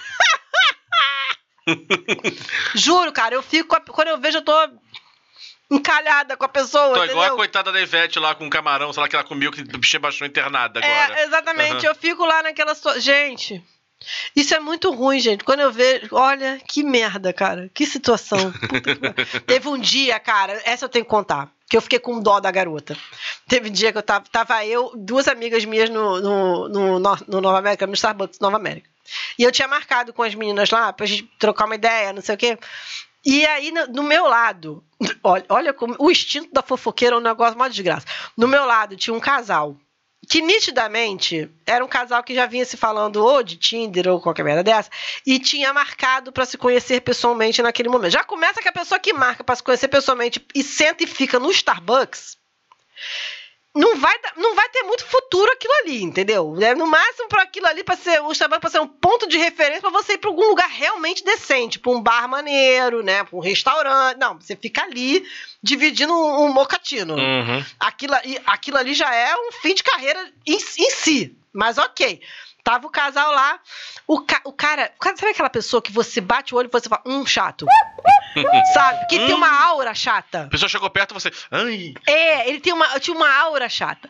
Juro, 2.76 3.12
cara, 3.12 3.36
eu 3.36 3.44
fico. 3.44 3.80
Quando 3.91 4.08
eu 4.10 4.20
vejo, 4.20 4.39
eu 4.39 4.41
tô 4.41 4.70
encalhada 5.72 6.36
com 6.36 6.46
a 6.46 6.50
pessoa. 6.50 6.94
Tô 6.94 7.06
igual 7.06 7.34
a 7.34 7.36
coitada 7.36 7.72
da 7.72 7.82
Ivete 7.82 8.20
lá 8.20 8.36
com 8.36 8.46
o 8.48 8.50
camarão, 8.50 8.91
sei 8.91 9.02
lá, 9.02 9.10
que 9.10 9.16
ela 9.16 9.24
comeu, 9.24 9.52
que 9.52 9.62
o 9.62 9.78
bichinho 9.78 10.02
baixou 10.02 10.28
internada 10.28 10.80
agora. 10.80 11.20
É, 11.20 11.24
exatamente. 11.24 11.86
Aham. 11.86 11.86
Eu 11.86 11.96
fico 11.96 12.26
lá 12.26 12.44
naquela 12.44 12.76
situação. 12.76 13.02
Gente. 13.02 13.64
Isso 14.36 14.54
é 14.54 14.60
muito 14.60 14.91
ruim, 14.91 15.20
gente. 15.20 15.44
Quando 15.44 15.62
eu 15.62 15.72
vejo. 15.72 16.10
Olha, 16.12 16.60
que 16.68 16.84
merda, 16.84 17.32
cara. 17.32 17.70
Que 17.74 17.86
situação. 17.86 18.52
Que. 18.52 19.39
Teve 19.46 19.68
um 19.70 19.78
dia, 19.78 20.20
cara, 20.20 20.62
essa 20.66 20.86
eu 20.86 20.89
tenho 20.89 21.06
que 21.06 21.12
contar. 21.12 21.53
Que 21.70 21.78
eu 21.78 21.82
fiquei 21.82 21.97
com 21.99 22.20
dó 22.20 22.39
da 22.39 22.51
garota. 22.51 22.95
Teve 23.47 23.70
um 23.70 23.72
dia 23.72 23.91
que 23.91 23.97
eu 23.97 24.03
tava, 24.03 24.26
tava 24.32 24.66
eu, 24.66 24.91
duas 24.95 25.28
amigas 25.28 25.66
minhas 25.66 25.89
no, 25.89 26.20
no, 26.22 26.70
no, 26.70 26.99
no- 26.99 27.18
no 27.28 27.41
Nova 27.41 27.57
América, 27.57 27.88
no 27.88 27.93
Starbucks 27.93 28.39
Nova 28.39 28.57
América. 28.57 28.89
E 29.38 29.43
eu 29.43 29.51
tinha 29.51 29.68
marcado 29.68 30.14
com 30.14 30.24
as 30.24 30.36
meninas 30.36 30.70
lá 30.70 30.93
pra 30.93 31.05
gente 31.05 31.24
trocar 31.39 31.66
uma 31.66 31.76
ideia, 31.76 32.14
não 32.14 32.22
sei 32.22 32.36
o 32.36 32.38
quê. 32.38 32.57
E 33.26 33.45
aí, 33.45 33.72
no, 33.72 33.88
no 33.88 34.03
meu 34.03 34.28
lado, 34.28 34.84
olha, 35.24 35.45
olha 35.49 35.74
como 35.74 35.95
o 35.97 36.11
instinto 36.11 36.53
da 36.53 36.61
fofoqueira 36.61 37.16
é 37.16 37.20
um 37.20 37.22
negócio 37.22 37.55
uma 37.55 37.70
desgraça. 37.70 38.05
No 38.38 38.47
meu 38.47 38.66
lado 38.66 38.95
tinha 38.97 39.14
um 39.14 39.20
casal 39.20 39.76
que 40.28 40.41
nitidamente 40.41 41.49
era 41.65 41.84
um 41.84 41.88
casal 41.88 42.24
que 42.24 42.34
já 42.34 42.45
vinha 42.45 42.65
se 42.65 42.78
falando 42.78 43.17
ou 43.17 43.43
de 43.43 43.57
Tinder 43.57 44.07
ou 44.07 44.21
qualquer 44.21 44.43
merda 44.43 44.63
dessa 44.63 44.89
e 45.26 45.39
tinha 45.39 45.74
marcado 45.74 46.32
pra 46.32 46.45
se 46.45 46.57
conhecer 46.57 47.01
pessoalmente 47.01 47.61
naquele 47.61 47.89
momento. 47.89 48.13
Já 48.13 48.24
começa 48.24 48.61
que 48.61 48.69
a 48.69 48.74
pessoa 48.74 48.99
que 48.99 49.13
marca 49.13 49.43
pra 49.43 49.55
se 49.55 49.63
conhecer 49.63 49.88
pessoalmente 49.88 50.45
e 50.55 50.63
senta 50.63 51.03
e 51.03 51.07
fica 51.07 51.39
no 51.39 51.51
Starbucks 51.51 52.38
não 53.76 53.95
vai, 53.97 54.13
não 54.38 54.53
vai 54.53 54.69
ter 54.69 54.84
muito 54.84 55.05
futuro 55.05 55.51
aquilo 55.51 55.74
ali, 55.82 56.03
entendeu? 56.03 56.55
É, 56.61 56.76
No 56.76 56.86
máximo 56.86 57.28
para 57.28 57.41
aquilo 57.43 57.65
ali 57.67 57.84
para 57.84 57.95
ser 57.97 58.21
o 58.21 58.32
Starbucks 58.32 58.61
para 58.61 58.69
ser 58.69 58.80
um 58.80 58.88
ponto 58.88 59.28
de 59.28 59.38
referência 59.38 59.82
para 59.82 59.89
você 59.89 60.13
ir 60.13 60.17
para 60.19 60.30
algum 60.30 60.47
lugar 60.49 60.69
realmente 60.69 61.24
decente, 61.24 61.80
para 61.80 61.91
um 61.91 62.01
bar 62.01 62.28
maneiro, 62.28 63.01
né, 63.01 63.24
para 63.24 63.36
um 63.36 63.39
restaurante. 63.41 64.17
Não, 64.19 64.39
você 64.39 64.55
fica 64.55 64.84
ali 64.84 65.26
dividindo 65.61 66.13
um, 66.13 66.45
um 66.45 66.53
mocatino 66.53 67.15
Uhum. 67.15 67.65
aquilo, 67.80 68.13
ali- 68.13 68.39
aquilo 68.45 68.78
ali 68.78 68.93
já 68.93 69.13
é 69.13 69.36
um 69.36 69.51
fim 69.53 69.74
de 69.74 69.82
carreira 69.84 70.32
em, 70.45 70.53
em 70.55 70.89
si. 70.91 71.36
Mas 71.51 71.78
ok. 71.78 72.21
Tava 72.64 72.88
o 72.88 72.89
casal 72.89 73.32
lá. 73.34 73.59
O, 74.07 74.22
ca- 74.22 74.41
o 74.45 74.53
cara. 74.53 74.91
o 74.95 74.99
cara- 74.99 75.18
Sabe 75.18 75.32
aquela 75.34 75.49
pessoa 75.49 75.82
que 75.82 75.91
você 75.91 76.22
bate 76.22 76.53
o 76.55 76.57
olho 76.57 76.68
e 76.68 76.72
você 76.72 76.88
fala, 76.88 77.03
hum, 77.05 77.26
chato? 77.26 77.66
Sabe? 78.74 79.05
Que 79.07 79.18
tem 79.20 79.34
uma 79.36 79.64
aura 79.66 79.93
chata. 79.93 80.43
A 80.43 80.47
pessoa 80.49 80.70
chegou 80.70 80.89
perto 80.89 81.11
e 81.11 81.14
você. 81.14 81.32
Ai! 81.51 81.93
É, 82.07 82.49
ele 82.49 82.59
tem 82.59 82.72
uma, 82.74 82.99
tinha 82.99 83.16
uma 83.16 83.30
aura 83.32 83.68
chata. 83.70 84.09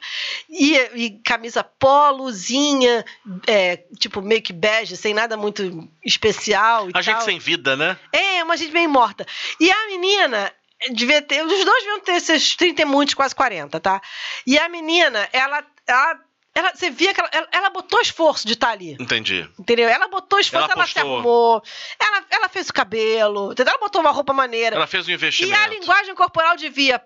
E, 0.50 0.78
e 0.96 1.10
camisa 1.26 1.64
polozinha, 1.64 3.04
é, 3.48 3.78
tipo 4.00 4.22
meio 4.22 4.42
que 4.42 4.54
bege, 4.54 4.96
sem 4.96 5.14
nada 5.14 5.36
muito 5.36 5.90
especial 6.06 6.90
e 6.90 6.92
A 6.96 7.02
gente 7.02 7.16
tal. 7.16 7.26
sem 7.26 7.40
vida, 7.40 7.76
né? 7.76 7.98
É, 8.12 8.44
uma 8.44 8.56
gente 8.56 8.72
bem 8.72 8.88
morta. 8.88 9.26
E 9.60 9.70
a 9.72 9.88
menina 9.88 10.52
devia 10.92 11.22
ter. 11.22 11.44
Os 11.44 11.50
dois 11.66 11.84
deviam 11.84 12.00
ter 12.02 12.14
esses 12.14 12.56
30 12.56 12.82
e 12.84 12.86
muitos, 12.86 13.14
quase 13.16 13.34
40, 13.36 13.80
tá? 13.80 14.02
E 14.46 14.58
a 14.58 14.70
menina, 14.70 15.28
ela. 15.34 15.66
ela 15.88 16.20
ela, 16.56 16.72
você 16.74 16.90
via 16.90 17.14
que 17.14 17.20
ela, 17.20 17.30
ela, 17.32 17.48
ela 17.52 17.70
botou 17.70 18.00
esforço 18.02 18.46
de 18.46 18.54
estar 18.54 18.70
ali, 18.70 18.96
Entendi. 19.00 19.50
entendeu? 19.60 19.90
Ela 19.90 20.08
botou 20.08 20.40
esforço, 20.40 20.66
Ela 20.72 20.74
ela, 20.82 20.88
se 20.88 21.00
arrumou, 21.00 21.64
ela, 22.00 22.24
ela 22.30 22.50
fez 22.50 22.70
o 22.70 22.74
cabelo, 22.74 23.52
entendeu? 23.52 23.72
Ela 23.72 23.80
botou 23.80 24.02
uma 24.02 24.12
roupa 24.12 24.34
maneira. 24.34 24.76
Ela 24.76 24.88
fez 24.88 25.08
um 25.08 25.12
E 25.12 25.14
investimento. 25.16 25.60
a 25.60 25.68
linguagem 25.68 26.14
corporal 26.16 26.56
devia 26.56 27.02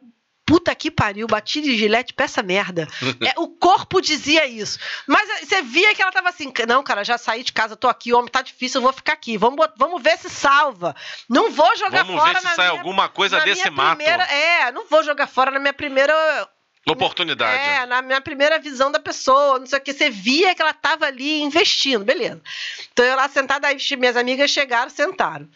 puta 0.46 0.74
que 0.74 0.90
pariu, 0.90 1.28
bati 1.28 1.60
de 1.60 1.76
gilete 1.78 2.14
essa 2.18 2.42
merda. 2.42 2.88
É, 3.20 3.34
o 3.38 3.50
corpo 3.50 4.00
dizia 4.02 4.46
isso. 4.46 4.80
Mas 5.06 5.30
eh, 5.30 5.46
você 5.46 5.62
via 5.62 5.94
que 5.94 6.02
ela 6.02 6.12
tava 6.12 6.30
assim, 6.30 6.54
não, 6.68 6.82
cara, 6.84 7.04
já 7.04 7.18
saí 7.18 7.44
de 7.44 7.52
casa, 7.52 7.76
tô 7.76 7.90
aqui, 7.90 8.14
o 8.14 8.18
homem 8.18 8.32
tá 8.32 8.42
difícil, 8.42 8.78
eu 8.80 8.84
vou 8.84 8.94
ficar 8.94 9.12
aqui. 9.14 9.38
Vamos, 9.38 9.66
vamos 9.76 10.02
ver 10.02 10.18
se 10.18 10.30
salva. 10.30 10.96
Não 11.30 11.52
vou 11.52 11.76
jogar 11.76 12.04
Vamos 12.06 12.22
fora 12.22 12.34
ver 12.36 12.40
se 12.40 12.46
na 12.46 12.56
sai 12.56 12.68
minha- 12.70 12.80
alguma 12.80 13.10
coisa 13.10 13.42
desse 13.42 13.70
mato. 13.70 13.98
primeira- 13.98 14.24
é, 14.24 14.72
não 14.72 14.86
vou 14.88 15.04
jogar 15.04 15.28
fora 15.28 15.52
na 15.52 15.60
minha 15.60 15.74
primeira 15.74 16.14
Oportunidade. 16.94 17.58
é, 17.84 17.86
na 17.86 18.02
minha 18.02 18.22
primeira 18.22 18.60
visão 18.60 18.92
da 18.92 19.00
pessoa, 19.00 19.60
não 19.60 19.66
sei 19.66 19.80
o 19.80 19.82
que, 19.82 19.94
você 19.94 20.10
via 20.10 20.56
que 20.56 20.62
ela 20.62 20.72
estava 20.72 21.06
ali 21.06 21.42
investindo, 21.42 22.06
beleza. 22.06 22.42
Então 22.92 23.06
eu 23.06 23.16
lá 23.16 23.28
sentada, 23.28 23.68
aí 23.68 23.78
minhas 23.98 24.16
amigas 24.16 24.50
chegaram, 24.52 24.90
sentaram. 24.90 25.48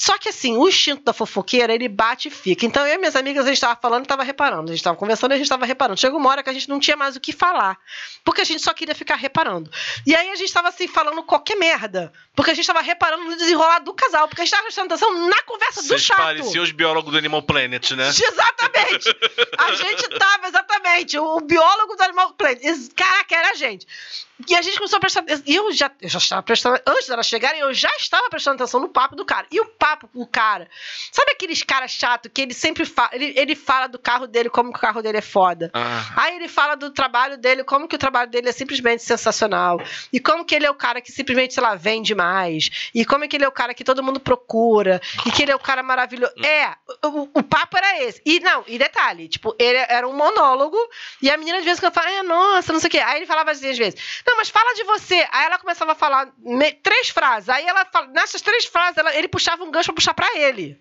Só 0.00 0.16
que 0.16 0.30
assim, 0.30 0.56
o 0.56 0.66
instinto 0.66 1.04
da 1.04 1.12
fofoqueira, 1.12 1.74
ele 1.74 1.86
bate 1.86 2.28
e 2.28 2.30
fica. 2.30 2.64
Então 2.64 2.86
eu 2.86 2.94
e 2.94 2.96
minhas 2.98 3.14
amigas, 3.14 3.44
a 3.44 3.48
gente 3.48 3.58
estava 3.58 3.78
falando 3.78 4.00
e 4.00 4.06
estava 4.06 4.22
reparando. 4.22 4.70
A 4.70 4.74
gente 4.74 4.78
estava 4.78 4.96
conversando 4.96 5.32
e 5.32 5.34
a 5.34 5.36
gente 5.36 5.44
estava 5.44 5.66
reparando. 5.66 6.00
Chegou 6.00 6.18
uma 6.18 6.30
hora 6.30 6.42
que 6.42 6.48
a 6.48 6.54
gente 6.54 6.70
não 6.70 6.80
tinha 6.80 6.96
mais 6.96 7.16
o 7.16 7.20
que 7.20 7.34
falar. 7.34 7.78
Porque 8.24 8.40
a 8.40 8.44
gente 8.44 8.62
só 8.62 8.72
queria 8.72 8.94
ficar 8.94 9.16
reparando. 9.16 9.70
E 10.06 10.16
aí 10.16 10.30
a 10.30 10.36
gente 10.36 10.46
estava 10.46 10.68
assim, 10.68 10.88
falando 10.88 11.22
qualquer 11.22 11.54
merda. 11.54 12.10
Porque 12.34 12.50
a 12.50 12.54
gente 12.54 12.62
estava 12.62 12.80
reparando 12.80 13.24
no 13.24 13.36
desenrolar 13.36 13.80
do 13.80 13.92
casal. 13.92 14.26
Porque 14.26 14.40
a 14.40 14.44
gente 14.46 14.54
estava 14.54 14.64
prestando 14.64 14.86
atenção 14.86 15.28
na 15.28 15.42
conversa 15.42 15.82
do 15.82 15.88
Vocês 15.88 16.00
chato. 16.00 16.16
pareciam 16.16 16.64
os 16.64 16.72
biólogos 16.72 17.12
do 17.12 17.18
Animal 17.18 17.42
Planet, 17.42 17.90
né? 17.90 18.08
Exatamente! 18.08 19.14
A 19.58 19.74
gente 19.74 20.08
tava, 20.18 20.48
exatamente. 20.48 21.18
O 21.18 21.40
biólogo 21.40 21.94
do 21.96 22.02
Animal 22.02 22.32
Planet. 22.32 22.62
Caraca, 22.96 23.36
era 23.36 23.50
a 23.50 23.54
gente. 23.54 23.86
E 24.48 24.54
a 24.54 24.62
gente 24.62 24.76
começou 24.76 24.96
a 24.96 25.00
prestar 25.00 25.20
atenção. 25.20 25.44
Eu 25.46 25.72
já, 25.72 25.90
eu 26.00 26.08
já 26.08 26.18
estava 26.18 26.42
prestando. 26.42 26.80
Antes 26.86 27.08
delas 27.08 27.26
chegarem, 27.26 27.60
eu 27.60 27.72
já 27.74 27.90
estava 27.98 28.28
prestando 28.28 28.56
atenção 28.56 28.80
no 28.80 28.88
papo 28.88 29.16
do 29.16 29.24
cara. 29.24 29.46
E 29.50 29.60
o 29.60 29.66
papo 29.66 30.08
com 30.08 30.20
o 30.20 30.26
cara. 30.26 30.68
Sabe 31.12 31.32
aqueles 31.32 31.62
caras 31.62 31.90
chato 31.90 32.30
que 32.30 32.40
ele 32.40 32.54
sempre 32.54 32.84
fala. 32.84 33.10
Ele, 33.12 33.32
ele 33.36 33.54
fala 33.54 33.86
do 33.86 33.98
carro 33.98 34.26
dele 34.26 34.48
como 34.48 34.72
que 34.72 34.78
o 34.78 34.80
carro 34.80 35.02
dele 35.02 35.18
é 35.18 35.22
foda. 35.22 35.70
Ah, 35.74 36.04
Aí 36.16 36.36
ele 36.36 36.48
fala 36.48 36.74
do 36.74 36.90
trabalho 36.90 37.36
dele, 37.36 37.64
como 37.64 37.88
que 37.88 37.96
o 37.96 37.98
trabalho 37.98 38.30
dele 38.30 38.48
é 38.48 38.52
simplesmente 38.52 39.02
sensacional. 39.02 39.80
E 40.12 40.20
como 40.20 40.44
que 40.44 40.54
ele 40.54 40.66
é 40.66 40.70
o 40.70 40.74
cara 40.74 41.00
que 41.00 41.12
simplesmente, 41.12 41.54
sei 41.54 41.62
lá, 41.62 41.74
vende 41.74 42.14
mais. 42.14 42.90
E 42.94 43.04
como 43.04 43.24
é 43.24 43.28
que 43.28 43.36
ele 43.36 43.44
é 43.44 43.48
o 43.48 43.52
cara 43.52 43.74
que 43.74 43.84
todo 43.84 44.02
mundo 44.02 44.20
procura. 44.20 45.00
E 45.26 45.30
que 45.30 45.42
ele 45.42 45.52
é 45.52 45.56
o 45.56 45.60
cara 45.60 45.82
maravilhoso. 45.82 46.32
É, 46.44 46.70
o, 47.06 47.28
o 47.34 47.42
papo 47.42 47.76
era 47.76 48.02
esse. 48.02 48.20
E 48.24 48.40
não, 48.40 48.64
e 48.66 48.78
detalhe, 48.78 49.28
tipo, 49.28 49.54
ele 49.58 49.78
era 49.88 50.08
um 50.08 50.12
monólogo. 50.12 50.78
E 51.20 51.30
a 51.30 51.36
menina 51.36 51.58
de 51.58 51.64
vez 51.64 51.78
em 51.78 51.80
quando 51.80 51.94
fala, 51.94 52.10
é, 52.10 52.22
nossa, 52.22 52.72
não 52.72 52.80
sei 52.80 52.88
o 52.88 52.90
quê. 52.90 52.98
Aí 52.98 53.18
ele 53.18 53.26
falava 53.26 53.50
assim 53.50 53.70
às 53.70 53.78
vezes, 53.78 54.22
não, 54.30 54.36
mas 54.38 54.48
fala 54.48 54.74
de 54.74 54.84
você. 54.84 55.26
Aí 55.30 55.44
ela 55.46 55.58
começava 55.58 55.92
a 55.92 55.94
falar 55.94 56.28
me- 56.38 56.72
três 56.72 57.08
frases. 57.10 57.48
Aí 57.48 57.66
ela 57.66 57.86
nessas 58.12 58.40
três 58.40 58.64
frases, 58.66 58.96
ela- 58.98 59.14
ele 59.14 59.28
puxava 59.28 59.62
um 59.64 59.70
gancho 59.70 59.86
pra 59.86 59.94
puxar 59.94 60.14
pra 60.14 60.28
ele. 60.38 60.80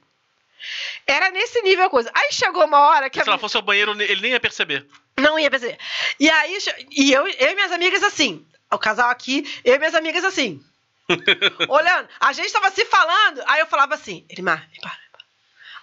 Era 1.07 1.31
nesse 1.31 1.61
nível 1.61 1.85
a 1.85 1.89
coisa. 1.89 2.11
Aí 2.13 2.29
chegou 2.31 2.65
uma 2.65 2.79
hora 2.79 3.09
que 3.09 3.21
se 3.21 3.27
ela 3.29 3.37
fosse 3.37 3.55
ao 3.55 3.63
banheiro, 3.63 3.91
ele 4.01 4.21
nem 4.21 4.31
ia 4.31 4.39
perceber. 4.39 4.85
não 5.17 5.37
ia 5.39 5.49
perceber. 5.49 5.77
E 6.19 6.29
aí, 6.29 6.57
e 6.91 7.11
eu, 7.11 7.27
eu 7.27 7.51
e 7.51 7.55
minhas 7.55 7.71
amigas 7.71 8.03
assim, 8.03 8.45
o 8.71 8.77
casal 8.77 9.09
aqui, 9.09 9.43
eu 9.65 9.75
e 9.75 9.77
minhas 9.77 9.95
amigas 9.95 10.23
assim, 10.23 10.63
olhando. 11.69 12.07
A 12.19 12.33
gente 12.33 12.51
tava 12.51 12.69
se 12.71 12.85
falando, 12.85 13.41
aí 13.47 13.59
eu 13.61 13.67
falava 13.67 13.95
assim, 13.95 14.25
Elimar, 14.29 14.67
Elimar, 14.73 14.97
Elimar. 14.99 15.25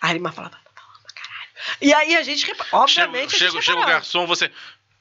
Aí 0.02 0.10
Elimar 0.12 0.32
falava, 0.32 0.56
tá 0.56 0.70
falando 0.80 1.02
pra 1.02 1.12
caralho. 1.14 1.50
E 1.80 1.94
aí 1.94 2.16
a 2.16 2.22
gente, 2.22 2.50
obviamente, 2.72 3.32
chega, 3.32 3.36
a 3.36 3.38
chega, 3.38 3.50
gente 3.52 3.62
chega 3.64 3.76
o 3.76 3.80
reparava. 3.80 3.92
garçom, 4.00 4.26
você. 4.26 4.50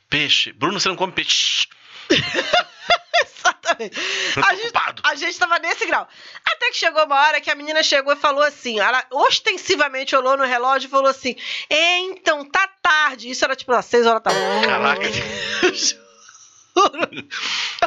Peixe. 0.10 0.52
Bruno, 0.54 0.80
você 0.80 0.88
não 0.88 0.96
come 0.96 1.12
peixe. 1.12 1.68
Exatamente. 3.24 3.96
A 4.38 4.56
gente, 4.56 4.74
a 5.04 5.16
gente 5.16 5.38
tava 5.38 5.60
nesse 5.60 5.86
grau. 5.86 6.08
Até 6.46 6.72
que 6.72 6.78
chegou 6.78 7.04
uma 7.06 7.22
hora 7.22 7.42
que 7.42 7.52
a 7.52 7.56
menina 7.56 7.84
chegou 7.84 8.14
e 8.14 8.18
falou 8.18 8.44
assim: 8.44 8.80
ela 8.80 9.04
ostensivamente 9.12 10.16
olhou 10.16 10.38
no 10.38 10.44
relógio 10.44 10.88
e 10.88 10.90
falou 10.90 11.10
assim: 11.10 11.36
"É, 11.70 12.00
então, 12.00 12.44
tá 12.46 12.68
tarde. 12.82 13.30
Isso 13.30 13.44
era 13.46 13.56
tipo 13.56 13.72
às 13.74 13.86
seis 13.86 14.06
horas 14.06 14.22
da 14.24 14.32
tarde. 14.32 14.68
Caraca. 14.68 15.02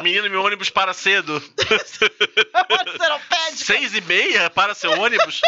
Menino, 0.01 0.29
meu 0.29 0.43
ônibus 0.43 0.69
para 0.69 0.93
cedo. 0.93 1.41
Seis 3.55 3.93
e 3.93 4.01
meia 4.01 4.49
para 4.49 4.73
seu 4.73 4.91
ônibus? 4.99 5.41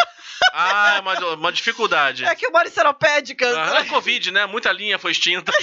Ah, 0.54 0.96
é 0.98 1.00
uma, 1.00 1.36
uma 1.36 1.52
dificuldade. 1.52 2.26
É 2.26 2.36
que 2.36 2.46
eu 2.46 2.52
moro 2.52 2.68
em 2.68 2.72
seropédica. 2.72 3.48
Ah, 3.48 3.80
é 3.80 3.86
Covid, 3.86 4.32
né? 4.32 4.46
Muita 4.46 4.72
linha 4.72 5.00
foi 5.00 5.12
extinta. 5.12 5.52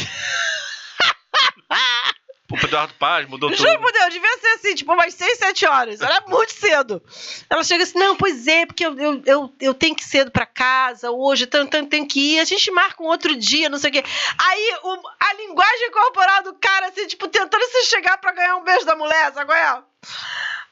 o 2.51 2.57
Eduardo 2.57 2.95
Paz 2.95 3.29
mudou 3.29 3.51
tudo. 3.51 3.59
Juro 3.59 3.79
por 3.81 3.93
Deus, 3.93 4.13
devia 4.13 4.39
ser 4.39 4.47
assim, 4.49 4.75
tipo, 4.75 4.93
umas 4.93 5.13
6, 5.15 5.39
7 5.39 5.67
horas. 5.67 6.01
Era 6.01 6.23
muito 6.27 6.53
cedo. 6.53 7.03
Ela 7.51 7.63
chega 7.63 7.85
assim, 7.85 7.99
não, 7.99 8.17
pois 8.17 8.47
é, 8.47 8.65
porque 8.65 8.87
eu, 8.87 8.99
eu, 8.99 9.23
eu, 9.27 9.55
eu 9.61 9.75
tenho 9.75 9.95
que 9.95 10.03
ir 10.03 10.07
cedo 10.07 10.31
pra 10.31 10.47
casa 10.47 11.11
hoje, 11.11 11.47
tanto, 11.47 11.71
tanto 11.71 11.91
tem 11.91 12.07
que 12.07 12.37
ir, 12.37 12.41
a 12.41 12.45
gente 12.45 12.71
marca 12.71 13.03
um 13.03 13.07
outro 13.07 13.37
dia, 13.37 13.69
não 13.69 13.79
sei 13.79 13.91
o 13.91 13.93
quê. 13.93 14.05
Aí 14.43 14.77
o- 14.83 15.09
a 15.21 15.35
linguagem 15.35 15.91
corporal 15.91 16.43
do 16.43 16.55
cara, 16.55 16.87
assim, 16.89 17.07
tipo, 17.07 17.29
tentando 17.29 17.65
se 17.67 17.87
chegar 17.87 18.17
pra 18.19 18.33
ganhar 18.33 18.57
um 18.57 18.65
beijo 18.65 18.87
da 18.87 18.97
mulher, 18.97 19.33
sabe 19.35 19.47
qual 19.47 19.59
é? 19.59 19.83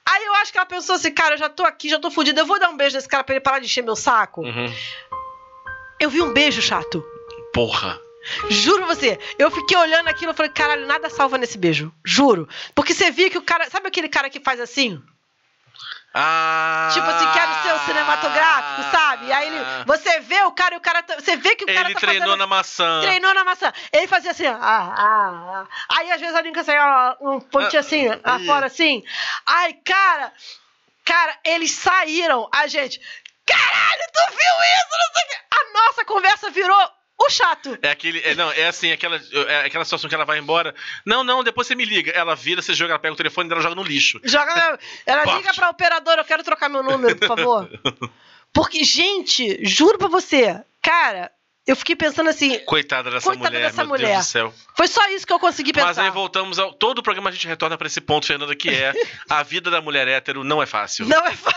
Aí 0.09 0.25
eu 0.25 0.35
acho 0.37 0.53
que 0.53 0.59
ela 0.59 0.67
pensou 0.67 0.95
assim, 0.95 1.11
cara, 1.13 1.35
eu 1.35 1.39
já 1.39 1.49
tô 1.49 1.65
aqui, 1.65 1.89
já 1.91 1.99
tô 1.99 2.11
fodida, 2.11 2.41
eu 2.41 2.47
vou 2.47 2.59
dar 2.61 2.71
um 2.71 2.77
beijo 2.77 2.95
nesse 2.97 3.09
cara 3.09 3.25
pra 3.25 3.35
ele 3.35 3.43
parar 3.43 3.59
de 3.59 3.67
encher 3.67 3.83
meu 3.83 3.97
saco. 3.97 4.41
Uhum. 4.43 4.73
Eu 6.01 6.09
vi 6.09 6.23
um 6.23 6.33
beijo 6.33 6.63
chato. 6.63 7.05
Porra. 7.53 8.01
Juro 8.51 8.87
você, 8.87 9.19
eu 9.39 9.51
fiquei 9.51 9.77
olhando 9.77 10.09
aquilo 10.09 10.33
e 10.33 10.35
falei, 10.35 10.51
caralho, 10.53 10.87
nada 10.87 11.09
salva 11.11 11.39
nesse 11.39 11.57
beijo. 11.59 11.93
Juro. 12.05 12.49
Porque 12.75 12.93
você 12.95 13.11
via 13.11 13.31
que 13.31 13.39
o 13.39 13.43
cara. 13.43 13.69
Sabe 13.71 13.89
aquele 13.89 14.09
cara 14.09 14.29
que 14.31 14.41
faz 14.41 14.61
assim? 14.61 15.03
Ah. 16.19 16.89
Tipo 16.95 17.07
assim, 17.07 17.31
quero 17.33 17.53
ser 17.63 17.75
o 17.75 17.79
cinematográfico, 17.87 18.91
sabe? 18.91 19.27
E 19.27 19.33
aí 19.33 19.49
ele. 19.49 19.59
Você 19.85 20.21
vê 20.21 20.43
o 20.45 20.53
cara 20.53 20.75
e 20.75 20.79
o 20.79 20.81
cara. 20.81 21.03
tá- 21.03 21.17
Você 21.17 21.37
vê 21.37 21.55
que 21.55 21.65
o 21.65 21.67
cara 21.67 21.89
Ele 21.89 21.95
tá 21.95 22.01
treinou 22.01 22.25
fazendo. 22.25 22.39
na 22.39 22.47
maçã. 22.47 23.01
Treinou 23.03 23.35
na 23.35 23.45
maçã. 23.45 23.73
Ele 23.93 24.07
fazia 24.07 24.31
assim, 24.31 24.47
ah, 24.47 24.59
ah, 24.61 24.97
ah. 24.99 25.67
Aí 25.91 26.11
às 26.11 26.21
vezes 26.21 26.35
a 26.35 26.65
saia 26.65 27.17
ó, 27.21 27.35
um 27.35 27.41
pontinho 27.41 27.81
assim, 27.81 28.09
lá 28.09 28.39
fora 28.47 28.67
assim. 28.67 29.05
Ai, 29.47 29.75
cara. 29.85 30.33
Cara, 31.05 31.39
eles 31.45 31.73
saíram. 31.73 32.49
A 32.53 32.67
gente. 32.67 32.99
Caralho, 33.45 34.03
tu 34.13 34.31
viu 34.31 34.39
isso? 34.39 34.91
Não 34.91 35.13
sei 35.15 35.25
o 35.25 35.29
quê. 35.29 35.37
A 35.55 35.79
nossa 35.87 36.05
conversa 36.05 36.51
virou 36.51 36.91
o 37.19 37.31
chato. 37.31 37.79
É 37.83 37.91
aquele. 37.91 38.21
É, 38.21 38.35
não, 38.35 38.51
é 38.53 38.67
assim, 38.67 38.93
aquela, 38.93 39.17
é 39.17 39.67
aquela 39.67 39.85
situação 39.85 40.09
que 40.09 40.15
ela 40.15 40.25
vai 40.25 40.39
embora. 40.39 40.75
Não, 41.05 41.25
não, 41.25 41.43
depois 41.43 41.67
você 41.67 41.75
me 41.75 41.85
liga. 41.85 42.11
Ela 42.13 42.35
vira, 42.35 42.61
você 42.61 42.75
joga, 42.75 42.93
ela 42.93 42.99
pega 42.99 43.15
o 43.15 43.17
telefone 43.17 43.49
e 43.49 43.53
ela 43.53 43.63
joga 43.63 43.75
no 43.75 43.83
lixo. 43.83 44.21
Joga. 44.23 44.79
Ela 45.07 45.23
Pof. 45.25 45.37
liga 45.37 45.55
pra 45.55 45.71
operadora, 45.71 46.21
eu 46.21 46.25
quero 46.25 46.45
trocar 46.45 46.69
meu 46.69 46.83
número, 46.83 47.17
por 47.17 47.29
favor. 47.29 47.71
Porque, 48.53 48.85
gente, 48.85 49.59
juro 49.65 49.99
pra 49.99 50.09
você, 50.09 50.63
cara, 50.83 51.31
eu 51.67 51.75
fiquei 51.75 51.97
pensando 51.97 52.31
assim, 52.31 52.59
Coitada 52.61 53.11
dessa 53.11 53.27
Coitada 53.29 53.51
mulher, 53.51 53.67
dessa 53.67 53.83
meu 53.83 53.89
mulher. 53.89 54.13
Deus 54.13 54.27
do 54.27 54.31
céu. 54.31 54.55
foi 54.77 54.87
só 54.87 55.09
isso 55.11 55.27
que 55.27 55.33
eu 55.33 55.39
consegui 55.39 55.73
pensar. 55.73 55.87
Mas 55.89 55.99
aí 55.99 56.11
voltamos 56.11 56.59
ao. 56.59 56.73
Todo 56.73 56.99
o 57.01 57.03
programa 57.03 57.29
a 57.29 57.33
gente 57.33 57.47
retorna 57.47 57.77
pra 57.77 57.87
esse 57.87 58.01
ponto, 58.01 58.27
Fernanda, 58.27 58.55
que 58.55 58.71
é 58.71 58.93
a 59.29 59.43
vida 59.43 59.71
da 59.71 59.81
mulher 59.81 60.07
hétero 60.07 60.45
não 60.45 60.63
é 60.63 60.67
fácil. 60.67 61.07
Não 61.07 61.27
é 61.27 61.35
fácil. 61.35 61.57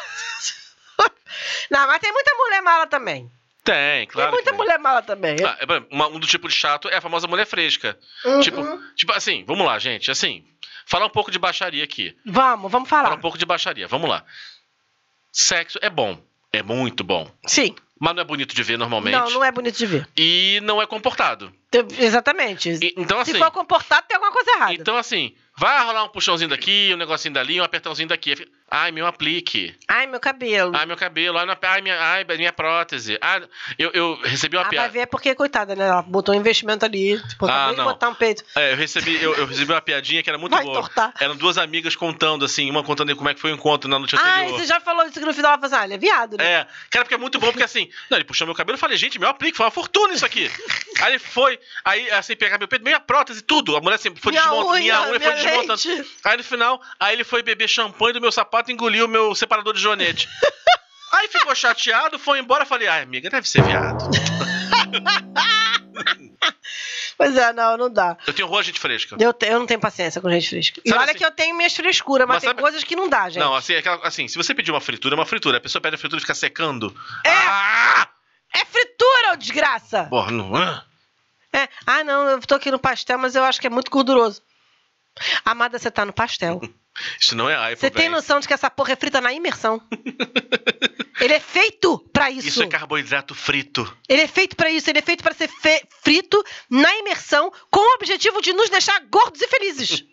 Não, 1.71 1.85
mas 1.87 1.99
tem 1.99 2.11
muita 2.11 2.33
mulher 2.35 2.61
mala 2.61 2.87
também. 2.87 3.31
Tem, 3.71 4.07
claro. 4.07 4.31
tem 4.31 4.37
muita 4.43 4.53
mulher 4.53 4.79
mala 4.79 5.01
também. 5.01 5.35
Ah, 5.45 5.57
é, 5.59 5.65
uma- 5.93 6.07
um 6.07 6.19
do 6.19 6.25
tipo 6.27 6.47
de 6.47 6.53
chato 6.55 6.89
é 6.89 6.95
a 6.97 7.01
famosa 7.01 7.27
mulher 7.27 7.45
fresca. 7.45 7.97
Uhum. 8.25 8.39
Tipo, 8.39 8.63
tipo 8.95 9.13
assim, 9.13 9.43
vamos 9.45 9.65
lá, 9.65 9.77
gente. 9.79 10.09
Assim, 10.09 10.43
falar 10.85 11.05
um 11.05 11.09
pouco 11.09 11.29
de 11.31 11.37
baixaria 11.37 11.83
aqui. 11.83 12.15
Vamos, 12.25 12.71
vamos 12.71 12.89
Falar 12.89 13.03
falar. 13.03 13.15
um 13.15 13.21
pouco 13.21 13.37
de 13.37 13.45
baixaria. 13.45 13.87
Vamos 13.87 14.09
lá. 14.09 14.23
Sexo 15.31 15.77
é 15.81 15.89
bom. 15.89 16.19
É 16.51 16.63
muito 16.63 17.03
bom. 17.03 17.29
Sim. 17.45 17.75
Mas 17.99 18.15
não 18.15 18.21
é 18.21 18.25
bonito 18.25 18.55
de 18.55 18.63
ver 18.63 18.77
normalmente. 18.77 19.13
Não, 19.13 19.29
não 19.29 19.43
é 19.43 19.51
bonito 19.51 19.77
de 19.77 19.85
ver. 19.85 20.07
E 20.17 20.59
não 20.63 20.81
é 20.81 20.87
comportado. 20.87 21.53
Tem- 21.69 21.85
Exatamente. 21.99 22.69
E- 22.71 22.93
então, 22.97 23.23
Se 23.23 23.31
assim. 23.31 23.39
for 23.39 23.51
comportado, 23.51 24.07
tem 24.07 24.15
alguma 24.15 24.31
coisa 24.33 24.49
errada. 24.51 24.73
Então, 24.73 24.97
assim, 24.97 25.35
vai 25.57 25.83
rolar 25.85 26.05
um 26.05 26.09
puxãozinho 26.09 26.49
daqui, 26.49 26.89
um 26.93 26.97
negocinho 26.97 27.33
dali, 27.33 27.59
um 27.59 27.63
apertãozinho 27.63 28.07
daqui. 28.09 28.35
Ai, 28.71 28.91
meu 28.91 29.05
aplique. 29.07 29.75
Ai, 29.87 30.05
meu 30.07 30.19
cabelo. 30.19 30.71
Ai, 30.75 30.85
meu 30.85 30.95
cabelo. 30.97 31.37
Ai, 31.37 31.45
minha, 31.45 31.57
ai, 31.61 31.81
minha, 31.81 31.99
ai, 31.99 32.25
minha 32.37 32.53
prótese. 32.53 33.17
Ah, 33.21 33.41
eu, 33.77 33.91
eu 33.93 34.19
recebi 34.23 34.55
uma 34.55 34.61
Ah, 34.61 34.65
vai 34.65 34.71
piada. 34.71 34.89
ver 34.89 35.07
porque, 35.07 35.33
coitada, 35.35 35.75
né? 35.75 35.87
Ela 35.87 36.01
botou 36.01 36.35
um 36.35 36.37
investimento 36.37 36.85
ali. 36.85 37.19
Tipo, 37.29 37.47
Ah, 37.47 37.73
não. 37.75 37.85
botar 37.85 38.09
um 38.09 38.15
peito. 38.15 38.43
É, 38.55 38.73
eu 38.73 38.77
recebi, 38.77 39.15
eu, 39.21 39.33
eu 39.35 39.45
recebi 39.45 39.71
uma 39.71 39.81
piadinha 39.81 40.21
que 40.21 40.29
era 40.29 40.37
muito 40.37 40.51
Vai 40.55 40.63
boa. 40.63 40.75
tortar. 40.81 41.13
Eram 41.19 41.35
duas 41.35 41.57
amigas 41.57 41.95
contando, 41.95 42.45
assim, 42.45 42.69
uma 42.69 42.83
contando 42.83 43.15
como 43.15 43.29
é 43.29 43.33
que 43.33 43.39
foi 43.41 43.51
o 43.51 43.55
encontro 43.55 43.89
na 43.89 43.97
noite 43.97 44.15
Ai, 44.17 44.41
anterior. 44.43 44.59
você 44.59 44.65
já 44.67 44.79
falou 44.79 45.03
isso 45.05 45.13
que 45.19 45.25
no 45.25 45.33
final 45.33 45.53
ela 45.53 45.61
falou 45.61 45.73
assim, 45.75 45.81
ah, 45.81 45.85
ele 45.85 45.93
é 45.95 45.97
viado, 45.97 46.37
né? 46.37 46.43
É, 46.45 46.67
cara, 46.89 47.05
porque 47.05 47.15
é 47.15 47.17
muito 47.17 47.39
bom, 47.39 47.47
porque 47.47 47.63
assim, 47.63 47.89
não, 48.09 48.17
ele 48.17 48.25
puxou 48.25 48.45
meu 48.45 48.55
cabelo, 48.55 48.75
eu 48.75 48.79
falei, 48.79 48.97
gente, 48.97 49.17
meu 49.19 49.29
aplique, 49.29 49.57
foi 49.57 49.65
uma 49.65 49.71
fortuna 49.71 50.13
isso 50.13 50.25
aqui. 50.25 50.49
aí 51.01 51.11
ele 51.13 51.19
foi, 51.19 51.59
aí 51.83 52.09
assim, 52.11 52.35
pegar 52.35 52.57
meu 52.57 52.67
peito, 52.67 52.83
minha 52.83 52.99
prótese, 52.99 53.41
tudo. 53.41 53.75
A 53.75 53.81
mulher 53.81 53.95
assim, 53.95 54.13
foi 54.15 54.31
Minha 54.31 54.43
desmontando, 54.43 54.71
unha, 54.73 54.79
minha 54.81 55.01
unha 55.01 55.07
foi 55.09 55.19
minha 55.19 55.35
desmontando. 55.35 56.05
Aí 56.23 56.37
no 56.37 56.43
final, 56.43 56.81
aí 56.99 57.15
ele 57.15 57.23
foi 57.23 57.41
beber 57.41 57.67
champanhe 57.67 58.13
do 58.13 58.21
meu 58.21 58.31
sapato 58.31 58.58
e 58.67 58.73
engoliu 58.73 59.05
o 59.05 59.07
meu 59.07 59.33
separador 59.33 59.73
de 59.73 59.79
joanete. 59.81 60.27
aí 61.13 61.27
ficou 61.29 61.55
chateado, 61.55 62.19
foi 62.19 62.39
embora, 62.39 62.65
falei, 62.65 62.87
ai, 62.87 63.01
amiga, 63.03 63.29
deve 63.29 63.47
ser 63.47 63.63
viado. 63.63 64.03
Pois 67.17 67.35
é, 67.35 67.51
não, 67.51 67.75
não 67.75 67.91
dá. 67.91 68.17
Eu 68.25 68.33
tenho 68.33 68.47
rua 68.47 68.63
gente 68.63 68.79
fresca. 68.79 69.17
Eu, 69.19 69.33
te- 69.33 69.47
eu 69.47 69.59
não 69.59 69.65
tenho 69.65 69.79
paciência 69.79 70.21
com 70.21 70.29
gente 70.29 70.47
fresca. 70.49 70.81
E 70.85 70.89
Sabe 70.89 71.01
olha 71.01 71.09
assim- 71.09 71.17
que 71.19 71.25
eu 71.25 71.31
tenho 71.31 71.53
minhas 71.57 71.75
frescuras, 71.75 72.25
mas, 72.25 72.35
Mas 72.35 72.41
tem 72.43 72.49
sabe- 72.51 72.61
coisas 72.61 72.81
que 72.83 72.95
não 72.95 73.09
dá, 73.09 73.27
gente. 73.29 73.39
Não, 73.43 73.53
assim, 73.53 73.75
aquela, 73.75 74.07
assim, 74.07 74.25
se 74.29 74.37
você 74.37 74.53
pedir 74.55 74.71
uma 74.71 74.79
fritura, 74.79 75.15
é 75.15 75.17
uma 75.17 75.25
fritura. 75.25 75.57
A 75.57 75.61
pessoa 75.61 75.81
pede 75.81 75.95
a 75.95 75.99
fritura 75.99 76.17
e 76.19 76.21
fica 76.21 76.33
secando. 76.33 76.95
É. 77.25 77.29
Ah! 77.33 78.07
É 78.55 78.63
fritura, 78.63 79.33
ô 79.33 79.35
desgraça! 79.35 80.05
Porra, 80.05 80.31
não. 80.31 80.55
ah. 80.55 80.85
É, 81.51 81.67
ah, 81.85 82.03
não, 82.05 82.29
eu 82.29 82.39
tô 82.39 82.55
aqui 82.55 82.71
no 82.71 82.79
pastel, 82.79 83.17
mas 83.17 83.35
eu 83.35 83.43
acho 83.43 83.59
que 83.59 83.67
é 83.67 83.69
muito 83.69 83.91
gorduroso. 83.91 84.41
Amada, 85.43 85.77
você 85.77 85.91
tá 85.91 86.05
no 86.05 86.13
pastel. 86.13 86.61
Isso 87.19 87.35
não 87.35 87.49
é 87.49 87.53
iPhone. 87.53 87.75
Você 87.77 87.89
tem 87.89 88.09
noção 88.09 88.39
de 88.39 88.47
que 88.47 88.53
essa 88.53 88.69
porra 88.69 88.93
é 88.93 88.95
frita 88.95 89.19
na 89.21 89.31
imersão? 89.33 89.81
Ele 91.19 91.33
é 91.33 91.39
feito 91.39 91.99
pra 92.13 92.31
isso. 92.31 92.47
Isso 92.47 92.63
é 92.63 92.67
carboidrato 92.67 93.35
frito. 93.35 93.93
Ele 94.07 94.21
é 94.21 94.27
feito 94.27 94.55
pra 94.55 94.71
isso, 94.71 94.89
ele 94.89 94.99
é 94.99 95.01
feito 95.01 95.21
pra 95.21 95.33
ser 95.33 95.49
fe- 95.49 95.83
frito 96.01 96.41
na 96.69 96.95
imersão 96.95 97.51
com 97.69 97.79
o 97.81 97.95
objetivo 97.95 98.41
de 98.41 98.53
nos 98.53 98.69
deixar 98.69 98.97
gordos 99.11 99.41
e 99.41 99.47
felizes. 99.47 100.05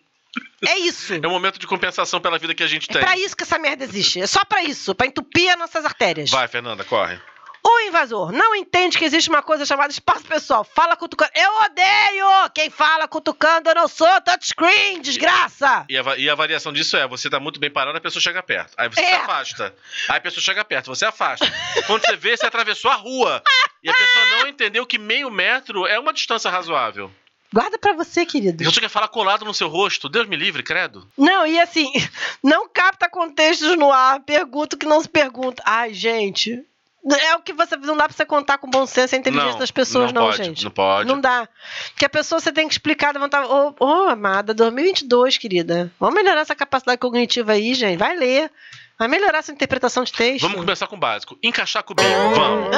É 0.66 0.76
isso. 0.78 1.14
É 1.14 1.26
um 1.26 1.30
momento 1.30 1.60
de 1.60 1.66
compensação 1.66 2.20
pela 2.20 2.38
vida 2.40 2.54
que 2.56 2.62
a 2.62 2.66
gente 2.66 2.90
É 2.90 2.92
tem. 2.94 3.00
pra 3.02 3.16
isso 3.16 3.36
que 3.36 3.44
essa 3.44 3.56
merda 3.58 3.84
existe. 3.84 4.20
É 4.20 4.26
só 4.26 4.44
pra 4.44 4.64
isso, 4.64 4.94
pra 4.96 5.06
entupir 5.06 5.48
as 5.48 5.56
nossas 5.58 5.84
artérias. 5.84 6.28
Vai, 6.30 6.48
Fernanda, 6.48 6.82
corre. 6.84 7.20
O 7.68 7.80
invasor 7.80 8.30
não 8.30 8.54
entende 8.54 8.96
que 8.96 9.04
existe 9.04 9.28
uma 9.28 9.42
coisa 9.42 9.66
chamada 9.66 9.90
espaço 9.92 10.24
pessoal. 10.24 10.62
Fala 10.62 10.94
cutucando. 10.94 11.32
Eu 11.34 11.50
odeio 11.64 12.50
quem 12.54 12.70
fala 12.70 13.08
cutucando. 13.08 13.68
Eu 13.68 13.74
não 13.74 13.88
sou 13.88 14.08
touchscreen, 14.20 15.00
desgraça. 15.00 15.84
E 15.88 15.98
a, 15.98 16.16
e 16.16 16.30
a 16.30 16.34
variação 16.36 16.72
disso 16.72 16.96
é, 16.96 17.08
você 17.08 17.28
tá 17.28 17.40
muito 17.40 17.58
bem 17.58 17.68
parado, 17.70 17.98
a 17.98 18.00
pessoa 18.00 18.22
chega 18.22 18.40
perto. 18.40 18.72
Aí 18.76 18.88
você 18.88 19.00
É. 19.00 19.06
se 19.06 19.14
afasta. 19.16 19.74
Aí 20.08 20.18
a 20.18 20.20
pessoa 20.20 20.42
chega 20.44 20.64
perto, 20.64 20.86
você 20.86 21.04
afasta. 21.06 21.44
Quando 21.88 22.02
você 22.06 22.14
vê, 22.14 22.36
você 22.36 22.46
atravessou 22.46 22.88
a 22.90 22.94
rua. 22.94 23.42
E 23.82 23.90
a 23.90 23.94
pessoa 23.94 24.24
não 24.38 24.46
entendeu 24.48 24.86
que 24.86 24.96
meio 24.98 25.28
metro 25.28 25.86
é 25.88 25.98
uma 25.98 26.12
distância 26.12 26.48
razoável. 26.50 27.10
Guarda 27.52 27.78
pra 27.78 27.94
você, 27.94 28.24
querido. 28.24 28.62
Você 28.64 28.80
quer 28.80 28.88
falar 28.88 29.08
colado 29.08 29.44
no 29.44 29.54
seu 29.54 29.66
rosto. 29.68 30.08
Deus 30.08 30.28
me 30.28 30.36
livre, 30.36 30.62
credo. 30.62 31.08
Não, 31.18 31.44
e 31.46 31.58
assim, 31.58 31.90
não 32.44 32.68
capta 32.68 33.08
contextos 33.08 33.76
no 33.76 33.92
ar. 33.92 34.20
Pergunta 34.20 34.76
o 34.76 34.78
que 34.78 34.86
não 34.86 35.00
se 35.00 35.08
pergunta. 35.08 35.62
Ai, 35.66 35.92
gente. 35.94 36.62
É 37.14 37.36
o 37.36 37.40
que 37.40 37.52
você. 37.52 37.76
Não 37.76 37.96
dá 37.96 38.08
pra 38.08 38.16
você 38.16 38.26
contar 38.26 38.58
com 38.58 38.68
bom 38.68 38.84
senso 38.84 39.14
a 39.14 39.18
inteligência 39.18 39.52
Não, 39.52 39.58
das 39.58 39.70
pessoas, 39.70 40.12
não, 40.12 40.24
pode, 40.24 40.38
gente. 40.38 40.64
Não 40.64 40.70
pode. 40.72 41.08
Não 41.08 41.20
dá. 41.20 41.48
Porque 41.90 42.04
a 42.04 42.08
pessoa 42.08 42.40
você 42.40 42.50
tem 42.50 42.66
que 42.66 42.74
explicar, 42.74 43.14
levantar. 43.14 43.46
Ô, 43.46 43.74
ô, 43.78 44.08
amada, 44.08 44.52
2022, 44.52 45.38
querida. 45.38 45.92
Vamos 46.00 46.16
melhorar 46.16 46.40
essa 46.40 46.54
capacidade 46.54 46.98
cognitiva 46.98 47.52
aí, 47.52 47.74
gente. 47.74 47.98
Vai 47.98 48.16
ler. 48.16 48.50
Vai 48.98 49.06
melhorar 49.06 49.38
essa 49.38 49.52
interpretação 49.52 50.02
de 50.02 50.12
texto. 50.12 50.42
Vamos 50.42 50.58
começar 50.58 50.88
com 50.88 50.96
o 50.96 50.98
básico. 50.98 51.38
Encaixar 51.42 51.84
cubinho. 51.84 52.34
Vamos. 52.34 52.70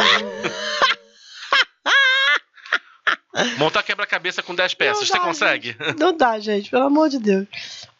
Montar 3.56 3.84
quebra-cabeça 3.84 4.42
com 4.42 4.54
10 4.54 4.74
peças. 4.74 4.98
Não 4.98 5.06
Você 5.06 5.12
dá, 5.12 5.20
consegue? 5.20 5.76
Não 5.98 6.16
dá, 6.16 6.38
gente, 6.40 6.70
pelo 6.70 6.84
amor 6.84 7.08
de 7.08 7.18
Deus. 7.18 7.46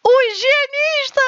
O 0.03 0.21
higienista 0.31 1.21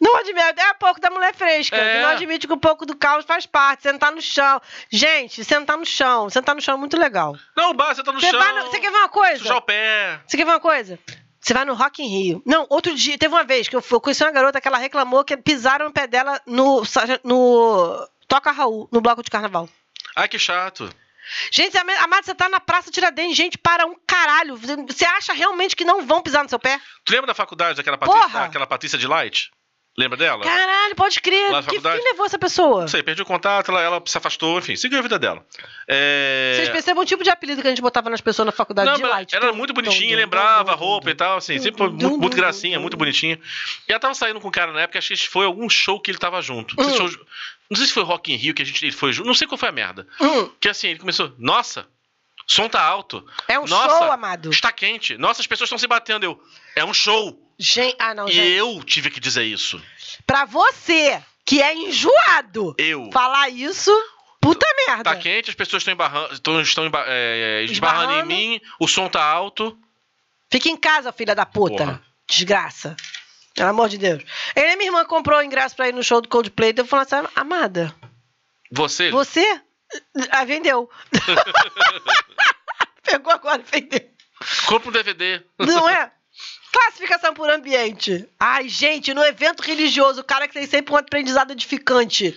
não 0.00 0.16
admite. 0.16 0.60
É 0.60 0.68
a 0.70 0.74
pouco 0.74 1.00
da 1.00 1.10
mulher 1.10 1.34
fresca. 1.34 1.76
É. 1.76 2.02
Não 2.02 2.10
admite 2.10 2.46
que 2.46 2.52
um 2.52 2.58
pouco 2.58 2.84
do 2.86 2.96
caos 2.96 3.24
faz 3.24 3.46
parte. 3.46 3.82
Sentar 3.82 4.12
no 4.12 4.20
chão. 4.20 4.60
Gente, 4.90 5.44
sentar 5.44 5.76
no 5.76 5.84
chão. 5.86 6.28
Sentar 6.30 6.54
no 6.54 6.60
chão 6.60 6.74
é 6.74 6.78
muito 6.78 6.96
legal. 6.98 7.36
Não, 7.56 7.74
basta, 7.74 7.96
você 7.96 8.02
tá 8.04 8.12
no 8.12 8.20
Você, 8.20 8.30
chão. 8.30 8.54
no- 8.54 8.62
você 8.70 8.80
quer 8.80 8.90
ver 8.90 8.98
uma 8.98 9.08
coisa? 9.08 9.38
Sujar 9.38 9.56
o 9.56 9.62
pé. 9.62 10.20
Você 10.26 10.36
quer 10.36 10.44
ver 10.44 10.50
uma 10.52 10.60
coisa? 10.60 10.98
Você 11.40 11.54
vai 11.54 11.64
no 11.64 11.74
Rock 11.74 12.02
in 12.02 12.06
Rio. 12.08 12.42
Não, 12.44 12.66
outro 12.68 12.94
dia, 12.94 13.16
teve 13.16 13.32
uma 13.34 13.44
vez 13.44 13.68
que 13.68 13.76
eu, 13.76 13.80
fui- 13.80 13.96
eu 13.96 14.00
conheci 14.00 14.22
uma 14.24 14.30
garota 14.32 14.60
que 14.60 14.66
ela 14.68 14.76
reclamou 14.78 15.24
que 15.24 15.36
pisaram 15.36 15.86
no 15.86 15.92
pé 15.92 16.06
dela 16.06 16.40
no, 16.46 16.82
no 17.24 18.08
Toca 18.26 18.50
Raul, 18.50 18.88
no 18.92 19.00
bloco 19.00 19.22
de 19.22 19.30
carnaval. 19.30 19.68
Ai, 20.16 20.28
que 20.28 20.38
chato. 20.38 20.90
Gente, 21.50 21.76
amado, 21.76 22.24
você 22.24 22.34
tá 22.34 22.48
na 22.48 22.60
Praça 22.60 22.90
Tiradentes, 22.90 23.36
gente, 23.36 23.58
para 23.58 23.86
um 23.86 23.94
caralho. 24.06 24.56
Você 24.56 25.04
acha 25.04 25.32
realmente 25.32 25.76
que 25.76 25.84
não 25.84 26.06
vão 26.06 26.22
pisar 26.22 26.42
no 26.42 26.48
seu 26.48 26.58
pé? 26.58 26.80
Tu 27.04 27.12
lembra 27.12 27.26
da 27.26 27.34
faculdade 27.34 27.76
daquela 27.76 27.98
Patrícia, 27.98 28.40
daquela 28.40 28.66
Patrícia 28.66 28.98
de 28.98 29.06
Light? 29.06 29.50
Lembra 29.98 30.16
dela? 30.16 30.44
Caralho, 30.44 30.94
pode 30.94 31.20
crer. 31.20 31.50
Lá 31.50 31.60
Que 31.60 31.80
fim 31.80 32.04
levou 32.04 32.24
essa 32.24 32.38
pessoa? 32.38 32.82
Não 32.82 32.88
sei, 32.88 33.02
perdi 33.02 33.20
o 33.20 33.26
contato, 33.26 33.72
ela, 33.72 33.82
ela 33.82 34.02
se 34.06 34.16
afastou, 34.16 34.60
enfim, 34.60 34.76
seguiu 34.76 34.96
a 35.00 35.02
vida 35.02 35.18
dela. 35.18 35.44
É... 35.88 36.52
Vocês 36.54 36.68
percebem 36.68 37.02
o 37.02 37.04
tipo 37.04 37.24
de 37.24 37.30
apelido 37.30 37.60
que 37.60 37.66
a 37.66 37.70
gente 37.70 37.82
botava 37.82 38.08
nas 38.08 38.20
pessoas 38.20 38.46
na 38.46 38.52
faculdade 38.52 38.88
Não, 38.88 38.96
de 38.96 39.02
light? 39.02 39.34
ela 39.34 39.46
era 39.46 39.52
muito 39.52 39.74
bonitinha, 39.74 40.14
tum, 40.14 40.22
lembrava 40.22 40.70
a 40.70 40.76
tum, 40.76 40.84
roupa 40.84 41.06
tum, 41.06 41.10
e 41.10 41.14
tal, 41.16 41.38
assim, 41.38 41.58
sempre 41.58 41.82
Dum, 41.82 41.90
muito, 41.90 41.98
dum, 42.00 42.16
muito 42.16 42.34
dum, 42.34 42.36
gracinha, 42.36 42.76
dum. 42.76 42.82
muito 42.82 42.96
bonitinha. 42.96 43.40
E 43.88 43.92
ela 43.92 43.98
tava 43.98 44.14
saindo 44.14 44.40
com 44.40 44.46
um 44.46 44.52
cara 44.52 44.70
na 44.70 44.82
época, 44.82 45.00
acho 45.00 45.08
que 45.08 45.28
foi 45.28 45.46
algum 45.46 45.68
show 45.68 45.98
que 45.98 46.12
ele 46.12 46.18
tava 46.18 46.40
junto. 46.40 46.76
Hum. 46.78 46.84
foi, 46.84 47.18
não 47.70 47.76
sei 47.76 47.86
se 47.86 47.92
foi 47.92 48.02
Rock 48.02 48.32
in 48.32 48.36
Rio 48.36 48.54
que 48.54 48.62
a 48.62 48.64
gente 48.64 48.84
ele 48.84 48.92
foi 48.92 49.12
junto, 49.12 49.26
não 49.26 49.34
sei 49.34 49.46
qual 49.46 49.58
foi 49.58 49.68
a 49.68 49.72
merda. 49.72 50.06
Hum, 50.20 50.50
Que 50.60 50.68
assim, 50.68 50.88
ele 50.88 50.98
começou, 50.98 51.32
nossa, 51.38 51.86
som 52.46 52.68
tá 52.68 52.80
alto. 52.82 53.26
é 53.46 53.58
um 53.58 53.66
Nossa, 53.66 53.98
show, 53.98 54.12
amado. 54.12 54.50
Está 54.50 54.72
quente. 54.72 55.16
Nossa, 55.18 55.40
as 55.40 55.46
pessoas 55.46 55.68
estão 55.68 55.78
se 55.78 55.86
batendo. 55.86 56.24
Eu, 56.24 56.42
é 56.74 56.84
um 56.84 56.94
show. 56.94 57.38
Gente, 57.58 57.96
ah, 57.98 58.14
não, 58.14 58.28
E 58.28 58.32
gente. 58.32 58.50
eu 58.52 58.82
tive 58.84 59.10
que 59.10 59.20
dizer 59.20 59.44
isso. 59.44 59.82
Pra 60.26 60.44
você, 60.44 61.22
que 61.44 61.60
é 61.60 61.74
enjoado, 61.74 62.74
Eu. 62.78 63.10
falar 63.12 63.48
isso, 63.50 63.90
puta 64.40 64.66
merda. 64.86 65.04
Tá 65.04 65.16
quente, 65.16 65.50
as 65.50 65.56
pessoas 65.56 65.80
estão 65.82 65.92
embarrando, 65.92 66.32
estão, 66.34 66.60
estão 66.60 66.86
emba- 66.86 67.04
é, 67.06 67.64
esbarrando 67.64 68.12
em 68.12 68.16
Esbarrando. 68.16 68.26
mim, 68.28 68.60
o 68.80 68.86
som 68.88 69.08
tá 69.08 69.22
alto. 69.22 69.76
Fica 70.50 70.68
em 70.68 70.76
casa, 70.76 71.12
filha 71.12 71.34
da 71.34 71.44
puta. 71.44 71.84
Porra. 71.84 72.02
Desgraça. 72.28 72.96
Pelo 73.58 73.70
amor 73.70 73.88
de 73.88 73.98
Deus. 73.98 74.22
Ele 74.56 74.72
e 74.72 74.76
minha 74.76 74.88
irmã 74.88 75.04
comprou 75.04 75.38
o 75.38 75.42
ingresso 75.42 75.76
pra 75.76 75.88
ir 75.88 75.94
no 75.94 76.02
show 76.02 76.20
do 76.20 76.28
Coldplay. 76.28 76.72
Eu 76.76 76.84
falei 76.86 77.06
assim, 77.10 77.28
amada, 77.34 77.94
Você, 78.72 79.10
você 79.10 79.60
ah, 80.30 80.44
vendeu. 80.44 80.88
Pegou 83.04 83.32
agora 83.32 83.62
e 83.66 83.70
vendeu. 83.70 84.00
compra 84.66 84.88
um 84.88 84.92
DVD. 84.92 85.42
Não 85.58 85.88
é? 85.88 86.10
Classificação 86.70 87.32
por 87.34 87.50
ambiente. 87.50 88.28
Ai, 88.38 88.68
gente, 88.68 89.14
no 89.14 89.24
evento 89.24 89.62
religioso, 89.62 90.20
o 90.20 90.24
cara 90.24 90.46
que 90.46 90.54
tem 90.54 90.66
sempre 90.66 90.92
um 90.92 90.96
aprendizado 90.96 91.52
edificante. 91.52 92.36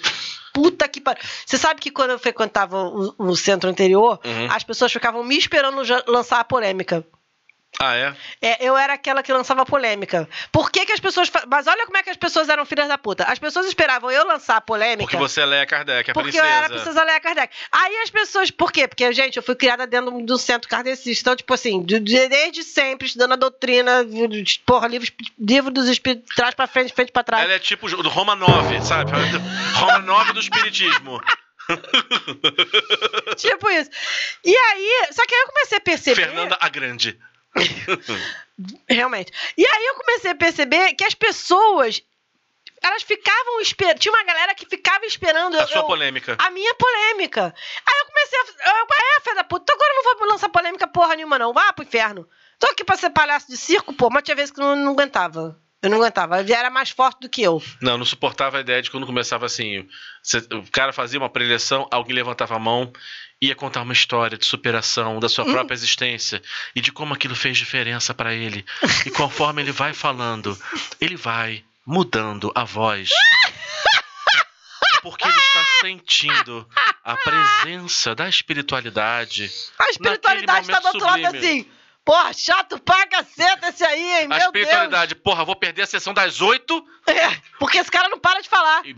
Puta 0.53 0.87
que 0.87 0.99
pariu. 1.01 1.21
Você 1.45 1.57
sabe 1.57 1.79
que 1.81 1.91
quando 1.91 2.11
eu 2.11 2.19
frequentava 2.19 2.77
o, 2.77 3.13
o 3.17 3.35
centro 3.35 3.69
anterior, 3.69 4.19
Uhum. 4.23 4.51
as 4.51 4.63
pessoas 4.63 4.91
ficavam 4.91 5.23
me 5.23 5.37
esperando 5.37 5.81
lançar 6.07 6.39
a 6.39 6.43
polêmica. 6.45 7.05
Ah, 7.83 7.95
é? 7.95 8.13
É, 8.41 8.63
eu 8.63 8.77
era 8.77 8.93
aquela 8.93 9.23
que 9.23 9.33
lançava 9.33 9.65
polêmica. 9.65 10.29
Por 10.51 10.69
que, 10.71 10.85
que 10.85 10.91
as 10.91 10.99
pessoas. 10.99 11.31
Mas 11.49 11.65
olha 11.65 11.83
como 11.87 11.97
é 11.97 12.03
que 12.03 12.11
as 12.11 12.17
pessoas 12.17 12.47
eram 12.47 12.63
filhas 12.63 12.87
da 12.87 12.95
puta. 12.97 13.23
As 13.23 13.39
pessoas 13.39 13.65
esperavam 13.65 14.11
eu 14.11 14.23
lançar 14.27 14.57
a 14.57 14.61
polêmica. 14.61 15.03
Porque 15.09 15.17
você 15.17 15.41
é 15.41 15.45
Leia 15.45 15.65
Kardec, 15.65 16.11
a 16.11 16.13
Porque 16.13 16.29
princesa. 16.29 16.45
eu 16.45 16.55
era 16.57 16.65
a 16.67 16.69
princesa 16.69 17.03
Leia 17.03 17.19
Kardec. 17.19 17.51
Aí 17.71 17.97
as 18.03 18.09
pessoas. 18.11 18.51
Por 18.51 18.71
quê? 18.71 18.87
Porque, 18.87 19.11
gente, 19.13 19.37
eu 19.37 19.41
fui 19.43 19.55
criada 19.55 19.87
dentro 19.87 20.11
do 20.23 20.37
centro 20.37 20.69
kardecista. 20.69 21.21
Então, 21.23 21.35
tipo 21.35 21.51
assim, 21.53 21.81
de- 21.83 21.99
de- 21.99 22.29
desde 22.29 22.63
sempre, 22.63 23.07
estudando 23.07 23.33
a 23.33 23.35
doutrina, 23.35 24.05
porra, 24.65 24.87
livro, 24.87 25.07
livro 25.39 25.71
dos 25.71 25.87
espíritos, 25.87 26.35
trás 26.35 26.53
pra 26.53 26.67
frente, 26.67 26.93
frente 26.93 27.11
pra 27.11 27.23
trás. 27.23 27.43
Ela 27.43 27.53
é 27.53 27.59
tipo 27.59 27.89
do 27.89 28.09
Roma 28.09 28.35
9, 28.35 28.79
sabe? 28.83 29.11
Roma 29.73 29.97
9 29.99 30.33
do 30.33 30.39
espiritismo. 30.39 31.19
Tipo 33.37 33.69
isso. 33.69 33.89
E 34.43 34.55
aí. 34.55 35.07
Só 35.11 35.25
que 35.25 35.33
aí 35.33 35.41
eu 35.41 35.47
comecei 35.47 35.77
a 35.77 35.81
perceber. 35.81 36.25
Fernanda 36.25 36.57
a 36.59 36.69
Grande. 36.69 37.17
Realmente. 38.87 39.31
E 39.57 39.65
aí 39.65 39.85
eu 39.87 39.95
comecei 39.95 40.31
a 40.31 40.35
perceber 40.35 40.93
que 40.93 41.03
as 41.03 41.13
pessoas. 41.13 42.01
Elas 42.83 43.03
ficavam 43.03 43.61
esperando. 43.61 43.99
Tinha 43.99 44.11
uma 44.11 44.23
galera 44.23 44.55
que 44.55 44.65
ficava 44.65 45.05
esperando. 45.05 45.55
A 45.55 45.61
eu- 45.61 45.67
sua 45.67 45.85
polêmica. 45.85 46.35
a 46.39 46.49
minha 46.49 46.73
polêmica. 46.75 47.53
Aí 47.85 47.99
eu 47.99 48.05
comecei 48.07 48.39
a. 48.39 48.69
Eu, 48.69 48.85
é, 49.17 49.21
filha 49.21 49.35
da 49.35 49.43
puta, 49.43 49.63
então 49.63 49.75
agora 49.75 49.91
eu 49.91 49.95
não 50.03 50.17
vou 50.19 50.27
lançar 50.29 50.49
polêmica 50.49 50.87
porra 50.87 51.15
nenhuma, 51.15 51.37
não. 51.37 51.53
Vá 51.53 51.71
pro 51.73 51.85
inferno. 51.85 52.27
Tô 52.57 52.67
aqui 52.67 52.83
pra 52.83 52.97
ser 52.97 53.11
palhaço 53.11 53.47
de 53.47 53.57
circo, 53.57 53.93
pô, 53.93 54.09
mas 54.09 54.23
tinha 54.23 54.35
vezes 54.35 54.51
que 54.51 54.59
eu 54.59 54.65
não, 54.65 54.75
não 54.75 54.91
aguentava. 54.93 55.59
Eu 55.81 55.89
não 55.89 55.97
aguentava. 55.97 56.39
Ele 56.39 56.53
era 56.53 56.69
mais 56.69 56.91
forte 56.91 57.19
do 57.21 57.29
que 57.29 57.41
eu. 57.41 57.61
Não, 57.81 57.97
não 57.97 58.05
suportava 58.05 58.57
a 58.57 58.61
ideia 58.61 58.81
de 58.83 58.89
quando 58.91 59.05
começava 59.05 59.45
assim. 59.47 59.87
o 60.51 60.71
cara 60.71 60.93
fazia 60.93 61.19
uma 61.19 61.29
preleção, 61.29 61.87
alguém 61.91 62.15
levantava 62.15 62.55
a 62.55 62.59
mão, 62.59 62.91
ia 63.41 63.55
contar 63.55 63.81
uma 63.81 63.93
história 63.93 64.37
de 64.37 64.45
superação 64.45 65.19
da 65.19 65.27
sua 65.27 65.43
própria 65.45 65.73
existência 65.73 66.41
e 66.75 66.81
de 66.81 66.91
como 66.91 67.13
aquilo 67.13 67.35
fez 67.35 67.57
diferença 67.57 68.13
pra 68.13 68.33
ele. 68.33 68.63
E 69.05 69.09
conforme 69.09 69.63
ele 69.63 69.71
vai 69.71 69.93
falando, 69.93 70.57
ele 70.99 71.15
vai 71.15 71.63
mudando 71.85 72.51
a 72.53 72.63
voz. 72.63 73.09
Porque 75.01 75.25
ele 75.25 75.39
está 75.39 75.65
sentindo 75.81 76.69
a 77.03 77.15
presença 77.15 78.13
da 78.13 78.29
espiritualidade. 78.29 79.51
A 79.79 79.89
espiritualidade 79.89 80.67
tá 80.67 80.79
do 80.79 80.87
outro 80.87 81.05
lado 81.05 81.25
assim. 81.35 81.67
Porra, 82.11 82.33
chato 82.33 82.77
pra 82.77 83.07
caceta 83.07 83.69
esse 83.69 83.85
aí, 83.85 84.01
hein? 84.01 84.25
A 84.25 84.27
Meu 84.27 84.37
Deus. 84.37 84.45
espiritualidade, 84.47 85.15
porra, 85.15 85.45
vou 85.45 85.55
perder 85.55 85.83
a 85.83 85.85
sessão 85.85 86.13
das 86.13 86.41
oito 86.41 86.85
É, 87.07 87.37
porque 87.57 87.77
esse 87.77 87.89
cara 87.89 88.09
não 88.09 88.19
para 88.19 88.41
de 88.41 88.49
falar. 88.49 88.81
E 88.85 88.93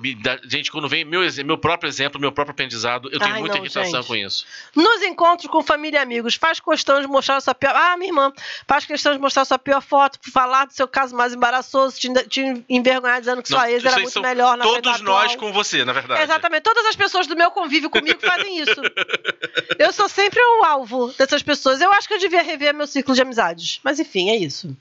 Gente, 0.49 0.71
quando 0.71 0.89
vem 0.89 1.05
meu, 1.05 1.21
meu 1.45 1.57
próprio 1.59 1.87
exemplo, 1.87 2.19
meu 2.19 2.31
próprio 2.31 2.53
aprendizado, 2.53 3.11
eu 3.13 3.19
tenho 3.19 3.35
Ai, 3.35 3.39
muita 3.39 3.57
não, 3.57 3.63
irritação 3.63 4.01
gente. 4.01 4.07
com 4.07 4.15
isso. 4.15 4.47
Nos 4.75 5.03
encontros 5.03 5.47
com 5.47 5.61
família 5.61 5.99
e 5.99 6.01
amigos, 6.01 6.33
faz 6.33 6.59
questão 6.59 6.99
de 7.01 7.07
mostrar 7.07 7.39
sua 7.39 7.53
pior. 7.53 7.75
Ah, 7.75 7.95
minha 7.97 8.09
irmã, 8.09 8.33
faz 8.67 8.83
questão 8.83 9.13
de 9.13 9.19
mostrar 9.19 9.45
sua 9.45 9.59
pior 9.59 9.81
foto, 9.81 10.17
falar 10.31 10.65
do 10.65 10.73
seu 10.73 10.87
caso 10.87 11.15
mais 11.15 11.35
embaraçoso, 11.35 11.99
te, 11.99 12.11
te 12.27 12.65
envergonhar 12.67 13.19
dizendo 13.19 13.43
que 13.43 13.47
sua 13.47 13.59
Não, 13.59 13.67
ex 13.67 13.85
era 13.85 13.99
muito 13.99 14.21
melhor 14.21 14.57
na 14.57 14.63
Todos 14.63 15.01
nós 15.01 15.35
com 15.35 15.53
você, 15.53 15.85
na 15.85 15.93
verdade. 15.93 16.23
Exatamente. 16.23 16.63
Todas 16.63 16.87
as 16.87 16.95
pessoas 16.95 17.27
do 17.27 17.35
meu 17.35 17.51
convívio 17.51 17.91
comigo 17.91 18.19
fazem 18.19 18.59
isso. 18.59 18.81
Eu 19.77 19.91
sou 19.91 20.09
sempre 20.09 20.39
o 20.39 20.63
alvo 20.65 21.13
dessas 21.17 21.43
pessoas. 21.43 21.81
Eu 21.81 21.91
acho 21.91 22.07
que 22.07 22.13
eu 22.13 22.19
devia 22.19 22.41
rever 22.41 22.73
meu 22.73 22.87
ciclo 23.03 23.13
de 23.15 23.21
amizades. 23.21 23.79
Mas 23.83 23.99
enfim, 23.99 24.29
é 24.31 24.35
isso. 24.37 24.75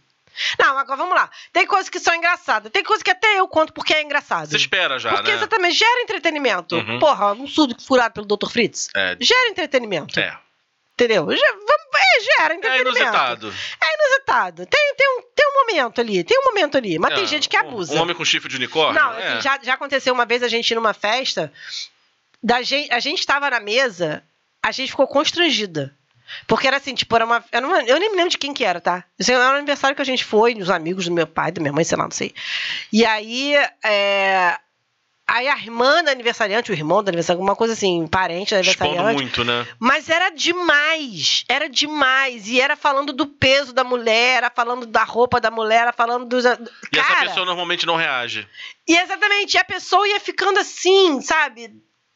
Não, 0.58 0.78
agora 0.78 0.96
vamos 0.96 1.14
lá. 1.14 1.28
Tem 1.52 1.66
coisas 1.66 1.90
que 1.90 2.00
são 2.00 2.14
engraçadas. 2.14 2.72
Tem 2.72 2.82
coisas 2.82 3.02
que 3.02 3.10
até 3.10 3.38
eu 3.38 3.46
conto 3.46 3.72
porque 3.72 3.92
é 3.92 4.00
engraçado. 4.02 4.48
Você 4.48 4.56
espera 4.56 4.98
já, 4.98 5.10
porque 5.12 5.30
né? 5.30 5.36
exatamente 5.36 5.74
gera 5.76 6.02
entretenimento. 6.02 6.76
Uhum. 6.76 6.98
Porra, 6.98 7.32
um 7.34 7.46
surdo 7.46 7.76
furado 7.82 8.14
pelo 8.14 8.26
Dr. 8.26 8.48
Fritz. 8.48 8.88
É, 8.94 9.16
Gera 9.20 9.48
entretenimento. 9.48 10.18
é. 10.18 10.38
Entendeu? 10.94 11.30
É, 11.30 11.36
gera 11.36 12.54
É 12.54 12.56
entretenimento. 12.56 12.98
inusitado. 12.98 13.54
É 13.80 13.94
inusitado. 13.94 14.66
Tem, 14.66 14.94
tem, 14.96 15.08
um, 15.18 15.22
tem 15.34 15.46
um 15.48 15.60
momento 15.66 16.00
ali, 16.00 16.22
tem 16.24 16.38
um 16.38 16.44
momento 16.44 16.78
ali. 16.78 16.98
Mas 16.98 17.14
tem 17.14 17.24
É, 17.24 17.26
gente 17.26 17.48
que 17.48 17.56
abusa. 17.56 17.94
Um 17.94 18.00
homem 18.02 18.14
com 18.14 18.24
chifre 18.24 18.48
de 18.48 18.56
unicórnio? 18.56 19.00
Não, 19.02 19.12
é. 19.14 19.32
assim, 19.32 19.40
já, 19.42 19.58
já 19.62 19.74
aconteceu 19.74 20.14
uma 20.14 20.24
vez 20.24 20.42
a 20.42 20.48
gente 20.48 20.70
ir 20.70 20.74
numa 20.74 20.94
festa, 20.94 21.52
da 22.42 22.62
gente, 22.62 22.90
a 22.92 23.00
gente 23.00 23.18
estava 23.18 23.50
na 23.50 23.60
mesa, 23.60 24.22
a 24.62 24.70
gente 24.72 24.90
ficou 24.90 25.06
constrangida. 25.06 25.94
Porque 26.46 26.66
era 26.66 26.76
assim, 26.78 26.94
tipo, 26.94 27.14
era 27.14 27.24
uma, 27.24 27.44
era 27.52 27.66
uma- 27.66 27.82
Eu 27.82 27.98
nem 27.98 28.10
me 28.10 28.16
lembro 28.16 28.30
de 28.30 28.38
quem 28.38 28.54
que 28.54 28.64
era, 28.64 28.80
tá? 28.80 29.04
Era 29.28 29.38
um 29.54 29.56
aniversário 29.56 29.94
que 29.96 30.02
a 30.02 30.06
gente 30.06 30.24
foi, 30.24 30.54
dos 30.54 30.70
amigos 30.70 31.04
do 31.06 31.12
meu 31.12 31.26
pai, 31.26 31.52
da 31.52 31.60
minha 31.60 31.72
mãe, 31.72 31.84
sei 31.84 31.96
lá, 31.98 32.04
não 32.04 32.10
sei. 32.10 32.34
E 32.92 33.04
aí. 33.04 33.54
é, 33.84 34.58
Aí 35.24 35.48
a 35.48 35.56
irmã 35.56 36.02
da 36.02 36.10
aniversariante, 36.10 36.70
o 36.70 36.74
irmão 36.74 37.02
da 37.02 37.08
aniversariante, 37.10 37.38
alguma 37.40 37.56
coisa 37.56 37.72
assim, 37.72 38.06
parente 38.06 38.54
da 38.54 38.60
Expondo 38.60 38.90
aniversariante. 38.90 39.22
muito, 39.22 39.44
né? 39.44 39.66
Mas 39.78 40.10
era 40.10 40.28
demais, 40.30 41.44
era 41.48 41.68
demais. 41.70 42.48
E 42.48 42.60
era 42.60 42.76
falando 42.76 43.12
do 43.12 43.26
peso 43.26 43.72
da 43.72 43.84
mulher, 43.84 44.38
era 44.38 44.50
falando 44.50 44.84
da 44.84 45.04
roupa 45.04 45.40
da 45.40 45.50
mulher, 45.50 45.82
era 45.82 45.92
falando 45.92 46.26
dos. 46.26 46.44
E 46.44 46.98
essa 46.98 47.16
pessoa 47.20 47.46
normalmente 47.46 47.86
não 47.86 47.96
reage. 47.96 48.46
e 48.86 48.96
exatamente, 48.96 49.54
e 49.54 49.58
a 49.58 49.64
pessoa 49.64 50.06
ia 50.08 50.20
ficando 50.20 50.58
assim, 50.58 51.20
sabe? 51.22 51.72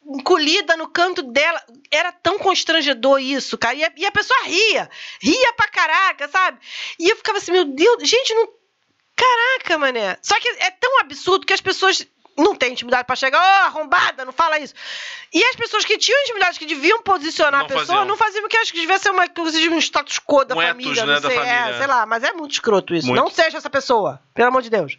Encolhida 0.09 0.77
no 0.77 0.89
canto 0.89 1.23
dela. 1.23 1.61
Era 1.91 2.13
tão 2.13 2.39
constrangedor 2.39 3.21
isso, 3.21 3.59
cara. 3.59 3.75
E 3.75 3.85
a, 3.85 3.93
e 3.97 4.07
a 4.07 4.13
pessoa 4.13 4.45
ria. 4.45 4.89
Ria 5.21 5.53
pra 5.55 5.69
caraca, 5.69 6.29
sabe? 6.29 6.59
E 6.99 7.09
eu 7.09 7.17
ficava 7.17 7.39
assim, 7.39 7.53
meu 7.53 7.65
Deus, 7.65 8.09
gente, 8.09 8.35
não. 8.35 8.49
Caraca, 9.17 9.79
mané. 9.79 10.19
Só 10.23 10.39
que 10.39 10.49
é 10.49 10.71
tão 10.71 11.01
absurdo 11.01 11.47
que 11.47 11.53
as 11.53 11.61
pessoas 11.61 12.07
não 12.37 12.55
têm 12.55 12.73
intimidade 12.73 13.05
pra 13.07 13.17
chegar, 13.17 13.39
ô, 13.41 13.65
arrombada, 13.67 14.25
não 14.25 14.33
fala 14.33 14.59
isso. 14.59 14.75
E 15.33 15.43
as 15.45 15.57
pessoas 15.57 15.85
que 15.85 15.97
tinham 15.99 16.21
intimidade, 16.23 16.59
que 16.59 16.67
deviam 16.67 17.03
posicionar 17.03 17.61
Não 17.61 17.67
a 17.67 17.69
pessoa, 17.69 17.87
faziam. 17.87 18.05
não 18.05 18.17
faziam, 18.17 18.43
porque 18.43 18.57
acho 18.57 18.73
que 18.73 18.81
devia 18.81 18.99
ser 18.99 19.11
uma 19.11 19.25
um 19.27 19.79
status 19.79 20.19
quo 20.19 20.45
da 20.45 20.55
Um 20.57 20.61
família, 20.61 21.07
né, 21.07 21.15
não 21.15 21.21
da 21.21 21.29
sei, 21.29 21.37
família. 21.39 21.55
é, 21.55 21.79
sei 21.79 21.87
lá, 21.87 22.07
mas 22.07 22.23
é 22.23 22.33
muito 22.33 22.53
escroto 22.53 22.95
isso. 22.95 23.07
Muito. 23.07 23.21
Não 23.21 23.31
seja 23.31 23.59
essa 23.59 23.71
pessoa, 23.71 24.21
pelo 24.35 24.49
amor 24.49 24.63
de 24.63 24.71
Deus. 24.71 24.99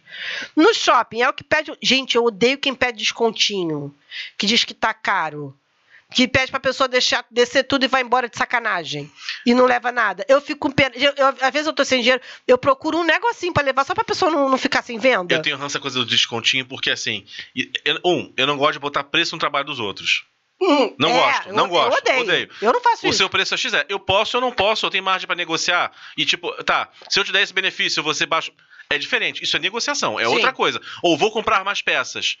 No 0.56 0.72
shopping, 0.74 1.22
é 1.22 1.28
o 1.28 1.32
que 1.32 1.44
pede. 1.44 1.72
Gente, 1.82 2.16
eu 2.16 2.24
odeio 2.24 2.58
quem 2.58 2.74
pede 2.74 2.98
descontinho, 2.98 3.94
que 4.36 4.46
diz 4.46 4.64
que 4.64 4.74
tá 4.74 4.92
caro. 4.92 5.56
Que 6.10 6.26
pede 6.26 6.50
pra 6.50 6.58
pessoa 6.58 6.88
deixar, 6.88 7.24
descer 7.30 7.64
tudo 7.64 7.84
e 7.84 7.88
vai 7.88 8.00
embora 8.02 8.28
de 8.30 8.36
sacanagem. 8.36 9.10
E 9.44 9.52
não 9.52 9.66
leva 9.66 9.92
nada. 9.92 10.24
Eu 10.28 10.40
fico 10.40 10.60
com 10.60 10.70
pena. 10.70 10.92
eu- 10.96 11.12
eu- 11.16 11.26
às 11.42 11.50
vezes 11.52 11.66
eu 11.66 11.72
tô 11.74 11.84
sem 11.84 12.00
dinheiro, 12.00 12.22
eu 12.46 12.56
procuro 12.56 12.96
um 12.98 13.04
negocinho 13.04 13.52
pra 13.52 13.62
levar, 13.62 13.84
só 13.84 13.94
pra 13.94 14.02
pessoa 14.04 14.30
não, 14.30 14.48
não 14.48 14.56
ficar 14.56 14.82
sem 14.82 14.98
venda. 14.98 15.34
Eu 15.34 15.42
tenho 15.42 15.56
rança 15.56 15.72
essa 15.76 15.80
coisa 15.80 15.98
do 15.98 16.06
descontinho, 16.06 16.64
porque 16.66 16.90
assim. 16.90 17.26
eu- 17.84 18.00
Um, 18.04 18.32
eu 18.36 18.46
não 18.46 18.56
gosto 18.56 18.72
de 18.74 18.78
botar 18.78 19.04
preço 19.04 19.34
no 19.34 19.38
trabalho 19.38 19.66
dos 19.66 19.78
outros. 19.78 20.24
Hum, 20.60 20.92
Não 20.98 21.10
é, 21.10 21.12
gosto, 21.12 21.48
eu- 21.50 21.54
não 21.54 21.68
gosto, 21.68 21.92
Eu 21.92 21.98
odeio. 21.98 22.20
odeio. 22.22 22.50
Eu 22.62 22.72
não 22.72 22.80
faço 22.80 23.06
O 23.06 23.10
isso. 23.10 23.18
seu 23.18 23.28
preço 23.30 23.54
é 23.54 23.56
X 23.56 23.72
é. 23.74 23.86
Eu 23.88 24.00
posso 24.00 24.38
ou 24.38 24.40
não 24.40 24.50
posso, 24.50 24.84
eu 24.86 24.90
tenho 24.90 25.04
margem 25.04 25.26
pra 25.26 25.36
negociar. 25.36 25.92
E 26.16 26.24
tipo, 26.24 26.50
tá, 26.64 26.88
se 27.08 27.20
eu 27.20 27.24
te 27.24 27.30
der 27.30 27.42
esse 27.42 27.52
benefício, 27.52 28.02
você 28.02 28.24
baixa. 28.26 28.50
É 28.90 28.96
diferente. 28.98 29.44
Isso 29.44 29.54
é 29.56 29.60
negociação, 29.60 30.18
é 30.18 30.24
Sim. 30.24 30.30
outra 30.32 30.52
coisa. 30.52 30.80
Ou 31.02 31.16
vou 31.18 31.30
comprar 31.30 31.62
mais 31.64 31.82
peças. 31.82 32.38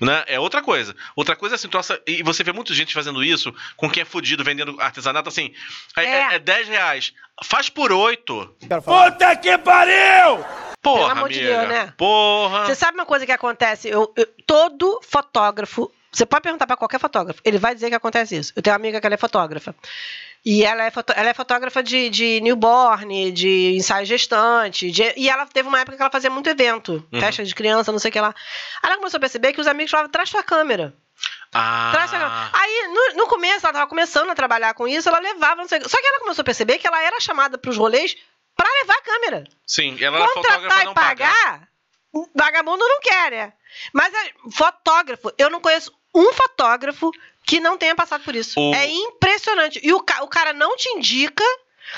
Né? 0.00 0.22
É 0.28 0.38
outra 0.38 0.62
coisa. 0.62 0.94
Outra 1.16 1.34
coisa 1.34 1.54
é 1.54 1.56
assim, 1.56 1.68
nossa, 1.72 2.00
e 2.06 2.22
você 2.22 2.44
vê 2.44 2.52
muita 2.52 2.72
gente 2.74 2.94
fazendo 2.94 3.24
isso 3.24 3.52
com 3.76 3.90
quem 3.90 4.02
é 4.02 4.04
fudido, 4.06 4.44
vendendo 4.44 4.80
artesanato 4.80 5.28
assim. 5.28 5.52
É, 5.96 6.04
É. 6.04 6.06
é, 6.32 6.34
é 6.34 6.38
10 6.38 6.68
reais. 6.68 7.12
Faz 7.42 7.68
por 7.68 7.90
8. 7.90 8.56
Puta 8.84 9.34
que 9.36 9.56
pariu! 9.58 10.44
Porra, 10.82 10.98
Pelo 11.08 11.10
amor 11.10 11.28
de 11.28 11.38
amiga. 11.40 11.56
Deus, 11.58 11.68
né? 11.68 11.94
Porra. 11.96 12.66
Você 12.66 12.74
sabe 12.74 12.94
uma 12.98 13.04
coisa 13.06 13.26
que 13.26 13.32
acontece? 13.32 13.88
Eu, 13.88 14.12
eu- 14.16 14.26
todo 14.46 15.00
fotógrafo, 15.06 15.90
você 16.12 16.24
pode 16.24 16.42
perguntar 16.42 16.66
pra 16.66 16.76
qualquer 16.76 16.98
fotógrafo, 17.00 17.40
ele 17.44 17.58
vai 17.58 17.74
dizer 17.74 17.88
que 17.90 17.94
acontece 17.96 18.36
isso. 18.36 18.52
Eu 18.56 18.62
tenho 18.62 18.72
uma 18.72 18.80
amiga 18.80 19.00
que 19.00 19.06
ela 19.06 19.14
é 19.14 19.18
fotógrafa. 19.18 19.74
E 20.44 20.64
ela 20.64 20.84
é, 20.84 20.90
foto- 20.90 21.12
ela 21.14 21.28
é 21.28 21.34
fotógrafa 21.34 21.82
de, 21.82 22.08
de 22.08 22.40
newborn, 22.40 23.30
de 23.30 23.74
ensaio 23.76 24.06
gestante. 24.06 24.90
de- 24.90 25.12
e 25.16 25.28
ela 25.28 25.44
teve 25.46 25.68
uma 25.68 25.80
época 25.80 25.96
que 25.96 26.02
ela 26.02 26.10
fazia 26.10 26.30
muito 26.30 26.48
evento, 26.48 27.06
Uhum. 27.12 27.20
festa 27.20 27.44
de 27.44 27.54
criança, 27.54 27.92
não 27.92 27.98
sei 27.98 28.08
o 28.08 28.12
que 28.12 28.20
lá. 28.20 28.34
Aí 28.82 28.88
ela 28.90 28.96
começou 28.96 29.18
a 29.18 29.20
perceber 29.20 29.52
que 29.52 29.60
os 29.60 29.66
amigos 29.66 29.90
falavam, 29.90 30.10
traz 30.10 30.30
tua 30.30 30.42
câmera. 30.42 30.94
Ah. 31.52 32.50
Aí, 32.54 32.88
no, 32.88 33.16
no 33.22 33.26
começo, 33.26 33.66
ela 33.66 33.72
tava 33.74 33.86
começando 33.86 34.30
a 34.30 34.34
trabalhar 34.34 34.72
com 34.74 34.86
isso, 34.88 35.08
ela 35.08 35.18
levava, 35.18 35.56
não 35.56 35.68
sei. 35.68 35.80
Só 35.82 35.98
que 36.00 36.06
ela 36.06 36.20
começou 36.20 36.42
a 36.42 36.44
perceber 36.44 36.78
que 36.78 36.86
ela 36.86 37.02
era 37.02 37.20
chamada 37.20 37.58
pros 37.58 37.76
rolês 37.76 38.16
pra 38.56 38.66
levar 38.80 38.94
a 38.94 39.02
câmera 39.02 39.44
Sim, 39.66 39.96
ela 40.00 40.18
era 40.18 40.28
contratar 40.28 40.82
e 40.82 40.94
paga. 40.94 40.94
pagar, 40.94 41.68
o 42.12 42.26
vagabundo 42.34 42.78
não 42.86 43.00
quer, 43.00 43.30
né? 43.32 43.52
Mas 43.92 44.12
é, 44.14 44.32
fotógrafo, 44.52 45.32
eu 45.36 45.50
não 45.50 45.60
conheço 45.60 45.92
um 46.14 46.32
fotógrafo 46.32 47.10
que 47.46 47.60
não 47.60 47.76
tenha 47.78 47.94
passado 47.94 48.22
por 48.24 48.34
isso. 48.36 48.58
O- 48.60 48.74
É 48.74 48.86
impressionante. 48.88 49.80
E 49.82 49.92
o, 49.92 50.00
ca- 50.00 50.22
o 50.22 50.28
cara 50.28 50.52
não 50.52 50.76
te 50.76 50.88
indica. 50.90 51.44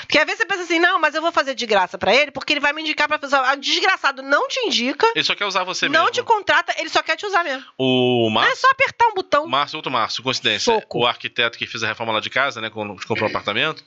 Porque 0.01 0.17
às 0.17 0.25
vezes 0.25 0.39
você 0.39 0.45
pensa 0.47 0.63
assim, 0.63 0.79
não, 0.79 0.97
mas 0.99 1.13
eu 1.13 1.21
vou 1.21 1.31
fazer 1.31 1.53
de 1.53 1.67
graça 1.67 1.99
pra 1.99 2.15
ele, 2.15 2.31
porque 2.31 2.51
ele 2.53 2.59
vai 2.59 2.73
me 2.73 2.81
indicar 2.81 3.07
pra 3.07 3.19
pessoa. 3.19 3.43
Ah, 3.47 3.53
Desgraçado 3.55 4.23
não 4.23 4.47
te 4.47 4.59
indica, 4.61 5.05
Ele 5.13 5.23
só 5.23 5.35
quer 5.35 5.45
usar 5.45 5.63
você 5.63 5.87
não 5.87 6.05
mesmo. 6.05 6.11
te 6.15 6.23
contrata, 6.23 6.73
ele 6.79 6.89
só 6.89 7.03
quer 7.03 7.15
te 7.15 7.27
usar 7.27 7.43
mesmo. 7.43 7.63
O 7.77 8.27
É 8.29 8.33
Márcio. 8.33 8.55
só 8.57 8.71
apertar 8.71 9.05
um 9.09 9.13
botão. 9.13 9.45
Márcio, 9.45 9.77
outro 9.77 9.91
Márcio, 9.91 10.23
coincidência. 10.23 10.73
Soco. 10.73 11.01
O 11.01 11.05
arquiteto 11.05 11.59
que 11.59 11.67
fez 11.67 11.83
a 11.83 11.87
reforma 11.89 12.11
lá 12.11 12.19
de 12.19 12.29
casa, 12.31 12.59
né? 12.59 12.71
Quando 12.71 12.95
comprou 13.05 13.27
o 13.27 13.31
apartamento, 13.31 13.83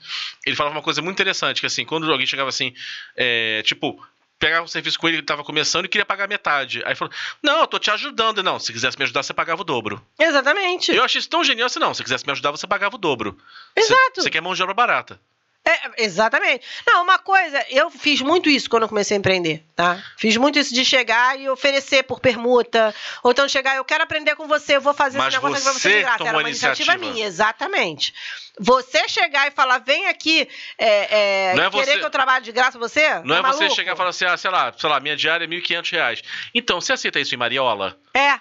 ele 0.47 0.55
falava 0.55 0.77
uma 0.77 0.83
coisa 0.83 1.03
muito 1.03 1.17
interessante: 1.17 1.59
que 1.61 1.67
assim, 1.67 1.85
quando 1.85 2.09
alguém 2.13 2.27
chegava 2.27 2.51
assim, 2.51 2.73
é, 3.17 3.63
tipo, 3.65 4.01
pegava 4.39 4.65
um 4.65 4.69
serviço 4.69 4.99
com 4.99 5.09
ele, 5.09 5.19
ele 5.19 5.27
tava 5.27 5.43
começando 5.45 5.85
e 5.85 5.89
queria 5.89 6.05
pagar 6.07 6.29
metade. 6.29 6.83
Aí 6.85 6.95
falou: 6.95 7.13
Não, 7.43 7.61
eu 7.61 7.67
tô 7.67 7.79
te 7.79 7.91
ajudando. 7.91 8.43
Não, 8.43 8.59
se 8.59 8.73
quisesse 8.73 8.97
me 8.99 9.05
ajudar, 9.05 9.23
você 9.23 9.33
pagava 9.35 9.63
o 9.63 9.65
dobro. 9.65 10.05
Exatamente. 10.19 10.93
Eu 10.93 11.05
achei 11.05 11.19
isso 11.19 11.29
tão 11.29 11.43
genial 11.45 11.67
assim, 11.67 11.79
não. 11.79 11.95
Se 11.95 12.03
quisesse 12.03 12.25
me 12.27 12.33
ajudar, 12.33 12.51
você 12.51 12.67
pagava 12.67 12.95
o 12.97 12.99
dobro. 12.99 13.37
Você- 13.77 13.93
Exato. 13.93 14.23
Você 14.23 14.31
quer 14.31 14.41
mão 14.41 14.55
de 14.55 14.63
obra 14.63 14.75
barata. 14.75 15.21
É, 15.69 16.05
exatamente. 16.05 16.65
Não, 16.87 17.03
uma 17.03 17.19
coisa, 17.19 17.65
eu 17.69 17.91
fiz 17.91 18.21
muito 18.21 18.49
isso 18.49 18.71
quando 18.71 18.85
eu 18.85 18.89
comecei 18.89 19.17
a 19.17 19.19
empreender, 19.19 19.65
tá? 19.75 20.01
Fiz 20.17 20.37
muito 20.37 20.61
isso 20.61 20.73
de 20.73 20.85
chegar 20.85 21.39
e 21.41 21.49
oferecer 21.49 22.05
por 22.05 22.21
permuta, 22.21 22.95
ou 23.21 23.33
então 23.33 23.49
chegar, 23.49 23.75
eu 23.75 23.85
quero 23.85 24.05
aprender 24.05 24.37
com 24.37 24.47
você, 24.47 24.77
eu 24.77 24.81
vou 24.81 24.95
fazer 24.95 25.19
Mas 25.19 25.35
esse 25.35 25.43
negócio 25.43 25.57
aqui 25.57 25.65
pra 25.65 25.73
você 25.73 25.89
de 25.97 26.01
graça. 26.03 26.23
Era 26.23 26.33
uma 26.39 26.43
iniciativa, 26.49 26.93
iniciativa. 26.93 27.13
minha, 27.15 27.27
exatamente. 27.27 28.15
Você 28.61 29.09
chegar 29.09 29.49
e 29.49 29.51
falar, 29.51 29.79
vem 29.81 30.07
aqui, 30.07 30.49
é, 30.79 31.51
é, 31.51 31.55
Não 31.57 31.65
é 31.65 31.71
querer 31.71 31.85
você- 31.87 31.99
que 31.99 32.05
eu 32.05 32.11
trabalhe 32.11 32.45
de 32.45 32.53
graça 32.53 32.79
você? 32.79 33.21
Não 33.25 33.37
é 33.37 33.43
Tá 33.43 33.53
você 33.53 33.69
chegar 33.71 33.95
e 33.95 33.97
falar 33.97 34.11
assim, 34.11 34.25
ah, 34.25 34.37
sei 34.37 34.51
lá, 34.53 34.73
sei 34.79 34.89
lá, 34.89 35.01
minha 35.01 35.17
diária 35.17 35.45
é 35.45 35.49
1.500 35.49 35.91
reais. 35.91 36.23
Então, 36.55 36.81
você 36.81 36.93
aceita 36.93 37.19
isso 37.19 37.35
em 37.35 37.39
Mariola? 37.39 37.99
É. 38.15 38.39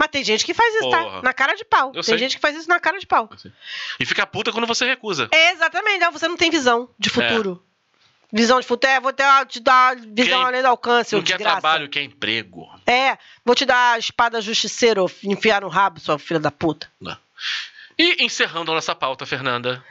Mas 0.00 0.08
tem 0.08 0.24
gente 0.24 0.46
que 0.46 0.54
faz 0.54 0.74
isso, 0.76 0.84
Porra. 0.84 1.04
tá? 1.04 1.22
Na 1.22 1.34
cara 1.34 1.54
de 1.54 1.62
pau. 1.62 1.88
Eu 1.88 1.92
tem 1.92 2.02
sei. 2.04 2.16
gente 2.16 2.36
que 2.36 2.40
faz 2.40 2.56
isso 2.56 2.66
na 2.66 2.80
cara 2.80 2.98
de 2.98 3.06
pau. 3.06 3.28
E 3.98 4.06
fica 4.06 4.26
puta 4.26 4.50
quando 4.50 4.66
você 4.66 4.86
recusa. 4.86 5.28
É, 5.30 5.52
exatamente. 5.52 6.00
Não, 6.00 6.10
você 6.10 6.26
não 6.26 6.38
tem 6.38 6.50
visão 6.50 6.88
de 6.98 7.10
futuro. 7.10 7.62
Visão 8.32 8.58
de 8.58 8.66
futuro, 8.66 8.90
é, 8.90 8.98
vou 8.98 9.12
ter, 9.12 9.24
te 9.46 9.60
dar 9.60 9.94
visão 9.96 10.14
Quem 10.14 10.32
além 10.32 10.62
do 10.62 10.68
alcance, 10.68 11.12
Não 11.12 11.20
ô 11.20 11.22
quer 11.22 11.36
desgraça. 11.36 11.60
trabalho, 11.60 11.88
quer 11.90 12.02
emprego. 12.02 12.66
É, 12.86 13.18
vou 13.44 13.54
te 13.54 13.66
dar 13.66 13.94
a 13.94 13.98
espada 13.98 14.40
justiceira, 14.40 15.02
enfiar 15.22 15.60
no 15.60 15.68
rabo, 15.68 16.00
sua 16.00 16.18
filha 16.18 16.40
da 16.40 16.50
puta. 16.50 16.90
E 17.98 18.24
encerrando 18.24 18.72
a 18.72 18.76
nossa 18.76 18.94
pauta, 18.94 19.26
Fernanda. 19.26 19.84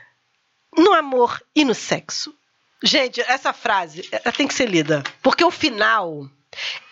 No 0.76 0.92
amor 0.94 1.40
e 1.56 1.64
no 1.64 1.76
sexo. 1.76 2.34
Gente, 2.82 3.22
essa 3.22 3.54
frase 3.54 4.10
ela 4.12 4.32
tem 4.32 4.48
que 4.48 4.56
ser 4.56 4.68
lida. 4.68 5.04
Porque 5.22 5.44
o 5.44 5.52
final 5.52 6.28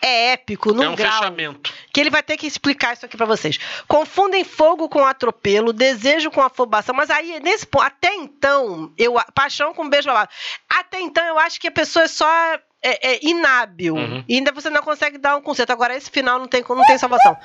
é 0.01 0.33
épico 0.33 0.73
num 0.73 0.83
é 0.83 0.89
um 0.89 0.95
grau 0.95 1.11
fechamento. 1.11 1.73
que 1.93 1.99
ele 1.99 2.09
vai 2.09 2.23
ter 2.23 2.37
que 2.37 2.47
explicar 2.47 2.93
isso 2.93 3.05
aqui 3.05 3.17
pra 3.17 3.25
vocês. 3.25 3.59
Confundem 3.87 4.43
fogo 4.43 4.87
com 4.87 5.05
atropelo, 5.05 5.73
desejo 5.73 6.31
com 6.31 6.41
afobação. 6.41 6.95
Mas 6.95 7.09
aí, 7.09 7.39
nesse 7.39 7.65
ponto, 7.65 7.83
até 7.83 8.13
então, 8.13 8.93
eu, 8.97 9.15
paixão 9.33 9.73
com 9.73 9.89
beijo 9.89 10.07
babado. 10.07 10.29
Até 10.69 10.99
então, 10.99 11.25
eu 11.25 11.39
acho 11.39 11.59
que 11.59 11.67
a 11.67 11.71
pessoa 11.71 12.05
é 12.05 12.07
só 12.07 12.27
é, 12.81 13.15
é 13.15 13.19
inábil. 13.21 13.95
Uhum. 13.95 14.23
E 14.27 14.35
ainda 14.35 14.51
você 14.51 14.69
não 14.69 14.81
consegue 14.81 15.17
dar 15.17 15.35
um 15.35 15.41
conserto. 15.41 15.71
Agora, 15.71 15.95
esse 15.95 16.09
final 16.09 16.39
não 16.39 16.47
tem, 16.47 16.63
não 16.67 16.85
tem 16.85 16.97
salvação. 16.97 17.37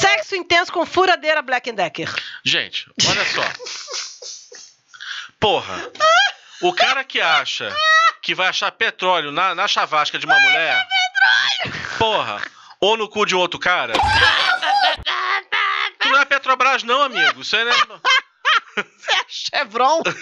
Sexo 0.00 0.36
intenso 0.36 0.72
com 0.72 0.86
furadeira 0.86 1.42
Black 1.42 1.72
Decker. 1.72 2.14
Gente, 2.44 2.90
olha 3.08 3.24
só. 3.24 3.42
Porra. 5.40 5.90
O 6.60 6.72
cara 6.72 7.02
que 7.02 7.20
acha 7.20 7.74
que 8.22 8.34
vai 8.34 8.48
achar 8.48 8.70
petróleo 8.70 9.32
na, 9.32 9.54
na 9.54 9.66
chavasca 9.66 10.18
de 10.18 10.24
uma 10.24 10.38
mulher. 10.38 10.86
Porra. 11.98 12.42
Ou 12.80 12.96
no 12.96 13.08
cu 13.08 13.24
de 13.24 13.34
outro 13.34 13.58
cara. 13.58 13.92
Que 16.00 16.08
não 16.08 16.18
é 16.20 16.24
Petrobras, 16.24 16.82
não, 16.82 17.02
amigo. 17.02 17.42
Isso 17.42 17.54
é. 17.56 17.64
Né? 17.64 17.72
Chevron. 19.28 20.02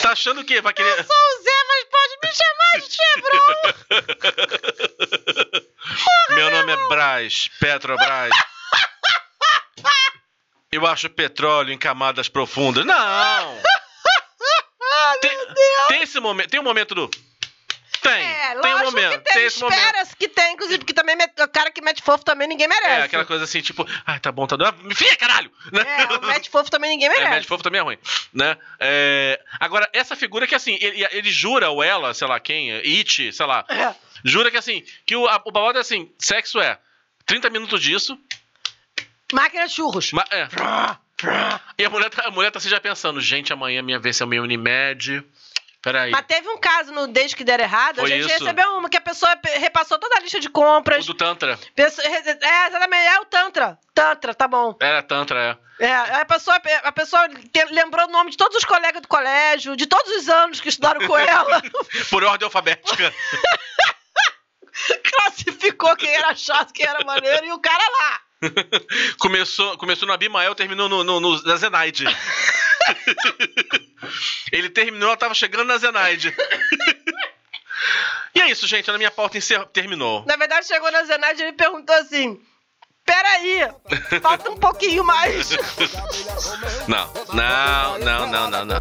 Tá 0.00 0.12
achando 0.12 0.40
o 0.40 0.44
quê? 0.44 0.60
Vai 0.62 0.72
querer. 0.72 1.04
Sou 1.04 1.16
o 1.16 1.42
Zé, 1.42 1.50
mas 1.68 1.84
pode 1.90 2.16
me 2.22 2.30
chamar 2.32 2.78
de 2.80 2.88
Chevron. 2.96 3.58
Meu 6.34 6.50
nome 6.50 6.72
é 6.72 6.88
Braz, 6.88 7.48
Petrobras. 7.60 8.30
Eu 10.70 10.86
acho 10.86 11.10
petróleo 11.10 11.72
em 11.72 11.78
camadas 11.78 12.28
profundas. 12.28 12.84
Não! 12.86 13.60
Tem, 15.20 15.30
tem 15.88 16.02
esse 16.02 16.20
momento, 16.20 16.50
tem 16.50 16.60
um 16.60 16.64
momento 16.64 16.94
do. 16.94 17.10
Tem. 18.02 18.12
É, 18.24 18.52
É, 18.52 18.60
Tem 18.60 18.74
um 18.74 18.78
momento, 18.84 19.10
que 19.12 19.18
tem. 19.24 19.34
tem 19.34 19.44
esse 19.46 19.60
momento. 19.60 19.78
Espera-se 19.78 20.16
que 20.16 20.28
tem, 20.28 20.52
inclusive, 20.54 20.78
porque 20.78 20.92
também 20.94 21.16
o 21.16 21.48
cara 21.48 21.70
que 21.70 21.80
mete 21.80 22.02
fofo 22.02 22.24
também 22.24 22.46
ninguém 22.48 22.66
merece. 22.68 22.90
É, 22.90 23.02
aquela 23.02 23.24
coisa 23.24 23.44
assim, 23.44 23.60
tipo, 23.60 23.86
ai, 24.06 24.18
tá 24.20 24.30
bom, 24.32 24.46
tá 24.46 24.56
doendo. 24.56 24.82
Me 24.84 24.94
fia, 24.94 25.14
caralho! 25.16 25.50
Né? 25.72 25.82
É, 26.02 26.16
o 26.16 26.20
mete 26.26 26.48
fofo 26.50 26.70
também 26.70 26.90
ninguém 26.90 27.08
É, 27.10 27.12
merece. 27.12 27.30
médico 27.30 27.48
fofo 27.48 27.62
também 27.64 27.80
é 27.80 27.84
ruim, 27.84 27.98
né? 28.32 28.56
É, 28.80 29.40
Agora, 29.60 29.88
essa 29.92 30.14
figura 30.16 30.46
que, 30.46 30.54
assim, 30.54 30.78
ele, 30.80 31.06
ele 31.10 31.30
jura, 31.30 31.70
ou 31.70 31.82
ela, 31.82 32.12
sei 32.14 32.26
lá 32.28 32.38
quem, 32.40 32.72
It, 32.72 33.32
sei 33.32 33.46
lá, 33.46 33.64
É. 33.68 33.94
jura 34.24 34.50
que, 34.50 34.56
assim, 34.56 34.82
que 35.06 35.14
o, 35.16 35.26
a- 35.26 35.42
o 35.44 35.50
babado 35.52 35.78
é 35.78 35.80
assim, 35.80 36.12
sexo 36.18 36.60
é 36.60 36.78
30 37.26 37.50
minutos 37.50 37.80
disso, 37.82 38.18
Máquina 39.32 39.66
de 39.66 39.74
churros. 39.74 40.10
ma- 40.12 40.24
é, 40.30 40.48
e 41.76 41.84
a 41.84 41.90
mulher, 41.90 42.08
tá, 42.10 42.26
a 42.26 42.30
mulher 42.30 42.50
tá 42.50 42.58
assim 42.58 42.68
já 42.68 42.80
pensando, 42.80 43.20
gente, 43.20 43.52
amanhã 43.52 43.82
minha 43.82 43.98
vez 43.98 44.20
é 44.20 44.24
o 44.24 44.28
meu 44.28 44.42
Unimed, 44.42 45.22
peraí, 45.82 46.10
Mas 46.10 46.26
teve 46.26 46.48
um 46.48 46.58
caso 46.58 46.92
no 46.92 47.06
Desde 47.06 47.36
que 47.36 47.44
Der 47.44 47.60
Errado, 47.60 47.96
Foi 48.00 48.12
a 48.12 48.16
gente 48.16 48.30
isso. 48.30 48.44
recebeu 48.44 48.76
uma 48.76 48.88
que 48.88 48.96
a 48.96 49.00
pessoa 49.00 49.36
pe- 49.36 49.58
repassou 49.58 49.98
toda 49.98 50.16
a 50.16 50.20
lista 50.20 50.40
de 50.40 50.48
compras. 50.48 51.04
o 51.04 51.08
do 51.08 51.14
Tantra, 51.14 51.58
Pessoa- 51.74 52.06
É, 52.06 52.18
exatamente, 52.68 53.06
é 53.06 53.20
o 53.20 53.24
Tantra. 53.26 53.78
Tantra, 53.94 54.34
tá 54.34 54.46
bom. 54.48 54.76
era 54.80 55.02
Tantra, 55.02 55.58
é. 55.80 55.84
É, 55.86 55.94
a 55.94 56.24
pessoa, 56.24 56.60
a 56.82 56.90
pessoa 56.92 57.28
lembrou 57.70 58.06
o 58.08 58.10
nome 58.10 58.32
de 58.32 58.36
todos 58.36 58.56
os 58.56 58.64
colegas 58.64 59.00
do 59.00 59.06
colégio, 59.06 59.76
de 59.76 59.86
todos 59.86 60.12
os 60.16 60.28
anos 60.28 60.60
que 60.60 60.68
estudaram 60.68 61.06
com 61.06 61.16
ela, 61.16 61.62
Por 62.10 62.24
ordem 62.24 62.44
alfabética. 62.46 63.14
classificou 65.02 65.94
quem 65.96 66.12
era 66.14 66.34
chato, 66.34 66.72
quem 66.72 66.86
era 66.86 67.04
maneiro, 67.04 67.44
e 67.46 67.52
o 67.52 67.58
cara 67.60 67.82
lá. 67.84 68.20
começou, 69.18 69.76
começou 69.78 70.06
no 70.06 70.12
Abimael, 70.14 70.54
terminou 70.54 70.88
no, 70.88 71.02
no, 71.04 71.20
no- 71.20 71.42
na 71.42 71.56
Zenaide. 71.56 72.04
Ele 74.52 74.70
terminou, 74.70 75.08
ela 75.08 75.16
tava 75.16 75.34
chegando 75.34 75.64
na 75.64 75.76
Zenaide. 75.78 76.34
e 78.34 78.40
é 78.40 78.50
isso, 78.50 78.66
gente. 78.66 78.90
Na 78.90 78.98
minha 78.98 79.10
pauta 79.10 79.38
terminou. 79.72 80.24
Na 80.26 80.36
verdade, 80.36 80.66
chegou 80.66 80.90
na 80.90 81.04
Zenaide 81.04 81.42
e 81.42 81.52
perguntou 81.52 81.94
assim: 81.96 82.40
Peraí, 83.08 83.66
falta 84.20 84.50
um 84.50 84.56
pouquinho 84.58 85.02
mais. 85.02 85.48
Não, 86.86 87.08
não, 87.32 87.98
não, 88.00 88.26
não, 88.26 88.50
não, 88.50 88.64
não. 88.66 88.76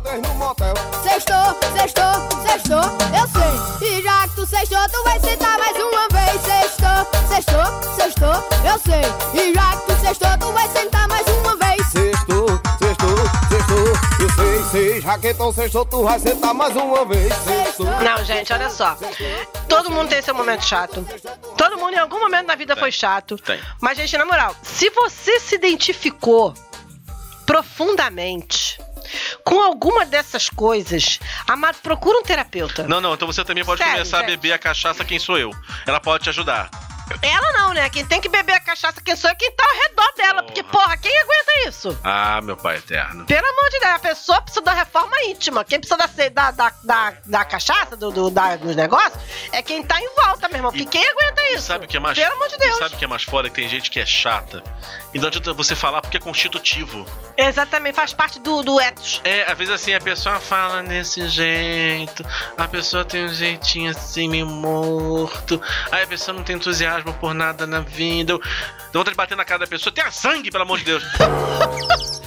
Sextou, 1.01 1.57
sextou, 1.77 2.13
sextou, 2.45 2.83
eu 3.17 3.25
sei. 3.31 3.89
E 3.89 4.01
já 4.03 4.27
que 4.27 4.35
tu 4.35 4.45
sextou, 4.45 4.79
tu 4.91 5.03
vai 5.05 5.17
sentar 5.21 5.57
mais 5.57 5.77
uma 5.77 6.07
vez. 6.09 6.41
Sextou, 6.41 7.07
sextou, 7.29 7.95
sextou, 7.95 8.35
eu 8.69 8.77
sei. 8.79 9.05
E 9.33 9.53
já 9.53 9.77
que 9.77 9.85
tu 9.85 10.01
sextou, 10.01 10.37
tu 10.39 10.51
vai 10.51 10.67
sentar 10.67 11.07
mais 11.07 11.25
uma 11.27 11.55
vez. 11.55 11.87
Sextou, 11.87 12.59
sextou, 12.97 13.17
sextou. 13.49 13.87
Eu 14.19 14.29
sei, 14.71 14.91
sei. 14.91 14.99
Raquetão 14.99 15.53
sextou, 15.53 15.85
tu 15.85 16.03
vai 16.03 16.19
sentar 16.19 16.53
mais 16.53 16.75
uma 16.75 17.05
vez. 17.05 17.33
Sextou. 17.33 17.85
Não, 17.85 18.23
gente, 18.23 18.51
olha 18.51 18.69
só. 18.69 18.97
Todo 19.69 19.91
mundo 19.91 20.09
tem 20.09 20.21
seu 20.21 20.33
momento 20.33 20.65
chato. 20.65 21.05
Todo 21.57 21.77
mundo 21.77 21.93
em 21.93 21.99
algum 21.99 22.19
momento 22.19 22.47
da 22.47 22.55
vida 22.55 22.75
foi 22.75 22.91
chato. 22.91 23.37
Tem. 23.37 23.59
Mas, 23.81 23.97
gente, 23.97 24.17
na 24.17 24.25
moral, 24.25 24.55
se 24.61 24.89
você 24.89 25.39
se 25.39 25.55
identificou 25.55 26.53
profundamente 27.45 28.79
com 29.43 29.61
alguma 29.61 30.05
dessas 30.05 30.49
coisas, 30.49 31.19
amado, 31.47 31.77
procura 31.81 32.19
um 32.19 32.23
terapeuta. 32.23 32.83
Não, 32.87 32.99
não, 32.99 33.13
então 33.13 33.25
você 33.25 33.43
também 33.45 33.63
pode 33.63 33.77
Sério, 33.77 33.93
começar 33.93 34.17
a 34.17 34.19
gente. 34.21 34.31
beber 34.31 34.51
a 34.51 34.59
cachaça 34.59 35.05
Quem 35.05 35.17
Sou 35.19 35.37
Eu. 35.37 35.51
Ela 35.85 35.99
pode 35.99 36.23
te 36.25 36.29
ajudar. 36.29 36.69
Ela 37.21 37.51
não, 37.53 37.73
né? 37.73 37.89
Quem 37.89 38.05
tem 38.05 38.19
que 38.21 38.29
beber 38.29 38.53
a 38.53 38.59
cachaça 38.59 39.01
quem 39.01 39.15
sou 39.15 39.29
é 39.29 39.35
quem 39.35 39.51
tá 39.51 39.63
ao 39.65 39.81
redor 39.83 40.13
dela. 40.15 40.43
Porque, 40.43 40.63
porra, 40.63 40.97
quem 40.97 41.11
aguenta 41.19 41.67
isso? 41.69 41.97
Ah, 42.03 42.41
meu 42.41 42.55
pai 42.57 42.77
eterno. 42.77 43.25
Pelo 43.25 43.47
amor 43.47 43.69
de 43.69 43.79
Deus, 43.79 43.93
a 43.93 43.99
pessoa 43.99 44.41
precisa 44.41 44.63
da 44.65 44.73
reforma 44.73 45.15
íntima. 45.23 45.63
Quem 45.63 45.79
precisa 45.79 45.97
da, 45.97 46.51
da, 46.51 46.73
da, 46.83 47.13
da, 47.25 47.45
cachaça, 47.45 47.95
do, 47.95 48.11
do, 48.11 48.29
da- 48.29 48.55
dos 48.55 48.75
negócios, 48.75 49.21
é 49.51 49.61
quem 49.61 49.83
tá 49.83 49.99
em 50.01 50.09
volta, 50.15 50.47
meu 50.49 50.57
irmão. 50.57 50.71
Porque 50.71 50.85
quem 50.85 51.07
aguenta 51.07 51.41
E 51.43 51.55
isso? 51.55 51.67
sabe 51.67 51.85
o 51.85 51.87
que 51.87 51.97
é 51.97 51.99
mais 51.99 52.17
Pelo 52.17 52.33
amor 52.33 52.47
de 52.49 52.57
Deus. 52.57 52.75
E 52.75 52.79
sabe 52.79 52.95
o 52.95 52.97
que 52.97 53.05
é 53.05 53.07
mais 53.07 53.23
foda? 53.23 53.49
Que 53.49 53.55
tem 53.55 53.69
gente 53.69 53.89
que 53.89 53.99
é 53.99 54.05
chata. 54.05 54.63
E 55.13 55.19
não 55.19 55.27
adianta 55.27 55.53
você 55.53 55.75
falar 55.75 56.01
porque 56.01 56.17
é 56.17 56.19
constitutivo. 56.19 57.05
Exatamente, 57.37 57.95
faz 57.95 58.13
parte 58.13 58.39
do, 58.39 58.61
do 58.63 58.79
ethos. 58.81 59.21
É, 59.23 59.49
às 59.51 59.57
vezes 59.57 59.73
assim, 59.73 59.93
a 59.93 60.01
pessoa 60.01 60.39
fala 60.39 60.81
desse 60.83 61.27
jeito, 61.29 62.25
a 62.57 62.67
pessoa 62.67 63.05
tem 63.05 63.25
um 63.25 63.33
jeitinho 63.33 63.91
assim 63.91 64.27
meio 64.27 64.45
morto, 64.47 65.61
aí 65.91 66.03
a 66.03 66.07
pessoa 66.07 66.35
não 66.35 66.43
tem 66.43 66.55
entusiasmo 66.55 66.96
por 67.03 67.33
nada 67.33 67.65
na 67.67 67.79
vida. 67.81 68.37
Dá 68.37 68.99
vontade 68.99 69.11
de 69.11 69.15
bater 69.15 69.37
na 69.37 69.45
cara 69.45 69.59
da 69.59 69.67
pessoa, 69.67 69.93
tenha 69.93 70.11
sangue, 70.11 70.51
pelo 70.51 70.63
amor 70.63 70.79
de 70.79 70.85
Deus. 70.85 71.03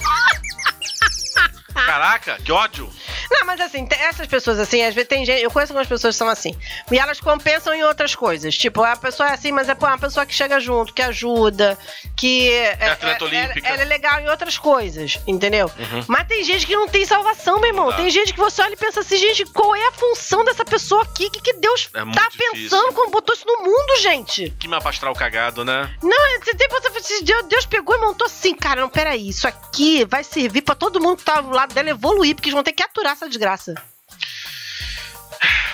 Caraca, 1.73 2.37
que 2.43 2.51
ódio! 2.51 2.89
Não, 3.29 3.45
mas 3.45 3.59
assim, 3.61 3.85
tem- 3.85 3.99
essas 4.01 4.27
pessoas 4.27 4.59
assim, 4.59 4.83
às 4.83 4.93
vezes 4.93 5.07
tem 5.07 5.25
gente. 5.25 5.41
Eu 5.41 5.49
conheço 5.51 5.71
algumas 5.73 5.87
pessoas 5.87 6.15
que 6.15 6.19
são 6.19 6.27
assim. 6.27 6.55
E 6.91 6.97
elas 6.99 7.19
compensam 7.19 7.73
em 7.73 7.83
outras 7.83 8.13
coisas. 8.15 8.57
Tipo, 8.57 8.83
a 8.83 8.95
pessoa 8.95 9.29
é 9.29 9.33
assim, 9.33 9.51
mas 9.51 9.69
é 9.69 9.75
pô, 9.75 9.85
uma 9.87 9.97
pessoa 9.97 10.25
que 10.25 10.33
chega 10.33 10.59
junto, 10.59 10.93
que 10.93 11.01
ajuda, 11.01 11.77
que. 12.15 12.49
É, 12.49 12.89
atleta 12.91 13.25
olímpica. 13.25 13.67
Ela 13.67 13.81
é 13.83 13.85
legal 13.85 14.19
em 14.19 14.29
outras 14.29 14.57
coisas, 14.57 15.19
entendeu? 15.25 15.71
Mas 16.07 16.27
tem 16.27 16.43
gente 16.43 16.65
que 16.65 16.75
não 16.75 16.87
tem 16.87 17.05
salvação, 17.05 17.59
meu 17.59 17.69
irmão. 17.69 17.85
Uhum. 17.85 17.91
Dá. 17.91 17.97
Tem 17.97 18.09
gente 18.09 18.33
que 18.33 18.39
você 18.39 18.61
olha 18.61 18.73
e 18.73 18.77
pensa 18.77 18.99
assim, 18.99 19.17
gente, 19.17 19.45
qual 19.45 19.75
é 19.75 19.87
a 19.87 19.91
função 19.91 20.43
dessa 20.43 20.65
pessoa 20.65 21.01
aqui? 21.03 21.25
O 21.27 21.31
que, 21.31 21.41
que 21.41 21.53
Deus 21.53 21.89
É 21.93 21.99
tá 22.05 22.27
difícil. 22.29 22.51
pensando 22.51 22.93
quando 22.93 23.11
botou 23.11 23.33
isso 23.35 23.45
no 23.47 23.63
mundo, 23.63 24.01
gente? 24.01 24.49
Que 24.59 24.67
mapa 24.67 24.89
astral 24.89 25.13
cagado, 25.13 25.63
né? 25.65 25.89
Não, 26.03 26.39
você 26.43 26.53
tem 26.55 26.67
você 26.67 26.87
assim, 26.97 27.23
Deus, 27.23 27.65
pegou 27.65 27.95
e 27.95 27.99
montou 27.99 28.25
assim, 28.27 28.53
cara, 28.55 28.81
não, 28.81 28.89
peraí, 28.89 29.29
isso 29.29 29.47
aqui 29.47 30.05
vai 30.05 30.23
servir 30.23 30.61
pra 30.61 30.75
todo 30.75 30.99
mundo 30.99 31.17
que 31.17 31.23
tá 31.23 31.41
do 31.41 31.49
lado 31.61 31.73
dela 31.73 31.89
evoluir, 31.89 32.35
porque 32.35 32.49
eles 32.49 32.53
vão 32.55 32.63
ter 32.63 32.73
que 32.73 32.83
aturar 32.83 33.13
essa 33.13 33.27
desgraça. 33.29 33.73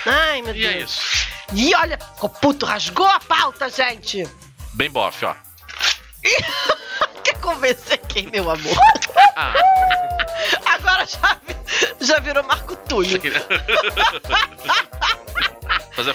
Ai, 0.06 0.42
meu 0.42 0.54
E 0.54 0.60
Deus. 0.60 0.74
é 0.74 0.78
isso. 0.80 1.28
E 1.54 1.74
olha, 1.74 1.98
o 2.20 2.28
puto 2.28 2.66
rasgou 2.66 3.06
a 3.06 3.18
pauta, 3.20 3.68
gente. 3.70 4.28
Bem 4.74 4.90
bofe, 4.90 5.24
ó. 5.24 5.34
Quer 7.24 7.38
convencer 7.40 7.98
quem, 8.08 8.26
meu 8.30 8.50
amor? 8.50 8.76
Ah, 9.36 9.54
Agora 10.66 11.06
já, 11.06 11.38
já 12.00 12.18
virou 12.20 12.42
Marco 12.44 12.76
Túlio. 12.76 13.20
fazer... 15.94 16.14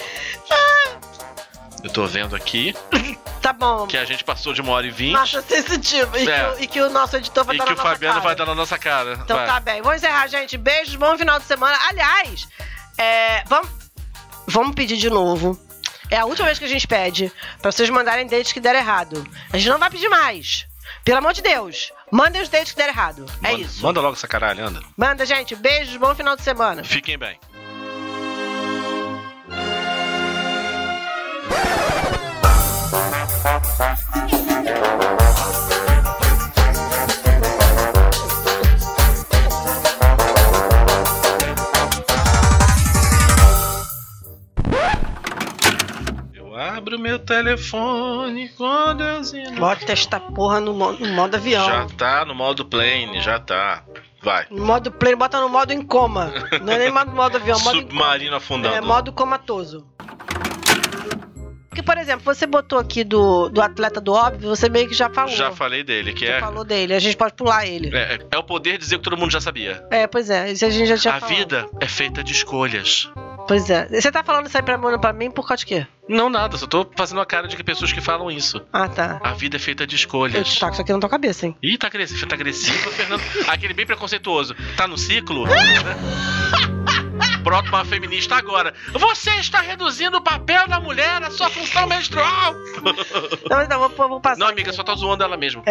Eu 1.84 1.90
tô 1.90 2.06
vendo 2.08 2.36
aqui 2.36 2.74
Tá 3.42 3.52
bom. 3.52 3.86
que 3.88 3.98
a 3.98 4.06
gente 4.06 4.24
passou 4.24 4.54
de 4.54 4.62
uma 4.62 4.72
hora 4.72 4.88
e 4.88 4.92
vinte 4.92 5.12
Massa 5.14 5.42
sensitiva. 5.42 6.18
E, 6.18 6.28
É. 6.30 6.40
que, 6.40 6.46
o- 6.46 6.64
e 6.64 6.68
que 6.68 6.82
o 6.82 6.90
nosso 6.90 7.18
editor 7.18 7.44
vai 7.44 7.56
e 7.56 7.58
dar 7.60 7.66
que 7.66 7.70
na 7.72 7.74
o 7.74 7.78
nossa 7.78 7.90
Fabiano 7.90 8.14
cara. 8.16 8.24
vai 8.26 8.36
dar 8.36 8.46
na 8.46 8.56
nossa 8.56 8.78
cara. 8.78 9.14
Então 9.22 9.36
Vai. 9.38 9.46
tá 9.46 9.60
bem. 9.60 9.82
Vamos 9.82 9.98
encerrar, 9.98 10.28
gente. 10.28 10.58
Beijos, 10.58 10.96
bom 10.96 11.18
final 11.18 11.38
de 11.40 11.46
semana. 11.46 11.78
Aliás, 11.90 12.48
é, 12.98 13.44
vamos, 13.48 13.70
vamos 14.48 14.74
pedir 14.76 14.96
de 14.98 15.10
novo. 15.10 15.60
É 16.10 16.18
a 16.18 16.26
última 16.26 16.46
vez 16.46 16.58
que 16.60 16.66
a 16.66 16.70
gente 16.70 16.88
pede 16.88 17.32
pra 17.62 17.72
vocês 17.72 17.90
mandarem 17.90 18.28
dates 18.28 18.54
que 18.54 18.60
deram 18.60 18.80
errado. 18.80 19.26
A 19.52 19.58
gente 19.58 19.70
não 19.70 19.80
vai 19.80 19.90
pedir 19.90 20.08
mais. 20.10 20.66
Pelo 21.04 21.18
amor 21.18 21.34
de 21.34 21.42
Deus. 21.42 21.92
Mandem 22.12 22.42
os 22.42 22.48
dates 22.50 22.72
que 22.72 22.78
deram 22.78 22.94
errado. 22.94 23.26
É 23.44 23.52
Manda- 23.52 23.64
isso. 23.64 23.82
Manda 23.84 24.00
logo 24.00 24.14
essa 24.14 24.28
caralho, 24.28 24.66
anda. 24.66 24.80
Manda, 24.96 25.26
gente. 25.26 25.56
Beijos, 25.56 25.98
bom 25.98 26.14
final 26.16 26.36
de 26.36 26.44
semana. 26.44 26.84
Fiquem 26.84 27.18
bem. 27.18 27.38
Abro 46.56 47.00
meu 47.00 47.20
telefone 47.20 48.50
quando 48.50 49.04
eu 49.04 49.24
zino. 49.24 49.60
Bota 49.60 49.92
esta 49.92 50.20
porra 50.20 50.60
no, 50.60 50.74
mo- 50.74 50.94
no 50.94 51.08
modo 51.14 51.36
avião. 51.36 51.66
Já 51.66 51.88
tá 51.98 52.26
no 52.26 52.36
modo 52.36 52.66
plane, 52.66 53.22
já 53.22 53.40
tá. 53.40 53.84
Vai. 54.22 54.46
No 54.50 54.64
modo 54.66 54.90
play, 54.92 55.16
bota 55.16 55.40
no 55.42 55.50
modo 55.50 55.72
em 55.74 55.82
coma. 55.82 56.32
Não 56.62 56.74
é 56.74 56.78
nem 56.78 56.92
modo, 56.92 57.12
modo 57.12 57.36
avião, 57.38 57.60
modo 57.60 57.80
Submarino 57.80 58.36
afundando. 58.38 58.76
É 58.76 58.80
modo 58.82 59.12
comatoso. 59.12 59.86
Porque, 61.74 61.82
por 61.84 61.98
exemplo, 61.98 62.24
você 62.24 62.46
botou 62.46 62.78
aqui 62.78 63.04
do, 63.04 63.50
do 63.50 63.60
atleta 63.62 64.00
do 64.00 64.14
óbvio, 64.14 64.48
você 64.50 64.70
meio 64.70 64.88
que 64.88 64.94
já 64.94 65.10
falou. 65.10 65.36
Já 65.36 65.52
falei 65.52 65.84
dele, 65.84 66.14
que 66.14 66.26
Você 66.26 66.32
é, 66.34 66.40
falou 66.40 66.64
dele, 66.64 66.94
a 66.94 67.00
gente 67.00 67.18
pode 67.18 67.34
pular 67.34 67.66
ele. 67.66 67.90
é. 67.96 68.20
É 68.32 68.38
o 68.38 68.44
poder 68.44 68.74
de 68.74 68.78
dizer 68.80 68.98
que 68.98 69.04
todo 69.04 69.18
mundo 69.18 69.32
já 69.32 69.42
sabia. 69.42 69.84
É, 69.90 70.06
pois 70.06 70.30
é, 70.30 70.52
isso 70.52 70.64
a 70.66 70.70
gente 70.70 70.88
já 70.88 70.98
tinha 70.98 71.14
A 71.16 71.20
falado. 71.20 71.36
vida 71.36 71.66
é 71.80 71.88
feita 71.88 72.24
de 72.24 72.32
escolhas. 72.32 73.10
Pois 73.48 73.70
é. 73.70 73.88
Você 73.90 74.12
tá 74.12 74.24
falando 74.24 74.46
isso 74.48 74.56
aí 74.56 74.64
pra, 74.64 74.78
pra 75.00 75.12
mim 75.14 75.32
por 75.32 75.48
causa 75.48 75.62
de 75.62 75.66
quê? 75.66 75.88
Não 76.08 76.30
nada, 76.30 76.56
só 76.58 76.68
tô 76.68 76.88
fazendo 76.96 77.20
a 77.22 77.26
cara 77.26 77.48
de 77.48 77.56
que 77.58 77.64
pessoas 77.64 77.92
que 77.92 78.00
falam 78.02 78.30
isso. 78.30 78.62
Ah, 78.72 78.88
tá. 78.88 79.20
A 79.24 79.34
vida 79.34 79.56
é 79.58 79.60
feita 79.60 79.88
de 79.88 79.96
Eu 79.96 79.98
escolhas. 79.98 80.48
te 80.48 80.60
taco 80.60 80.74
isso 80.74 80.82
aqui 80.82 80.94
na 80.94 81.00
tua 81.00 81.10
cabeça, 81.10 81.48
hein? 81.48 81.56
Ih, 81.62 81.78
tá 81.78 81.88
agressivo, 81.88 82.26
tá 82.28 82.36
agressivo, 82.36 82.92
Fernando. 82.92 83.22
Aquele 83.48 83.74
bem 83.74 83.86
preconceituoso. 83.86 84.56
Tá 84.78 84.88
no 84.88 84.98
ciclo? 84.98 85.46
Pronto, 87.44 87.68
uma 87.70 87.84
feminista 87.84 88.36
agora. 88.36 88.74
Você 88.94 89.32
está 89.36 89.60
reduzindo 89.62 90.18
o 90.18 90.22
papel 90.22 90.68
da 90.68 90.80
mulher 90.80 91.20
na 91.20 91.30
sua 91.30 91.50
função 91.50 91.86
menstrual. 91.88 92.54
Não, 93.50 93.58
mas 93.58 93.68
não, 93.68 93.90
vou, 93.90 94.10
vou 94.10 94.22
passar. 94.22 94.40
Não, 94.40 94.48
amiga, 94.48 94.72
só 94.72 94.84
tá 94.84 94.96
zoando 94.96 95.24
ela 95.24 95.38
mesmo. 95.38 95.64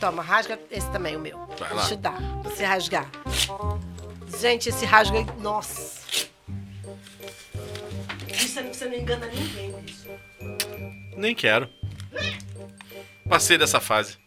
Toma, 0.00 0.22
rasga 0.22 0.58
esse 0.70 0.90
também, 0.90 1.16
o 1.16 1.20
meu. 1.20 1.38
Vai 1.58 1.70
lá. 1.70 1.76
Deixa 1.76 1.94
eu 1.94 1.98
dar. 1.98 2.20
Você 2.44 2.64
rasgar. 2.64 3.06
Gente, 4.40 4.68
esse 4.68 4.84
rasga. 4.84 5.24
Nossa. 5.38 6.26
você, 8.28 8.62
você 8.62 8.84
não 8.86 8.94
engana 8.94 9.26
ninguém 9.26 9.74
isso. 9.86 10.08
Nem 11.16 11.34
quero. 11.34 11.68
Passei 13.28 13.58
dessa 13.58 13.80
fase. 13.80 14.18